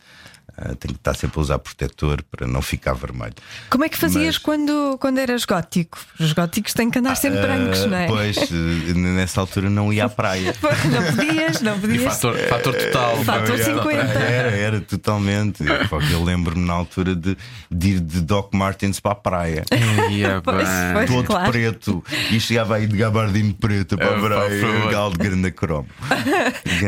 Ah, 0.60 0.70
tenho 0.76 0.96
que 0.96 1.00
estar 1.00 1.14
sempre 1.14 1.38
a 1.40 1.42
usar 1.44 1.60
protetor 1.60 2.24
para 2.32 2.48
não 2.48 2.64
ficar 2.64 2.94
vermelho. 2.94 3.36
Como 3.70 3.84
é 3.86 3.90
que 3.90 3.96
fazias 3.98 4.36
Mas- 4.36 4.38
quando, 4.40 4.98
quando 5.00 5.20
eras 5.20 5.46
gótico? 5.46 6.00
Os 6.20 6.34
góticos 6.34 6.74
têm 6.74 6.90
que 6.90 6.98
andar 6.98 7.16
sempre 7.16 7.42
brancos, 7.42 7.82
Ah, 7.84 7.88
não 7.88 7.98
é? 7.98 8.08
Pois, 8.08 8.38
eh, 8.38 8.94
nessa 8.96 9.40
altura 9.40 9.70
não 9.70 9.94
ia 9.94 10.06
à 10.06 10.10
praia. 10.10 10.56
Pois, 10.60 10.84
Não 10.86 11.04
podias, 11.16 11.62
não 11.62 11.78
E 11.78 11.80
podias. 11.80 12.04
fator, 12.16 12.36
fator 12.50 12.74
total. 12.76 13.24
Fator 13.24 13.58
Não, 13.58 13.66
50. 13.66 14.02
Era, 14.20 14.50
era 14.50 14.82
totalmente. 14.82 15.64
Eu 16.12 16.24
lembro-me 16.24 16.66
na 16.66 16.74
altura 16.74 17.16
de, 17.16 17.38
de 17.70 17.88
ir 17.90 18.00
de 18.00 18.22
Doc 18.22 18.52
Martens 18.56 19.00
para 19.00 19.12
a 19.12 19.16
praia. 19.16 19.64
Ia 20.10 20.42
Pois, 20.44 20.58
bem. 20.58 20.94
pois. 20.94 21.10
Todo 21.12 21.26
claro. 21.28 21.52
preto 21.52 22.04
e 22.32 22.40
chegava 22.40 22.78
aí 22.78 22.88
de 22.88 22.98
gabardino 22.98 23.54
preto 23.54 23.96
para 23.96 24.08
É, 24.08 24.16
a 24.16 24.20
por 24.20 24.30
praia, 24.32 24.92
galo 24.92 25.12
de 25.12 25.18
grande 25.20 25.52
cromo. 25.52 25.88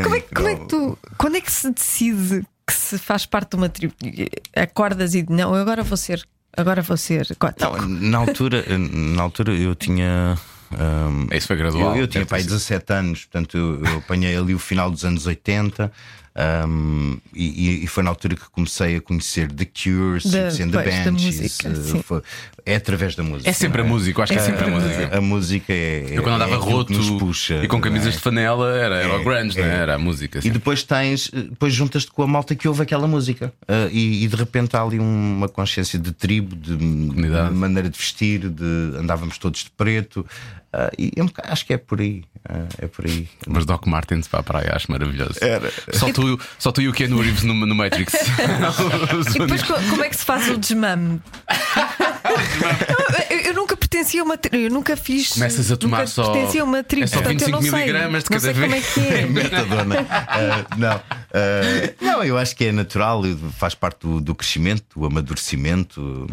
Como 0.04 0.16
é, 0.16 0.22
como 0.22 0.48
é 0.48 0.56
que 0.56 0.66
tu. 0.68 0.98
Quando 1.18 1.38
é 1.38 1.42
que 1.42 1.52
se 1.52 1.70
decide 1.72 2.44
que 2.70 2.80
se 2.82 2.98
faz 2.98 3.26
parte 3.26 3.52
de 3.52 3.56
uma 3.58 3.70
tribo? 3.70 3.94
Acordas 4.56 5.14
e 5.14 5.26
não, 5.30 5.56
eu 5.56 5.62
agora 5.62 5.84
vou 5.84 5.98
ser. 5.98 6.22
Agora 6.56 6.82
vou 6.82 6.98
ser 6.98 7.28
gótico. 7.40 7.78
Não, 7.78 7.88
na 7.88 8.18
altura, 8.18 8.66
na 8.78 9.22
altura 9.22 9.54
eu 9.54 9.76
tinha. 9.76 10.38
hum, 10.72 11.28
Isso 11.32 11.48
foi 11.48 11.56
gradual. 11.58 11.96
Eu, 11.96 12.02
eu 12.02 12.08
tinha 12.08 12.26
pai 12.26 12.42
sido. 12.42 12.50
17 12.54 12.94
anos, 12.94 13.26
portanto 13.26 13.58
eu, 13.58 13.86
eu 13.86 13.98
apanhei 13.98 14.36
ali 14.36 14.54
o 14.56 14.60
final 14.60 14.90
dos 14.90 15.06
anos 15.06 15.26
80 15.28 15.92
hum, 16.68 17.18
e, 17.34 17.84
e 17.84 17.88
foi 17.88 18.04
na 18.04 18.10
altura 18.10 18.36
que 18.36 18.50
comecei 18.50 18.96
a 18.98 19.02
conhecer 19.02 19.52
The 19.52 19.66
Cure, 19.66 20.22
the 20.22 20.42
pois, 20.50 20.58
da 20.58 20.84
Banshees. 20.84 21.12
música, 21.40 21.76
sim. 21.76 22.02
foi- 22.02 22.22
é 22.66 22.76
através 22.76 23.16
da 23.16 23.24
música. 23.24 23.50
É 23.50 23.54
sempre 23.54 23.82
a 23.82 23.84
não 23.84 23.92
música, 23.92 24.20
eu 24.20 24.24
acho 24.24 24.34
que 24.34 24.40
é 24.40 24.42
sempre 24.42 24.66
a 24.66 24.68
É. 24.68 24.72
música. 24.72 25.18
A 25.18 25.22
música 25.22 25.74
é. 25.74 26.06
Eu 26.12 26.24
quando 26.24 26.36
andava 26.36 26.54
é 26.54 26.58
roto 26.58 26.94
nos 26.94 27.10
puxa, 27.12 27.56
e 27.64 27.68
com 27.68 27.80
camisas 27.82 28.08
é? 28.08 28.12
de 28.12 28.20
flanela 28.20 28.76
era, 28.78 28.96
era 28.98 29.18
o 29.18 29.22
É, 29.22 29.24
grunge, 29.24 29.58
não 29.60 29.66
é? 29.66 29.70
é. 29.70 29.74
era 29.76 29.96
a 29.96 29.98
música. 30.00 30.40
E 30.44 30.50
depois 30.50 30.84
tens, 30.84 31.30
depois 31.30 31.74
juntas-te 31.74 32.12
com 32.12 32.24
a 32.24 32.28
malta 32.28 32.56
que 32.56 32.68
ouve 32.68 32.82
aquela 32.84 33.08
música 33.08 33.54
Ah, 33.68 33.88
e, 33.92 34.24
e 34.24 34.28
de 34.28 34.36
repente 34.36 34.76
há 34.76 34.82
ali 34.82 35.00
uma 35.00 35.48
consciência 35.50 35.98
de 36.00 36.12
tribo, 36.12 36.56
de 36.56 36.74
Comunidade. 36.78 37.54
maneira 37.54 37.90
de 37.90 37.98
vestir, 37.98 38.48
de 38.50 38.98
andávamos 38.98 39.38
todos 39.38 39.64
de 39.64 39.70
preto. 39.72 40.26
Ah, 40.72 40.92
e 40.98 41.12
é 41.16 41.24
bocado- 41.24 41.52
acho 41.52 41.66
que 41.66 41.74
é 41.74 41.78
por 41.78 42.00
aí. 42.00 42.24
ah, 42.48 42.66
é 42.78 42.86
por 42.88 43.06
aí. 43.06 43.28
Mas 43.48 43.66
Doc 43.66 43.86
Martens 43.88 44.28
para 44.28 44.40
a 44.42 44.44
praia, 44.44 44.72
acho 44.76 44.92
maravilhoso. 44.92 45.34
Era. 45.42 45.72
Só, 45.94 46.12
tu, 46.14 46.40
só 46.60 46.72
tu 46.72 46.82
e 46.82 46.88
o 46.88 46.94
Keanu 46.94 47.20
Reeves 47.22 47.44
no, 47.44 47.54
no 47.54 47.74
Matrix. 47.76 48.14
E 49.36 49.40
depois 49.40 49.64
como 49.64 50.04
é 50.04 50.10
que 50.10 50.16
se 50.16 50.24
faz 50.26 50.48
o 50.50 50.58
desmame? 50.58 51.20
eu, 53.30 53.38
eu 53.40 53.54
nunca 53.54 53.76
pertencia 53.78 54.22
a 54.22 54.24
uma 54.24 54.38
tri- 54.38 54.66
eu 54.66 54.70
nunca 54.72 54.96
fiz. 54.98 55.30
Começas 55.34 55.72
a 55.72 55.78
tomar 55.78 55.98
nunca 56.00 56.08
só- 56.08 56.30
é 56.32 56.34
pertencia 56.34 56.62
a 56.62 56.66
uma 56.66 56.84
tribo, 56.84 57.08
só 57.08 57.16
portanto, 57.16 57.42
eu 57.42 57.48
25 57.48 57.52
não 57.56 57.62
sei. 57.62 57.80
miligramas 57.80 58.24
de 58.24 58.30
não 58.32 58.40
cada 58.40 58.54
sei 58.54 58.54
como 58.54 58.66
é 58.66 58.80
vez. 58.80 58.94
que 58.94 59.00
é. 59.08 59.26
Metadona. 59.26 59.96
Ah, 60.32 60.66
não, 60.78 61.02
Ah, 61.34 61.94
não, 62.02 62.24
eu 62.24 62.38
acho 62.38 62.56
que 62.56 62.66
é 62.66 62.72
natural, 62.72 63.22
faz 63.58 63.76
parte 63.76 64.00
do, 64.08 64.20
do 64.22 64.34
crescimento, 64.36 64.84
do 65.00 65.06
amadurecimento. 65.06 66.28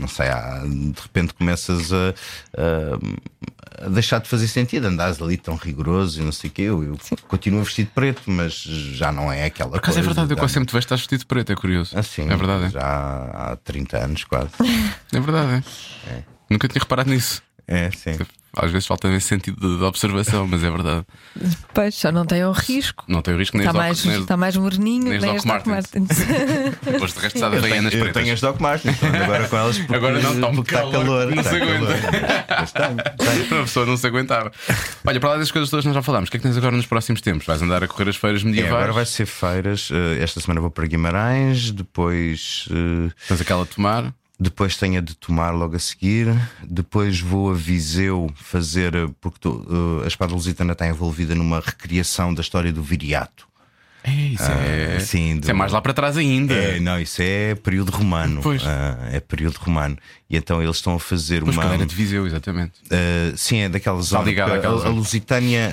Não 0.00 0.08
sei, 0.08 0.28
há- 0.28 0.62
de 0.66 1.00
repente 1.00 1.34
começas 1.34 1.92
a, 1.92 2.14
a- 2.56 3.86
a 3.86 3.88
deixar 3.88 4.20
de 4.20 4.28
fazer 4.28 4.46
sentido, 4.48 4.86
andares 4.86 5.20
ali 5.20 5.36
tão 5.36 5.54
rigoroso 5.56 6.20
e 6.20 6.24
não 6.24 6.32
sei 6.32 6.50
o 6.50 6.52
quê. 6.52 6.62
Eu, 6.62 6.82
eu 6.84 6.98
continuo 7.28 7.62
vestido 7.64 7.90
preto, 7.94 8.22
mas 8.26 8.52
já 8.62 9.10
não 9.12 9.32
é 9.32 9.44
aquela 9.44 9.70
Por 9.70 9.78
acaso 9.78 9.98
é 9.98 10.02
coisa. 10.02 10.08
verdade, 10.14 10.32
eu 10.32 10.36
quase 10.36 10.54
sempre 10.54 10.68
te 10.68 10.72
vejo 10.72 10.84
estás 10.84 11.00
vestido 11.00 11.26
preto, 11.26 11.52
é 11.52 11.56
curioso. 11.56 11.96
Assim, 11.98 12.22
é 12.28 12.36
verdade, 12.36 12.64
é. 12.66 12.70
Já 12.70 12.80
há 13.32 13.56
30 13.64 13.98
anos 13.98 14.24
quase. 14.24 14.50
É 15.12 15.20
verdade, 15.20 15.64
é. 16.08 16.22
Nunca 16.50 16.68
tinha 16.68 16.80
reparado 16.80 17.10
nisso. 17.10 17.42
É, 17.72 17.90
sim. 17.90 18.18
Às 18.54 18.70
vezes 18.70 18.86
falta 18.86 19.08
esse 19.08 19.28
sentido 19.28 19.58
de, 19.58 19.78
de 19.78 19.82
observação, 19.84 20.46
mas 20.46 20.62
é 20.62 20.70
verdade. 20.70 21.06
Pois, 21.72 21.94
só 21.94 22.12
não 22.12 22.26
tem 22.26 22.44
o 22.44 22.52
risco. 22.52 23.02
Não 23.08 23.22
tem 23.22 23.32
o 23.32 23.38
risco 23.38 23.56
nem 23.56 23.66
Está 23.66 23.78
mais, 23.78 24.04
nem 24.04 24.20
está 24.20 24.36
mais 24.36 24.54
moreninho, 24.58 25.04
nem 25.04 25.12
nem 25.12 25.20
Doc 25.20 25.36
este 25.36 25.48
Doc 25.48 25.64
Martens. 25.66 26.06
Martens. 26.06 26.18
Depois 26.84 27.14
de 27.14 27.20
resto 27.20 27.36
está 27.36 27.46
Eu 27.46 27.56
Havaianas 27.58 27.90
tenho, 27.92 28.00
eu 28.04 28.12
pretas. 28.12 28.22
tenho 28.22 28.34
as 28.34 28.40
Doc 28.42 28.60
andando 29.02 29.22
agora 29.24 29.48
com 29.48 29.56
elas 29.56 29.78
porque, 29.78 29.94
Agora 29.94 30.20
não, 30.20 30.34
está 30.34 30.46
um 30.48 30.54
porque 30.54 30.74
está 30.74 30.80
calor, 30.90 30.92
calor. 30.92 31.26
não 31.34 31.40
está 31.40 31.50
se 31.50 31.58
calor. 31.60 31.74
aguenta. 31.76 32.66
Tenho. 33.46 33.60
A 33.60 33.62
pessoa 33.64 33.86
não 33.86 33.96
se 33.96 34.06
aguentava. 34.06 34.52
Olha, 35.06 35.18
para 35.20 35.28
lá 35.30 35.36
das 35.38 35.50
coisas 35.50 35.70
todas 35.70 35.86
nós 35.86 35.94
já 35.94 36.02
falámos. 36.02 36.28
O 36.28 36.30
que 36.30 36.36
é 36.36 36.40
que 36.40 36.44
tens 36.46 36.56
agora 36.58 36.76
nos 36.76 36.84
próximos 36.84 37.22
tempos? 37.22 37.46
Vais 37.46 37.62
andar 37.62 37.82
a 37.82 37.88
correr 37.88 38.10
as 38.10 38.16
feiras 38.16 38.42
É, 38.42 38.44
medievais? 38.44 38.74
agora 38.74 38.92
vai 38.92 39.06
ser 39.06 39.24
feiras. 39.24 39.88
eh, 39.90 40.22
Esta 40.22 40.40
semana 40.40 40.60
vou 40.60 40.70
para 40.70 40.86
Guimarães, 40.86 41.70
depois, 41.70 42.68
eh, 42.70 43.10
Tens 43.28 43.40
aquela 43.40 43.62
a 43.62 43.66
tomar. 43.66 44.12
Depois 44.38 44.76
tenho 44.76 44.98
a 44.98 45.00
de 45.00 45.14
tomar 45.14 45.50
logo 45.50 45.76
a 45.76 45.78
seguir. 45.78 46.26
Depois 46.68 47.20
vou 47.20 47.50
a 47.50 47.54
Viseu 47.54 48.30
fazer, 48.34 48.94
eh, 48.94 49.08
porque 49.20 49.38
tô, 49.40 49.64
eh, 50.02 50.04
a 50.04 50.08
Espada 50.08 50.32
Lusitana 50.32 50.72
está 50.72 50.86
envolvida 50.88 51.34
numa 51.34 51.60
recriação 51.60 52.34
da 52.34 52.40
história 52.40 52.72
do 52.72 52.82
Viriato. 52.82 53.46
É, 54.04 54.10
isso, 54.10 54.42
é, 54.42 54.96
Ah, 54.96 55.00
sim, 55.00 55.38
isso 55.38 55.48
é 55.48 55.52
do- 55.52 55.56
mais 55.56 55.70
lá 55.70 55.80
para 55.80 55.94
trás 55.94 56.16
ainda. 56.16 56.52
É, 56.52 56.80
não, 56.80 56.98
isso 57.00 57.22
é 57.22 57.54
período 57.54 57.90
romano. 57.90 58.40
Ah, 58.66 59.10
é 59.12 59.20
período 59.20 59.54
romano. 59.58 59.96
E 60.28 60.36
então 60.36 60.60
eles 60.60 60.74
estão 60.74 60.96
a 60.96 60.98
fazer 60.98 61.44
Pois 61.44 61.56
uma. 61.56 61.72
é 61.72 61.86
de 61.86 61.94
Viseu, 61.94 62.26
exatamente. 62.26 62.72
Uh, 62.86 63.36
sim, 63.36 63.58
é 63.58 63.68
daquela 63.68 64.02
zona. 64.02 64.24
ligado 64.24 64.48
porque 64.48 64.58
àquela 64.58 64.74
a, 64.74 64.78
a 64.78 64.82
zona. 64.88 64.94
Lusitânia, 64.96 65.72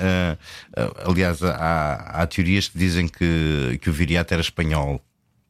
uh, 0.77 0.79
uh, 1.07 1.09
aliás, 1.09 1.41
há, 1.41 1.93
há 2.21 2.27
teorias 2.27 2.67
que 2.67 2.77
dizem 2.77 3.07
que, 3.07 3.79
que 3.81 3.89
o 3.89 3.93
Viriato 3.93 4.31
era 4.31 4.41
espanhol. 4.41 5.01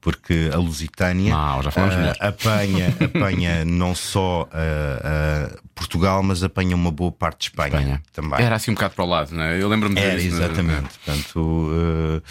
Porque 0.02 0.50
a 0.54 0.58
Lusitânia 0.58 1.34
Não, 1.36 1.62
já 1.62 1.72
falamos 1.72 1.96
uh, 1.96 2.14
apanha, 2.22 2.88
apanha 3.04 3.66
não 3.66 3.94
só 3.94 4.44
uh, 4.44 4.46
uh, 4.46 5.60
Portugal, 5.76 6.24
mas 6.24 6.42
apanha 6.42 6.74
uma 6.74 6.90
boa 6.90 7.12
parte 7.12 7.40
de 7.40 7.44
Espanha, 7.48 7.78
Espanha. 7.78 8.04
também. 8.14 8.42
Era 8.42 8.56
assim 8.56 8.72
um 8.72 8.76
bocado 8.76 8.94
para 8.96 9.04
o 9.04 9.08
lado, 9.08 9.36
não 9.36 9.44
é? 9.44 9.62
Eu 9.62 9.68
lembro-me 9.68 10.00
Era, 10.00 10.16
isso, 10.16 10.38
mas- 10.38 10.46
exatamente. 10.46 10.98
Portanto, 11.00 11.38
uh, 11.42 12.24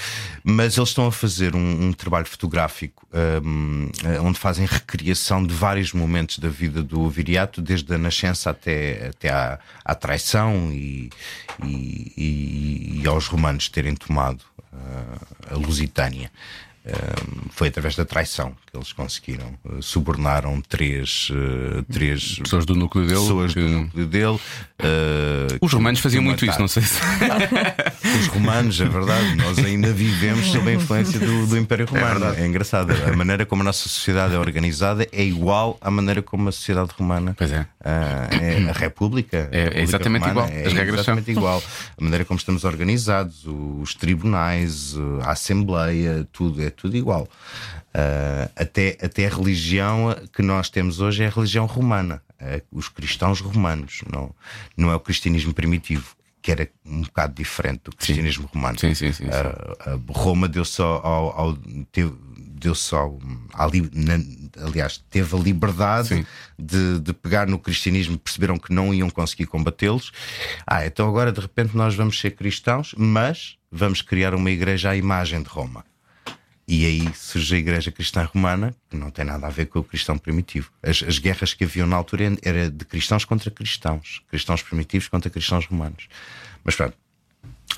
mas 0.43 0.79
eles 0.79 0.89
estão 0.89 1.07
a 1.09 1.13
fazer 1.13 1.55
um, 1.55 1.89
um 1.89 1.93
trabalho 1.93 2.25
fotográfico 2.25 3.07
um, 3.45 3.91
uh, 4.05 4.23
onde 4.25 4.39
fazem 4.39 4.65
recriação 4.65 5.45
de 5.47 5.53
vários 5.53 5.93
momentos 5.93 6.39
da 6.39 6.49
vida 6.49 6.83
do 6.83 7.07
Viriato, 7.11 7.61
desde 7.61 7.93
a 7.95 7.99
nascença 7.99 8.49
até, 8.49 9.09
até 9.09 9.29
à, 9.29 9.59
à 9.85 9.95
traição 9.95 10.71
e, 10.73 11.11
e, 11.63 12.13
e- 12.17 13.01
e 13.03 13.07
aos 13.07 13.27
romanos 13.27 13.69
terem 13.69 13.95
tomado 13.95 14.41
uh, 14.73 15.55
a 15.55 15.55
Lusitânia. 15.55 16.31
Um, 16.87 17.49
foi 17.51 17.69
através 17.69 17.95
da 17.97 18.05
traição 18.05 18.55
que 18.71 18.77
eles 18.77 18.93
conseguiram. 18.93 19.55
Uh, 19.65 19.83
subornaram 19.83 20.61
três, 20.63 21.29
uh, 21.31 21.83
três 21.93 22.39
Pessoas 22.39 22.65
do 22.65 22.75
núcleo 22.75 23.07
dele. 23.07 23.19
pessoas 23.21 23.53
que- 23.53 23.61
do 23.61 23.69
núcleo 23.69 24.07
dele. 24.07 24.41
Uh, 24.83 25.59
Os 25.61 25.73
romanos 25.73 26.01
faziam 26.01 26.23
muito 26.23 26.45
isso, 26.45 26.59
não 26.59 26.69
sei 26.69 26.83
se. 26.83 26.99
Os 28.21 28.27
romanos, 28.29 28.81
é 28.81 28.85
verdade, 28.87 29.35
nós 29.37 29.59
ainda 29.59 29.93
vivemos 29.93 30.47
sob 30.47 30.71
a 30.71 30.75
influência 30.75 31.19
do, 31.21 31.47
do 31.47 31.57
Império 31.59 31.87
Romano. 31.87 32.35
É, 32.35 32.47
engraçado. 32.47 32.93
A 33.07 33.17
maneira 33.17 33.45
como 33.45 33.63
a 33.63 33.65
nossa 33.65 33.89
sociedade 33.89 34.35
é 34.35 34.39
organizada 34.39 35.07
é 35.13 35.23
igual 35.25 35.77
à 35.81 35.91
maneira 35.91 36.23
como 36.23 36.49
a 36.49 36.53
sociedade 36.53 36.91
romana. 36.99 37.35
Pois 37.37 37.53
é. 37.53 37.67
ah, 37.85 38.29
é 38.33 38.69
a 38.69 38.73
República. 38.73 39.49
É- 39.53 39.59
é 39.59 39.61
a 39.61 39.65
República 39.65 39.83
exatamente 39.83 40.23
Romana 40.29 40.49
igual. 40.49 40.59
É 40.63 40.67
As 40.67 40.73
regras 40.73 40.89
são. 41.05 41.15
exatamente 41.15 41.31
igual. 41.31 41.63
A 42.01 42.05
maneira 42.05 42.25
como 42.25 42.39
estamos 42.39 42.65
organizados, 42.65 43.45
os 43.47 43.95
tribunais, 43.95 44.95
a 45.23 45.33
Assembleia, 45.33 46.27
tudo, 46.33 46.63
é 46.63 46.71
tudo 46.71 46.97
igual. 46.97 47.29
Ah, 47.95 48.51
até, 48.57 48.97
até 49.03 49.27
a 49.27 49.31
religião 49.31 50.15
que 50.33 50.43
nós 50.43 50.69
temos 50.69 51.01
hoje 51.01 51.23
é 51.23 51.27
a 51.27 51.31
religião 51.31 51.67
romana. 51.67 52.23
É 52.39 52.63
os 52.71 52.89
cristãos 52.89 53.41
romanos, 53.41 54.03
não, 54.13 54.33
não 54.77 54.91
é 54.93 54.95
o 54.95 55.01
cristianismo 55.01 55.53
primitivo. 55.53 56.17
Que 56.41 56.53
era 56.53 56.69
um 56.87 57.03
bocado 57.03 57.35
diferente 57.35 57.81
do 57.85 57.97
cristianismo 57.97 58.49
romano. 58.55 58.79
Sim, 58.79 58.95
sim, 58.95 59.13
sim, 59.13 59.25
sim. 59.25 59.29
A 59.31 59.99
Roma 60.13 60.47
deu 60.49 60.65
só 60.65 61.01
ao, 61.03 61.39
ao- 61.41 61.59
teve- 61.91 62.15
deu 62.61 62.75
só 62.77 63.13
à 63.53 63.67
li- 63.67 63.91
na- 63.93 64.65
aliás 64.65 64.99
teve 65.11 65.35
a 65.35 65.39
liberdade 65.39 66.09
Sim. 66.09 66.27
de, 66.59 67.01
de 67.01 67.13
pegar 67.13 67.47
no 67.49 67.59
cristianismo 67.59 68.17
perceberam 68.19 68.57
que 68.59 68.73
não 68.73 68.93
iam 68.95 69.09
conseguir 69.11 69.47
combatê-los 69.47 70.11
ah 70.67 70.85
então 70.85 71.09
agora 71.09 71.31
de 71.31 71.41
repente 71.41 71.77
nós 71.77 71.95
vamos 71.95 72.19
ser 72.19 72.33
cristãos 72.33 72.97
mas 72.99 73.57
vamos 73.71 74.03
criar 74.03 74.35
uma 74.35 74.51
igreja 74.51 74.91
à 74.91 74.97
imagem 74.97 75.41
de 75.41 75.49
Roma 75.49 75.85
e 76.69 76.85
aí 76.85 77.11
surge 77.15 77.55
a 77.55 77.59
Igreja 77.59 77.91
Cristã 77.91 78.23
Romana, 78.33 78.75
que 78.91 78.97
não 78.97 79.11
tem 79.11 79.25
nada 79.25 79.47
a 79.47 79.51
ver 79.51 79.67
com 79.67 79.79
o 79.79 79.83
cristão 79.85 80.19
primitivo. 80.19 80.71
As, 80.83 81.03
as 81.03 81.19
guerras 81.19 81.55
que 81.55 81.65
haviam 81.65 81.87
na 81.87 81.97
altura 81.97 82.37
era 82.43 82.71
de 82.71 82.85
cristãos 82.85 83.25
contra 83.25 83.51
cristãos, 83.51 84.21
cristãos 84.31 84.63
primitivos 84.63 85.09
contra 85.09 85.31
cristãos 85.31 85.65
romanos. 85.67 86.07
Mas 86.63 86.77
pronto. 86.77 86.95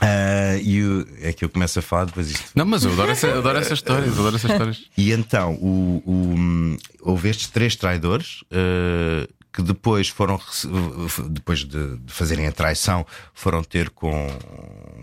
Ah, 0.01 0.57
e 0.63 0.83
o- 0.83 1.07
é 1.21 1.33
que 1.33 1.45
eu 1.45 1.49
começo 1.49 1.79
a 1.79 1.83
falar 1.83 2.07
depois 2.07 2.31
isto. 2.31 2.51
Não, 2.55 2.65
mas 2.65 2.85
eu 2.85 2.93
adoro, 2.93 3.11
essa, 3.13 3.29
adoro 3.33 3.59
essas 3.59 3.79
histórias, 3.79 4.13
adoro 4.13 4.37
essas 4.37 4.51
histórias. 4.51 4.83
E 4.97 5.13
então 5.13 5.55
o, 5.55 6.03
o- 6.07 6.77
houve 7.11 7.29
estes 7.29 7.49
três 7.49 7.77
traidores 7.77 8.43
ah, 8.51 9.29
que 9.53 9.63
depois 9.63 10.09
foram 10.09 10.41
depois 11.31 11.61
de, 11.61 11.97
de 11.97 12.13
fazerem 12.13 12.47
a 12.47 12.53
traição 12.53 13.05
foram 13.35 13.63
ter 13.65 13.91
com, 13.91 14.29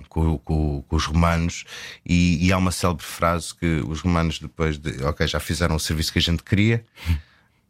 com, 0.10 0.38
com- 0.38 0.82
com 0.88 0.96
os 0.96 1.06
romanos. 1.06 1.66
E, 2.06 2.46
e 2.46 2.52
há 2.52 2.58
uma 2.58 2.72
célebre 2.72 3.04
frase 3.06 3.54
que 3.54 3.84
os 3.88 4.00
romanos 4.02 4.40
depois 4.40 4.78
de 4.78 5.04
ok 5.04 5.28
já 5.28 5.40
fizeram 5.40 5.76
o 5.76 5.80
serviço 5.80 6.14
que 6.14 6.20
a 6.20 6.22
gente 6.22 6.44
queria 6.44 6.84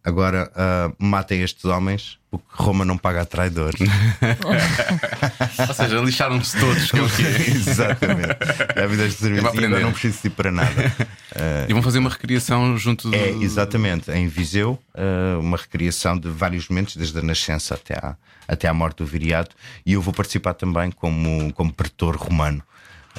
agora 0.07 0.51
ah, 0.55 0.91
matem 0.97 1.41
estes 1.41 1.65
homens 1.65 2.17
porque 2.29 2.45
Roma 2.51 2.83
não 2.85 2.97
paga 2.97 3.21
a 3.21 3.25
traidores 3.25 3.79
Ou 5.67 5.73
seja, 5.73 5.99
lixaram-se 5.99 6.57
todos, 6.59 6.91
que 6.91 6.97
é 6.97 7.01
é. 7.01 7.49
exatamente 7.51 8.37
já 8.75 8.89
fizeste 8.89 9.21
Vou 9.21 9.29
serviço 9.29 9.61
e 9.61 9.65
agora 9.65 9.81
não 9.81 9.91
preciso 9.91 10.21
de 10.21 10.27
ir 10.27 10.31
para 10.31 10.51
nada 10.51 10.95
E 11.67 11.73
vão 11.73 11.83
fazer 11.83 11.99
uma 11.99 12.09
recriação 12.09 12.77
junto 12.77 13.09
do. 13.09 13.15
É, 13.15 13.29
exatamente, 13.29 14.09
em 14.11 14.27
Viseu, 14.27 14.79
eh, 14.93 15.37
uma 15.39 15.57
recriação 15.57 16.17
de 16.17 16.29
vários 16.29 16.67
momentos, 16.67 16.95
desde 16.95 17.19
a 17.19 17.21
nascença 17.21 17.75
até 17.75 17.93
à, 17.93 18.15
até 18.47 18.67
à 18.67 18.73
morte 18.73 18.97
do 18.97 19.05
Viriato, 19.05 19.55
e 19.85 19.93
eu 19.93 20.01
vou 20.01 20.13
participar 20.13 20.53
também 20.53 20.89
como, 20.89 21.53
como 21.53 21.71
pretor 21.71 22.15
romano. 22.15 22.63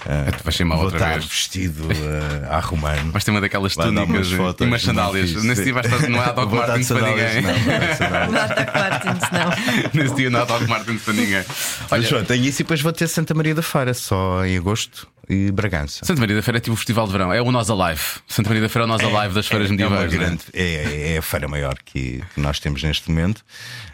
Eh, 0.06 0.30
Vais 0.44 0.56
ser 0.56 0.64
mau 0.64 0.78
vou 0.78 0.86
outra 0.86 0.98
estar 1.00 1.12
vez. 1.14 1.24
vestido 1.26 1.88
eh, 1.92 2.46
à 2.48 2.60
romano. 2.60 3.12
Vais 3.12 3.24
ter 3.24 3.30
uma 3.30 3.40
daquelas 3.40 3.74
túnicas 3.74 4.26
e 4.28 4.36
fotos 4.36 4.66
umas 4.66 4.82
sandálias. 4.82 5.32
Nesse 5.44 5.64
dia 5.64 5.74
vais 5.74 5.86
estar, 5.86 6.08
não 6.08 6.20
há 6.20 6.32
Doc 6.32 6.50
Martens 6.52 6.88
para 6.88 7.00
ninguém. 7.00 7.42
Martins, 7.42 9.30
não. 9.32 9.92
Nesse 10.02 10.14
dia 10.14 10.30
não 10.30 10.42
há 10.42 10.44
Doc 10.44 10.62
Martens 10.68 11.02
para 11.02 11.14
ninguém. 11.14 11.44
Olha, 11.90 12.08
pronto, 12.08 12.26
tenho 12.26 12.44
isso 12.44 12.62
e 12.62 12.64
depois 12.64 12.80
vou 12.80 12.92
ter 12.92 13.08
Santa 13.08 13.34
Maria 13.34 13.54
da 13.54 13.62
Feira, 13.62 13.94
só 13.94 14.44
em 14.44 14.56
agosto, 14.56 15.08
e 15.28 15.50
Bragança. 15.50 16.04
Santa 16.04 16.20
Maria 16.20 16.36
da 16.36 16.42
Feira 16.42 16.58
é 16.58 16.60
tipo 16.60 16.74
o 16.74 16.76
Festival 16.76 17.06
de 17.06 17.12
Verão, 17.12 17.32
é 17.32 17.40
o 17.42 17.50
Nós 17.52 17.68
Alive. 17.70 18.00
Santa 18.26 18.48
Maria 18.48 18.62
da 18.62 18.68
Feira 18.68 18.84
é 18.84 18.86
o 18.86 18.88
Nós 18.88 19.02
Alive 19.02 19.34
das 19.34 19.46
feiras 19.46 19.66
é, 19.66 19.68
é, 19.68 19.76
medievais. 19.76 20.12
é? 20.12 20.16
grande, 20.16 20.42
é, 20.54 21.12
é 21.14 21.18
a 21.18 21.22
feira 21.22 21.48
maior 21.48 21.74
que, 21.84 22.22
que 22.34 22.40
nós 22.40 22.58
temos 22.58 22.82
neste 22.82 23.10
momento. 23.10 23.42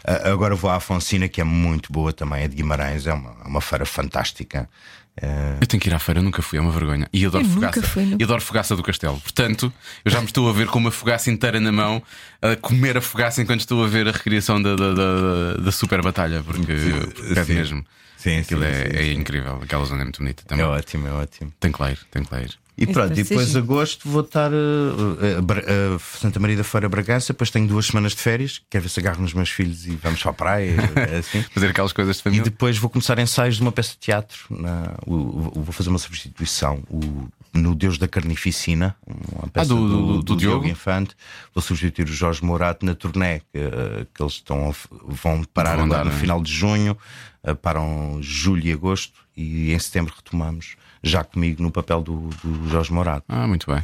Ah, 0.05 0.29
agora 0.31 0.55
vou 0.55 0.69
à 0.69 0.75
Afonsina, 0.75 1.27
que 1.27 1.41
é 1.41 1.43
muito 1.43 1.91
boa 1.91 2.13
também, 2.13 2.43
é 2.43 2.47
de 2.47 2.55
Guimarães, 2.55 3.05
é 3.07 3.13
uma, 3.13 3.35
é 3.43 3.47
uma 3.47 3.61
feira 3.61 3.85
fantástica. 3.85 4.69
Ah, 5.21 5.57
Eu 5.61 5.67
tenho 5.67 5.79
que 5.81 5.87
ir 5.89 5.93
à 5.93 5.99
feira, 5.99 6.21
nunca 6.21 6.41
fui, 6.41 6.57
é 6.59 6.61
uma 6.61 6.71
vergonha. 6.71 7.07
E 7.13 7.25
adoro 7.25 7.43
Eu 7.45 7.47
nunca 7.49 7.71
fogaça. 7.71 7.87
fui, 7.93 8.05
não. 8.05 8.17
E 8.19 8.23
adoro 8.23 8.41
fogaça 8.41 8.75
do 8.75 8.83
castelo. 8.83 9.19
Portanto, 9.21 9.71
eu 10.03 10.11
já 10.11 10.19
me 10.19 10.25
estou 10.27 10.49
a 10.49 10.53
ver 10.53 10.67
com 10.67 10.77
uma 10.79 10.91
fogaça 10.91 11.31
inteira 11.31 11.59
na 11.59 11.71
mão, 11.71 12.03
a 12.41 12.55
comer 12.57 12.97
a 12.97 13.01
fogaça 13.01 13.41
enquanto 13.41 13.61
estou 13.61 13.83
a 13.83 13.87
ver 13.87 14.07
a 14.07 14.11
recriação 14.11 14.61
da, 14.61 14.75
da, 14.75 14.93
da, 14.93 15.53
da 15.57 15.71
super 15.71 16.01
batalha, 16.01 16.43
porque, 16.43 16.61
porque 17.15 17.39
é 17.39 17.43
sim. 17.45 17.53
mesmo. 17.53 17.85
Sim, 18.17 18.39
Aquilo 18.39 18.61
sim, 18.61 18.67
é, 18.67 18.73
sim, 18.73 18.97
é 18.97 19.03
sim. 19.03 19.13
incrível. 19.19 19.59
Aquela 19.61 19.85
zona 19.85 20.01
é 20.01 20.03
muito 20.03 20.17
bonita 20.19 20.43
é 20.45 20.49
também. 20.49 20.65
ótimo, 20.65 21.07
é 21.07 21.11
ótimo. 21.11 21.53
Tem 21.59 21.71
que 21.71 21.81
lá 21.81 21.91
ir, 21.91 21.99
tem 22.11 22.23
que 22.23 22.33
lá 22.33 22.41
ir. 22.41 22.51
E 22.77 22.85
pronto, 22.85 23.13
e 23.17 23.23
depois 23.23 23.47
giro. 23.47 23.59
agosto 23.59 24.09
vou 24.09 24.21
estar 24.21 24.51
a, 24.51 25.37
a 25.37 25.41
Bra- 25.41 25.61
a 25.95 25.99
Santa 26.19 26.39
Maria 26.41 26.57
da 26.57 26.63
Feira 26.63 26.89
Bragança, 26.89 27.31
depois 27.31 27.49
tenho 27.49 27.67
duas 27.67 27.85
semanas 27.85 28.11
de 28.13 28.17
férias, 28.21 28.61
quero 28.69 28.81
ver 28.83 28.89
se 28.89 28.99
agarro 28.99 29.21
nos 29.21 29.33
meus 29.33 29.49
filhos 29.49 29.85
e 29.87 29.91
vamos 29.95 30.21
para 30.21 30.31
a 30.31 30.33
praia, 30.33 30.75
assim. 31.17 31.41
Fazer 31.53 31.69
aquelas 31.69 31.93
coisas 31.93 32.17
de 32.17 32.19
E 32.19 32.23
família. 32.23 32.43
depois 32.43 32.77
vou 32.77 32.89
começar 32.89 33.17
ensaios 33.17 33.55
de 33.55 33.61
uma 33.61 33.71
peça 33.71 33.91
de 33.91 33.97
teatro. 33.99 34.39
Na, 34.49 34.93
o- 35.05 35.13
o- 35.59 35.63
vou 35.63 35.71
fazer 35.71 35.89
uma 35.89 35.97
substituição 35.99 36.83
o- 36.89 37.27
no 37.53 37.73
Deus 37.73 37.97
da 37.97 38.09
Carnificina, 38.09 38.93
uma 39.07 39.47
peça 39.47 39.69
do- 39.69 39.87
do- 40.17 40.23
do 40.23 40.35
Diogo? 40.35 40.67
Infante. 40.67 41.15
Vou 41.53 41.61
substituir 41.61 42.03
o 42.09 42.13
Jorge 42.13 42.43
Morato 42.43 42.85
na 42.85 42.93
turné 42.93 43.39
que, 43.39 43.57
eh, 43.57 44.05
que 44.13 44.21
eles 44.21 44.33
estão 44.33 44.75
vão 45.07 45.45
parar 45.45 45.75
Vão 45.77 45.85
agora 45.85 46.01
andar, 46.01 46.05
no 46.05 46.11
não 46.11 46.17
é? 46.17 46.19
final 46.19 46.41
de 46.43 46.51
junho, 46.51 46.97
eh, 47.41 47.53
param 47.53 48.17
julho 48.21 48.65
e 48.67 48.73
agosto 48.73 49.13
e 49.37 49.71
em 49.71 49.79
setembro 49.79 50.13
retomamos 50.13 50.75
já 51.07 51.23
comigo 51.23 51.61
no 51.63 51.71
papel 51.71 52.01
do, 52.01 52.29
do 52.43 52.69
Jorge 52.69 52.91
Morato. 52.91 53.25
Ah, 53.29 53.47
muito 53.47 53.71
bem. 53.71 53.83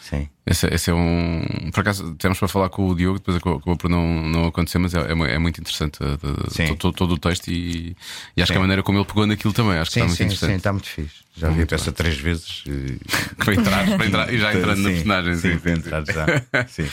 Sim. 0.00 0.28
Esse, 0.44 0.66
esse 0.66 0.90
é 0.90 0.94
um. 0.94 1.70
Por 1.72 1.80
acaso 1.80 2.14
temos 2.16 2.36
para 2.38 2.48
falar 2.48 2.68
com 2.68 2.88
o 2.88 2.94
Diogo, 2.94 3.18
depois 3.20 3.36
acabou, 3.36 3.76
por 3.76 3.88
não, 3.88 4.04
não 4.28 4.46
acontecer, 4.46 4.78
mas 4.78 4.92
é, 4.92 4.98
é 5.00 5.34
é 5.34 5.38
muito 5.38 5.60
interessante 5.60 6.00
uh, 6.02 6.18
de- 6.18 6.52
Sim. 6.52 6.66
to- 6.66 6.76
to- 6.76 6.92
todo, 6.92 7.14
o 7.14 7.18
texto 7.18 7.48
e, 7.48 7.96
e 8.36 8.42
acho 8.42 8.48
Sim. 8.48 8.54
que 8.54 8.58
a 8.58 8.60
maneira 8.60 8.82
como 8.82 8.98
ele 8.98 9.06
pegou 9.06 9.26
naquilo 9.26 9.54
também. 9.54 9.78
Acho 9.78 9.90
que 9.92 9.94
Sim, 9.94 10.00
está 10.00 10.06
muito 10.08 10.16
sim, 10.18 10.24
sim, 10.24 10.34
interessante. 10.34 10.56
está 10.58 10.72
muito 10.72 10.88
fixe. 10.88 11.14
Já 11.36 11.48
vi 11.48 11.62
a 11.62 11.66
peça 11.66 11.92
três 11.92 12.18
vezes. 12.18 12.64
e- 12.66 12.98
Para 13.42 13.54
entrar, 13.54 13.86
para 13.96 14.06
entrar, 14.06 14.34
e 14.34 14.38
já 14.38 14.52
entrando 14.54 14.78
na 14.82 14.88
Sim, 14.88 14.94
personagem. 14.94 15.34
Sim, 15.36 15.40
sim, 15.52 15.58
para 15.58 15.72
sim, 15.72 15.78
entrar 15.78 16.04
sim. 16.06 16.12
já. 16.12 16.26
Sim. 16.68 16.88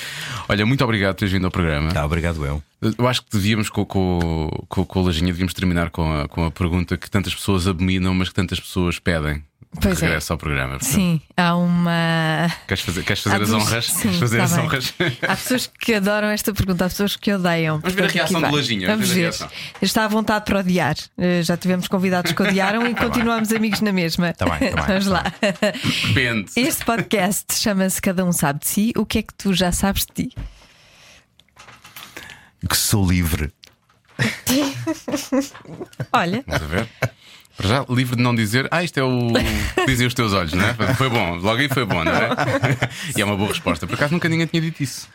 Olha, 0.48 0.66
muito 0.66 0.84
obrigado 0.84 1.16
por 1.16 1.20
teres 1.20 1.34
vindo 1.34 1.46
ao 1.46 1.52
programa. 1.52 1.92
Tá, 1.92 2.06
obrigado, 2.06 2.46
eu. 2.46 2.64
Eu 2.98 3.08
acho 3.08 3.24
que 3.24 3.32
devíamos, 3.34 3.70
com, 3.70 3.84
com, 3.84 4.50
com, 4.70 4.86
com 4.86 5.00
a 5.00 5.04
Lajinha, 5.04 5.28
devíamos 5.34 5.54
terminar 5.54 5.90
com 5.90 6.10
a, 6.22 6.28
com 6.30 6.46
a 6.46 6.52
pergunta 6.52 6.96
que 6.96 7.10
tantas 7.10 7.34
pessoas 7.36 7.68
abominam, 7.68 8.14
mas 8.14 8.30
que 8.30 8.36
tantas 8.36 8.60
pessoas 8.60 8.98
pedem. 9.00 9.44
Pois 9.82 10.02
é. 10.02 10.06
Regresso 10.08 10.34
ao 10.34 10.40
programa. 10.40 10.80
Portanto, 10.80 10.90
Sim, 10.96 11.22
há 11.38 11.56
uma. 11.56 12.52
Queres 12.68 12.84
fazer, 12.84 13.04
queres 13.04 13.22
fazer 13.22 13.36
Há 13.36 13.40
as 13.44 13.48
duas- 13.50 13.64
honras? 13.64 13.86
Sim, 13.86 14.02
queres 14.02 14.18
fazer 14.20 14.38
tá 14.40 14.44
as 14.46 14.52
bem. 14.56 14.66
honras? 14.66 14.94
Há 15.22 15.36
pessoas 15.36 15.68
que 15.80 15.94
adoram 15.94 16.28
esta 16.30 16.52
pergunta, 16.54 16.86
há 16.86 16.90
pessoas 16.90 17.16
que 17.16 17.32
odeiam. 17.32 17.80
Vamos 17.80 17.94
ver 17.96 18.04
a 18.06 18.08
reação 18.08 18.42
do. 18.42 18.50
Lajinha, 18.56 18.88
Vamos 18.88 19.10
ver. 19.12 19.32
Está 19.80 20.06
à 20.06 20.08
vontade 20.08 20.46
para 20.46 20.60
odiar. 20.60 20.96
Eh, 21.18 21.44
Já 21.44 21.56
tivemos 21.56 21.88
convidados 21.88 22.32
que 22.32 22.42
odiaram 22.42 22.88
e 22.88 22.96
continuamos 22.96 23.52
amigos 23.52 23.80
na 23.82 23.92
mesma. 23.92 24.34
Tá 24.34 24.46
bem, 24.58 24.72
tá 24.72 24.82
bem, 24.82 24.86
Vamos 25.00 25.06
tá 25.06 25.12
lá. 25.12 25.24
Depende. 26.08 26.52
Este 26.56 26.84
podcast 26.84 27.54
chama-se 27.54 28.02
Cada 28.02 28.26
Um 28.26 28.32
Sabe 28.32 28.60
de 28.62 28.68
Si. 28.68 28.92
O 28.98 29.06
que 29.06 29.20
é 29.20 29.22
que 29.22 29.34
tu 29.36 29.54
já 29.54 29.72
sabes 29.72 30.04
de 30.08 30.30
ti? 30.30 30.36
Que 32.68 32.76
sou 32.76 33.08
livre. 33.08 33.54
Olha, 36.12 36.44
Vamos 36.48 36.64
a 36.64 36.66
ver. 36.68 36.90
Para 37.60 37.68
já, 37.68 37.86
livre 37.90 38.16
de 38.16 38.24
não 38.24 38.34
dizer, 38.34 38.70
ah, 38.72 38.82
isto 38.82 38.98
é 38.98 39.04
o 39.04 39.34
que 39.76 39.86
dizem 39.86 40.08
os 40.08 40.14
teus 40.14 40.32
olhos, 40.32 40.54
não 40.54 40.64
é? 40.66 40.74
Foi 40.96 41.10
bom, 41.10 41.36
logo 41.36 41.60
aí 41.60 41.68
foi 41.68 41.84
bom, 41.84 42.06
não 42.06 42.12
é? 42.14 42.30
E 43.18 43.22
é 43.22 43.26
uma 43.26 43.36
boa 43.36 43.50
resposta. 43.50 43.86
Por 43.86 43.96
acaso 43.96 44.14
nunca 44.14 44.30
ninguém 44.30 44.48
tinha 44.48 44.62
dito 44.62 44.82
isso. 44.82 45.10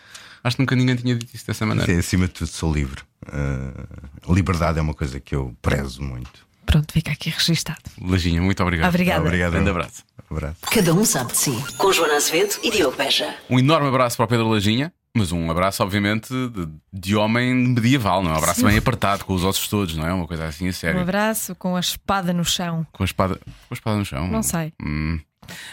Acho 0.45 0.57
que 0.57 0.63
nunca 0.63 0.77
ninguém 0.77 0.95
tinha 0.95 1.15
dito 1.15 1.35
isso 1.35 1.47
dessa 1.47 1.65
maneira. 1.65 1.91
Sim, 1.91 1.99
acima 1.99 2.27
de 2.27 2.35
tudo, 2.35 2.49
sou 2.49 2.71
livre. 2.71 3.01
Uh, 3.27 4.35
liberdade 4.35 4.79
é 4.79 4.83
uma 4.83 4.93
coisa 4.93 5.19
que 5.19 5.35
eu 5.35 5.57
prezo 5.63 6.03
muito. 6.03 6.47
pronto, 6.67 6.93
fica 6.93 7.13
aqui 7.13 7.31
registado. 7.31 7.81
Lajinha, 7.99 8.43
muito 8.43 8.63
obrigado. 8.63 8.91
Obrigada. 8.91 9.23
Obrigado. 9.23 9.53
Grande 9.53 9.71
abraço. 9.71 10.03
Abraço. 10.31 10.57
Cada 10.71 10.93
um 10.93 11.03
sabe 11.07 11.33
de 11.33 11.39
si. 11.39 11.65
Com 11.79 11.93
Joana 11.95 12.17
Azevedo 12.17 12.57
e 12.63 12.71
Diogo 12.71 12.95
Beja. 12.95 13.35
Um 13.49 13.59
enorme 13.59 13.89
abraço 13.89 14.19
para 14.19 14.27
o 14.27 14.29
Pedro 14.29 14.49
Lajinha, 14.49 14.93
mas 15.17 15.31
um 15.33 15.51
abraço, 15.51 15.83
obviamente, 15.83 16.29
de, 16.51 16.69
de 16.93 17.17
homem 17.17 17.55
medieval, 17.55 18.23
não 18.23 18.31
é? 18.31 18.35
Um 18.35 18.39
abraço 18.39 18.65
bem 18.65 18.77
apertado, 18.77 19.25
com 19.25 19.33
os 19.35 19.45
ossos 19.45 19.69
todos, 19.69 19.97
não 19.97 20.07
é? 20.07 20.13
Uma 20.13 20.27
coisa 20.27 20.47
assim 20.47 20.67
a 20.67 20.71
Um 20.71 20.73
sério. 20.73 21.01
abraço 21.01 21.55
com 21.55 21.77
a 21.77 21.81
espada 21.81 22.33
no 22.33 22.45
chão. 22.45 22.87
Com 22.93 23.03
a 23.03 23.07
espada, 23.07 23.37
com 23.37 23.51
a 23.71 23.75
espada 23.75 23.97
no 23.97 24.05
chão. 24.05 24.27
Não 24.29 24.43
sei. 24.43 24.73
Hum. 24.83 25.21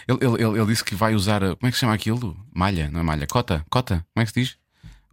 Ele, 0.07 0.19
ele, 0.21 0.43
ele, 0.43 0.59
ele 0.59 0.65
disse 0.67 0.83
que 0.83 0.93
vai 0.95 1.15
usar. 1.15 1.39
Como 1.41 1.57
é 1.63 1.69
que 1.69 1.73
se 1.73 1.79
chama 1.79 1.93
aquilo? 1.93 2.37
Malha, 2.53 2.89
não 2.91 2.99
é 2.99 3.03
malha? 3.03 3.25
Cota? 3.25 3.65
Cota? 3.69 4.05
Como 4.13 4.21
é 4.21 4.25
que 4.25 4.31
se 4.33 4.39
diz? 4.41 4.57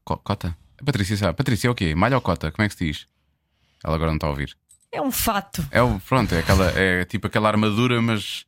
Co- 0.04 0.18
cota? 0.18 0.56
A 0.80 0.84
Patrícia 0.84 1.16
sabe. 1.16 1.36
Patrícia 1.36 1.68
é 1.68 1.70
o 1.70 1.74
quê? 1.74 1.94
Malha 1.94 2.16
ou 2.16 2.20
cota? 2.20 2.50
Como 2.52 2.64
é 2.64 2.68
que 2.68 2.74
se 2.74 2.84
diz? 2.84 3.06
Ela 3.84 3.94
agora 3.94 4.10
não 4.10 4.16
está 4.16 4.26
a 4.26 4.30
ouvir. 4.30 4.56
É 4.92 5.00
um 5.00 5.10
fato. 5.12 5.66
É 5.70 5.80
o, 5.82 6.00
pronto, 6.00 6.34
é, 6.34 6.40
aquela, 6.40 6.70
é 6.76 7.04
tipo 7.04 7.26
aquela 7.28 7.48
armadura, 7.48 8.00
mas. 8.02 8.44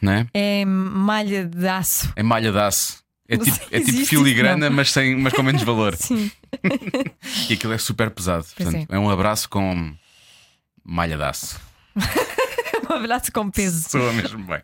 Não 0.00 0.12
é? 0.12 0.26
É 0.34 0.64
malha 0.64 1.44
de 1.46 1.66
aço. 1.66 2.12
É 2.14 2.22
malha 2.22 2.52
de 2.52 2.58
aço. 2.58 3.02
É 3.28 3.38
tipo, 3.38 3.58
é 3.70 3.80
tipo 3.80 4.04
filigrana, 4.04 4.68
não. 4.68 4.76
mas, 4.76 4.92
sem, 4.92 5.16
mas 5.16 5.32
com 5.32 5.42
menos 5.42 5.62
valor. 5.62 5.96
Sim. 5.98 6.30
E 7.48 7.54
aquilo 7.54 7.72
é 7.72 7.78
super 7.78 8.10
pesado. 8.10 8.44
Portanto, 8.54 8.86
é. 8.88 8.98
um 8.98 9.08
abraço 9.08 9.48
com 9.48 9.94
malha 10.84 11.16
de 11.16 11.22
aço. 11.22 11.60
Um 12.90 12.94
abraço 12.96 13.32
com 13.32 13.50
peso. 13.50 13.88
Soa 13.88 14.12
mesmo 14.12 14.44
bem. 14.44 14.60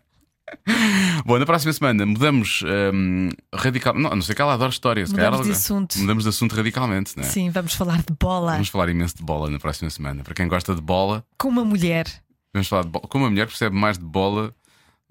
Bom, 1.25 1.39
na 1.39 1.47
próxima 1.47 1.73
semana 1.73 2.05
mudamos 2.05 2.63
hum, 2.93 3.31
radical. 3.55 3.95
Não, 3.95 4.11
não 4.11 4.23
sei 4.23 4.35
que 4.35 4.43
ela 4.43 4.55
adora 4.55 4.71
história. 4.71 5.07
se 5.07 5.13
Mudamos 5.13 5.47
de 5.47 5.53
assunto. 5.53 5.99
Mudamos 5.99 6.25
de 6.25 6.31
assunto 6.31 6.55
radicalmente, 6.55 7.17
não 7.17 7.25
é? 7.25 7.27
Sim, 7.27 7.51
vamos 7.51 7.75
falar 7.75 7.99
de 7.99 8.15
bola 8.19 8.53
Vamos 8.53 8.69
falar 8.69 8.89
imenso 8.89 9.17
de 9.17 9.23
bola 9.23 9.49
na 9.49 9.59
próxima 9.59 9.89
semana. 9.91 10.23
Para 10.23 10.35
quem 10.35 10.49
gosta 10.49 10.75
de 10.75 10.81
bola, 10.81 11.25
com 11.39 11.49
uma 11.49 11.65
mulher. 11.65 12.07
vamos 12.53 12.69
falar 12.69 12.83
de 12.83 12.91
bola. 12.91 13.09
Como 13.09 13.25
uma 13.25 13.31
mulher 13.31 13.47
percebe 13.47 13.77
mais 13.77 13.97
de 13.97 14.05
bola 14.05 14.55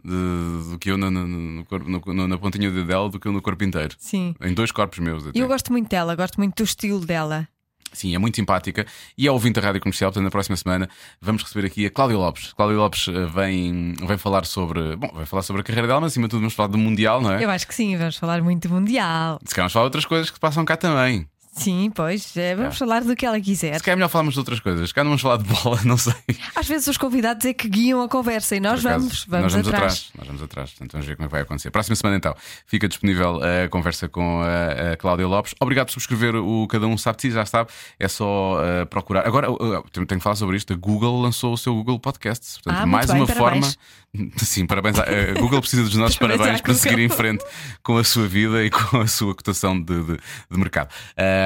de- 0.04 0.70
do 0.72 0.78
que 0.80 0.90
eu 0.92 0.98
na, 0.98 1.10
na, 1.12 1.24
no 1.26 1.66
corpo- 1.66 2.14
no- 2.14 2.28
na 2.28 2.38
pontinha 2.38 2.70
dela 2.72 3.10
do 3.10 3.20
que 3.20 3.28
eu 3.28 3.32
no 3.32 3.42
corpo 3.42 3.64
inteiro. 3.64 3.96
Sim. 4.00 4.36
Em 4.42 4.54
dois 4.54 4.72
corpos 4.72 5.00
meus. 5.00 5.26
Até. 5.28 5.38
E 5.38 5.42
eu 5.42 5.48
gosto 5.48 5.72
muito 5.72 5.90
dela, 5.90 6.16
gosto 6.16 6.38
muito 6.38 6.56
do 6.56 6.64
estilo 6.64 7.06
dela. 7.06 7.48
Sim, 7.92 8.14
é 8.14 8.20
muito 8.20 8.36
simpática 8.36 8.86
e 9.18 9.28
é 9.28 9.32
ouvinte 9.32 9.60
da 9.60 9.66
rádio 9.66 9.82
comercial. 9.82 10.12
Portanto, 10.12 10.24
na 10.26 10.30
próxima 10.30 10.56
semana 10.56 10.88
vamos 11.20 11.42
receber 11.42 11.66
aqui 11.66 11.88
a 11.88 11.90
Cláudia 11.90 12.18
Lopes. 12.18 12.54
Cláudia 12.54 12.78
Lopes 12.78 13.08
eh, 13.08 13.26
vem, 13.26 13.94
vem 13.94 14.18
falar 14.18 14.46
sobre. 14.46 14.96
Bom, 14.96 15.10
vai 15.12 15.26
falar 15.26 15.42
sobre 15.42 15.62
a 15.62 15.64
carreira 15.64 15.88
dela, 15.88 16.00
mas 16.02 16.12
acima 16.14 16.28
de 16.28 16.30
tudo 16.30 16.42
vamos 16.42 16.54
falar 16.54 16.68
do 16.68 16.78
Mundial, 16.78 17.20
não 17.20 17.32
é? 17.34 17.44
Eu 17.44 17.50
acho 17.50 17.68
que 17.68 17.74
sim, 17.74 17.98
vamos 17.98 18.16
falar 18.16 18.44
muito 18.44 18.68
do 18.68 18.74
Mundial. 18.76 19.40
Se 19.44 19.56
calhar 19.56 19.64
vamos 19.64 19.74
falar 19.74 19.84
de 19.86 19.88
outras 19.88 20.06
coisas 20.06 20.30
que 20.30 20.40
passam 20.40 20.64
cá 20.66 20.78
também. 20.78 21.28
Sim, 21.52 21.92
pois, 21.94 22.38
é, 22.38 22.56
vamos 22.56 22.76
É. 22.76 22.78
falar 22.78 23.04
do 23.04 23.16
que 23.16 23.26
ela 23.26 23.40
quiser. 23.42 23.76
Se 23.78 23.84
calhar 23.84 23.94
é 23.94 23.98
melhor 23.98 24.08
falarmos 24.10 24.34
de 24.34 24.40
outras 24.40 24.60
coisas. 24.60 24.88
Se 24.90 24.94
calhar 24.94 25.04
não 25.06 25.18
vamos 25.18 25.22
falar 25.22 25.38
de 25.38 25.44
bola, 25.44 25.80
não 25.84 25.98
sei. 25.98 26.14
Às 26.56 26.68
vezes 26.68 26.88
os 26.88 26.98
convidados 26.98 27.44
é 27.46 27.54
que 27.54 27.68
guiam 27.68 28.02
a 28.02 28.08
conversa 28.08 28.56
e 28.56 28.60
nós 28.60 28.86
acaso, 28.86 29.00
vamos, 29.00 29.26
vamos, 29.26 29.44
nós 29.44 29.52
vamos 29.54 29.68
atrás. 29.68 29.84
atrás. 29.84 30.12
Nós 30.18 30.28
vamos 30.28 30.44
atrás. 30.44 30.70
Portanto, 30.72 30.92
vamos 30.94 31.08
ver 31.08 31.16
como 31.16 31.26
é 31.26 31.28
que 31.28 31.32
vai 31.34 31.42
acontecer. 31.42 31.72
Próxima 31.72 31.96
semana, 31.96 32.18
então, 32.18 32.36
fica 32.66 32.88
disponível 32.88 33.40
a 33.44 33.68
conversa 33.68 34.08
com 34.08 34.42
a, 34.42 34.94
a 34.94 34.98
Cláudia 34.98 35.28
Lopes. 35.28 35.54
Obrigado 35.60 35.88
por 35.88 35.94
subscrever 35.94 36.36
o 36.36 36.68
Cada 36.68 36.88
Um 36.88 36.98
Sabe 36.98 37.18
de 37.18 37.22
Si, 37.24 37.32
já 37.32 37.46
sabe. 37.46 37.70
É 38.00 38.08
só 38.08 38.58
uh, 38.62 38.86
procurar. 38.86 39.28
Agora, 39.28 39.52
uh, 39.52 39.56
uh, 39.80 39.84
tenho 39.92 40.06
tenho 40.06 40.20
que 40.20 40.24
falar 40.24 40.36
sobre 40.36 40.56
isto. 40.56 40.72
A 40.72 40.76
Google 40.78 41.20
lançou 41.22 41.54
o 41.54 41.58
seu 41.58 41.74
Google 41.76 42.00
Podcasts. 42.00 42.58
Portanto, 42.64 42.84
Ah, 42.84 42.86
mais 42.86 43.08
bem, 43.08 43.18
uma 43.22 43.28
parabéns. 43.28 43.76
forma. 43.76 43.90
Sim, 44.38 44.66
parabéns. 44.66 44.98
A 45.00 45.40
Google 45.40 45.60
precisa 45.62 45.84
dos 45.84 45.94
nossos 45.96 46.16
Parabéns 46.18 46.40
parabéns 46.40 46.62
para 46.62 46.74
seguir 46.74 47.00
em 47.00 47.10
frente 47.10 47.44
com 47.84 47.98
a 47.98 48.04
sua 48.04 48.28
vida 48.28 48.64
e 48.64 48.70
com 48.72 49.02
a 49.02 49.08
sua 49.08 49.36
cotação 49.36 49.80
de, 49.80 50.04
de- 50.04 50.18
de 50.50 50.58
mercado. 50.58 50.90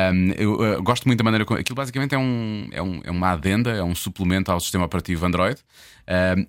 Ahm, 0.09 0.31
eu 0.37 0.53
uh, 0.53 0.81
gosto 0.83 1.05
muito 1.05 1.17
da 1.19 1.23
maneira 1.23 1.45
como. 1.45 1.59
Aquilo 1.59 1.75
basicamente 1.75 2.15
é, 2.15 2.17
um, 2.17 2.67
é, 2.71 2.81
um- 2.81 3.01
é 3.03 3.11
uma 3.11 3.31
adenda, 3.31 3.71
é 3.71 3.83
um 3.83 3.95
suplemento 3.95 4.51
ao 4.51 4.59
sistema 4.59 4.85
operativo 4.85 5.25
Android. 5.25 5.59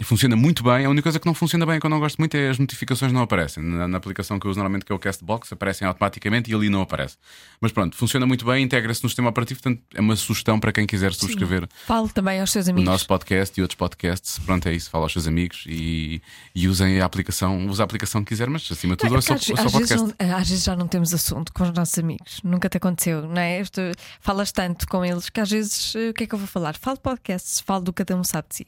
Funciona 0.03 0.35
muito 0.37 0.63
bem. 0.65 0.85
A 0.85 0.91
única 0.91 1.03
coisa 1.05 1.19
que 1.21 1.27
não 1.27 1.35
funciona 1.35 1.65
bem, 1.65 1.79
que 1.79 1.87
eu 1.87 1.91
não 1.91 2.01
gosto 2.01 2.19
muito, 2.19 2.35
é 2.37 2.49
as 2.51 2.59
notificações 2.59 3.13
não 3.13 3.21
aparecem. 3.23 3.63
Na, 3.63 3.87
na 3.87 3.97
aplicação 3.99 4.39
que 4.39 4.47
eu 4.47 4.51
uso 4.51 4.59
normalmente, 4.59 4.85
que 4.85 4.93
é 4.93 4.95
o 4.95 4.99
Castbox, 4.99 5.53
aparecem 5.53 5.87
automaticamente 5.87 6.51
e 6.51 6.55
ali 6.55 6.69
não 6.69 6.81
aparece. 6.83 7.17
Mas 7.61 7.71
pronto, 7.73 7.97
funciona 7.97 8.27
muito 8.27 8.45
bem, 8.45 8.65
integra-se 8.65 9.03
no 9.03 9.09
sistema 9.09 9.29
operativo. 9.31 9.61
Portanto, 9.63 9.83
é 9.95 10.01
uma 10.01 10.17
sugestão 10.17 10.59
para 10.59 10.73
quem 10.73 10.87
quiser 10.87 11.13
subscrever 11.15 11.69
Fale 11.87 12.09
também 12.11 12.41
aos 12.41 12.51
seus 12.51 12.67
o 12.67 12.71
amigos. 12.71 12.91
nosso 12.91 13.07
podcast 13.07 13.59
e 13.59 13.63
outros 13.63 13.77
podcasts. 13.77 14.39
Pronto, 14.41 14.69
é 14.69 14.73
isso. 14.75 14.91
Fala 14.91 15.05
aos 15.05 15.13
seus 15.13 15.27
amigos 15.27 15.65
e, 15.67 16.21
e 16.55 16.67
usem 16.69 17.01
a 17.01 17.05
aplicação. 17.05 17.67
Usa 17.69 17.83
a 17.83 17.85
aplicação 17.85 18.25
que 18.25 18.31
quiser, 18.31 18.49
mas 18.51 18.69
acima 18.71 18.95
de 18.97 18.99
tudo, 18.99 19.13
Não, 19.13 19.19
é 19.19 19.23
que 19.23 19.31
o 19.31 19.35
às, 19.35 19.49
ouça 19.51 19.63
o 19.63 19.67
às 19.67 19.73
vezes 19.73 19.89
podcast. 20.03 20.17
não- 20.29 20.37
às 20.37 20.49
vezes 20.49 20.65
já 20.65 20.77
não 20.77 20.89
temos 20.89 21.15
assunto 21.15 21.53
com 21.53 21.63
os 21.65 21.73
nossos 21.73 21.99
amigos. 21.99 22.41
Nunca 22.43 22.69
te 22.69 22.77
aconteceu, 22.79 23.23
não 23.29 23.41
é? 23.41 23.61
Isto- 23.61 23.81
falas 24.21 24.51
tanto 24.53 24.87
com 24.89 25.05
eles 25.05 25.29
que 25.31 25.41
às 25.41 25.51
vezes 25.51 25.95
eh, 25.95 26.11
o 26.11 26.15
que 26.15 26.25
é 26.25 26.27
que 26.27 26.35
eu 26.35 26.39
vou 26.39 26.49
falar? 26.49 26.75
Falo 26.77 26.99
podcasts, 26.99 27.61
falo 27.61 27.83
do 27.85 27.93
cada 27.93 28.17
um 28.17 28.25
sabe 28.25 28.49
de 28.49 28.55
si. 28.57 28.67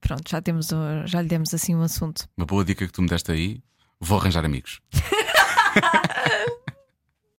Pronto, 0.00 0.28
já, 0.28 0.40
temos, 0.40 0.68
já 1.06 1.20
lhe 1.20 1.28
demos 1.28 1.52
assim 1.52 1.74
um 1.74 1.82
assunto. 1.82 2.28
Uma 2.36 2.46
boa 2.46 2.64
dica 2.64 2.86
que 2.86 2.92
tu 2.92 3.02
me 3.02 3.08
deste 3.08 3.30
aí. 3.32 3.62
Vou 4.00 4.18
arranjar 4.18 4.44
amigos. 4.44 4.80